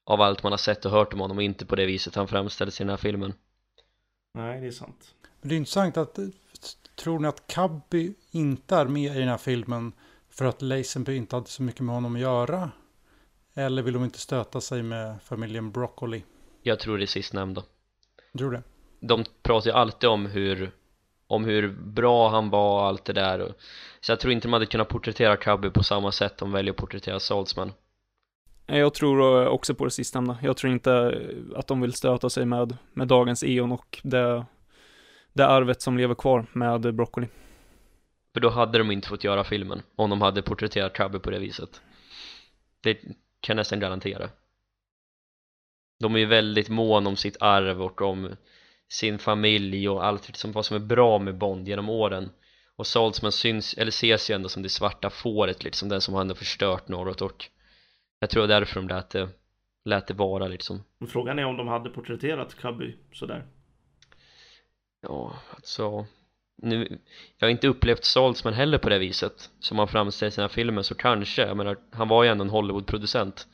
av 0.05 0.21
allt 0.21 0.43
man 0.43 0.53
har 0.53 0.57
sett 0.57 0.85
och 0.85 0.91
hört 0.91 1.13
om 1.13 1.21
honom 1.21 1.37
och 1.37 1.43
inte 1.43 1.67
på 1.67 1.77
det 1.77 1.87
viset 1.87 2.15
han 2.15 2.29
framställdes 2.29 2.81
i 2.81 2.85
den 2.85 2.91
här 2.91 2.97
filmen 2.97 3.35
Nej, 4.35 4.61
det 4.61 4.67
är 4.67 4.71
sant. 4.71 5.15
Men 5.41 5.49
det 5.49 5.55
är 5.55 5.57
intressant 5.57 5.97
att, 5.97 6.19
tror 6.97 7.19
ni 7.19 7.29
att 7.29 7.47
Cubby 7.47 8.15
inte 8.31 8.77
är 8.77 8.85
med 8.85 9.17
i 9.17 9.19
den 9.19 9.29
här 9.29 9.39
filmen 9.39 9.93
för 10.31 10.45
att 10.45 10.63
Lazenby 10.63 11.17
inte 11.17 11.37
hade 11.37 11.49
så 11.49 11.63
mycket 11.63 11.81
med 11.81 11.95
honom 11.95 12.15
att 12.15 12.21
göra? 12.21 12.71
Eller 13.55 13.83
vill 13.83 13.95
de 13.95 14.05
inte 14.05 14.19
stöta 14.19 14.61
sig 14.61 14.83
med 14.83 15.23
familjen 15.23 15.73
Broccoli? 15.73 16.25
Jag 16.63 16.81
tror 16.81 16.99
det 16.99 17.05
är 17.05 17.07
sistnämnda 17.07 17.63
Tror 18.39 18.51
du 18.51 18.57
det? 18.57 18.63
De 19.01 19.25
pratar 19.43 19.71
ju 19.71 19.77
alltid 19.77 20.11
om 20.11 20.27
hur 20.27 20.73
om 21.27 21.45
hur 21.45 21.69
bra 21.69 22.29
han 22.29 22.51
var 22.51 22.81
och 22.81 22.87
allt 22.87 23.05
det 23.05 23.13
där 23.13 23.55
så 24.01 24.13
jag 24.13 24.21
tror 24.21 24.33
inte 24.33 24.49
de 24.49 24.53
hade 24.53 24.67
kunnat 24.67 24.89
porträttera 24.89 25.37
Cubby 25.37 25.71
på 25.71 25.83
samma 25.83 26.13
sätt 26.13 26.39
de 26.39 26.53
väljer 26.53 26.73
att 26.73 26.79
porträttera 26.79 27.21
Saltzman 27.21 27.73
Eh, 28.67 28.79
Jag 28.79 28.95
tror 28.95 29.43
eh, 29.43 29.49
också 29.49 29.75
på 29.75 29.85
det 29.85 29.91
sistnämnda. 29.91 30.39
Jag 30.43 30.57
tror 30.57 30.73
inte 30.73 30.93
eh, 30.93 31.59
att 31.59 31.67
de 31.67 31.81
vill 31.81 31.93
stöta 31.93 32.31
sig 32.31 32.47
med, 32.47 32.77
med 32.93 33.09
dagens 33.09 33.45
Eon 33.45 33.73
och 33.73 34.01
det, 34.03 34.45
det 35.33 35.47
arvet 35.47 35.83
som 35.83 35.99
lever 35.99 36.15
kvar 36.15 36.47
med 36.53 36.95
Broccoli. 36.95 37.27
För 38.35 38.41
då 38.41 38.49
hade 38.49 38.79
de 38.79 38.91
inte 38.91 39.09
fått 39.09 39.25
göra 39.25 39.45
filmen 39.45 39.83
om 39.97 40.11
de 40.11 40.21
hade 40.21 40.43
porträtterat 40.43 40.93
Cubby 40.93 41.19
på 41.19 41.31
det 41.31 41.39
viset 41.39 41.81
Det 42.81 42.95
kan 42.95 43.17
jag 43.47 43.57
nästan 43.57 43.81
garantera 43.81 44.29
De 46.01 46.15
är 46.15 46.19
ju 46.19 46.27
väldigt 46.27 46.69
mån 46.69 47.07
om 47.07 47.17
sitt 47.17 47.37
arv 47.41 47.83
och 47.83 48.03
om 48.03 48.37
sin 48.89 49.19
familj 49.19 49.89
och 49.89 50.05
allt 50.05 50.37
som, 50.37 50.53
vad 50.53 50.67
som 50.67 50.77
är 50.77 50.81
bra 50.81 51.19
med 51.19 51.39
Bond 51.39 51.69
genom 51.69 51.89
åren. 51.89 52.31
Och 52.77 52.87
Saltzman 52.87 53.33
syns, 53.33 53.75
eller 53.75 53.89
ses 53.89 54.31
ju 54.31 54.35
ändå 54.35 54.49
som 54.49 54.63
det 54.63 54.69
svarta 54.69 55.11
fåret 55.11 55.65
liksom, 55.65 55.89
den 55.89 56.01
som 56.01 56.15
har 56.15 56.21
ändå 56.21 56.35
förstört 56.35 56.89
något. 56.89 57.23
Och 57.23 57.51
jag 58.21 58.31
tror 58.31 58.47
därför 58.47 58.81
de 58.81 58.89
lät 58.89 59.11
det, 59.11 59.29
lät 59.85 60.07
det 60.07 60.15
vara 60.15 60.49
liksom. 60.49 60.83
Frågan 61.09 61.39
är 61.39 61.45
om 61.45 61.57
de 61.57 61.69
hade 61.69 61.91
porträtterat 61.91 62.55
Cubby 62.55 62.97
sådär. 63.13 63.47
Ja, 65.01 65.33
alltså 65.51 66.07
nu, 66.57 66.99
jag 67.39 67.47
har 67.47 67.51
inte 67.51 67.69
upplevt 67.69 68.05
Saltzman 68.05 68.55
heller 68.55 68.79
på 68.79 68.89
det 68.89 68.99
viset 68.99 69.51
som 69.59 69.79
han 69.79 69.89
framställer 69.89 70.29
i 70.29 70.33
sina 70.33 70.49
filmer 70.49 70.83
så 70.83 70.95
kanske, 70.95 71.47
jag 71.47 71.57
menar, 71.57 71.77
han 71.91 72.09
var 72.09 72.25
ju 72.25 72.31
ändå 72.31 72.45
en 72.45 72.51
Hollywood-producent 72.51 73.47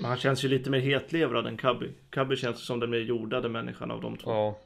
Men 0.00 0.08
han 0.08 0.18
känns 0.18 0.44
ju 0.44 0.48
lite 0.48 0.70
mer 0.70 0.78
hetlevrad 0.78 1.46
än 1.46 1.56
Cubby. 1.56 1.90
Cubby 2.10 2.36
känns 2.36 2.66
som 2.66 2.80
den 2.80 2.90
mer 2.90 2.98
jordade 2.98 3.48
människan 3.48 3.90
av 3.90 4.00
de 4.00 4.16
två. 4.16 4.30
Ja, 4.30 4.58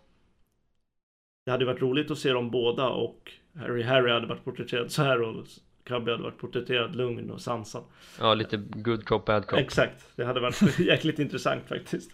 Det 1.44 1.50
hade 1.50 1.64
varit 1.64 1.82
roligt 1.82 2.10
att 2.10 2.18
se 2.18 2.32
dem 2.32 2.50
båda 2.50 2.88
och 2.88 3.32
Harry 3.58 3.82
Harry 3.82 4.12
hade 4.12 4.26
varit 4.26 4.44
porträtterad 4.44 4.92
så 4.92 5.02
här 5.02 5.22
och 5.22 5.46
Cubby 5.84 6.10
hade 6.10 6.22
varit 6.22 6.38
porträtterad 6.38 6.96
lugn 6.96 7.30
och 7.30 7.40
sansad. 7.40 7.84
ja 8.20 8.34
lite 8.34 8.56
good 8.56 9.04
cop, 9.04 9.24
bad 9.24 9.46
cop 9.46 9.58
Exakt, 9.58 10.04
det 10.16 10.24
hade 10.24 10.40
varit 10.40 10.78
jäkligt 10.78 11.18
intressant 11.18 11.68
faktiskt. 11.68 12.10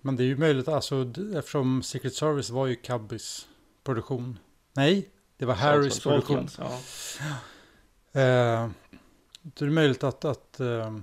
Men 0.00 0.16
det 0.16 0.22
är 0.22 0.26
ju 0.26 0.36
möjligt, 0.36 0.68
alltså 0.68 1.12
eftersom 1.34 1.82
Secret 1.82 2.14
Service 2.14 2.50
var 2.50 2.66
ju 2.66 2.76
Cubbys 2.76 3.48
produktion. 3.84 4.38
Nej, 4.74 5.08
det 5.36 5.44
var 5.44 5.54
Harrys 5.54 6.00
produktion. 6.02 6.48
Ja. 6.58 6.72
Eh, 8.20 8.70
det 9.42 9.64
är 9.64 9.70
möjligt 9.70 10.04
att, 10.04 10.24
att, 10.24 10.60
eh, 10.60 10.96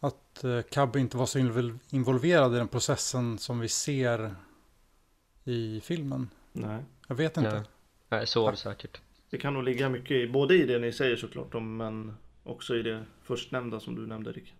att 0.00 0.44
eh, 0.44 0.60
Cubby 0.62 1.00
inte 1.00 1.16
var 1.16 1.26
så 1.26 1.38
invol- 1.38 1.78
involverad 1.90 2.54
i 2.54 2.58
den 2.58 2.68
processen 2.68 3.38
som 3.38 3.60
vi 3.60 3.68
ser 3.68 4.34
i 5.44 5.80
filmen. 5.80 6.30
Nej. 6.52 6.82
Jag 7.08 7.16
vet 7.16 7.36
inte. 7.36 7.52
Nej. 7.54 7.62
Nej, 8.08 8.26
så 8.26 8.42
var 8.44 8.50
det 8.50 8.56
säkert 8.56 9.00
Det 9.30 9.38
kan 9.38 9.54
nog 9.54 9.64
ligga 9.64 9.88
mycket 9.88 10.10
i, 10.10 10.28
både 10.28 10.54
i 10.54 10.66
det 10.66 10.78
ni 10.78 10.92
säger 10.92 11.16
såklart 11.16 11.52
men 11.62 12.16
också 12.44 12.76
i 12.76 12.82
det 12.82 13.04
förstnämnda 13.22 13.80
som 13.80 13.94
du 13.94 14.06
nämnde 14.06 14.32
Rick. 14.32 14.54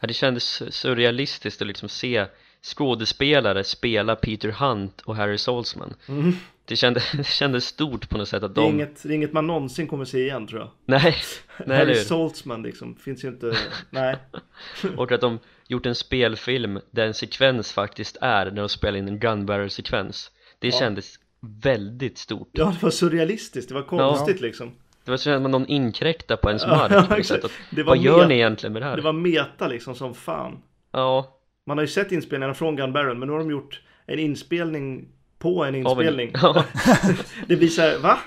ja, 0.00 0.06
Det 0.06 0.14
kändes 0.14 0.74
surrealistiskt 0.74 1.62
att 1.62 1.68
liksom 1.68 1.88
se 1.88 2.26
skådespelare 2.62 3.64
spela 3.64 4.16
Peter 4.16 4.48
Hunt 4.48 5.00
och 5.00 5.16
Harry 5.16 5.38
Saltzman 5.38 5.94
Mm. 6.08 6.32
det, 6.64 6.76
kände, 6.76 7.02
det 7.16 7.26
kändes 7.26 7.66
stort 7.66 8.08
på 8.08 8.18
något 8.18 8.28
sätt 8.28 8.42
att 8.42 8.54
Det, 8.54 8.60
är 8.60 8.64
de 8.64 8.74
inget, 8.74 9.02
det 9.02 9.08
är 9.08 9.12
inget 9.12 9.32
man 9.32 9.46
någonsin 9.46 9.86
kommer 9.86 10.04
se 10.04 10.18
igen 10.18 10.46
tror 10.46 10.60
jag. 10.60 10.70
Nej, 10.84 11.16
nej 11.66 11.78
Harry? 11.78 11.94
Saltzman 11.94 12.62
liksom, 12.62 12.94
finns 12.96 13.24
ju 13.24 13.28
inte, 13.28 13.56
nej. 13.90 14.16
Och 14.96 15.12
att 15.12 15.20
de 15.20 15.38
gjort 15.68 15.86
en 15.86 15.94
spelfilm 15.94 16.80
där 16.90 17.06
en 17.06 17.14
sekvens 17.14 17.72
faktiskt 17.72 18.16
är 18.20 18.44
när 18.50 18.60
de 18.62 18.68
spelar 18.68 18.98
in 18.98 19.08
en 19.08 19.18
gunbarrel-sekvens 19.18 20.30
Det 20.58 20.68
Ja. 20.68 20.78
kändes 20.78 21.14
väldigt 21.40 22.18
stort 22.18 22.48
Ja, 22.52 22.64
det 22.64 22.82
var 22.82 22.90
surrealistiskt, 22.90 23.68
det 23.68 23.74
var 23.74 23.82
konstigt 23.82 24.40
liksom. 24.40 24.72
Det 25.04 25.10
var 25.10 25.18
så 25.18 25.30
att 25.30 25.42
någon 25.42 25.66
inkräktar 25.66 26.36
på 26.36 26.48
ens 26.48 26.62
Ja, 26.62 26.68
mark 26.68 26.92
ja, 26.92 27.00
var 27.00 27.84
Vad 27.84 27.98
gör 27.98 28.26
ni 28.26 28.34
egentligen 28.34 28.72
med 28.72 28.82
det 28.82 28.86
här? 28.86 28.96
Det 28.96 29.02
var 29.02 29.12
meta 29.12 29.68
liksom 29.68 29.94
som 29.94 30.14
fan. 30.14 30.62
Ja, 30.92 31.35
Man 31.66 31.78
har 31.78 31.82
ju 31.82 31.88
sett 31.88 32.12
inspelningarna 32.12 32.54
från 32.54 32.76
Gun 32.76 32.92
Barrel, 32.92 33.16
men 33.16 33.28
nu 33.28 33.32
har 33.32 33.38
de 33.38 33.50
gjort 33.50 33.82
en 34.06 34.18
inspelning 34.18 35.08
på 35.38 35.64
en 35.64 35.74
inspelning. 35.74 36.30
Ja, 36.42 36.64
Det 37.46 37.56
blir 37.56 37.68
så 37.68 37.82
här, 37.82 37.98
va? 37.98 38.18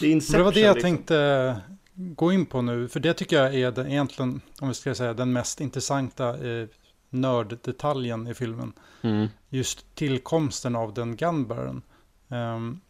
Det 0.00 0.06
är 0.06 0.10
Inception 0.10 0.38
Det 0.38 0.44
var 0.44 0.52
det 0.52 0.60
jag 0.60 0.74
liksom. 0.74 0.96
tänkte 0.96 1.60
gå 1.94 2.32
in 2.32 2.46
på 2.46 2.62
nu. 2.62 2.88
För 2.88 3.00
det 3.00 3.14
tycker 3.14 3.36
jag 3.36 3.54
är 3.54 3.70
den, 3.70 3.86
egentligen, 3.86 4.40
om 4.60 4.68
vi 4.68 4.74
ska 4.74 4.94
säga, 4.94 5.14
den 5.14 5.32
mest 5.32 5.60
intressanta 5.60 6.48
eh, 6.48 6.66
nörddetaljen 7.10 8.26
i 8.26 8.34
filmen. 8.34 8.72
mm. 9.02 9.28
Just 9.48 9.94
tillkomsten 9.94 10.76
av 10.76 10.94
den 10.94 11.16
gunbarren. 11.16 11.82
Ehm, 12.28 12.80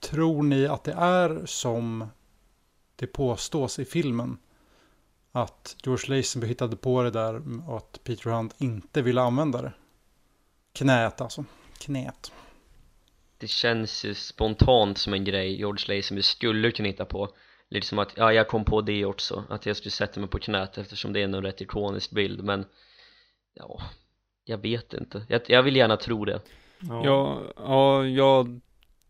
tror 0.00 0.42
ni 0.42 0.66
att 0.66 0.84
det 0.84 0.92
är 0.92 1.42
som 1.46 2.06
det 2.96 3.06
påstås 3.06 3.78
i 3.78 3.84
filmen? 3.84 4.38
Att 5.42 5.76
George 5.84 6.16
Lazenby 6.16 6.46
hittade 6.46 6.76
på 6.76 7.02
det 7.02 7.10
där 7.10 7.42
och 7.68 7.76
att 7.76 8.00
Peter 8.04 8.30
Hunt 8.30 8.54
inte 8.58 9.02
ville 9.02 9.20
använda 9.20 9.62
det. 9.62 9.72
Knät 10.72 11.20
alltså. 11.20 11.44
Knät. 11.78 12.32
Det 13.38 13.46
känns 13.46 14.04
ju 14.04 14.14
spontant 14.14 14.98
som 14.98 15.14
en 15.14 15.24
grej 15.24 15.58
George 15.58 15.96
Lazenby 15.96 16.22
skulle 16.22 16.70
kunna 16.70 16.88
hitta 16.88 17.04
på 17.04 17.28
Lite 17.70 17.86
som 17.86 17.98
att, 17.98 18.12
ja 18.16 18.32
jag 18.32 18.48
kom 18.48 18.64
på 18.64 18.80
det 18.80 19.04
också 19.04 19.44
Att 19.48 19.66
jag 19.66 19.76
skulle 19.76 19.90
sätta 19.90 20.20
mig 20.20 20.28
på 20.28 20.38
knät 20.38 20.78
eftersom 20.78 21.12
det 21.12 21.20
är 21.20 21.24
en 21.24 21.42
rätt 21.42 21.60
ikonisk 21.60 22.10
bild 22.10 22.44
men 22.44 22.64
Ja, 23.54 23.80
jag 24.44 24.58
vet 24.58 24.94
inte 24.94 25.22
Jag, 25.28 25.40
jag 25.46 25.62
vill 25.62 25.76
gärna 25.76 25.96
tro 25.96 26.24
det 26.24 26.40
Ja. 26.80 27.02
Ja, 27.04 27.42
ja, 27.56 28.06
jag 28.06 28.60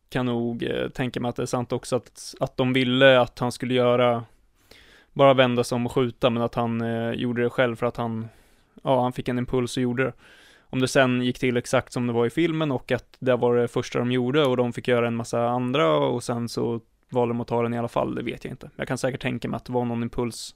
kan 0.09 0.27
nog 0.27 0.63
eh, 0.63 0.89
tänka 0.89 1.21
mig 1.21 1.29
att 1.29 1.37
det 1.37 1.43
är 1.43 1.47
sant 1.47 1.73
också 1.73 1.97
att, 1.97 2.35
att 2.41 2.57
de 2.57 2.73
ville 2.73 3.21
att 3.21 3.39
han 3.39 3.53
skulle 3.53 3.75
göra 3.75 4.25
bara 5.13 5.35
vända 5.35 5.65
sig 5.65 5.77
om 5.77 5.87
och 5.87 5.93
skjuta, 5.93 6.31
men 6.31 6.43
att 6.43 6.55
han 6.55 6.81
eh, 6.81 7.11
gjorde 7.13 7.43
det 7.43 7.51
själv 7.51 7.77
för 7.77 7.87
att 7.87 7.97
han, 7.97 8.29
ja, 8.83 9.03
han 9.03 9.13
fick 9.13 9.29
en 9.29 9.39
impuls 9.39 9.77
och 9.77 9.83
gjorde 9.83 10.05
det. 10.05 10.13
Om 10.71 10.81
det 10.81 10.89
sen 10.89 11.23
gick 11.23 11.39
till 11.39 11.57
exakt 11.57 11.93
som 11.93 12.07
det 12.07 12.13
var 12.13 12.27
i 12.27 12.31
filmen 12.31 12.73
och 12.73 12.93
att 12.93 13.17
det 13.19 13.37
var 13.37 13.57
det 13.57 13.69
första 13.69 13.99
de 13.99 14.13
gjorde 14.13 14.45
och 14.45 14.57
de 14.57 14.73
fick 14.73 14.89
göra 14.89 15.07
en 15.07 15.17
massa 15.17 15.49
andra 15.49 15.97
och 15.97 16.23
sen 16.23 16.49
så 16.49 16.81
valde 17.11 17.35
de 17.35 17.41
att 17.41 17.49
ta 17.49 17.63
den 17.63 17.75
i 17.75 17.79
alla 17.79 17.89
fall, 17.89 18.15
det 18.15 18.23
vet 18.23 18.45
jag 18.45 18.53
inte. 18.53 18.71
Jag 18.77 18.89
kan 18.89 18.99
säkert 18.99 19.23
tänka 19.23 19.49
mig 19.49 19.57
att 19.57 19.65
det 19.65 19.73
var 19.73 19.85
någon 19.85 20.03
impuls 20.03 20.55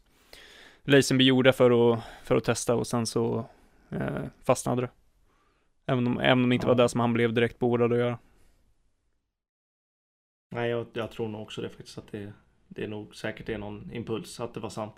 Lazenby 0.85 1.25
gjorde 1.25 1.53
för 1.53 1.93
att, 1.95 2.01
för 2.25 2.37
att 2.37 2.45
testa 2.45 2.75
och 2.75 2.87
sen 2.87 3.07
så 3.07 3.45
eh, 3.91 4.23
fastnade 4.45 4.83
det. 4.83 4.91
Även 5.87 6.07
om, 6.07 6.21
även 6.21 6.43
om 6.45 6.49
det 6.49 6.55
inte 6.55 6.67
Ja. 6.67 6.69
var 6.69 6.83
det 6.83 6.89
som 6.89 7.01
han 7.01 7.13
blev 7.13 7.33
direkt 7.33 7.59
beordrad 7.59 7.93
att 7.93 7.99
göra. 7.99 8.19
Nej, 10.51 10.71
jag, 10.71 10.87
jag 10.93 11.11
tror 11.11 11.29
nog 11.29 11.43
också 11.43 11.63
det 11.63 11.69
faktiskt 11.69 11.99
att 11.99 12.13
det, 12.13 12.33
det 12.75 12.85
är 12.85 12.89
nog 12.89 13.15
säkert 13.17 13.49
är 13.49 13.59
någon 13.59 13.93
impuls 13.93 14.41
att 14.41 14.55
det 14.55 14.61
var 14.61 14.71
sant. 14.71 14.95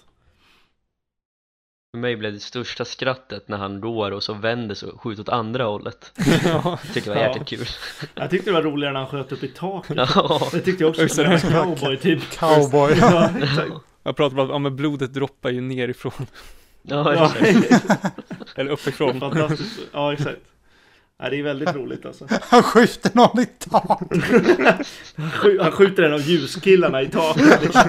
För 1.95 1.99
mig 1.99 2.17
blev 2.17 2.33
det 2.33 2.41
största 2.41 2.85
skrattet 2.85 3.49
när 3.49 3.57
han 3.57 3.81
går 3.81 4.11
och 4.11 4.23
så 4.23 4.35
vänder 4.35 4.75
sig 4.75 4.89
och 4.89 5.01
skjuter 5.01 5.23
åt 5.23 5.29
andra 5.29 5.65
hållet 5.65 6.13
ja. 6.45 6.79
Tycker 6.95 7.11
det 7.11 7.17
var 7.17 7.23
Ja. 7.23 7.29
jäkligt 7.29 7.49
kul 7.49 7.67
Jag 8.15 8.31
tyckte 8.31 8.51
det 8.51 8.55
var 8.55 8.63
roligare 8.63 8.93
när 8.93 9.01
han 9.01 9.09
sköt 9.09 9.33
upp 9.33 9.43
i 9.43 9.49
taket. 9.49 9.97
Ja, 10.15 10.49
Det 10.53 10.61
tyckte 10.61 10.83
jag 10.85 10.91
också 10.91 11.03
Just 11.03 11.17
det. 11.17 11.41
cowboy 11.53 11.97
typ. 11.97 12.31
Cowboy. 12.31 12.93
Ja. 13.01 13.31
Jag 14.07 14.17
pratar 14.17 14.37
bara 14.37 14.43
om, 14.47 14.51
ja 14.51 14.59
men 14.59 14.77
blodet 14.77 15.15
droppar 15.15 15.51
ju 15.51 15.61
nerifrån, 15.61 16.13
ja, 16.83 17.15
Ja, 17.15 17.33
exakt. 17.41 18.05
eller 18.59 18.71
uppifrån. 18.71 19.21
fantastiskt. 19.21 19.81
Ja, 19.93 20.13
exakt. 20.13 20.41
Ja, 21.19 21.31
det 21.31 21.39
är 21.39 21.43
väldigt 21.43 21.75
roligt 21.75 22.07
alltså. 22.07 22.27
Han 22.43 22.63
skjuter 22.63 23.11
någon 23.15 23.41
i 23.41 23.47
tak. 23.47 24.01
Han 25.17 25.31
skj- 25.31 25.63
Han 25.63 25.73
skjuter 25.73 26.03
en 26.03 26.13
av 26.15 26.21
ljuskillarna 26.21 27.03
i 27.03 27.09
taket. 27.09 27.63
Liksom. 27.63 27.89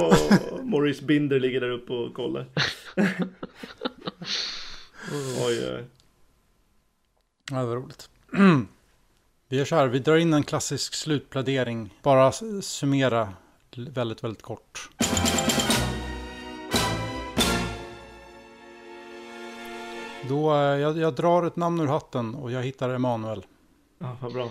Och 0.00 0.64
Maurice 0.66 1.02
Binder 1.04 1.40
ligger 1.40 1.60
där 1.60 1.70
uppe 1.70 1.92
och 1.92 2.14
kollar. 2.14 2.46
Oj, 5.46 5.74
oj. 5.76 5.84
Ja, 7.50 7.64
var 7.66 7.76
roligt. 7.76 8.08
Vi 9.48 9.56
gör 9.56 9.64
så 9.64 9.76
här, 9.76 9.86
vi 9.86 9.98
drar 9.98 10.16
in 10.16 10.32
en 10.32 10.42
klassisk 10.42 10.94
slutplädering. 10.94 11.94
Bara 12.02 12.32
summera 12.62 13.32
väldigt, 13.76 14.24
väldigt 14.24 14.42
kort. 14.42 14.88
Då, 20.28 20.52
eh, 20.52 20.58
jag, 20.58 20.98
jag 20.98 21.14
drar 21.14 21.46
ett 21.46 21.56
namn 21.56 21.80
ur 21.80 21.86
hatten 21.86 22.34
och 22.34 22.52
jag 22.52 22.62
hittar 22.62 22.90
Emanuel. 22.90 23.42
Ja, 23.98 24.16
vad 24.20 24.32
bra. 24.32 24.50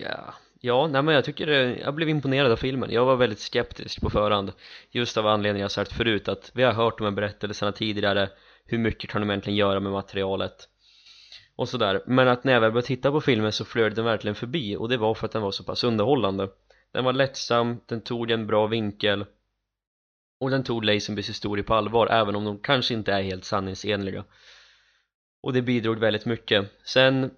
Ja, 0.00 0.34
ja 0.60 0.86
nej 0.86 1.02
men 1.02 1.14
jag 1.14 1.24
tycker 1.24 1.46
det, 1.46 1.76
jag 1.76 1.94
blev 1.94 2.08
imponerad 2.08 2.52
av 2.52 2.56
filmen. 2.56 2.90
Jag 2.90 3.04
var 3.04 3.16
väldigt 3.16 3.40
skeptisk 3.40 4.00
på 4.00 4.10
förhand. 4.10 4.52
Just 4.90 5.16
av 5.16 5.26
anledningen 5.26 5.62
jag 5.62 5.70
sagt 5.70 5.92
förut 5.92 6.28
att 6.28 6.50
vi 6.54 6.62
har 6.62 6.72
hört 6.72 6.98
de 6.98 7.04
här 7.04 7.10
berättelserna 7.10 7.72
tidigare. 7.72 8.30
Hur 8.64 8.78
mycket 8.78 9.10
kan 9.10 9.20
de 9.22 9.30
egentligen 9.30 9.56
göra 9.56 9.80
med 9.80 9.92
materialet? 9.92 10.68
Och 11.56 11.68
sådär, 11.68 12.02
men 12.06 12.28
att 12.28 12.44
när 12.44 12.52
jag 12.52 12.60
väl 12.60 12.70
började 12.72 12.86
titta 12.86 13.10
på 13.10 13.20
filmen 13.20 13.52
så 13.52 13.64
flög 13.64 13.94
den 13.94 14.04
verkligen 14.04 14.34
förbi. 14.34 14.76
Och 14.76 14.88
det 14.88 14.96
var 14.96 15.14
för 15.14 15.26
att 15.26 15.32
den 15.32 15.42
var 15.42 15.50
så 15.50 15.64
pass 15.64 15.84
underhållande. 15.84 16.48
Den 16.92 17.04
var 17.04 17.12
lättsam, 17.12 17.80
den 17.86 18.00
tog 18.00 18.30
en 18.30 18.46
bra 18.46 18.66
vinkel 18.66 19.24
och 20.42 20.50
den 20.50 20.64
tog 20.64 20.84
Lazenbys 20.84 21.28
historia 21.28 21.64
på 21.64 21.74
allvar 21.74 22.06
även 22.06 22.36
om 22.36 22.44
de 22.44 22.58
kanske 22.58 22.94
inte 22.94 23.12
är 23.12 23.22
helt 23.22 23.44
sanningsenliga. 23.44 24.24
Och 25.42 25.52
det 25.52 25.62
bidrog 25.62 25.98
väldigt 25.98 26.24
mycket. 26.24 26.70
Sen 26.84 27.30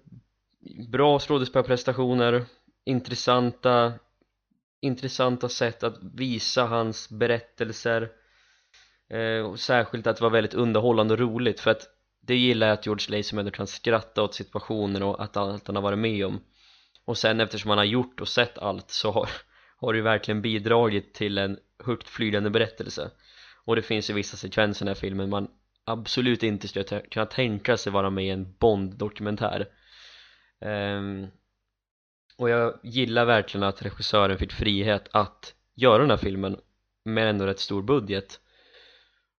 bra 0.91 1.19
skådespelarprestationer 1.19 2.45
intressanta 2.85 3.93
intressanta 4.81 5.49
sätt 5.49 5.83
att 5.83 5.97
visa 6.15 6.65
hans 6.65 7.09
berättelser. 7.09 8.09
Eh, 9.09 9.45
och 9.45 9.59
särskilt 9.59 10.07
att 10.07 10.17
det 10.17 10.23
var 10.23 10.29
väldigt 10.29 10.53
underhållande 10.53 11.13
och 11.13 11.19
roligt 11.19 11.59
för 11.59 11.71
att 11.71 11.87
det 12.21 12.35
gillar 12.35 12.67
jag 12.67 12.73
att 12.73 12.85
George 12.85 13.17
Lazenby 13.17 13.51
kan 13.51 13.67
skratta 13.67 14.23
åt 14.23 14.33
situationer 14.35 15.03
och 15.03 15.23
att 15.23 15.37
allt 15.37 15.67
han 15.67 15.75
har 15.75 15.83
varit 15.83 15.99
med 15.99 16.25
om. 16.25 16.39
Och 17.05 17.17
sen 17.17 17.39
eftersom 17.39 17.69
han 17.69 17.77
har 17.77 17.85
gjort 17.85 18.21
och 18.21 18.27
sett 18.27 18.57
allt 18.57 18.89
så 18.89 19.11
har, 19.11 19.29
har 19.77 19.93
det 19.93 19.97
ju 19.97 20.03
verkligen 20.03 20.41
bidragit 20.41 21.13
till 21.13 21.37
en 21.37 21.59
högt 21.85 22.09
flygande 22.09 22.49
berättelse. 22.49 23.11
Och 23.65 23.75
det 23.75 23.81
finns 23.81 24.09
ju 24.09 24.13
vissa 24.13 24.37
sekvenser 24.37 24.85
i 24.85 24.85
den 24.85 24.95
här 24.95 25.01
filmen. 25.01 25.29
Man 25.29 25.47
absolut 25.85 26.43
inte 26.43 26.67
skulle 26.67 27.01
kunna 27.01 27.25
tänka 27.25 27.77
sig 27.77 27.91
vara 27.91 28.09
med 28.09 28.25
i 28.25 28.29
en 28.29 28.55
Bond-dokumentär. 28.59 29.67
Um, 30.59 31.27
och 32.37 32.49
jag 32.49 32.79
gillar 32.83 33.25
verkligen 33.25 33.63
att 33.63 33.81
regissören 33.81 34.37
fick 34.37 34.51
frihet 34.51 35.07
att 35.11 35.53
göra 35.75 35.97
den 35.97 36.09
här 36.09 36.17
filmen 36.17 36.57
med 37.05 37.29
ändå 37.29 37.45
rätt 37.45 37.59
stor 37.59 37.81
budget. 37.81 38.39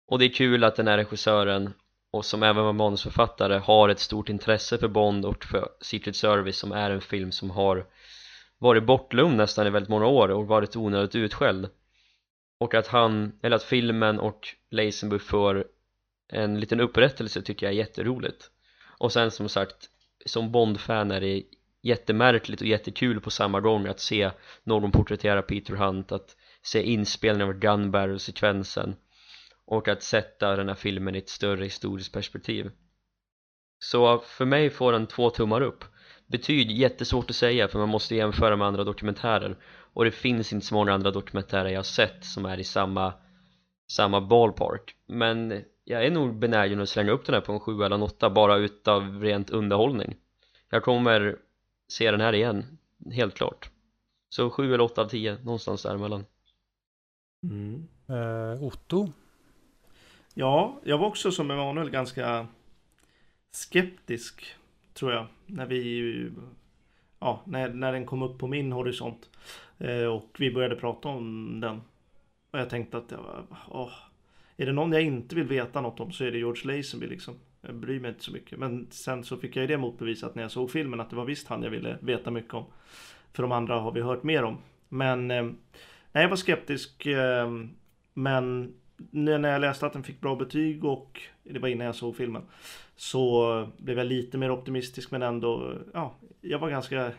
Och 0.06 0.18
det 0.18 0.24
är 0.24 0.32
kul 0.32 0.64
att 0.64 0.76
den 0.76 0.88
här 0.88 0.96
regissören 0.96 1.72
och 2.10 2.24
som 2.24 2.42
även 2.42 2.64
var 2.64 2.72
manusförfattare 2.72 3.58
har 3.58 3.88
ett 3.88 3.98
stort 3.98 4.28
intresse 4.28 4.78
för 4.78 4.88
Bond 4.88 5.24
och 5.24 5.44
för 5.44 5.68
Secret 5.80 6.16
Service 6.16 6.58
som 6.58 6.72
är 6.72 6.90
en 6.90 7.00
film 7.00 7.32
som 7.32 7.50
har 7.50 7.86
varit 8.58 8.86
bortglömd 8.86 9.36
nästan 9.36 9.66
i 9.66 9.70
väldigt 9.70 9.88
många 9.88 10.06
år 10.06 10.28
och 10.28 10.46
varit 10.46 10.76
onödigt 10.76 11.14
utskälld 11.14 11.68
och 12.58 12.74
att 12.74 12.86
han, 12.86 13.32
eller 13.42 13.56
att 13.56 13.62
filmen 13.62 14.18
och 14.18 14.48
Lazenby 14.70 15.18
får 15.18 15.64
en 16.28 16.60
liten 16.60 16.80
upprättelse 16.80 17.42
tycker 17.42 17.66
jag 17.66 17.72
är 17.72 17.78
jätteroligt. 17.78 18.50
Och 18.98 19.12
sen 19.12 19.30
som 19.30 19.48
sagt 19.48 19.90
som 20.26 20.52
Bond-fan 20.52 21.10
är 21.10 21.20
det 21.20 21.42
jättemärkligt 21.82 22.60
och 22.60 22.66
jättekul 22.66 23.20
på 23.20 23.30
samma 23.30 23.60
gång 23.60 23.86
att 23.86 24.00
se 24.00 24.30
någon 24.64 24.92
porträttera 24.92 25.42
Peter 25.42 25.74
Hunt 25.74 26.12
att 26.12 26.36
se 26.62 26.82
inspelningen 26.82 27.48
av 27.48 27.58
Gun 27.58 27.90
Barrel-sekvensen 27.90 28.96
och 29.66 29.88
att 29.88 30.02
sätta 30.02 30.56
den 30.56 30.68
här 30.68 30.74
filmen 30.74 31.14
i 31.14 31.18
ett 31.18 31.28
större 31.28 31.64
historiskt 31.64 32.12
perspektiv. 32.12 32.70
Så 33.78 34.18
för 34.18 34.44
mig 34.44 34.70
får 34.70 34.92
den 34.92 35.06
två 35.06 35.30
tummar 35.30 35.60
upp. 35.60 35.84
Betyg 36.26 36.70
jättesvårt 36.70 37.30
att 37.30 37.36
säga 37.36 37.68
för 37.68 37.78
man 37.78 37.88
måste 37.88 38.14
jämföra 38.14 38.56
med 38.56 38.66
andra 38.66 38.84
dokumentärer 38.84 39.56
och 39.96 40.04
det 40.04 40.10
finns 40.10 40.52
inte 40.52 40.66
så 40.66 40.74
många 40.74 40.92
andra 40.92 41.10
dokumentärer 41.10 41.68
jag 41.68 41.78
har 41.78 41.82
sett 41.82 42.24
som 42.24 42.44
är 42.44 42.58
i 42.58 42.64
samma 42.64 43.12
samma 43.90 44.20
ballpark 44.20 44.96
men 45.06 45.64
jag 45.84 46.06
är 46.06 46.10
nog 46.10 46.38
benägen 46.38 46.80
att 46.80 46.88
slänga 46.88 47.12
upp 47.12 47.26
den 47.26 47.34
här 47.34 47.40
på 47.40 47.52
en 47.52 47.60
7 47.60 47.82
eller 47.82 47.96
en 47.96 48.02
8 48.02 48.30
bara 48.30 48.56
utav 48.56 49.22
rent 49.22 49.50
underhållning 49.50 50.16
jag 50.70 50.82
kommer 50.82 51.36
se 51.88 52.10
den 52.10 52.20
här 52.20 52.32
igen, 52.32 52.78
helt 53.12 53.34
klart 53.34 53.70
så 54.28 54.50
7 54.50 54.74
eller 54.74 54.84
8 54.84 55.02
av 55.02 55.08
10, 55.08 55.38
någonstans 55.44 55.82
däremellan 55.82 56.24
Mm. 57.42 57.88
Eh, 58.08 58.62
Otto. 58.62 59.12
Ja, 60.34 60.80
jag 60.84 60.98
var 60.98 61.06
också 61.06 61.30
som 61.30 61.50
Emanuel 61.50 61.90
ganska 61.90 62.46
skeptisk 63.50 64.56
tror 64.94 65.12
jag 65.12 65.26
när 65.46 65.66
vi 65.66 66.30
ja, 67.18 67.42
när, 67.44 67.68
när 67.68 67.92
den 67.92 68.06
kom 68.06 68.22
upp 68.22 68.38
på 68.38 68.46
min 68.46 68.72
horisont. 68.72 69.30
Eh, 69.78 70.04
och 70.04 70.36
vi 70.38 70.50
började 70.50 70.76
prata 70.76 71.08
om 71.08 71.60
den. 71.60 71.80
Och 72.50 72.58
jag 72.58 72.70
tänkte 72.70 72.96
att 72.96 73.12
åh, 73.68 73.92
är 74.56 74.66
det 74.66 74.72
någon 74.72 74.92
jag 74.92 75.02
inte 75.02 75.34
vill 75.34 75.46
veta 75.46 75.80
något 75.80 76.00
om 76.00 76.12
så 76.12 76.24
är 76.24 76.30
det 76.30 76.38
George 76.38 76.76
Lazenby 76.76 77.06
liksom. 77.06 77.34
Jag 77.60 77.74
bryr 77.74 78.00
mig 78.00 78.08
inte 78.08 78.24
så 78.24 78.32
mycket. 78.32 78.58
Men 78.58 78.86
sen 78.90 79.24
så 79.24 79.36
fick 79.36 79.56
jag 79.56 79.62
ju 79.62 79.66
det 79.66 79.78
motbevisat 79.78 80.34
när 80.34 80.42
jag 80.42 80.50
såg 80.50 80.70
filmen 80.70 81.00
att 81.00 81.10
det 81.10 81.16
var 81.16 81.24
visst 81.24 81.48
han 81.48 81.62
jag 81.62 81.70
ville 81.70 81.98
veta 82.00 82.30
mycket 82.30 82.54
om. 82.54 82.64
För 83.32 83.42
de 83.42 83.52
andra 83.52 83.80
har 83.80 83.92
vi 83.92 84.00
hört 84.00 84.22
mer 84.22 84.42
om. 84.42 84.58
Men 84.88 85.30
eh, 85.30 85.42
nej, 86.12 86.22
jag 86.22 86.28
var 86.28 86.36
skeptisk 86.36 87.06
eh, 87.06 87.50
men 88.14 88.74
när 88.96 89.38
när 89.38 89.52
jag 89.52 89.60
läste 89.60 89.86
att 89.86 89.92
den 89.92 90.02
fick 90.02 90.20
bra 90.20 90.36
betyg 90.36 90.84
och 90.84 91.20
det 91.42 91.58
var 91.58 91.68
innan 91.68 91.86
jag 91.86 91.94
såg 91.94 92.16
filmen 92.16 92.42
så 92.96 93.68
blev 93.76 93.98
jag 93.98 94.06
lite 94.06 94.38
mer 94.38 94.50
optimistisk 94.50 95.10
men 95.10 95.22
ändå 95.22 95.74
ja, 95.94 96.14
jag 96.40 96.58
var 96.58 96.70
ganska 96.70 97.12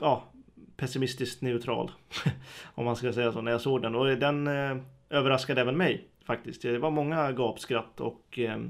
ja, 0.00 0.24
pessimistiskt 0.76 1.42
neutral 1.42 1.90
om 2.74 2.84
man 2.84 2.96
ska 2.96 3.12
säga 3.12 3.32
så 3.32 3.40
när 3.40 3.52
jag 3.52 3.60
såg 3.60 3.82
den 3.82 3.94
och 3.94 4.06
den 4.06 4.46
eh, 4.46 4.76
överraskade 5.10 5.60
även 5.60 5.76
mig 5.76 6.08
faktiskt. 6.24 6.62
Det 6.62 6.78
var 6.78 6.90
många 6.90 7.32
gapskratt 7.32 8.00
och 8.00 8.38
eh, 8.38 8.60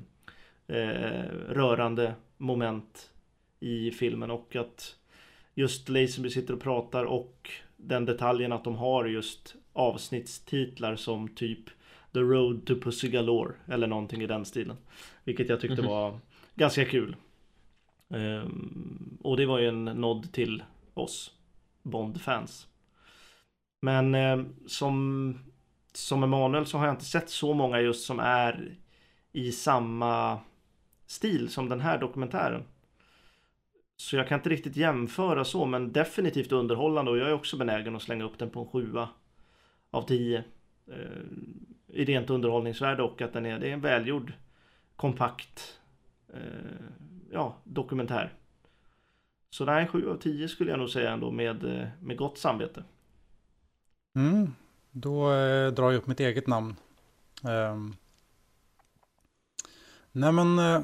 eh, 0.67 1.25
rörande 1.49 2.15
moment 2.37 3.11
i 3.61 3.91
filmen 3.91 4.31
och 4.31 4.57
att 4.57 4.97
just 5.55 5.89
Lazenby 5.89 6.31
sitter 6.31 6.55
och 6.55 6.61
pratar 6.61 7.05
och 7.05 7.51
den 7.77 8.05
detaljen 8.05 8.53
att 8.53 8.65
de 8.65 8.77
har 8.77 9.05
just 9.05 9.55
avsnittstitlar 9.73 10.97
som 10.97 11.29
typ 11.29 11.71
The 12.19 12.25
Road 12.35 12.67
to 12.67 12.75
Pussy 12.81 13.09
Galore 13.09 13.55
eller 13.69 13.87
någonting 13.87 14.23
i 14.23 14.27
den 14.27 14.45
stilen. 14.45 14.77
Vilket 15.25 15.49
jag 15.49 15.61
tyckte 15.61 15.83
Mhm. 15.83 15.91
var 15.91 16.19
ganska 16.55 16.85
kul. 16.85 17.17
Ehm, 18.11 19.19
och 19.23 19.37
det 19.37 19.47
var 19.47 19.59
ju 19.59 19.69
en 19.69 19.85
nod 19.85 20.33
till 20.33 20.63
oss 20.95 21.35
Bond-fans. 21.83 22.67
Men 23.81 24.15
eh, 24.15 24.45
som, 24.67 25.39
som 25.93 26.23
Emanuel 26.23 26.67
så 26.67 26.79
har 26.79 26.87
jag 26.87 26.95
inte 26.95 27.05
sett 27.05 27.31
så 27.31 27.55
många 27.55 27.81
just 27.81 28.07
som 28.07 28.21
är 28.21 28.75
i 29.33 29.53
samma 29.53 30.39
stil 31.07 31.49
som 31.49 31.69
den 31.69 31.81
här 31.81 31.99
dokumentären. 31.99 32.63
Så 33.97 34.17
jag 34.17 34.29
kan 34.29 34.39
inte 34.39 34.49
riktigt 34.51 34.77
jämföra 34.77 35.45
så 35.45 35.67
men 35.67 35.93
definitivt 35.93 36.53
underhållande 36.53 37.11
och 37.11 37.19
jag 37.19 37.29
är 37.29 37.33
också 37.33 37.57
benägen 37.57 37.97
att 37.97 38.03
slänga 38.03 38.25
upp 38.25 38.39
den 38.39 38.51
på 38.51 38.61
en 38.61 38.67
sjua 38.67 39.09
av 39.91 40.03
tio. 40.03 40.45
Eh, 40.87 41.23
i 41.89 42.05
rent 42.05 42.31
underhållningsvärde 42.31 43.03
och 43.03 43.23
att 43.23 43.33
den 43.33 43.47
är, 43.47 43.59
det 43.59 43.69
är 43.69 43.73
en 43.73 43.81
välgjord 43.81 44.33
kompakt 44.97 45.79
eh, 46.35 46.41
ja, 47.33 47.57
dokumentär. 47.65 48.33
Så 49.51 49.65
nej, 49.65 49.87
7 49.87 50.11
av 50.11 50.17
10 50.17 50.49
skulle 50.49 50.71
jag 50.71 50.79
nog 50.79 50.91
säga 50.91 51.13
ändå 51.13 51.31
med, 51.31 51.65
eh, 51.65 51.89
med 52.01 52.17
gott 52.17 52.39
samvete. 52.39 52.85
Mm. 54.17 54.55
Då 54.91 55.33
eh, 55.33 55.73
drar 55.73 55.91
jag 55.91 55.99
upp 55.99 56.07
mitt 56.07 56.21
eget 56.21 56.47
namn. 56.47 56.77
Ehm. 57.49 57.95
Nej 60.13 60.33
men, 60.33 60.59
eh, 60.59 60.81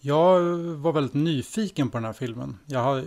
jag 0.00 0.40
var 0.58 0.92
väldigt 0.92 1.14
nyfiken 1.14 1.90
på 1.90 1.98
den 1.98 2.04
här 2.04 2.12
filmen. 2.12 2.58
Jag, 2.66 2.80
har, 2.80 3.04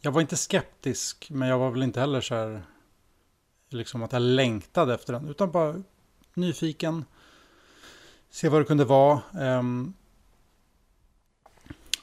jag 0.00 0.12
var 0.12 0.20
inte 0.20 0.36
skeptisk, 0.36 1.30
men 1.30 1.48
jag 1.48 1.58
var 1.58 1.70
väl 1.70 1.82
inte 1.82 2.00
heller 2.00 2.20
så 2.20 2.34
här, 2.34 2.62
liksom 3.68 4.02
att 4.02 4.12
jag 4.12 4.22
längtade 4.22 4.94
efter 4.94 5.12
den. 5.12 5.28
Utan 5.28 5.50
bara 5.50 5.82
nyfiken. 6.34 7.04
Se 8.30 8.48
vad 8.48 8.60
det 8.60 8.64
kunde 8.64 8.84
vara. 8.84 9.22
Um, 9.32 9.94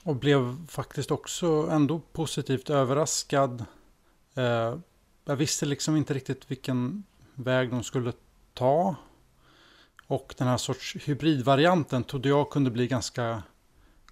och 0.03 0.15
blev 0.15 0.67
faktiskt 0.67 1.11
också 1.11 1.69
ändå 1.71 1.99
positivt 1.99 2.69
överraskad. 2.69 3.65
Uh, 4.37 4.79
jag 5.25 5.35
visste 5.35 5.65
liksom 5.65 5.95
inte 5.95 6.13
riktigt 6.13 6.51
vilken 6.51 7.03
väg 7.35 7.69
de 7.69 7.83
skulle 7.83 8.13
ta. 8.53 8.95
Och 10.07 10.35
den 10.37 10.47
här 10.47 10.57
sorts 10.57 10.95
hybridvarianten 10.95 12.03
trodde 12.03 12.29
jag 12.29 12.49
kunde 12.49 12.71
bli 12.71 12.87
ganska 12.87 13.43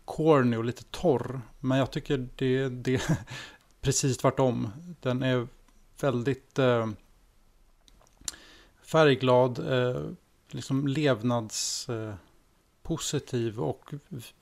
corny 0.05 0.57
och 0.57 0.65
lite 0.65 0.83
torr. 0.83 1.41
Men 1.59 1.77
jag 1.77 1.91
tycker 1.91 2.29
det, 2.35 2.63
är 2.95 3.01
precis 3.81 4.17
tvärtom. 4.17 4.69
Den 5.01 5.23
är 5.23 5.47
väldigt 6.01 6.59
Uh, 6.59 6.87
färgglad, 8.87 9.73
eh, 9.73 10.01
liksom 10.51 10.87
levnadspositiv 10.87 13.59
Eh, 13.59 13.63
och 13.63 13.93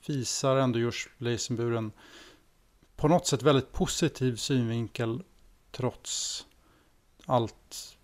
visar 0.06 0.56
ändå 0.56 0.78
just 0.78 1.08
Leisenburen 1.18 1.92
på 2.96 3.08
något 3.08 3.26
sätt 3.26 3.42
väldigt 3.42 3.72
positiv 3.72 4.36
synvinkel 4.36 5.22
trots 5.70 6.46
allt 7.26 7.96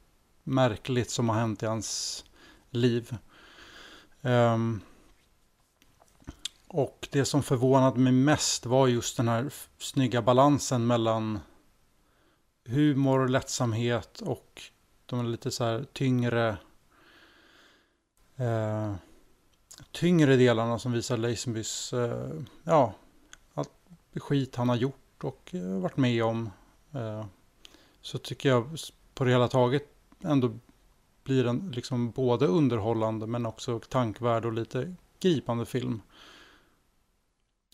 märkligt 0.42 1.10
som 1.10 1.28
har 1.28 1.36
hänt 1.36 1.62
i 1.62 1.66
hans 1.66 2.24
liv. 2.70 3.16
Um, 4.20 4.80
och 6.68 7.08
det 7.12 7.24
som 7.24 7.42
förvånade 7.42 8.00
mig 8.00 8.12
mest 8.12 8.66
var 8.66 8.88
just 8.88 9.16
den 9.16 9.28
här 9.28 9.52
snygga 9.78 10.22
balansen 10.22 10.86
mellan 10.86 11.40
humor, 12.64 13.28
lättsamhet 13.28 14.20
och 14.20 14.71
de 15.12 15.20
är 15.20 15.24
lite 15.24 15.50
så 15.50 15.64
här 15.64 15.84
tyngre 15.92 16.56
eh, 18.36 18.94
tyngre 19.90 20.36
delarna 20.36 20.78
som 20.78 20.92
visar 20.92 21.16
Lazenbys 21.16 21.92
eh, 21.92 22.30
ja, 22.64 22.94
allt 23.54 23.70
skit 24.14 24.56
han 24.56 24.68
har 24.68 24.76
gjort 24.76 25.24
och 25.24 25.54
eh, 25.54 25.80
varit 25.80 25.96
med 25.96 26.24
om. 26.24 26.50
Eh, 26.92 27.24
så 28.00 28.18
tycker 28.18 28.48
jag 28.48 28.78
på 29.14 29.24
det 29.24 29.30
hela 29.30 29.48
taget 29.48 29.88
ändå 30.20 30.58
blir 31.24 31.44
den 31.44 31.72
liksom 31.74 32.10
både 32.10 32.46
underhållande 32.46 33.26
men 33.26 33.46
också 33.46 33.78
tankvärd 33.78 34.44
och 34.44 34.52
lite 34.52 34.94
gripande 35.20 35.66
film. 35.66 36.02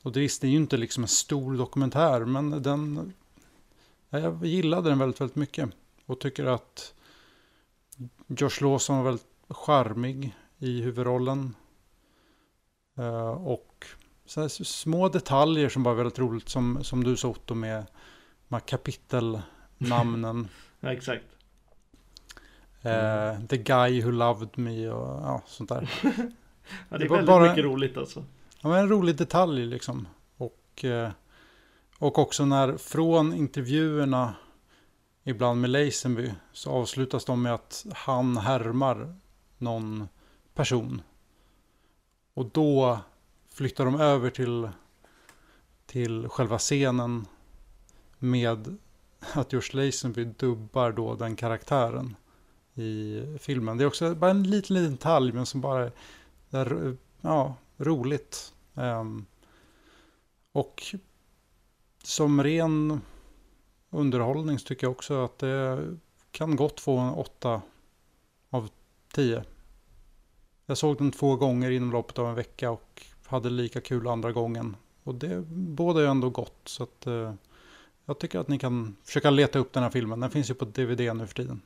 Och 0.02 0.12
det, 0.12 0.20
visst, 0.20 0.40
det 0.40 0.46
är 0.46 0.50
ju 0.50 0.56
inte 0.56 0.76
liksom 0.76 1.02
en 1.04 1.08
stor 1.08 1.56
dokumentär 1.56 2.24
men 2.24 2.62
den 2.62 3.12
jag 4.10 4.46
gillade 4.46 4.88
den 4.88 4.98
väldigt, 4.98 5.20
väldigt 5.20 5.36
mycket. 5.36 5.70
Och 6.06 6.20
tycker 6.20 6.44
att 6.44 6.94
Josh 8.28 8.62
Lawson 8.62 8.96
var 8.96 9.04
väldigt 9.04 9.26
charmig 9.48 10.36
i 10.58 10.80
huvudrollen. 10.82 11.54
Eh, 12.98 13.28
och 13.30 13.86
så 14.26 14.48
små 14.48 15.08
detaljer 15.08 15.68
som 15.68 15.82
bara 15.82 15.90
är 15.94 15.96
väldigt 15.96 16.18
roligt 16.18 16.48
som, 16.48 16.84
som 16.84 17.04
du 17.04 17.16
sa 17.16 17.28
Otto 17.28 17.54
med 17.54 17.86
de 18.48 18.54
här 18.54 18.60
kapitelnamnen. 18.60 20.48
Ja, 20.80 20.92
exakt. 20.92 21.24
Eh, 22.82 23.40
the 23.48 23.56
guy 23.56 24.02
who 24.02 24.10
loved 24.10 24.48
me 24.58 24.88
och 24.88 25.20
ja, 25.22 25.42
sånt 25.46 25.68
där. 25.68 25.90
Ja, 26.88 26.98
det 26.98 27.04
är 27.04 27.08
väldigt 27.08 27.26
bara- 27.26 27.48
mycket 27.48 27.64
roligt 27.64 27.96
alltså. 27.96 28.24
Ja, 28.62 28.68
men 28.68 28.78
en 28.78 28.88
rolig 28.88 29.16
detalj 29.16 29.66
liksom. 29.66 30.08
Och, 30.36 30.84
eh, 30.84 31.10
och 31.98 32.18
också 32.18 32.44
när 32.44 32.76
från 32.76 33.34
intervjuerna 33.34 34.34
ibland 35.28 35.60
med 35.60 35.70
Lazenby 35.70 36.32
så 36.52 36.70
avslutas 36.70 37.24
de 37.24 37.42
med 37.42 37.54
att 37.54 37.86
han 37.94 38.36
härmar 38.36 39.14
någon 39.58 40.08
person. 40.54 41.02
Och 42.34 42.46
då 42.46 43.00
flyttar 43.48 43.84
de 43.84 44.00
över 44.00 44.30
till, 44.30 44.68
till 45.86 46.28
själva 46.28 46.58
scenen 46.58 47.26
med 48.18 48.78
att 49.32 49.52
Josh 49.52 49.70
Lazenby 49.72 50.24
dubbar 50.24 50.92
då 50.92 51.14
den 51.14 51.36
karaktären 51.36 52.16
i 52.74 53.22
filmen. 53.40 53.78
Det 53.78 53.84
är 53.84 53.88
också 53.88 54.14
bara 54.14 54.30
en 54.30 54.42
liten, 54.50 54.76
liten 54.76 54.92
detalj 54.92 55.32
men 55.32 55.46
som 55.46 55.60
bara 55.60 55.90
är 56.50 56.96
ja, 57.20 57.54
roligt. 57.76 58.54
Um, 58.74 59.26
och 60.52 60.82
som 62.02 62.42
ren 62.42 63.00
underhållning 63.90 64.58
så 64.58 64.66
tycker 64.66 64.84
jag 64.84 64.90
också 64.90 65.24
att 65.24 65.38
det 65.38 65.96
kan 66.30 66.56
gott 66.56 66.80
få 66.80 66.98
en 66.98 67.14
8 67.14 67.62
av 68.50 68.68
10. 69.12 69.44
Jag 70.66 70.78
såg 70.78 70.98
den 70.98 71.10
två 71.10 71.36
gånger 71.36 71.70
inom 71.70 71.92
loppet 71.92 72.18
av 72.18 72.28
en 72.28 72.34
vecka 72.34 72.70
och 72.70 73.02
hade 73.26 73.50
lika 73.50 73.80
kul 73.80 74.08
andra 74.08 74.32
gången. 74.32 74.76
Och 75.04 75.14
det 75.14 75.44
båda 75.50 76.02
är 76.02 76.06
ändå 76.06 76.30
gott. 76.30 76.60
Så 76.64 76.82
att, 76.82 77.06
eh, 77.06 77.34
jag 78.04 78.18
tycker 78.18 78.38
att 78.38 78.48
ni 78.48 78.58
kan 78.58 78.96
försöka 79.04 79.30
leta 79.30 79.58
upp 79.58 79.72
den 79.72 79.82
här 79.82 79.90
filmen. 79.90 80.20
Den 80.20 80.30
finns 80.30 80.50
ju 80.50 80.54
på 80.54 80.64
DVD 80.64 81.00
nu 81.16 81.26
för 81.26 81.34
tiden. 81.34 81.60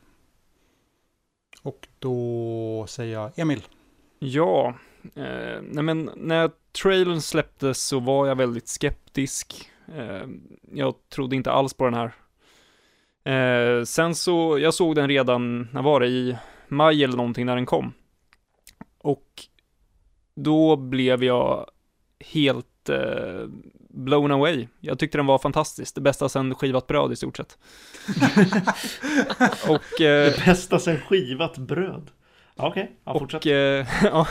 Och 1.62 1.88
då 1.98 2.86
säger 2.88 3.12
jag 3.12 3.38
Emil. 3.38 3.62
Ja, 4.18 4.74
eh, 5.14 5.62
nej 5.62 5.84
men 5.84 6.10
när 6.16 6.50
trailern 6.82 7.20
släpptes 7.20 7.86
så 7.86 8.00
var 8.00 8.26
jag 8.26 8.36
väldigt 8.36 8.68
skeptisk. 8.68 9.71
Eh, 9.88 10.26
jag 10.72 10.94
trodde 11.09 11.36
inte 11.36 11.52
alls 11.52 11.74
på 11.74 11.84
den 11.84 11.94
här. 11.94 12.12
Eh, 13.24 13.84
sen 13.84 14.14
så, 14.14 14.59
jag 14.59 14.74
såg 14.74 14.94
den 14.94 15.09
redan, 15.09 15.68
när 15.72 15.82
var 15.82 16.00
det, 16.00 16.06
i 16.06 16.36
maj 16.68 17.04
eller 17.04 17.16
någonting 17.16 17.46
när 17.46 17.56
den 17.56 17.66
kom. 17.66 17.92
Och 18.98 19.26
då 20.34 20.76
blev 20.76 21.24
jag 21.24 21.70
helt 22.20 22.88
eh, 22.88 23.46
blown 23.90 24.32
away. 24.32 24.68
Jag 24.80 24.98
tyckte 24.98 25.18
den 25.18 25.26
var 25.26 25.38
fantastisk, 25.38 25.94
det 25.94 26.00
bästa 26.00 26.28
sen 26.28 26.54
skivat 26.54 26.86
bröd 26.86 27.12
i 27.12 27.16
stort 27.16 27.36
sett. 27.36 27.59
och 29.68 30.00
eh, 30.00 30.32
Det 30.32 30.44
bästa 30.46 30.78
sen 30.78 31.00
skivat 31.00 31.59
bröd. 31.59 32.10
Okej, 32.56 32.96
ja, 33.04 33.18
fortsätt. 33.18 33.40
och, 33.40 33.46
eh, 33.46 33.86
ja. 34.02 34.26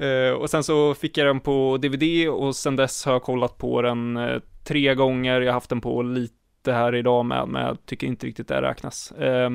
Eh, 0.00 0.32
och 0.32 0.50
sen 0.50 0.64
så 0.64 0.94
fick 0.94 1.18
jag 1.18 1.26
den 1.26 1.40
på 1.40 1.78
DVD 1.82 2.28
och 2.28 2.56
sen 2.56 2.76
dess 2.76 3.04
har 3.04 3.12
jag 3.12 3.22
kollat 3.22 3.58
på 3.58 3.82
den 3.82 4.16
eh, 4.16 4.40
tre 4.64 4.94
gånger. 4.94 5.40
Jag 5.40 5.48
har 5.48 5.52
haft 5.52 5.70
den 5.70 5.80
på 5.80 6.02
lite 6.02 6.72
här 6.72 6.94
idag 6.94 7.26
med, 7.26 7.48
men 7.48 7.62
jag 7.62 7.86
tycker 7.86 8.06
inte 8.06 8.26
riktigt 8.26 8.48
det 8.48 8.62
räknas. 8.62 9.12
Eh, 9.12 9.50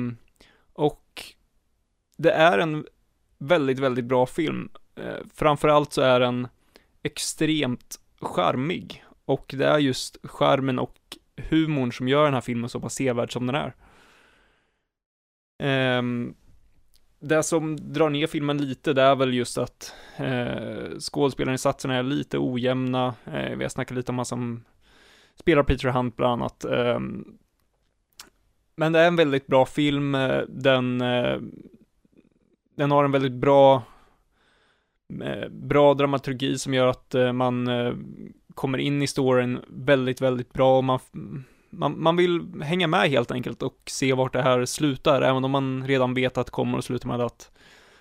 och 0.72 1.22
det 2.16 2.30
är 2.30 2.58
en 2.58 2.86
väldigt, 3.38 3.78
väldigt 3.78 4.04
bra 4.04 4.26
film. 4.26 4.68
Eh, 4.96 5.26
framförallt 5.34 5.92
så 5.92 6.02
är 6.02 6.20
den 6.20 6.48
extremt 7.02 8.00
charmig. 8.20 9.04
Och 9.24 9.54
det 9.58 9.66
är 9.66 9.78
just 9.78 10.16
charmen 10.22 10.78
och 10.78 10.96
humorn 11.36 11.92
som 11.92 12.08
gör 12.08 12.24
den 12.24 12.34
här 12.34 12.40
filmen 12.40 12.70
så 12.70 12.80
pass 12.80 12.94
sevärd 12.94 13.32
som 13.32 13.46
den 13.46 13.56
är. 13.56 13.74
Ehm, 15.62 16.34
det 17.20 17.42
som 17.42 17.76
drar 17.92 18.10
ner 18.10 18.26
filmen 18.26 18.58
lite, 18.58 18.92
det 18.92 19.02
är 19.02 19.16
väl 19.16 19.34
just 19.34 19.58
att 19.58 19.94
eh, 20.16 20.98
skådespelarinsatserna 20.98 21.94
är 21.94 22.02
lite 22.02 22.38
ojämna. 22.38 23.14
Eh, 23.24 23.56
vi 23.56 23.64
har 23.64 23.68
snackat 23.68 23.96
lite 23.96 24.12
om 24.12 24.16
vad 24.16 24.26
som 24.26 24.64
spelar 25.34 25.62
Peter 25.62 25.88
Hunt 25.88 26.16
bland 26.16 26.32
annat. 26.32 26.64
Eh, 26.64 27.00
men 28.76 28.92
det 28.92 28.98
är 28.98 29.08
en 29.08 29.16
väldigt 29.16 29.46
bra 29.46 29.66
film. 29.66 30.14
Eh, 30.14 30.40
den, 30.48 31.00
eh, 31.00 31.38
den 32.76 32.90
har 32.90 33.04
en 33.04 33.12
väldigt 33.12 33.32
bra, 33.32 33.82
eh, 35.22 35.48
bra 35.48 35.94
dramaturgi 35.94 36.58
som 36.58 36.74
gör 36.74 36.86
att 36.86 37.14
eh, 37.14 37.32
man 37.32 37.68
eh, 37.68 37.94
kommer 38.54 38.78
in 38.78 39.02
i 39.02 39.06
storyn 39.06 39.58
väldigt, 39.68 40.20
väldigt 40.20 40.52
bra. 40.52 40.78
Och 40.78 40.84
man, 40.84 41.00
man, 41.70 42.02
man 42.02 42.16
vill 42.16 42.62
hänga 42.62 42.86
med 42.86 43.10
helt 43.10 43.30
enkelt 43.30 43.62
och 43.62 43.76
se 43.86 44.12
vart 44.12 44.32
det 44.32 44.42
här 44.42 44.64
slutar, 44.64 45.22
även 45.22 45.44
om 45.44 45.50
man 45.50 45.86
redan 45.86 46.14
vet 46.14 46.38
att 46.38 46.46
det 46.46 46.52
kommer 46.52 46.78
att 46.78 46.84
sluta 46.84 47.08
med 47.08 47.20
att 47.20 47.50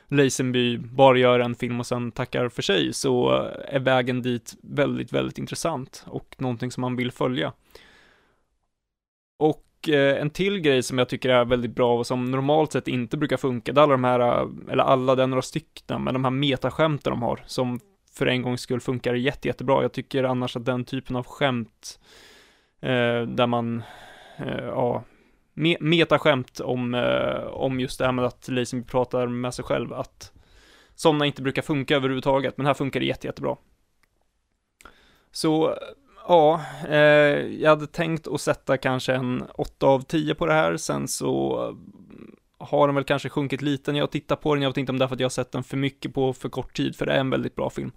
Lazenby 0.07 0.77
bara 0.77 1.17
gör 1.17 1.39
en 1.39 1.55
film 1.55 1.79
och 1.79 1.85
sen 1.85 2.11
tackar 2.11 2.49
för 2.49 2.61
sig, 2.61 2.93
så 2.93 3.31
är 3.67 3.79
vägen 3.79 4.21
dit 4.21 4.55
väldigt, 4.61 5.13
väldigt 5.13 5.37
intressant 5.37 6.05
och 6.07 6.35
någonting 6.37 6.71
som 6.71 6.81
man 6.81 6.95
vill 6.95 7.11
följa. 7.11 7.53
Och 9.39 9.89
eh, 9.89 10.21
en 10.21 10.29
till 10.29 10.59
grej 10.59 10.83
som 10.83 10.97
jag 10.97 11.09
tycker 11.09 11.29
är 11.29 11.45
väldigt 11.45 11.75
bra 11.75 11.97
och 11.97 12.07
som 12.07 12.31
normalt 12.31 12.71
sett 12.71 12.87
inte 12.87 13.17
brukar 13.17 13.37
funka, 13.37 13.73
det 13.73 13.81
är 13.81 13.83
alla 13.83 13.91
de 13.91 14.03
här, 14.03 14.49
eller 14.71 14.83
alla, 14.83 15.15
det 15.15 15.23
är 15.23 15.27
några 15.27 15.41
stycken, 15.41 16.03
men 16.03 16.13
de 16.13 16.23
här 16.23 16.31
metaskämten 16.31 17.11
de 17.11 17.21
har, 17.21 17.43
som 17.45 17.79
för 18.17 18.25
en 18.25 18.41
gångs 18.41 18.61
skull 18.61 18.81
funkar 18.81 19.13
jätte, 19.13 19.47
jättebra. 19.47 19.81
Jag 19.81 19.91
tycker 19.91 20.23
annars 20.23 20.55
att 20.55 20.65
den 20.65 20.85
typen 20.85 21.15
av 21.15 21.25
skämt 21.25 21.99
eh, 21.99 22.24
Eh, 22.85 23.21
där 23.27 23.47
man, 23.47 23.83
eh, 24.37 24.65
ja, 24.65 25.03
me 25.53 25.77
metaskämt 25.79 26.59
om, 26.59 26.93
eh, 26.93 27.43
om 27.43 27.79
just 27.79 27.99
det 27.99 28.05
här 28.05 28.11
med 28.11 28.25
att 28.25 28.47
Lazenby 28.47 28.87
pratar 28.87 29.27
med 29.27 29.53
sig 29.53 29.65
själv, 29.65 29.93
att 29.93 30.31
sådana 30.95 31.25
inte 31.25 31.41
brukar 31.41 31.61
funka 31.61 31.95
överhuvudtaget, 31.95 32.57
men 32.57 32.65
här 32.65 32.73
funkar 32.73 32.99
det 32.99 33.05
jätte, 33.05 33.27
jättebra. 33.27 33.55
Så, 35.31 35.77
ja, 36.27 36.61
eh, 36.87 36.97
jag 37.61 37.69
hade 37.69 37.87
tänkt 37.87 38.27
att 38.27 38.41
sätta 38.41 38.77
kanske 38.77 39.13
en 39.13 39.43
8 39.53 39.87
av 39.87 40.01
10 40.01 40.35
på 40.35 40.45
det 40.45 40.53
här, 40.53 40.77
sen 40.77 41.07
så 41.07 41.59
har 42.57 42.87
den 42.87 42.95
väl 42.95 43.03
kanske 43.03 43.29
sjunkit 43.29 43.61
lite 43.61 43.91
när 43.91 43.99
jag 43.99 44.11
tittar 44.11 44.35
på 44.35 44.55
den. 44.55 44.61
Jag 44.61 44.69
vet 44.69 44.77
inte 44.77 44.91
om 44.91 44.99
det 44.99 45.05
är 45.05 45.07
för 45.07 45.15
att 45.15 45.19
jag 45.19 45.25
har 45.25 45.29
sett 45.29 45.51
den 45.51 45.63
för 45.63 45.77
mycket 45.77 46.13
på 46.13 46.33
för 46.33 46.49
kort 46.49 46.75
tid, 46.75 46.95
för 46.95 47.05
det 47.05 47.13
är 47.13 47.19
en 47.19 47.29
väldigt 47.29 47.55
bra 47.55 47.69
film. 47.69 47.91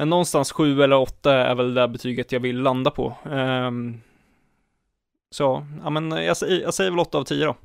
Men 0.00 0.08
någonstans 0.08 0.52
sju 0.52 0.82
eller 0.82 0.96
åtta 0.96 1.34
är 1.34 1.54
väl 1.54 1.74
det 1.74 1.88
betyget 1.88 2.32
jag 2.32 2.40
vill 2.40 2.62
landa 2.62 2.90
på. 2.90 3.16
Ehm, 3.30 4.00
så, 5.30 5.66
ja 5.84 5.90
men 5.90 6.10
jag, 6.10 6.36
säger- 6.36 6.60
jag 6.60 6.74
säger 6.74 6.90
väl 6.90 7.00
åtta 7.00 7.18
av 7.18 7.24
tio 7.24 7.46
då. 7.46 7.56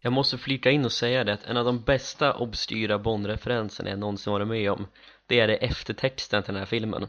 Jag 0.00 0.12
måste 0.12 0.38
flika 0.38 0.70
in 0.70 0.84
och 0.84 0.92
säga 0.92 1.24
det 1.24 1.32
att 1.32 1.44
en 1.44 1.56
av 1.56 1.64
de 1.64 1.80
bästa 1.80 2.34
obskyra 2.34 2.98
Bond-referenserna 2.98 3.90
jag 3.90 3.98
någonsin 3.98 4.32
varit 4.32 4.48
med 4.48 4.72
om 4.72 4.86
Det 5.26 5.40
är 5.40 5.46
det 5.48 5.56
eftertexten 5.56 6.42
till 6.42 6.54
den 6.54 6.58
här 6.60 6.66
filmen 6.66 7.06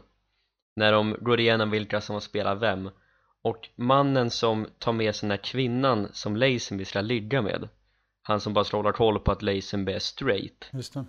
När 0.76 0.92
de 0.92 1.16
går 1.20 1.40
igenom 1.40 1.70
vilka 1.70 2.00
som 2.00 2.14
har 2.14 2.20
spelat 2.20 2.58
vem 2.58 2.90
Och 3.42 3.68
mannen 3.76 4.30
som 4.30 4.66
tar 4.78 4.92
med 4.92 5.14
sig 5.14 5.26
den 5.26 5.38
här 5.38 5.44
kvinnan 5.44 6.08
som 6.12 6.36
Lazenby 6.36 6.84
ska 6.84 7.00
ligga 7.00 7.42
med 7.42 7.68
Han 8.22 8.40
som 8.40 8.52
bara 8.54 8.64
ska 8.64 8.76
hålla 8.76 8.92
koll 8.92 9.18
på 9.18 9.32
att 9.32 9.42
Lazenby 9.42 9.92
är 9.92 9.98
straight 9.98 10.68
Just 10.72 10.94
det. 10.94 11.04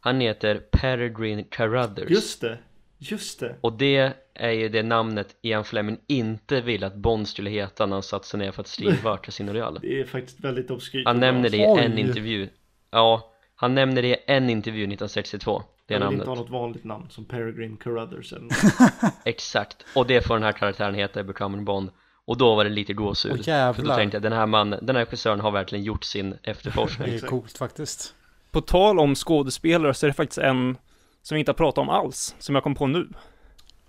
Han 0.00 0.20
heter 0.20 0.62
Peregrine 0.72 1.44
Carruthers 1.44 2.10
Just 2.10 2.40
det, 2.40 2.58
just 3.00 3.40
det. 3.40 3.56
Och 3.60 3.72
det 3.72 4.12
är 4.34 4.50
ju 4.50 4.68
det 4.68 4.82
namnet 4.82 5.36
Ian 5.42 5.64
Fleming 5.64 5.98
inte 6.06 6.60
ville 6.60 6.86
att 6.86 6.94
Bond 6.94 7.28
skulle 7.28 7.50
heta 7.50 7.86
när 7.86 7.96
han 7.96 8.02
satte 8.02 8.26
sig 8.26 8.38
ner 8.38 8.52
för 8.52 8.60
att 8.60 8.68
skriva 8.68 9.16
Casino 9.22 9.52
Royale 9.52 9.80
Det 9.82 10.00
är 10.00 10.04
faktiskt 10.04 10.40
väldigt 10.40 10.70
obskyrt. 10.70 11.06
Han 11.06 11.20
nämner 11.20 11.48
det 11.50 11.56
i 11.56 11.66
Oj. 11.68 11.80
en 11.84 11.98
intervju 11.98 12.48
Ja, 12.90 13.30
han 13.56 13.74
nämner 13.74 14.02
det 14.02 14.08
i 14.08 14.16
en 14.26 14.50
intervju 14.50 14.82
1962 14.82 15.62
Det 15.86 15.94
är 15.94 15.98
vill 15.98 16.06
inte 16.06 16.16
namnet, 16.16 16.28
ha 16.28 16.34
något 16.34 16.50
vanligt 16.50 16.84
namn 16.84 17.06
som 17.10 17.24
Peregrine 17.24 17.76
Carruthers 17.76 18.32
eller 18.32 18.42
något. 18.42 19.14
exakt 19.24 19.84
Och 19.94 20.06
det 20.06 20.26
får 20.26 20.34
den 20.34 20.42
här 20.42 20.52
karaktären 20.52 20.94
heta 20.94 21.20
i 21.20 21.22
Becoming 21.22 21.64
Bond 21.64 21.90
Och 22.24 22.36
då 22.38 22.54
var 22.54 22.64
det 22.64 22.70
lite 22.70 22.92
gåshud 22.92 23.32
Åh, 23.32 23.36
För 23.38 23.44
då 23.44 23.50
jävlar. 23.50 23.96
tänkte 23.96 24.16
jag, 24.16 24.22
den 24.22 24.32
här 24.32 24.46
mannen, 24.46 24.86
den 24.86 24.96
här 24.96 25.04
regissören 25.04 25.40
har 25.40 25.50
verkligen 25.50 25.84
gjort 25.84 26.04
sin 26.04 26.30
Det 26.44 26.50
efterforskning 26.50 27.08
är 27.08 27.14
Exakt. 27.14 27.30
coolt 27.30 27.58
faktiskt. 27.58 28.14
På 28.50 28.60
tal 28.60 28.98
om 28.98 29.14
skådespelare 29.14 29.94
så 29.94 30.06
är 30.06 30.08
det 30.08 30.14
faktiskt 30.14 30.38
en 30.38 30.76
som 31.22 31.34
vi 31.34 31.38
inte 31.38 31.50
har 31.50 31.56
pratat 31.56 31.78
om 31.82 31.88
alls, 31.88 32.34
som 32.38 32.54
jag 32.54 32.64
kom 32.64 32.74
på 32.74 32.86
nu. 32.86 33.08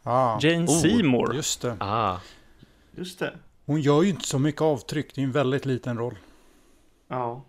Ah, 0.03 0.39
Jane 0.41 0.65
Oh, 0.65 0.81
Seymour. 0.81 1.35
just 1.35 1.61
det. 1.61 1.77
Ah, 1.79 2.19
Just 2.91 3.19
det. 3.19 3.37
Hon 3.65 3.81
gör 3.81 4.01
ju 4.03 4.09
inte 4.09 4.27
så 4.27 4.39
mycket 4.39 4.61
avtryck. 4.61 5.15
Det 5.15 5.21
är 5.21 5.25
en 5.25 5.31
väldigt 5.31 5.65
liten 5.65 5.97
roll. 5.97 6.17
Ja. 7.07 7.45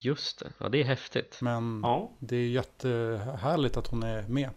just 0.00 0.38
det, 0.38 0.52
ja 0.58 0.68
det 0.68 0.80
är 0.80 0.84
häftigt 0.84 1.38
Men 1.42 1.80
Ja. 1.84 2.12
det 2.18 2.36
är 2.36 2.48
jättehärligt 2.48 3.76
att 3.76 3.86
hon 3.86 4.02
är 4.02 4.22
med. 4.28 4.50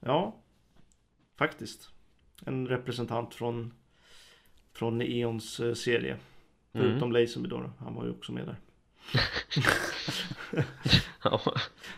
Ja. 0.00 0.36
Faktiskt. 1.38 1.88
En 2.44 2.66
representant 2.68 3.34
från 3.34 3.74
från 4.72 5.02
Eons 5.02 5.60
eh, 5.60 5.74
serie. 5.74 6.12
mm. 6.12 6.20
Förutom 6.72 7.12
Lazenby 7.12 7.48
då, 7.48 7.70
han 7.78 7.94
var 7.94 8.04
ju 8.04 8.10
också 8.10 8.32
med 8.32 8.46
där. 8.46 8.56
Ja. 11.24 11.40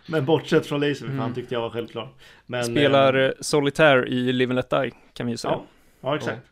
Men 0.07 0.25
bortsett 0.25 0.67
från 0.67 0.81
Lazenby, 0.81 0.99
för 0.99 1.07
Mm. 1.07 1.19
han 1.19 1.35
tyckte 1.35 1.55
jag 1.55 1.61
var 1.61 1.71
självklar. 1.71 2.09
Men, 2.47 2.65
Spelar 2.65 3.15
eh, 3.15 3.25
eh, 3.25 3.33
Solitaire 3.41 4.07
i 4.09 4.33
Live 4.33 4.51
and 4.51 4.57
Let 4.57 4.71
Die, 4.71 4.91
kan 5.13 5.27
vi 5.27 5.33
ju 5.33 5.37
säga. 5.37 5.53
Ja, 5.53 5.65
ja 6.01 6.17
exakt. 6.17 6.47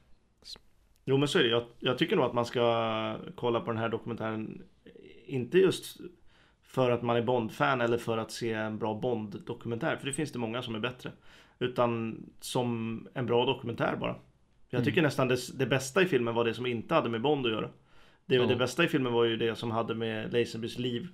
Jo 1.04 1.16
men 1.16 1.28
så 1.28 1.38
är 1.38 1.42
det. 1.42 1.48
Jag, 1.48 1.64
jag 1.78 1.98
tycker 1.98 2.16
nog 2.16 2.24
att 2.24 2.34
man 2.34 2.44
ska 2.46 3.16
kolla 3.34 3.60
på 3.60 3.70
den 3.70 3.80
här 3.80 3.88
dokumentären. 3.88 4.62
Inte 5.26 5.58
just 5.58 5.96
för 6.62 6.90
att 6.90 7.02
man 7.02 7.16
är 7.16 7.22
Bond-fan 7.22 7.80
eller 7.80 7.98
för 7.98 8.18
att 8.18 8.32
se 8.32 8.52
en 8.52 8.78
bra 8.78 8.94
Bond-dokumentär. 8.94 9.96
För 9.96 10.06
det 10.06 10.12
finns 10.12 10.32
det 10.32 10.38
många 10.38 10.62
som 10.62 10.74
är 10.74 10.78
bättre. 10.78 11.12
Utan 11.58 12.22
som 12.40 13.08
en 13.14 13.26
bra 13.26 13.46
dokumentär 13.46 13.96
bara. 14.00 14.16
Jag 14.70 14.84
tycker 14.84 15.02
nästan 15.02 15.28
det, 15.28 15.58
det 15.58 15.66
bästa 15.66 16.02
i 16.02 16.06
filmen 16.06 16.34
var 16.34 16.44
det 16.44 16.54
som 16.54 16.66
inte 16.66 16.94
hade 16.94 17.08
med 17.08 17.20
Bond 17.20 17.46
att 17.46 17.52
göra. 17.52 17.68
Det, 18.28 18.34
Ja. 18.34 18.46
det 18.46 18.56
bästa 18.56 18.84
i 18.84 18.88
filmen 18.88 19.12
var 19.12 19.24
ju 19.24 19.36
det 19.36 19.56
som 19.56 19.70
hade 19.70 19.94
med 19.94 20.32
Lazenbys 20.32 20.78
liv 20.78 21.08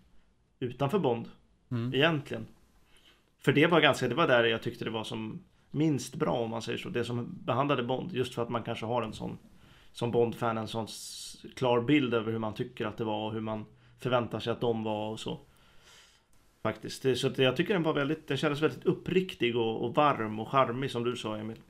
utanför 0.61 0.99
Bond. 0.99 1.29
Mm. 1.71 1.95
Egentligen. 1.95 2.47
För 3.39 3.53
det 3.53 3.67
var 3.67 3.81
ganska, 3.81 4.09
det 4.09 4.15
var 4.15 4.29
där 4.29 4.45
jag 4.45 4.63
tyckte 4.63 4.85
det 4.85 4.91
var 4.91 5.05
som 5.05 5.45
minst 5.71 6.15
bra 6.15 6.33
om 6.33 6.51
man 6.51 6.63
säger 6.63 6.79
så. 6.79 6.89
Det 6.89 7.05
som 7.05 7.39
behandlade 7.45 7.83
Bond. 7.83 8.13
Just 8.13 8.35
för 8.35 8.43
att 8.43 8.49
man 8.49 8.63
kanske 8.63 8.87
har 8.87 9.03
en 9.03 9.13
sån 9.13 9.39
som 9.93 10.11
Bond-fan 10.11 10.59
en 10.59 10.69
sån 10.69 10.87
klar 11.57 11.81
bild 11.81 12.15
över 12.15 12.33
hur 12.33 12.39
man 12.39 12.55
tycker 12.55 12.87
att 12.87 12.97
det 12.97 13.05
var 13.05 13.27
och 13.27 13.33
hur 13.33 13.41
man 13.41 13.65
förväntar 13.99 14.41
sig 14.41 14.53
att 14.53 14.61
de 14.61 14.85
var 14.85 15.11
och 15.11 15.21
så. 15.21 15.41
Faktiskt. 16.63 17.19
Så 17.19 17.31
jag 17.37 17.57
tycker 17.57 17.75
den 17.75 17.83
var 17.83 17.95
väldigt, 17.95 18.29
den 18.29 18.37
kändes 18.37 18.63
väldigt 18.63 18.87
uppriktig 18.87 19.57
och, 19.57 19.85
och 19.85 19.95
varm 19.95 20.41
och 20.41 20.49
charmig 20.49 20.91
som 20.91 21.05
du 21.05 21.17
sa 21.17 21.37
Emil. 21.37 21.61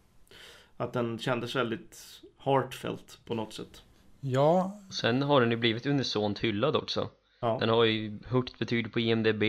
Att 0.77 0.93
den 0.93 1.19
kändes 1.19 1.57
väldigt 1.57 2.23
heartfelt 2.39 3.21
på 3.25 3.35
något 3.35 3.53
sätt. 3.53 3.83
Ja, 4.27 4.81
Sen 4.91 5.23
har 5.23 5.41
den 5.41 5.51
ju 5.51 5.57
blivit 5.57 5.87
unisont 5.87 6.39
hyllad 6.39 6.77
också 6.77 7.09
Ja, 7.41 7.57
Den 7.61 7.69
har 7.69 7.85
ju 7.85 8.19
högt 8.27 8.59
betyg 8.59 8.93
på 8.93 9.01
IMDB 9.01 9.43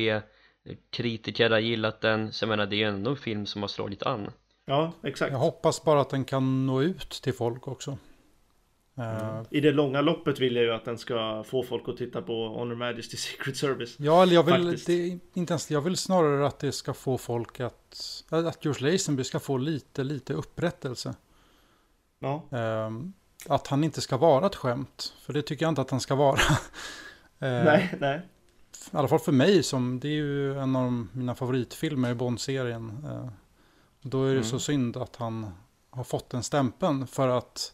Kritiker 0.90 1.50
har 1.50 1.60
gillat 1.60 2.02
den, 2.02 2.32
så 2.32 2.44
jag 2.44 2.50
menar 2.50 2.66
det 2.66 2.76
är 2.76 2.78
ju 2.78 2.84
ändå 2.84 3.12
en 3.12 3.18
film 3.18 3.46
som 3.46 3.62
har 3.62 3.70
slagit 3.70 4.04
an 4.04 4.32
ja 4.66 4.92
exakt. 5.04 5.32
jag 5.32 5.40
hoppas 5.40 5.84
bara 5.84 6.02
att 6.02 6.10
den 6.10 6.26
kan 6.26 6.66
nå 6.66 6.82
ut 6.82 7.10
till 7.10 7.34
folk 7.34 7.68
också. 7.68 7.98
Eh, 8.98 9.42
I 9.50 9.60
det 9.62 9.72
långa 9.72 10.02
loppet 10.02 10.40
vill 10.40 10.56
jag 10.56 10.66
ju 10.66 10.72
att 10.72 10.86
den 10.86 10.98
ska 10.98 11.44
få 11.44 11.64
folk 11.64 11.90
att 11.90 11.98
titta 11.98 12.22
på 12.22 12.48
Honor 12.48 12.76
Majesty 12.76 13.18
Secret 13.18 13.58
Service. 13.58 13.96
Ja, 14.00 14.24
eller 14.24 14.34
jag 14.34 14.44
vill, 14.44 14.78
det, 14.86 15.20
inte 15.34 15.54
ens, 15.54 15.72
jag 15.72 15.82
vill 15.82 15.98
snarare 15.98 16.48
att 16.48 16.60
det 16.60 16.72
ska 16.72 16.94
få 16.94 17.18
folk 17.18 17.60
att, 17.60 18.24
att 18.30 18.66
George 18.66 18.92
Lazenby 18.92 19.24
ska 19.24 19.40
få 19.40 19.58
lite, 19.58 20.04
lite 20.04 20.34
upprättelse. 20.34 21.16
Ja, 22.20 22.44
Ehm, 22.52 23.14
att 23.50 23.68
han 23.68 23.84
inte 23.84 24.02
ska 24.02 24.18
vara 24.18 24.46
ett 24.46 24.56
skämt, 24.56 25.14
för 25.22 25.34
det 25.34 25.42
tycker 25.42 25.66
jag 25.66 25.72
inte 25.72 25.82
att 25.82 25.92
han 25.92 26.00
ska 26.02 26.16
vara. 26.16 26.40
Ehm, 27.40 27.66
nej, 27.66 27.96
nej. 28.00 28.22
I 28.94 28.98
alla 28.98 29.08
fall 29.08 29.20
för 29.20 29.32
mig, 29.32 29.64
som 29.64 30.00
det 30.00 30.08
är 30.08 30.12
ju 30.12 30.60
en 30.60 30.76
av 30.76 31.08
mina 31.12 31.36
favoritfilmer 31.36 32.12
i 32.12 32.16
Bond-serien. 32.16 33.06
Eh, 33.12 33.28
Då 34.02 34.24
är 34.24 34.28
det 34.28 34.32
Mm. 34.32 34.44
så 34.44 34.60
synd 34.60 34.98
att 34.98 35.16
han 35.16 35.52
har 35.90 36.04
fått 36.04 36.30
den 36.30 36.44
stämpeln 36.44 37.08
för 37.08 37.28
att 37.28 37.74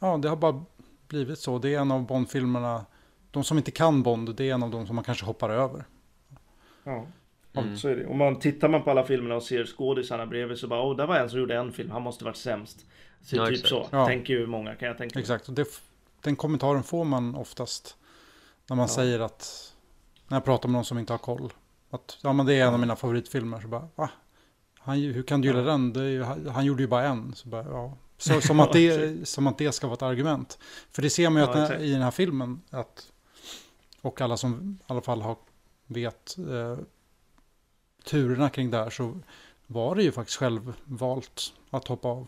ja, 0.00 0.16
det 0.16 0.28
har 0.28 0.36
bara 0.36 0.64
blivit 1.08 1.38
så. 1.38 1.58
Det 1.58 1.74
är 1.74 1.80
en 1.80 1.90
av 1.90 2.06
Bond-filmerna, 2.06 2.86
de 3.30 3.44
som 3.44 3.58
inte 3.58 3.70
kan 3.70 4.02
Bond, 4.02 4.34
det 4.36 4.50
är 4.50 4.54
en 4.54 4.62
av 4.62 4.70
de 4.70 4.86
som 4.86 4.94
man 4.96 5.04
kanske 5.04 5.24
hoppar 5.26 5.50
över. 5.50 5.84
Ja. 6.84 7.06
Mm. 7.62 7.76
Så 7.76 7.88
är 7.88 7.96
det. 7.96 8.06
Om 8.06 8.18
man 8.18 8.38
tittar 8.38 8.68
man 8.68 8.82
på 8.82 8.90
alla 8.90 9.04
filmerna 9.04 9.34
och 9.36 9.42
ser 9.42 9.64
skådisarna 9.64 10.26
bredvid 10.26 10.58
så 10.58 10.68
bara, 10.68 10.80
åh, 10.82 10.96
där 10.96 11.06
var 11.06 11.16
en 11.16 11.30
som 11.30 11.38
gjorde 11.38 11.56
en 11.56 11.72
film, 11.72 11.90
han 11.90 12.02
måste 12.02 12.24
varit 12.24 12.36
sämst. 12.36 12.86
Så 13.22 13.36
Ja, 13.36 13.46
typ 13.46 13.52
exakt. 13.54 13.68
så, 13.68 13.86
Ja. 13.90 14.06
tänker 14.06 14.34
ju 14.34 14.46
många 14.46 14.74
kan 14.74 14.88
jag 14.88 14.98
tänka 14.98 15.18
mig. 15.18 15.20
Exakt, 15.22 15.48
och 15.48 15.54
det, 15.54 15.66
den 16.20 16.36
kommentaren 16.36 16.82
får 16.82 17.04
man 17.04 17.34
oftast 17.34 17.96
när 18.68 18.76
man 18.76 18.84
Ja. 18.84 18.88
säger 18.94 19.20
att, 19.20 19.72
när 20.28 20.36
jag 20.36 20.44
pratar 20.44 20.68
med 20.68 20.72
någon 20.72 20.84
som 20.84 20.98
inte 20.98 21.12
har 21.12 21.18
koll, 21.18 21.52
att 21.90 22.18
ja 22.22 22.32
men 22.32 22.46
det 22.46 22.54
är 22.54 22.66
en 22.66 22.74
av 22.74 22.80
mina 22.80 22.96
favoritfilmer, 22.96 23.60
så 23.60 23.68
bara, 23.68 23.88
va? 23.94 24.10
Han, 24.78 24.96
hur 24.98 25.22
kan 25.22 25.40
du 25.40 25.48
gilla 25.48 25.60
Ja. 25.60 25.64
den? 25.66 25.94
Ju, 25.94 26.22
han 26.22 26.46
han 26.48 26.64
gjorde 26.64 26.82
ju 26.82 26.88
bara 26.88 27.04
en. 27.04 27.34
Så 27.34 27.48
bara, 27.48 27.64
ja. 27.64 27.96
så, 28.18 28.40
som, 28.40 28.60
att 28.60 28.72
det, 28.72 29.28
som 29.28 29.46
att 29.46 29.58
det 29.58 29.72
ska 29.72 29.86
vara 29.86 29.94
ett 29.94 30.02
argument. 30.02 30.58
För 30.92 31.02
det 31.02 31.10
ser 31.10 31.30
man 31.30 31.42
ju 31.42 31.48
Ja, 31.48 31.64
att 31.64 31.80
i 31.80 31.92
den 31.92 32.02
här 32.02 32.10
filmen, 32.10 32.60
att, 32.70 33.12
och 34.02 34.20
alla 34.20 34.36
som 34.36 34.78
i 34.80 34.84
alla 34.92 35.00
fall 35.00 35.22
har, 35.22 35.36
vet 35.86 36.36
eh, 36.38 36.78
turerna 38.04 38.48
kring 38.50 38.70
det 38.70 38.76
här, 38.76 38.90
så 38.90 39.20
var 39.66 39.94
det 39.94 40.02
ju 40.02 40.12
faktiskt 40.12 40.38
självvalt 40.38 41.52
att 41.70 41.88
hoppa 41.88 42.08
av. 42.08 42.26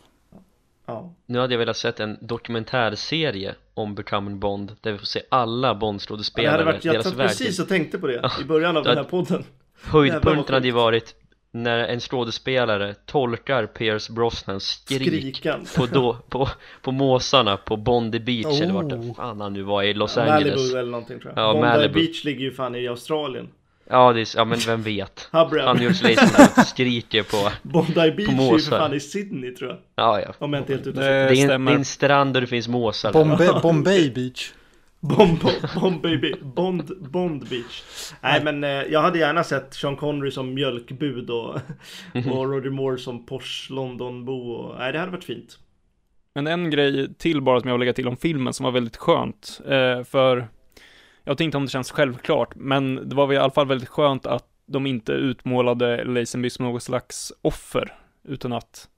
Ja. 0.86 1.12
Nu 1.26 1.38
hade 1.38 1.54
jag 1.54 1.58
velat 1.58 1.76
sett 1.76 2.00
en 2.00 2.18
dokumentärserie 2.20 3.54
om 3.74 3.94
Becoming 3.94 4.38
Bond 4.38 4.76
Där 4.80 4.92
vi 4.92 4.98
får 4.98 5.06
se 5.06 5.22
alla 5.28 5.68
Ja, 5.68 5.74
det 5.74 5.80
Bond-skådespelare, 5.80 6.50
hade 6.52 6.64
varit, 6.64 6.84
jag 6.84 7.04
satt 7.04 7.16
precis 7.16 7.58
och 7.58 7.68
tänkte 7.68 7.98
på 7.98 8.06
det 8.06 8.30
i 8.40 8.44
början 8.44 8.76
av 8.76 8.82
Ja. 8.86 8.88
den 8.88 8.98
här 9.04 9.10
podden. 9.10 9.44
Höjdpunkten 9.82 10.54
hade 10.54 10.66
ju 10.66 10.72
varit 10.72 11.14
när 11.50 11.78
en 11.78 12.00
skådespelare 12.00 12.94
tolkar 13.06 13.66
Pierce 13.66 14.10
Brosnans 14.12 14.64
skrik 14.64 15.02
Skrikan. 15.36 15.66
på, 15.76 15.86
då, 15.86 16.16
på, 16.28 16.48
på 16.82 16.92
måsarna 16.92 17.56
på 17.56 17.76
Bondi 17.76 18.20
Beach 18.20 18.60
eller 18.60 18.72
vart 18.72 18.84
Oh. 18.84 19.00
det 19.08 19.14
fan 19.14 19.40
han 19.40 19.52
nu 19.52 19.62
var 19.62 19.82
i 19.82 19.94
Los 19.94 20.16
Malibu 20.16 20.32
Angeles 20.32 20.74
eller 20.74 20.90
någonting 20.90 21.20
tror 21.20 21.32
jag. 21.36 21.44
Ja, 21.44 21.52
Bondi 21.52 21.68
Malibu. 21.68 21.94
Beach 21.94 22.24
ligger 22.24 22.40
ju 22.40 22.52
fan 22.52 22.74
i 22.74 22.88
Australien. 22.88 23.48
Ja, 23.88 24.12
det 24.12 24.20
är, 24.20 24.28
ja 24.36 24.44
men 24.44 24.58
vem 24.58 24.82
vet 24.82 25.28
George 25.32 25.88
Lazenby 25.88 26.62
skriker 26.66 27.22
på, 27.22 27.52
Bondi 27.62 27.94
Beach 27.94 28.28
är 28.28 28.52
ju 28.52 28.58
för 28.58 28.78
fan 28.78 28.94
i 28.94 29.00
Sydney 29.00 29.54
tror 29.54 29.70
jag. 29.70 29.78
ja 29.94 30.20
ja 30.20 30.34
Om 30.38 30.52
jag 30.52 30.62
inte 30.62 30.72
helt 30.72 30.86
ute 30.86 31.00
Det-. 31.00 31.06
Det 31.06 31.42
är, 31.42 31.50
en, 31.50 31.64
det 31.64 31.72
är 31.72 31.76
en 31.76 31.84
strand 31.84 32.34
där 32.34 32.40
det 32.40 32.46
finns 32.46 32.68
måsar. 32.68 33.12
Bombay, 33.12 33.48
Bombay 33.62 34.10
Beach. 34.10 34.52
Bomb, 35.00 35.38
bomb 35.80 36.02
baby, 36.02 36.34
Bond, 36.42 37.10
Bond 37.10 37.48
Beach. 37.48 37.82
Nej 38.20 38.44
men 38.44 38.64
eh, 38.64 38.70
jag 38.70 39.02
hade 39.02 39.18
gärna 39.18 39.44
sett 39.44 39.74
Sean 39.74 39.96
Connery 39.96 40.30
som 40.30 40.54
mjölkbud 40.54 41.30
och, 41.30 41.54
och 42.14 42.50
Roger 42.50 42.70
Moore 42.70 42.98
som 42.98 43.26
Porsche 43.26 43.74
Londonbo 43.74 44.32
och, 44.32 44.78
nej 44.78 44.92
det 44.92 44.98
hade 44.98 45.12
varit 45.12 45.24
fint. 45.24 45.58
Men 46.34 46.46
en 46.46 46.70
grej 46.70 47.14
till 47.14 47.42
bara 47.42 47.60
som 47.60 47.68
jag 47.68 47.74
vill 47.74 47.80
lägga 47.80 47.92
till 47.92 48.08
om 48.08 48.16
filmen 48.16 48.52
som 48.52 48.64
var 48.64 48.70
väldigt 48.70 48.96
skönt. 48.96 49.60
Eh, 49.64 50.04
för 50.04 50.48
jag 51.26 51.32
vet 51.32 51.40
inte 51.40 51.56
om 51.56 51.64
det 51.64 51.70
känns 51.70 51.90
självklart, 51.90 52.54
men 52.54 53.08
det 53.08 53.16
var 53.16 53.32
i 53.32 53.36
alla 53.36 53.50
fall 53.50 53.66
väldigt 53.66 53.88
skönt 53.88 54.26
att 54.26 54.46
de 54.66 54.86
inte 54.86 55.12
utmålade 55.12 56.04
Lazenby 56.04 56.50
som 56.50 56.64
något 56.64 56.82
slags 56.82 57.32
offer, 57.42 57.94
utan 58.24 58.52
att 58.52 58.88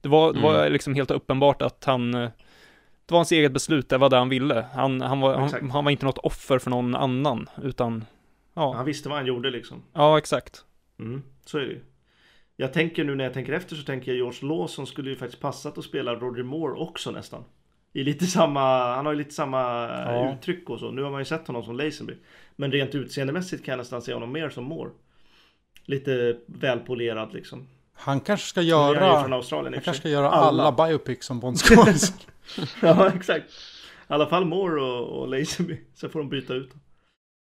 det 0.00 0.08
var, 0.08 0.32
det 0.32 0.40
var 0.40 0.60
Mm. 0.60 0.72
liksom 0.72 0.94
helt 0.94 1.10
uppenbart 1.10 1.62
att 1.62 1.84
han, 1.84 2.14
eh, 2.14 2.30
det 3.06 3.12
var 3.12 3.18
hans 3.18 3.32
eget 3.32 3.52
beslut, 3.52 3.88
det 3.88 3.98
var 3.98 4.10
det 4.10 4.16
han 4.16 4.28
ville. 4.28 4.66
Han, 4.74 5.00
han, 5.00 5.20
var, 5.20 5.34
han, 5.36 5.70
han 5.70 5.84
var 5.84 5.90
inte 5.90 6.04
något 6.06 6.18
offer 6.18 6.58
för 6.58 6.70
någon 6.70 6.94
annan, 6.94 7.48
utan 7.62 8.04
ja, 8.54 8.74
Han 8.74 8.84
visste 8.84 9.08
vad 9.08 9.18
han 9.18 9.26
gjorde 9.26 9.50
liksom. 9.50 9.82
ja 9.92 10.18
exakt. 10.18 10.64
Mm, 10.98 11.22
så 11.44 11.58
är 11.58 11.62
det 11.62 11.68
ju. 11.72 11.80
Jag 12.56 12.72
tänker 12.72 13.04
nu 13.04 13.14
när 13.14 13.24
jag 13.24 13.32
tänker 13.32 13.52
efter 13.52 13.76
så 13.76 13.82
tänker 13.82 14.10
jag 14.10 14.16
George 14.16 14.48
Lawson 14.48 14.86
skulle 14.86 15.10
ju 15.10 15.16
faktiskt 15.16 15.42
passat 15.42 15.78
att 15.78 15.84
spela 15.84 16.14
Roger 16.14 16.42
Moore 16.42 16.74
också 16.80 17.10
nästan. 17.10 17.44
I 17.96 18.04
lite 18.04 18.26
samma, 18.26 18.94
han 18.94 19.06
har 19.06 19.12
ju 19.12 19.18
lite 19.18 19.34
samma 19.34 19.84
eh, 19.84 20.14
Ja. 20.14 20.34
uttryck 20.34 20.70
och 20.70 20.78
så. 20.78 20.90
Nu 20.90 21.02
har 21.02 21.10
man 21.10 21.20
ju 21.20 21.24
sett 21.24 21.46
honom 21.46 21.62
som 21.64 21.76
Lazenby. 21.76 22.14
Men 22.56 22.72
rent 22.72 22.94
utseendemässigt 22.94 23.64
kan 23.64 23.72
jag 23.72 23.78
nästan 23.78 24.02
se 24.02 24.14
honom 24.14 24.32
mer 24.32 24.50
som 24.50 24.64
Moore. 24.64 24.90
Lite 25.84 26.36
välpolerad 26.46 27.32
liksom. 27.32 27.68
Han 27.94 28.20
kanske 28.20 28.46
ska 28.46 28.60
han 28.60 28.66
göra, 28.66 29.22
från 29.22 29.32
Australien 29.32 29.74
i 29.74 29.76
han 29.76 29.82
för 29.82 29.84
kanske 29.84 30.00
ska 30.00 30.08
göra 30.08 30.30
alla, 30.30 30.72
biopics 30.72 31.26
som 31.26 31.40
Bond 31.40 31.56
ja, 32.82 33.12
exakt. 33.14 33.50
I 33.50 34.12
alla 34.12 34.26
fall 34.26 34.44
Moore 34.44 34.82
och, 34.82 35.20
och 35.20 35.28
Lazenby. 35.28 35.80
Så 35.94 36.08
får 36.08 36.18
de 36.18 36.28
byta 36.28 36.54
ut. 36.54 36.70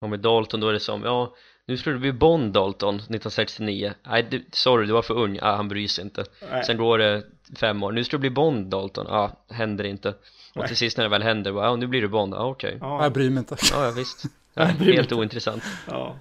Och 0.01 0.09
med 0.09 0.19
Dalton 0.19 0.59
då 0.59 0.67
är 0.69 0.73
det 0.73 0.79
som, 0.79 1.03
ja 1.03 1.35
nu 1.67 1.77
skulle 1.77 1.95
du 1.95 1.99
bli 1.99 2.13
Bond 2.13 2.53
Dalton 2.53 2.95
1969 2.95 3.93
Nej 4.07 4.27
du, 4.31 4.45
sorry 4.51 4.85
du 4.87 4.93
var 4.93 5.01
för 5.01 5.13
ung, 5.13 5.39
ah, 5.41 5.55
han 5.55 5.67
bryr 5.67 5.87
sig 5.87 6.03
inte 6.03 6.25
Nej. 6.51 6.63
Sen 6.63 6.77
går 6.77 6.97
det 6.97 7.23
fem 7.59 7.83
år, 7.83 7.91
nu 7.91 8.03
ska 8.03 8.17
du 8.17 8.21
bli 8.21 8.29
Bond 8.29 8.67
Dalton, 8.67 9.05
ja 9.09 9.15
ah, 9.47 9.53
händer 9.53 9.83
inte 9.83 10.13
Och 10.59 10.67
till 10.67 10.77
sist 10.77 10.97
när 10.97 11.03
det 11.03 11.09
väl 11.09 11.23
händer, 11.23 11.51
ja 11.51 11.67
ah, 11.69 11.75
nu 11.75 11.87
blir 11.87 12.01
du 12.01 12.07
Bond, 12.07 12.33
ah, 12.33 12.45
okej 12.45 12.77
Ja, 12.81 13.03
Jag 13.03 13.13
bryr 13.13 13.29
mig 13.29 13.39
inte. 13.39 13.55
Ja, 13.71 13.85
ja 13.85 13.91
visst 13.91 14.23
Jag 14.53 14.67
ja, 14.69 14.71
Helt 14.73 15.11
ointressant 15.11 15.63
ja, 15.87 16.15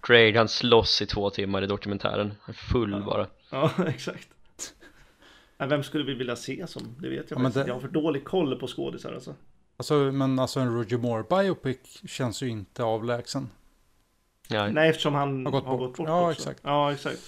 Craig 0.00 0.36
han 0.36 0.48
slåss 0.48 1.02
i 1.02 1.06
två 1.06 1.30
timmar 1.30 1.62
i 1.62 1.66
dokumentären 1.66 2.34
full 2.72 2.90
Ja. 2.92 3.00
bara 3.00 3.26
ja, 3.50 3.70
exakt. 3.88 4.28
Vem 5.58 5.82
skulle 5.82 6.04
vi 6.04 6.14
vilja 6.14 6.36
se 6.36 6.66
som? 6.66 6.82
Det 7.00 7.08
vet 7.08 7.30
jag 7.30 7.38
Ja, 7.40 7.42
faktiskt. 7.44 7.64
det- 7.64 7.68
Jag 7.68 7.74
har 7.74 7.80
för 7.80 7.88
dålig 7.88 8.24
koll 8.24 8.56
på 8.58 8.66
skådisar 8.66 9.12
alltså. 9.12 9.34
Alltså, 9.76 9.94
men 9.94 10.38
alltså 10.38 10.60
en 10.60 10.74
Roger 10.74 10.98
Moore 10.98 11.24
biopic 11.42 12.02
känns 12.06 12.42
ju 12.42 12.48
inte 12.48 12.82
avlägsen. 12.84 13.48
Nej, 14.48 14.72
Nej, 14.72 14.88
eftersom 14.90 15.14
han 15.14 15.46
Har 15.46 15.52
har 15.52 15.60
gått 15.60 15.68
gått 15.68 15.78
bort. 15.78 15.96
bort, 15.96 16.08
Ja, 16.08 16.20
också. 16.30 16.40
exakt. 16.40 16.60
Ja, 16.64 16.92
exakt. 16.92 17.18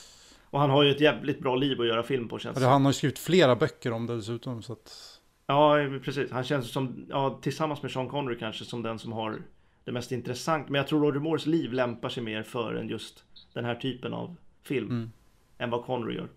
Och 0.50 0.60
han 0.60 0.70
har 0.70 0.82
ju 0.82 0.90
ett 0.90 1.00
jävligt 1.00 1.40
bra 1.40 1.56
liv 1.56 1.80
att 1.80 1.86
göra 1.86 2.02
film 2.02 2.28
på 2.28 2.38
känns 2.38 2.58
det, 2.58 2.66
han 2.66 2.84
har 2.84 2.90
ju 2.92 2.94
skrivit 2.94 3.18
flera 3.18 3.56
böcker 3.56 3.92
om 3.92 4.06
det 4.06 4.16
dessutom. 4.16 4.62
Så 4.62 4.72
att, 4.72 5.13
Ja, 5.46 5.76
precis. 6.04 6.30
Han 6.30 6.44
känns 6.44 6.72
som, 6.72 7.06
ja, 7.08 7.38
tillsammans 7.42 7.82
med 7.82 7.90
Sean 7.90 8.08
Connery 8.08 8.38
kanske, 8.38 8.64
som 8.64 8.82
den 8.82 8.98
som 8.98 9.12
har 9.12 9.42
det 9.84 9.92
mest 9.92 10.12
intressant. 10.12 10.68
Men 10.68 10.78
jag 10.78 10.88
tror 10.88 11.00
Roger 11.00 11.20
Moores 11.20 11.46
liv 11.46 11.72
lämpar 11.72 12.08
sig 12.08 12.22
mer 12.22 12.42
för 12.42 12.74
än 12.74 12.88
just 12.88 13.24
den 13.52 13.64
här 13.64 13.74
typen 13.74 14.14
av 14.14 14.36
film. 14.62 14.90
Mm. 14.90 15.10
Än 15.58 15.70
vad 15.70 15.84
Connery 15.84 16.14
gör. 16.14 16.28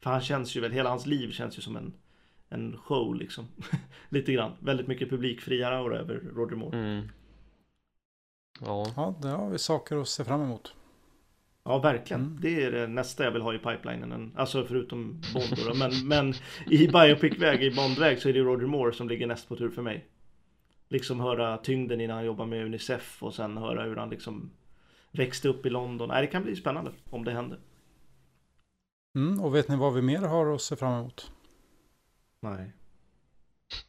För 0.00 0.10
han 0.10 0.20
känns 0.20 0.56
ju 0.56 0.60
väl, 0.60 0.72
hela 0.72 0.90
hans 0.90 1.06
liv 1.06 1.30
känns 1.30 1.58
ju 1.58 1.62
som 1.62 1.76
en, 1.76 1.94
en 2.48 2.76
show 2.76 3.14
liksom. 3.14 3.48
Lite 4.08 4.32
grann. 4.32 4.52
Väldigt 4.60 4.86
mycket 4.86 5.10
publikfriare 5.10 5.76
aura 5.76 5.98
över 5.98 6.14
Roger 6.34 6.56
Moore. 6.56 6.78
mm. 6.78 7.08
Ja, 8.60 8.86
ja, 8.96 9.14
det 9.22 9.28
har 9.28 9.50
vi 9.50 9.58
saker 9.58 9.96
att 9.96 10.08
se 10.08 10.24
fram 10.24 10.42
emot. 10.42 10.74
Ja, 11.64 11.78
verkligen. 11.78 12.20
Mm. 12.22 12.38
Det 12.40 12.62
är 12.64 12.70
det 12.70 12.86
nästa 12.86 13.24
jag 13.24 13.30
vill 13.30 13.42
ha 13.42 13.54
i 13.54 13.58
pipelinen. 13.58 14.12
En- 14.12 14.32
Alltså 14.36 14.64
förutom 14.64 15.20
Bond 15.34 15.66
då, 15.66 15.74
men, 15.74 16.08
men 16.08 16.34
i 16.70 16.86
biopic-väg, 16.88 17.62
i 17.62 17.70
Bond-väg 17.74 18.18
så 18.22 18.28
är 18.28 18.32
det 18.32 18.40
Roger 18.40 18.66
Moore 18.66 18.92
som 18.92 19.08
ligger 19.08 19.26
näst 19.26 19.48
på 19.48 19.56
tur 19.56 19.70
för 19.70 19.82
mig. 19.82 20.06
Liksom 20.88 21.20
höra 21.20 21.56
tyngden 21.58 22.00
innan 22.00 22.16
han 22.16 22.26
jobbar 22.26 22.46
med 22.46 22.64
Unicef 22.66 23.22
och 23.22 23.34
sen 23.34 23.56
höra 23.56 23.82
hur 23.84 23.96
han 23.96 24.10
liksom 24.10 24.50
växte 25.12 25.48
upp 25.48 25.66
i 25.66 25.70
London. 25.70 26.08
Nej, 26.08 26.20
det 26.22 26.26
kan 26.26 26.42
bli 26.42 26.56
spännande 26.56 26.92
om 27.10 27.24
det 27.24 27.32
händer. 27.32 27.58
Mm, 29.16 29.40
och 29.40 29.54
vet 29.54 29.68
ni 29.68 29.76
vad 29.76 29.94
vi 29.94 30.02
mer 30.02 30.20
har 30.20 30.54
att 30.54 30.62
se 30.62 30.76
fram 30.76 30.92
emot? 31.00 31.32
Nej. 32.40 32.72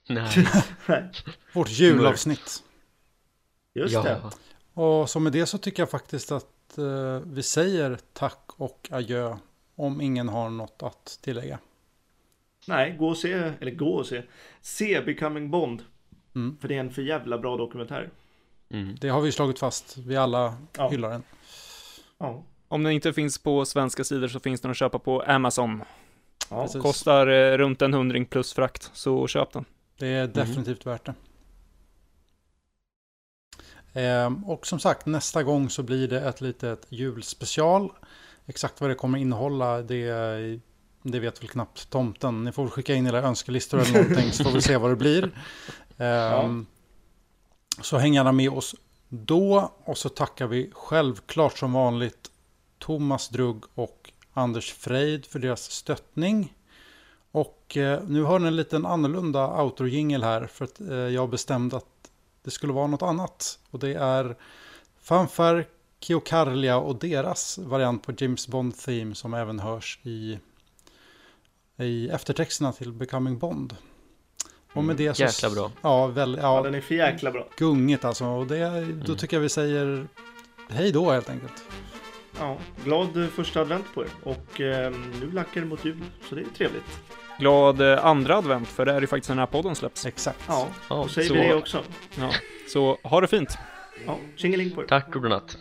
nej 0.09 0.29
Nej, 0.87 1.09
Vårt 1.53 1.69
julavsnitt. 1.69 2.63
just 3.73 3.93
ja. 3.93 4.03
det. 4.03 4.21
Och 4.81 5.09
så 5.09 5.19
med 5.19 5.31
det 5.33 5.45
så 5.45 5.57
tycker 5.57 5.81
jag 5.81 5.89
faktiskt 5.89 6.31
att 6.31 6.45
eh, 6.77 7.19
vi 7.25 7.43
säger 7.43 7.97
tack 8.13 8.39
och 8.57 8.87
adjö. 8.91 9.37
Om 9.75 10.01
ingen 10.01 10.29
har 10.29 10.49
något 10.49 10.83
att 10.83 11.19
tillägga. 11.21 11.59
Nej, 12.67 12.95
gå 12.99 13.07
och 13.09 13.17
se, 13.17 13.33
eller 13.59 13.71
gå 13.71 13.89
och 13.93 14.05
se. 14.05 14.23
Se 14.61 15.01
Becoming 15.01 15.51
Bond. 15.51 15.83
Mm. 16.35 16.57
För 16.61 16.67
det 16.67 16.75
är 16.75 16.79
en 16.79 16.91
för 16.91 17.01
jävla 17.01 17.37
bra 17.37 17.57
dokumentär. 17.57 18.09
Mm. 18.69 18.95
Det 19.01 19.09
har 19.09 19.21
vi 19.21 19.31
slagit 19.31 19.59
fast. 19.59 19.97
Vi 19.97 20.15
alla 20.17 20.55
Ja. 20.77 20.89
hyllar 20.89 21.09
den. 21.09 21.23
Ja. 22.17 22.43
Om 22.67 22.83
den 22.83 22.93
inte 22.93 23.13
finns 23.13 23.37
på 23.37 23.65
svenska 23.65 24.03
sidor 24.03 24.27
så 24.27 24.39
finns 24.39 24.61
den 24.61 24.71
att 24.71 24.77
köpa 24.77 24.99
på 24.99 25.21
Amazon. 25.21 25.81
ja. 26.49 26.67
Kostar 26.67 27.27
eh, 27.27 27.57
runt 27.57 27.81
en 27.81 27.93
hundring 27.93 28.25
plus 28.25 28.53
frakt, 28.53 28.89
så 28.93 29.27
köp 29.27 29.51
den. 29.53 29.65
Det 29.97 30.07
är 30.07 30.27
definitivt 30.27 30.85
värt 30.85 31.05
det. 31.05 31.13
Ehm, 33.93 34.43
och 34.43 34.67
som 34.67 34.79
sagt, 34.79 35.05
nästa 35.05 35.43
gång 35.43 35.69
så 35.69 35.83
blir 35.83 36.07
det 36.07 36.21
ett 36.21 36.41
litet 36.41 36.85
julspecial. 36.89 37.91
Exakt 38.45 38.81
vad 38.81 38.89
det 38.89 38.95
kommer 38.95 39.17
innehålla, 39.17 39.81
det, 39.81 40.59
det 41.03 41.19
vet 41.19 41.41
väl 41.41 41.49
knappt 41.49 41.89
tomten. 41.89 42.43
Ni 42.43 42.51
får 42.51 42.67
skicka 42.67 42.95
in 42.95 43.07
era 43.07 43.21
önskelistor 43.21 43.79
eller 43.79 43.93
någonting 43.93 44.31
så 44.31 44.43
får 44.43 44.51
vi 44.51 44.61
se 44.61 44.77
vad 44.77 44.91
det 44.91 44.95
blir. 44.95 45.31
Ja. 45.97 46.49
Så 47.81 47.97
häng 47.97 48.13
gärna 48.13 48.31
med 48.31 48.49
oss 48.49 48.75
då. 49.09 49.71
Och 49.83 49.97
så 49.97 50.09
tackar 50.09 50.47
vi 50.47 50.69
självklart 50.73 51.57
som 51.57 51.73
vanligt 51.73 52.31
Thomas 52.77 53.29
Drugg 53.29 53.63
och 53.75 54.11
Anders 54.33 54.73
Freid 54.73 55.25
för 55.25 55.39
deras 55.39 55.71
stöttning. 55.71 56.53
Och 57.31 57.77
eh, 57.77 58.03
nu 58.07 58.23
har 58.23 58.39
ni 58.39 58.47
en 58.47 58.55
liten 58.55 58.85
annorlunda 58.85 59.47
outro-jingel 59.47 60.23
här 60.23 60.47
för 60.47 60.65
att 60.65 60.81
eh, 60.81 60.95
jag 60.95 61.29
bestämde 61.29 61.77
att 61.77 61.98
det 62.49 62.53
skulle 62.53 62.73
vara 62.73 62.87
något 62.87 63.01
annat. 63.01 63.59
Och 63.69 63.79
det 63.79 63.93
är 63.93 64.35
Fanfar 65.01 65.65
Kiokarlia 65.99 66.77
och 66.77 66.95
deras 66.95 67.57
variant 67.57 68.03
på 68.03 68.13
James 68.17 68.47
Bond 68.47 68.77
Theme 68.77 69.15
som 69.15 69.33
även 69.33 69.59
hörs 69.59 69.99
i, 70.03 70.39
i 71.77 72.09
eftertexterna 72.09 72.73
till 72.73 72.91
Becoming 72.91 73.39
Bond. 73.39 73.75
Och 74.73 74.83
med 74.83 74.95
det 74.95 75.13
så... 75.13 75.23
Jäkla 75.23 75.49
bra. 75.49 75.71
Ja, 75.81 76.07
väl, 76.07 76.37
ja, 76.41 76.55
ja, 76.55 76.63
den 76.63 76.75
är 76.75 76.81
för 76.81 76.95
jäkla 76.95 77.31
bra. 77.31 77.47
gungigt 77.57 78.05
alltså. 78.05 78.25
Och 78.25 78.47
det, 78.47 78.85
då 79.05 79.15
tycker 79.15 79.37
jag 79.37 79.41
vi 79.41 79.49
säger 79.49 80.07
hej 80.69 80.91
då 80.91 81.11
helt 81.11 81.29
enkelt. 81.29 81.63
Ja, 82.39 82.57
glad 82.83 83.29
första 83.35 83.61
advent 83.61 83.85
på 83.93 84.03
er. 84.03 84.09
Och 84.23 84.61
eh, 84.61 84.93
nu 85.21 85.31
lackar 85.31 85.61
det 85.61 85.67
mot 85.67 85.85
jul, 85.85 86.03
så 86.29 86.35
det 86.35 86.41
är 86.41 86.45
trevligt. 86.57 86.99
Glad 87.39 87.81
eh, 87.81 88.05
andra 88.05 88.37
advent, 88.37 88.67
för 88.67 88.85
det 88.85 88.91
är 88.93 89.01
ju 89.01 89.07
faktiskt 89.07 89.29
när 89.29 89.35
den 89.35 89.39
här 89.39 89.45
podden 89.45 89.75
släpps. 89.75 90.05
Exakt. 90.05 90.39
Ja, 90.47 90.67
Ja, 90.89 90.95
då 90.95 91.07
säger 91.07 91.27
så- 91.27 91.33
vi 91.33 91.39
det 91.39 91.53
också. 91.53 91.83
Ja. 92.19 92.29
Så 92.67 92.97
ha 93.03 93.21
det 93.21 93.27
fint! 93.27 93.57
Ja, 94.05 94.17
tjingeling 94.35 94.71
på 94.71 94.83
er. 94.83 94.87
Tack 94.87 95.15
och 95.15 95.21
godnatt 95.21 95.57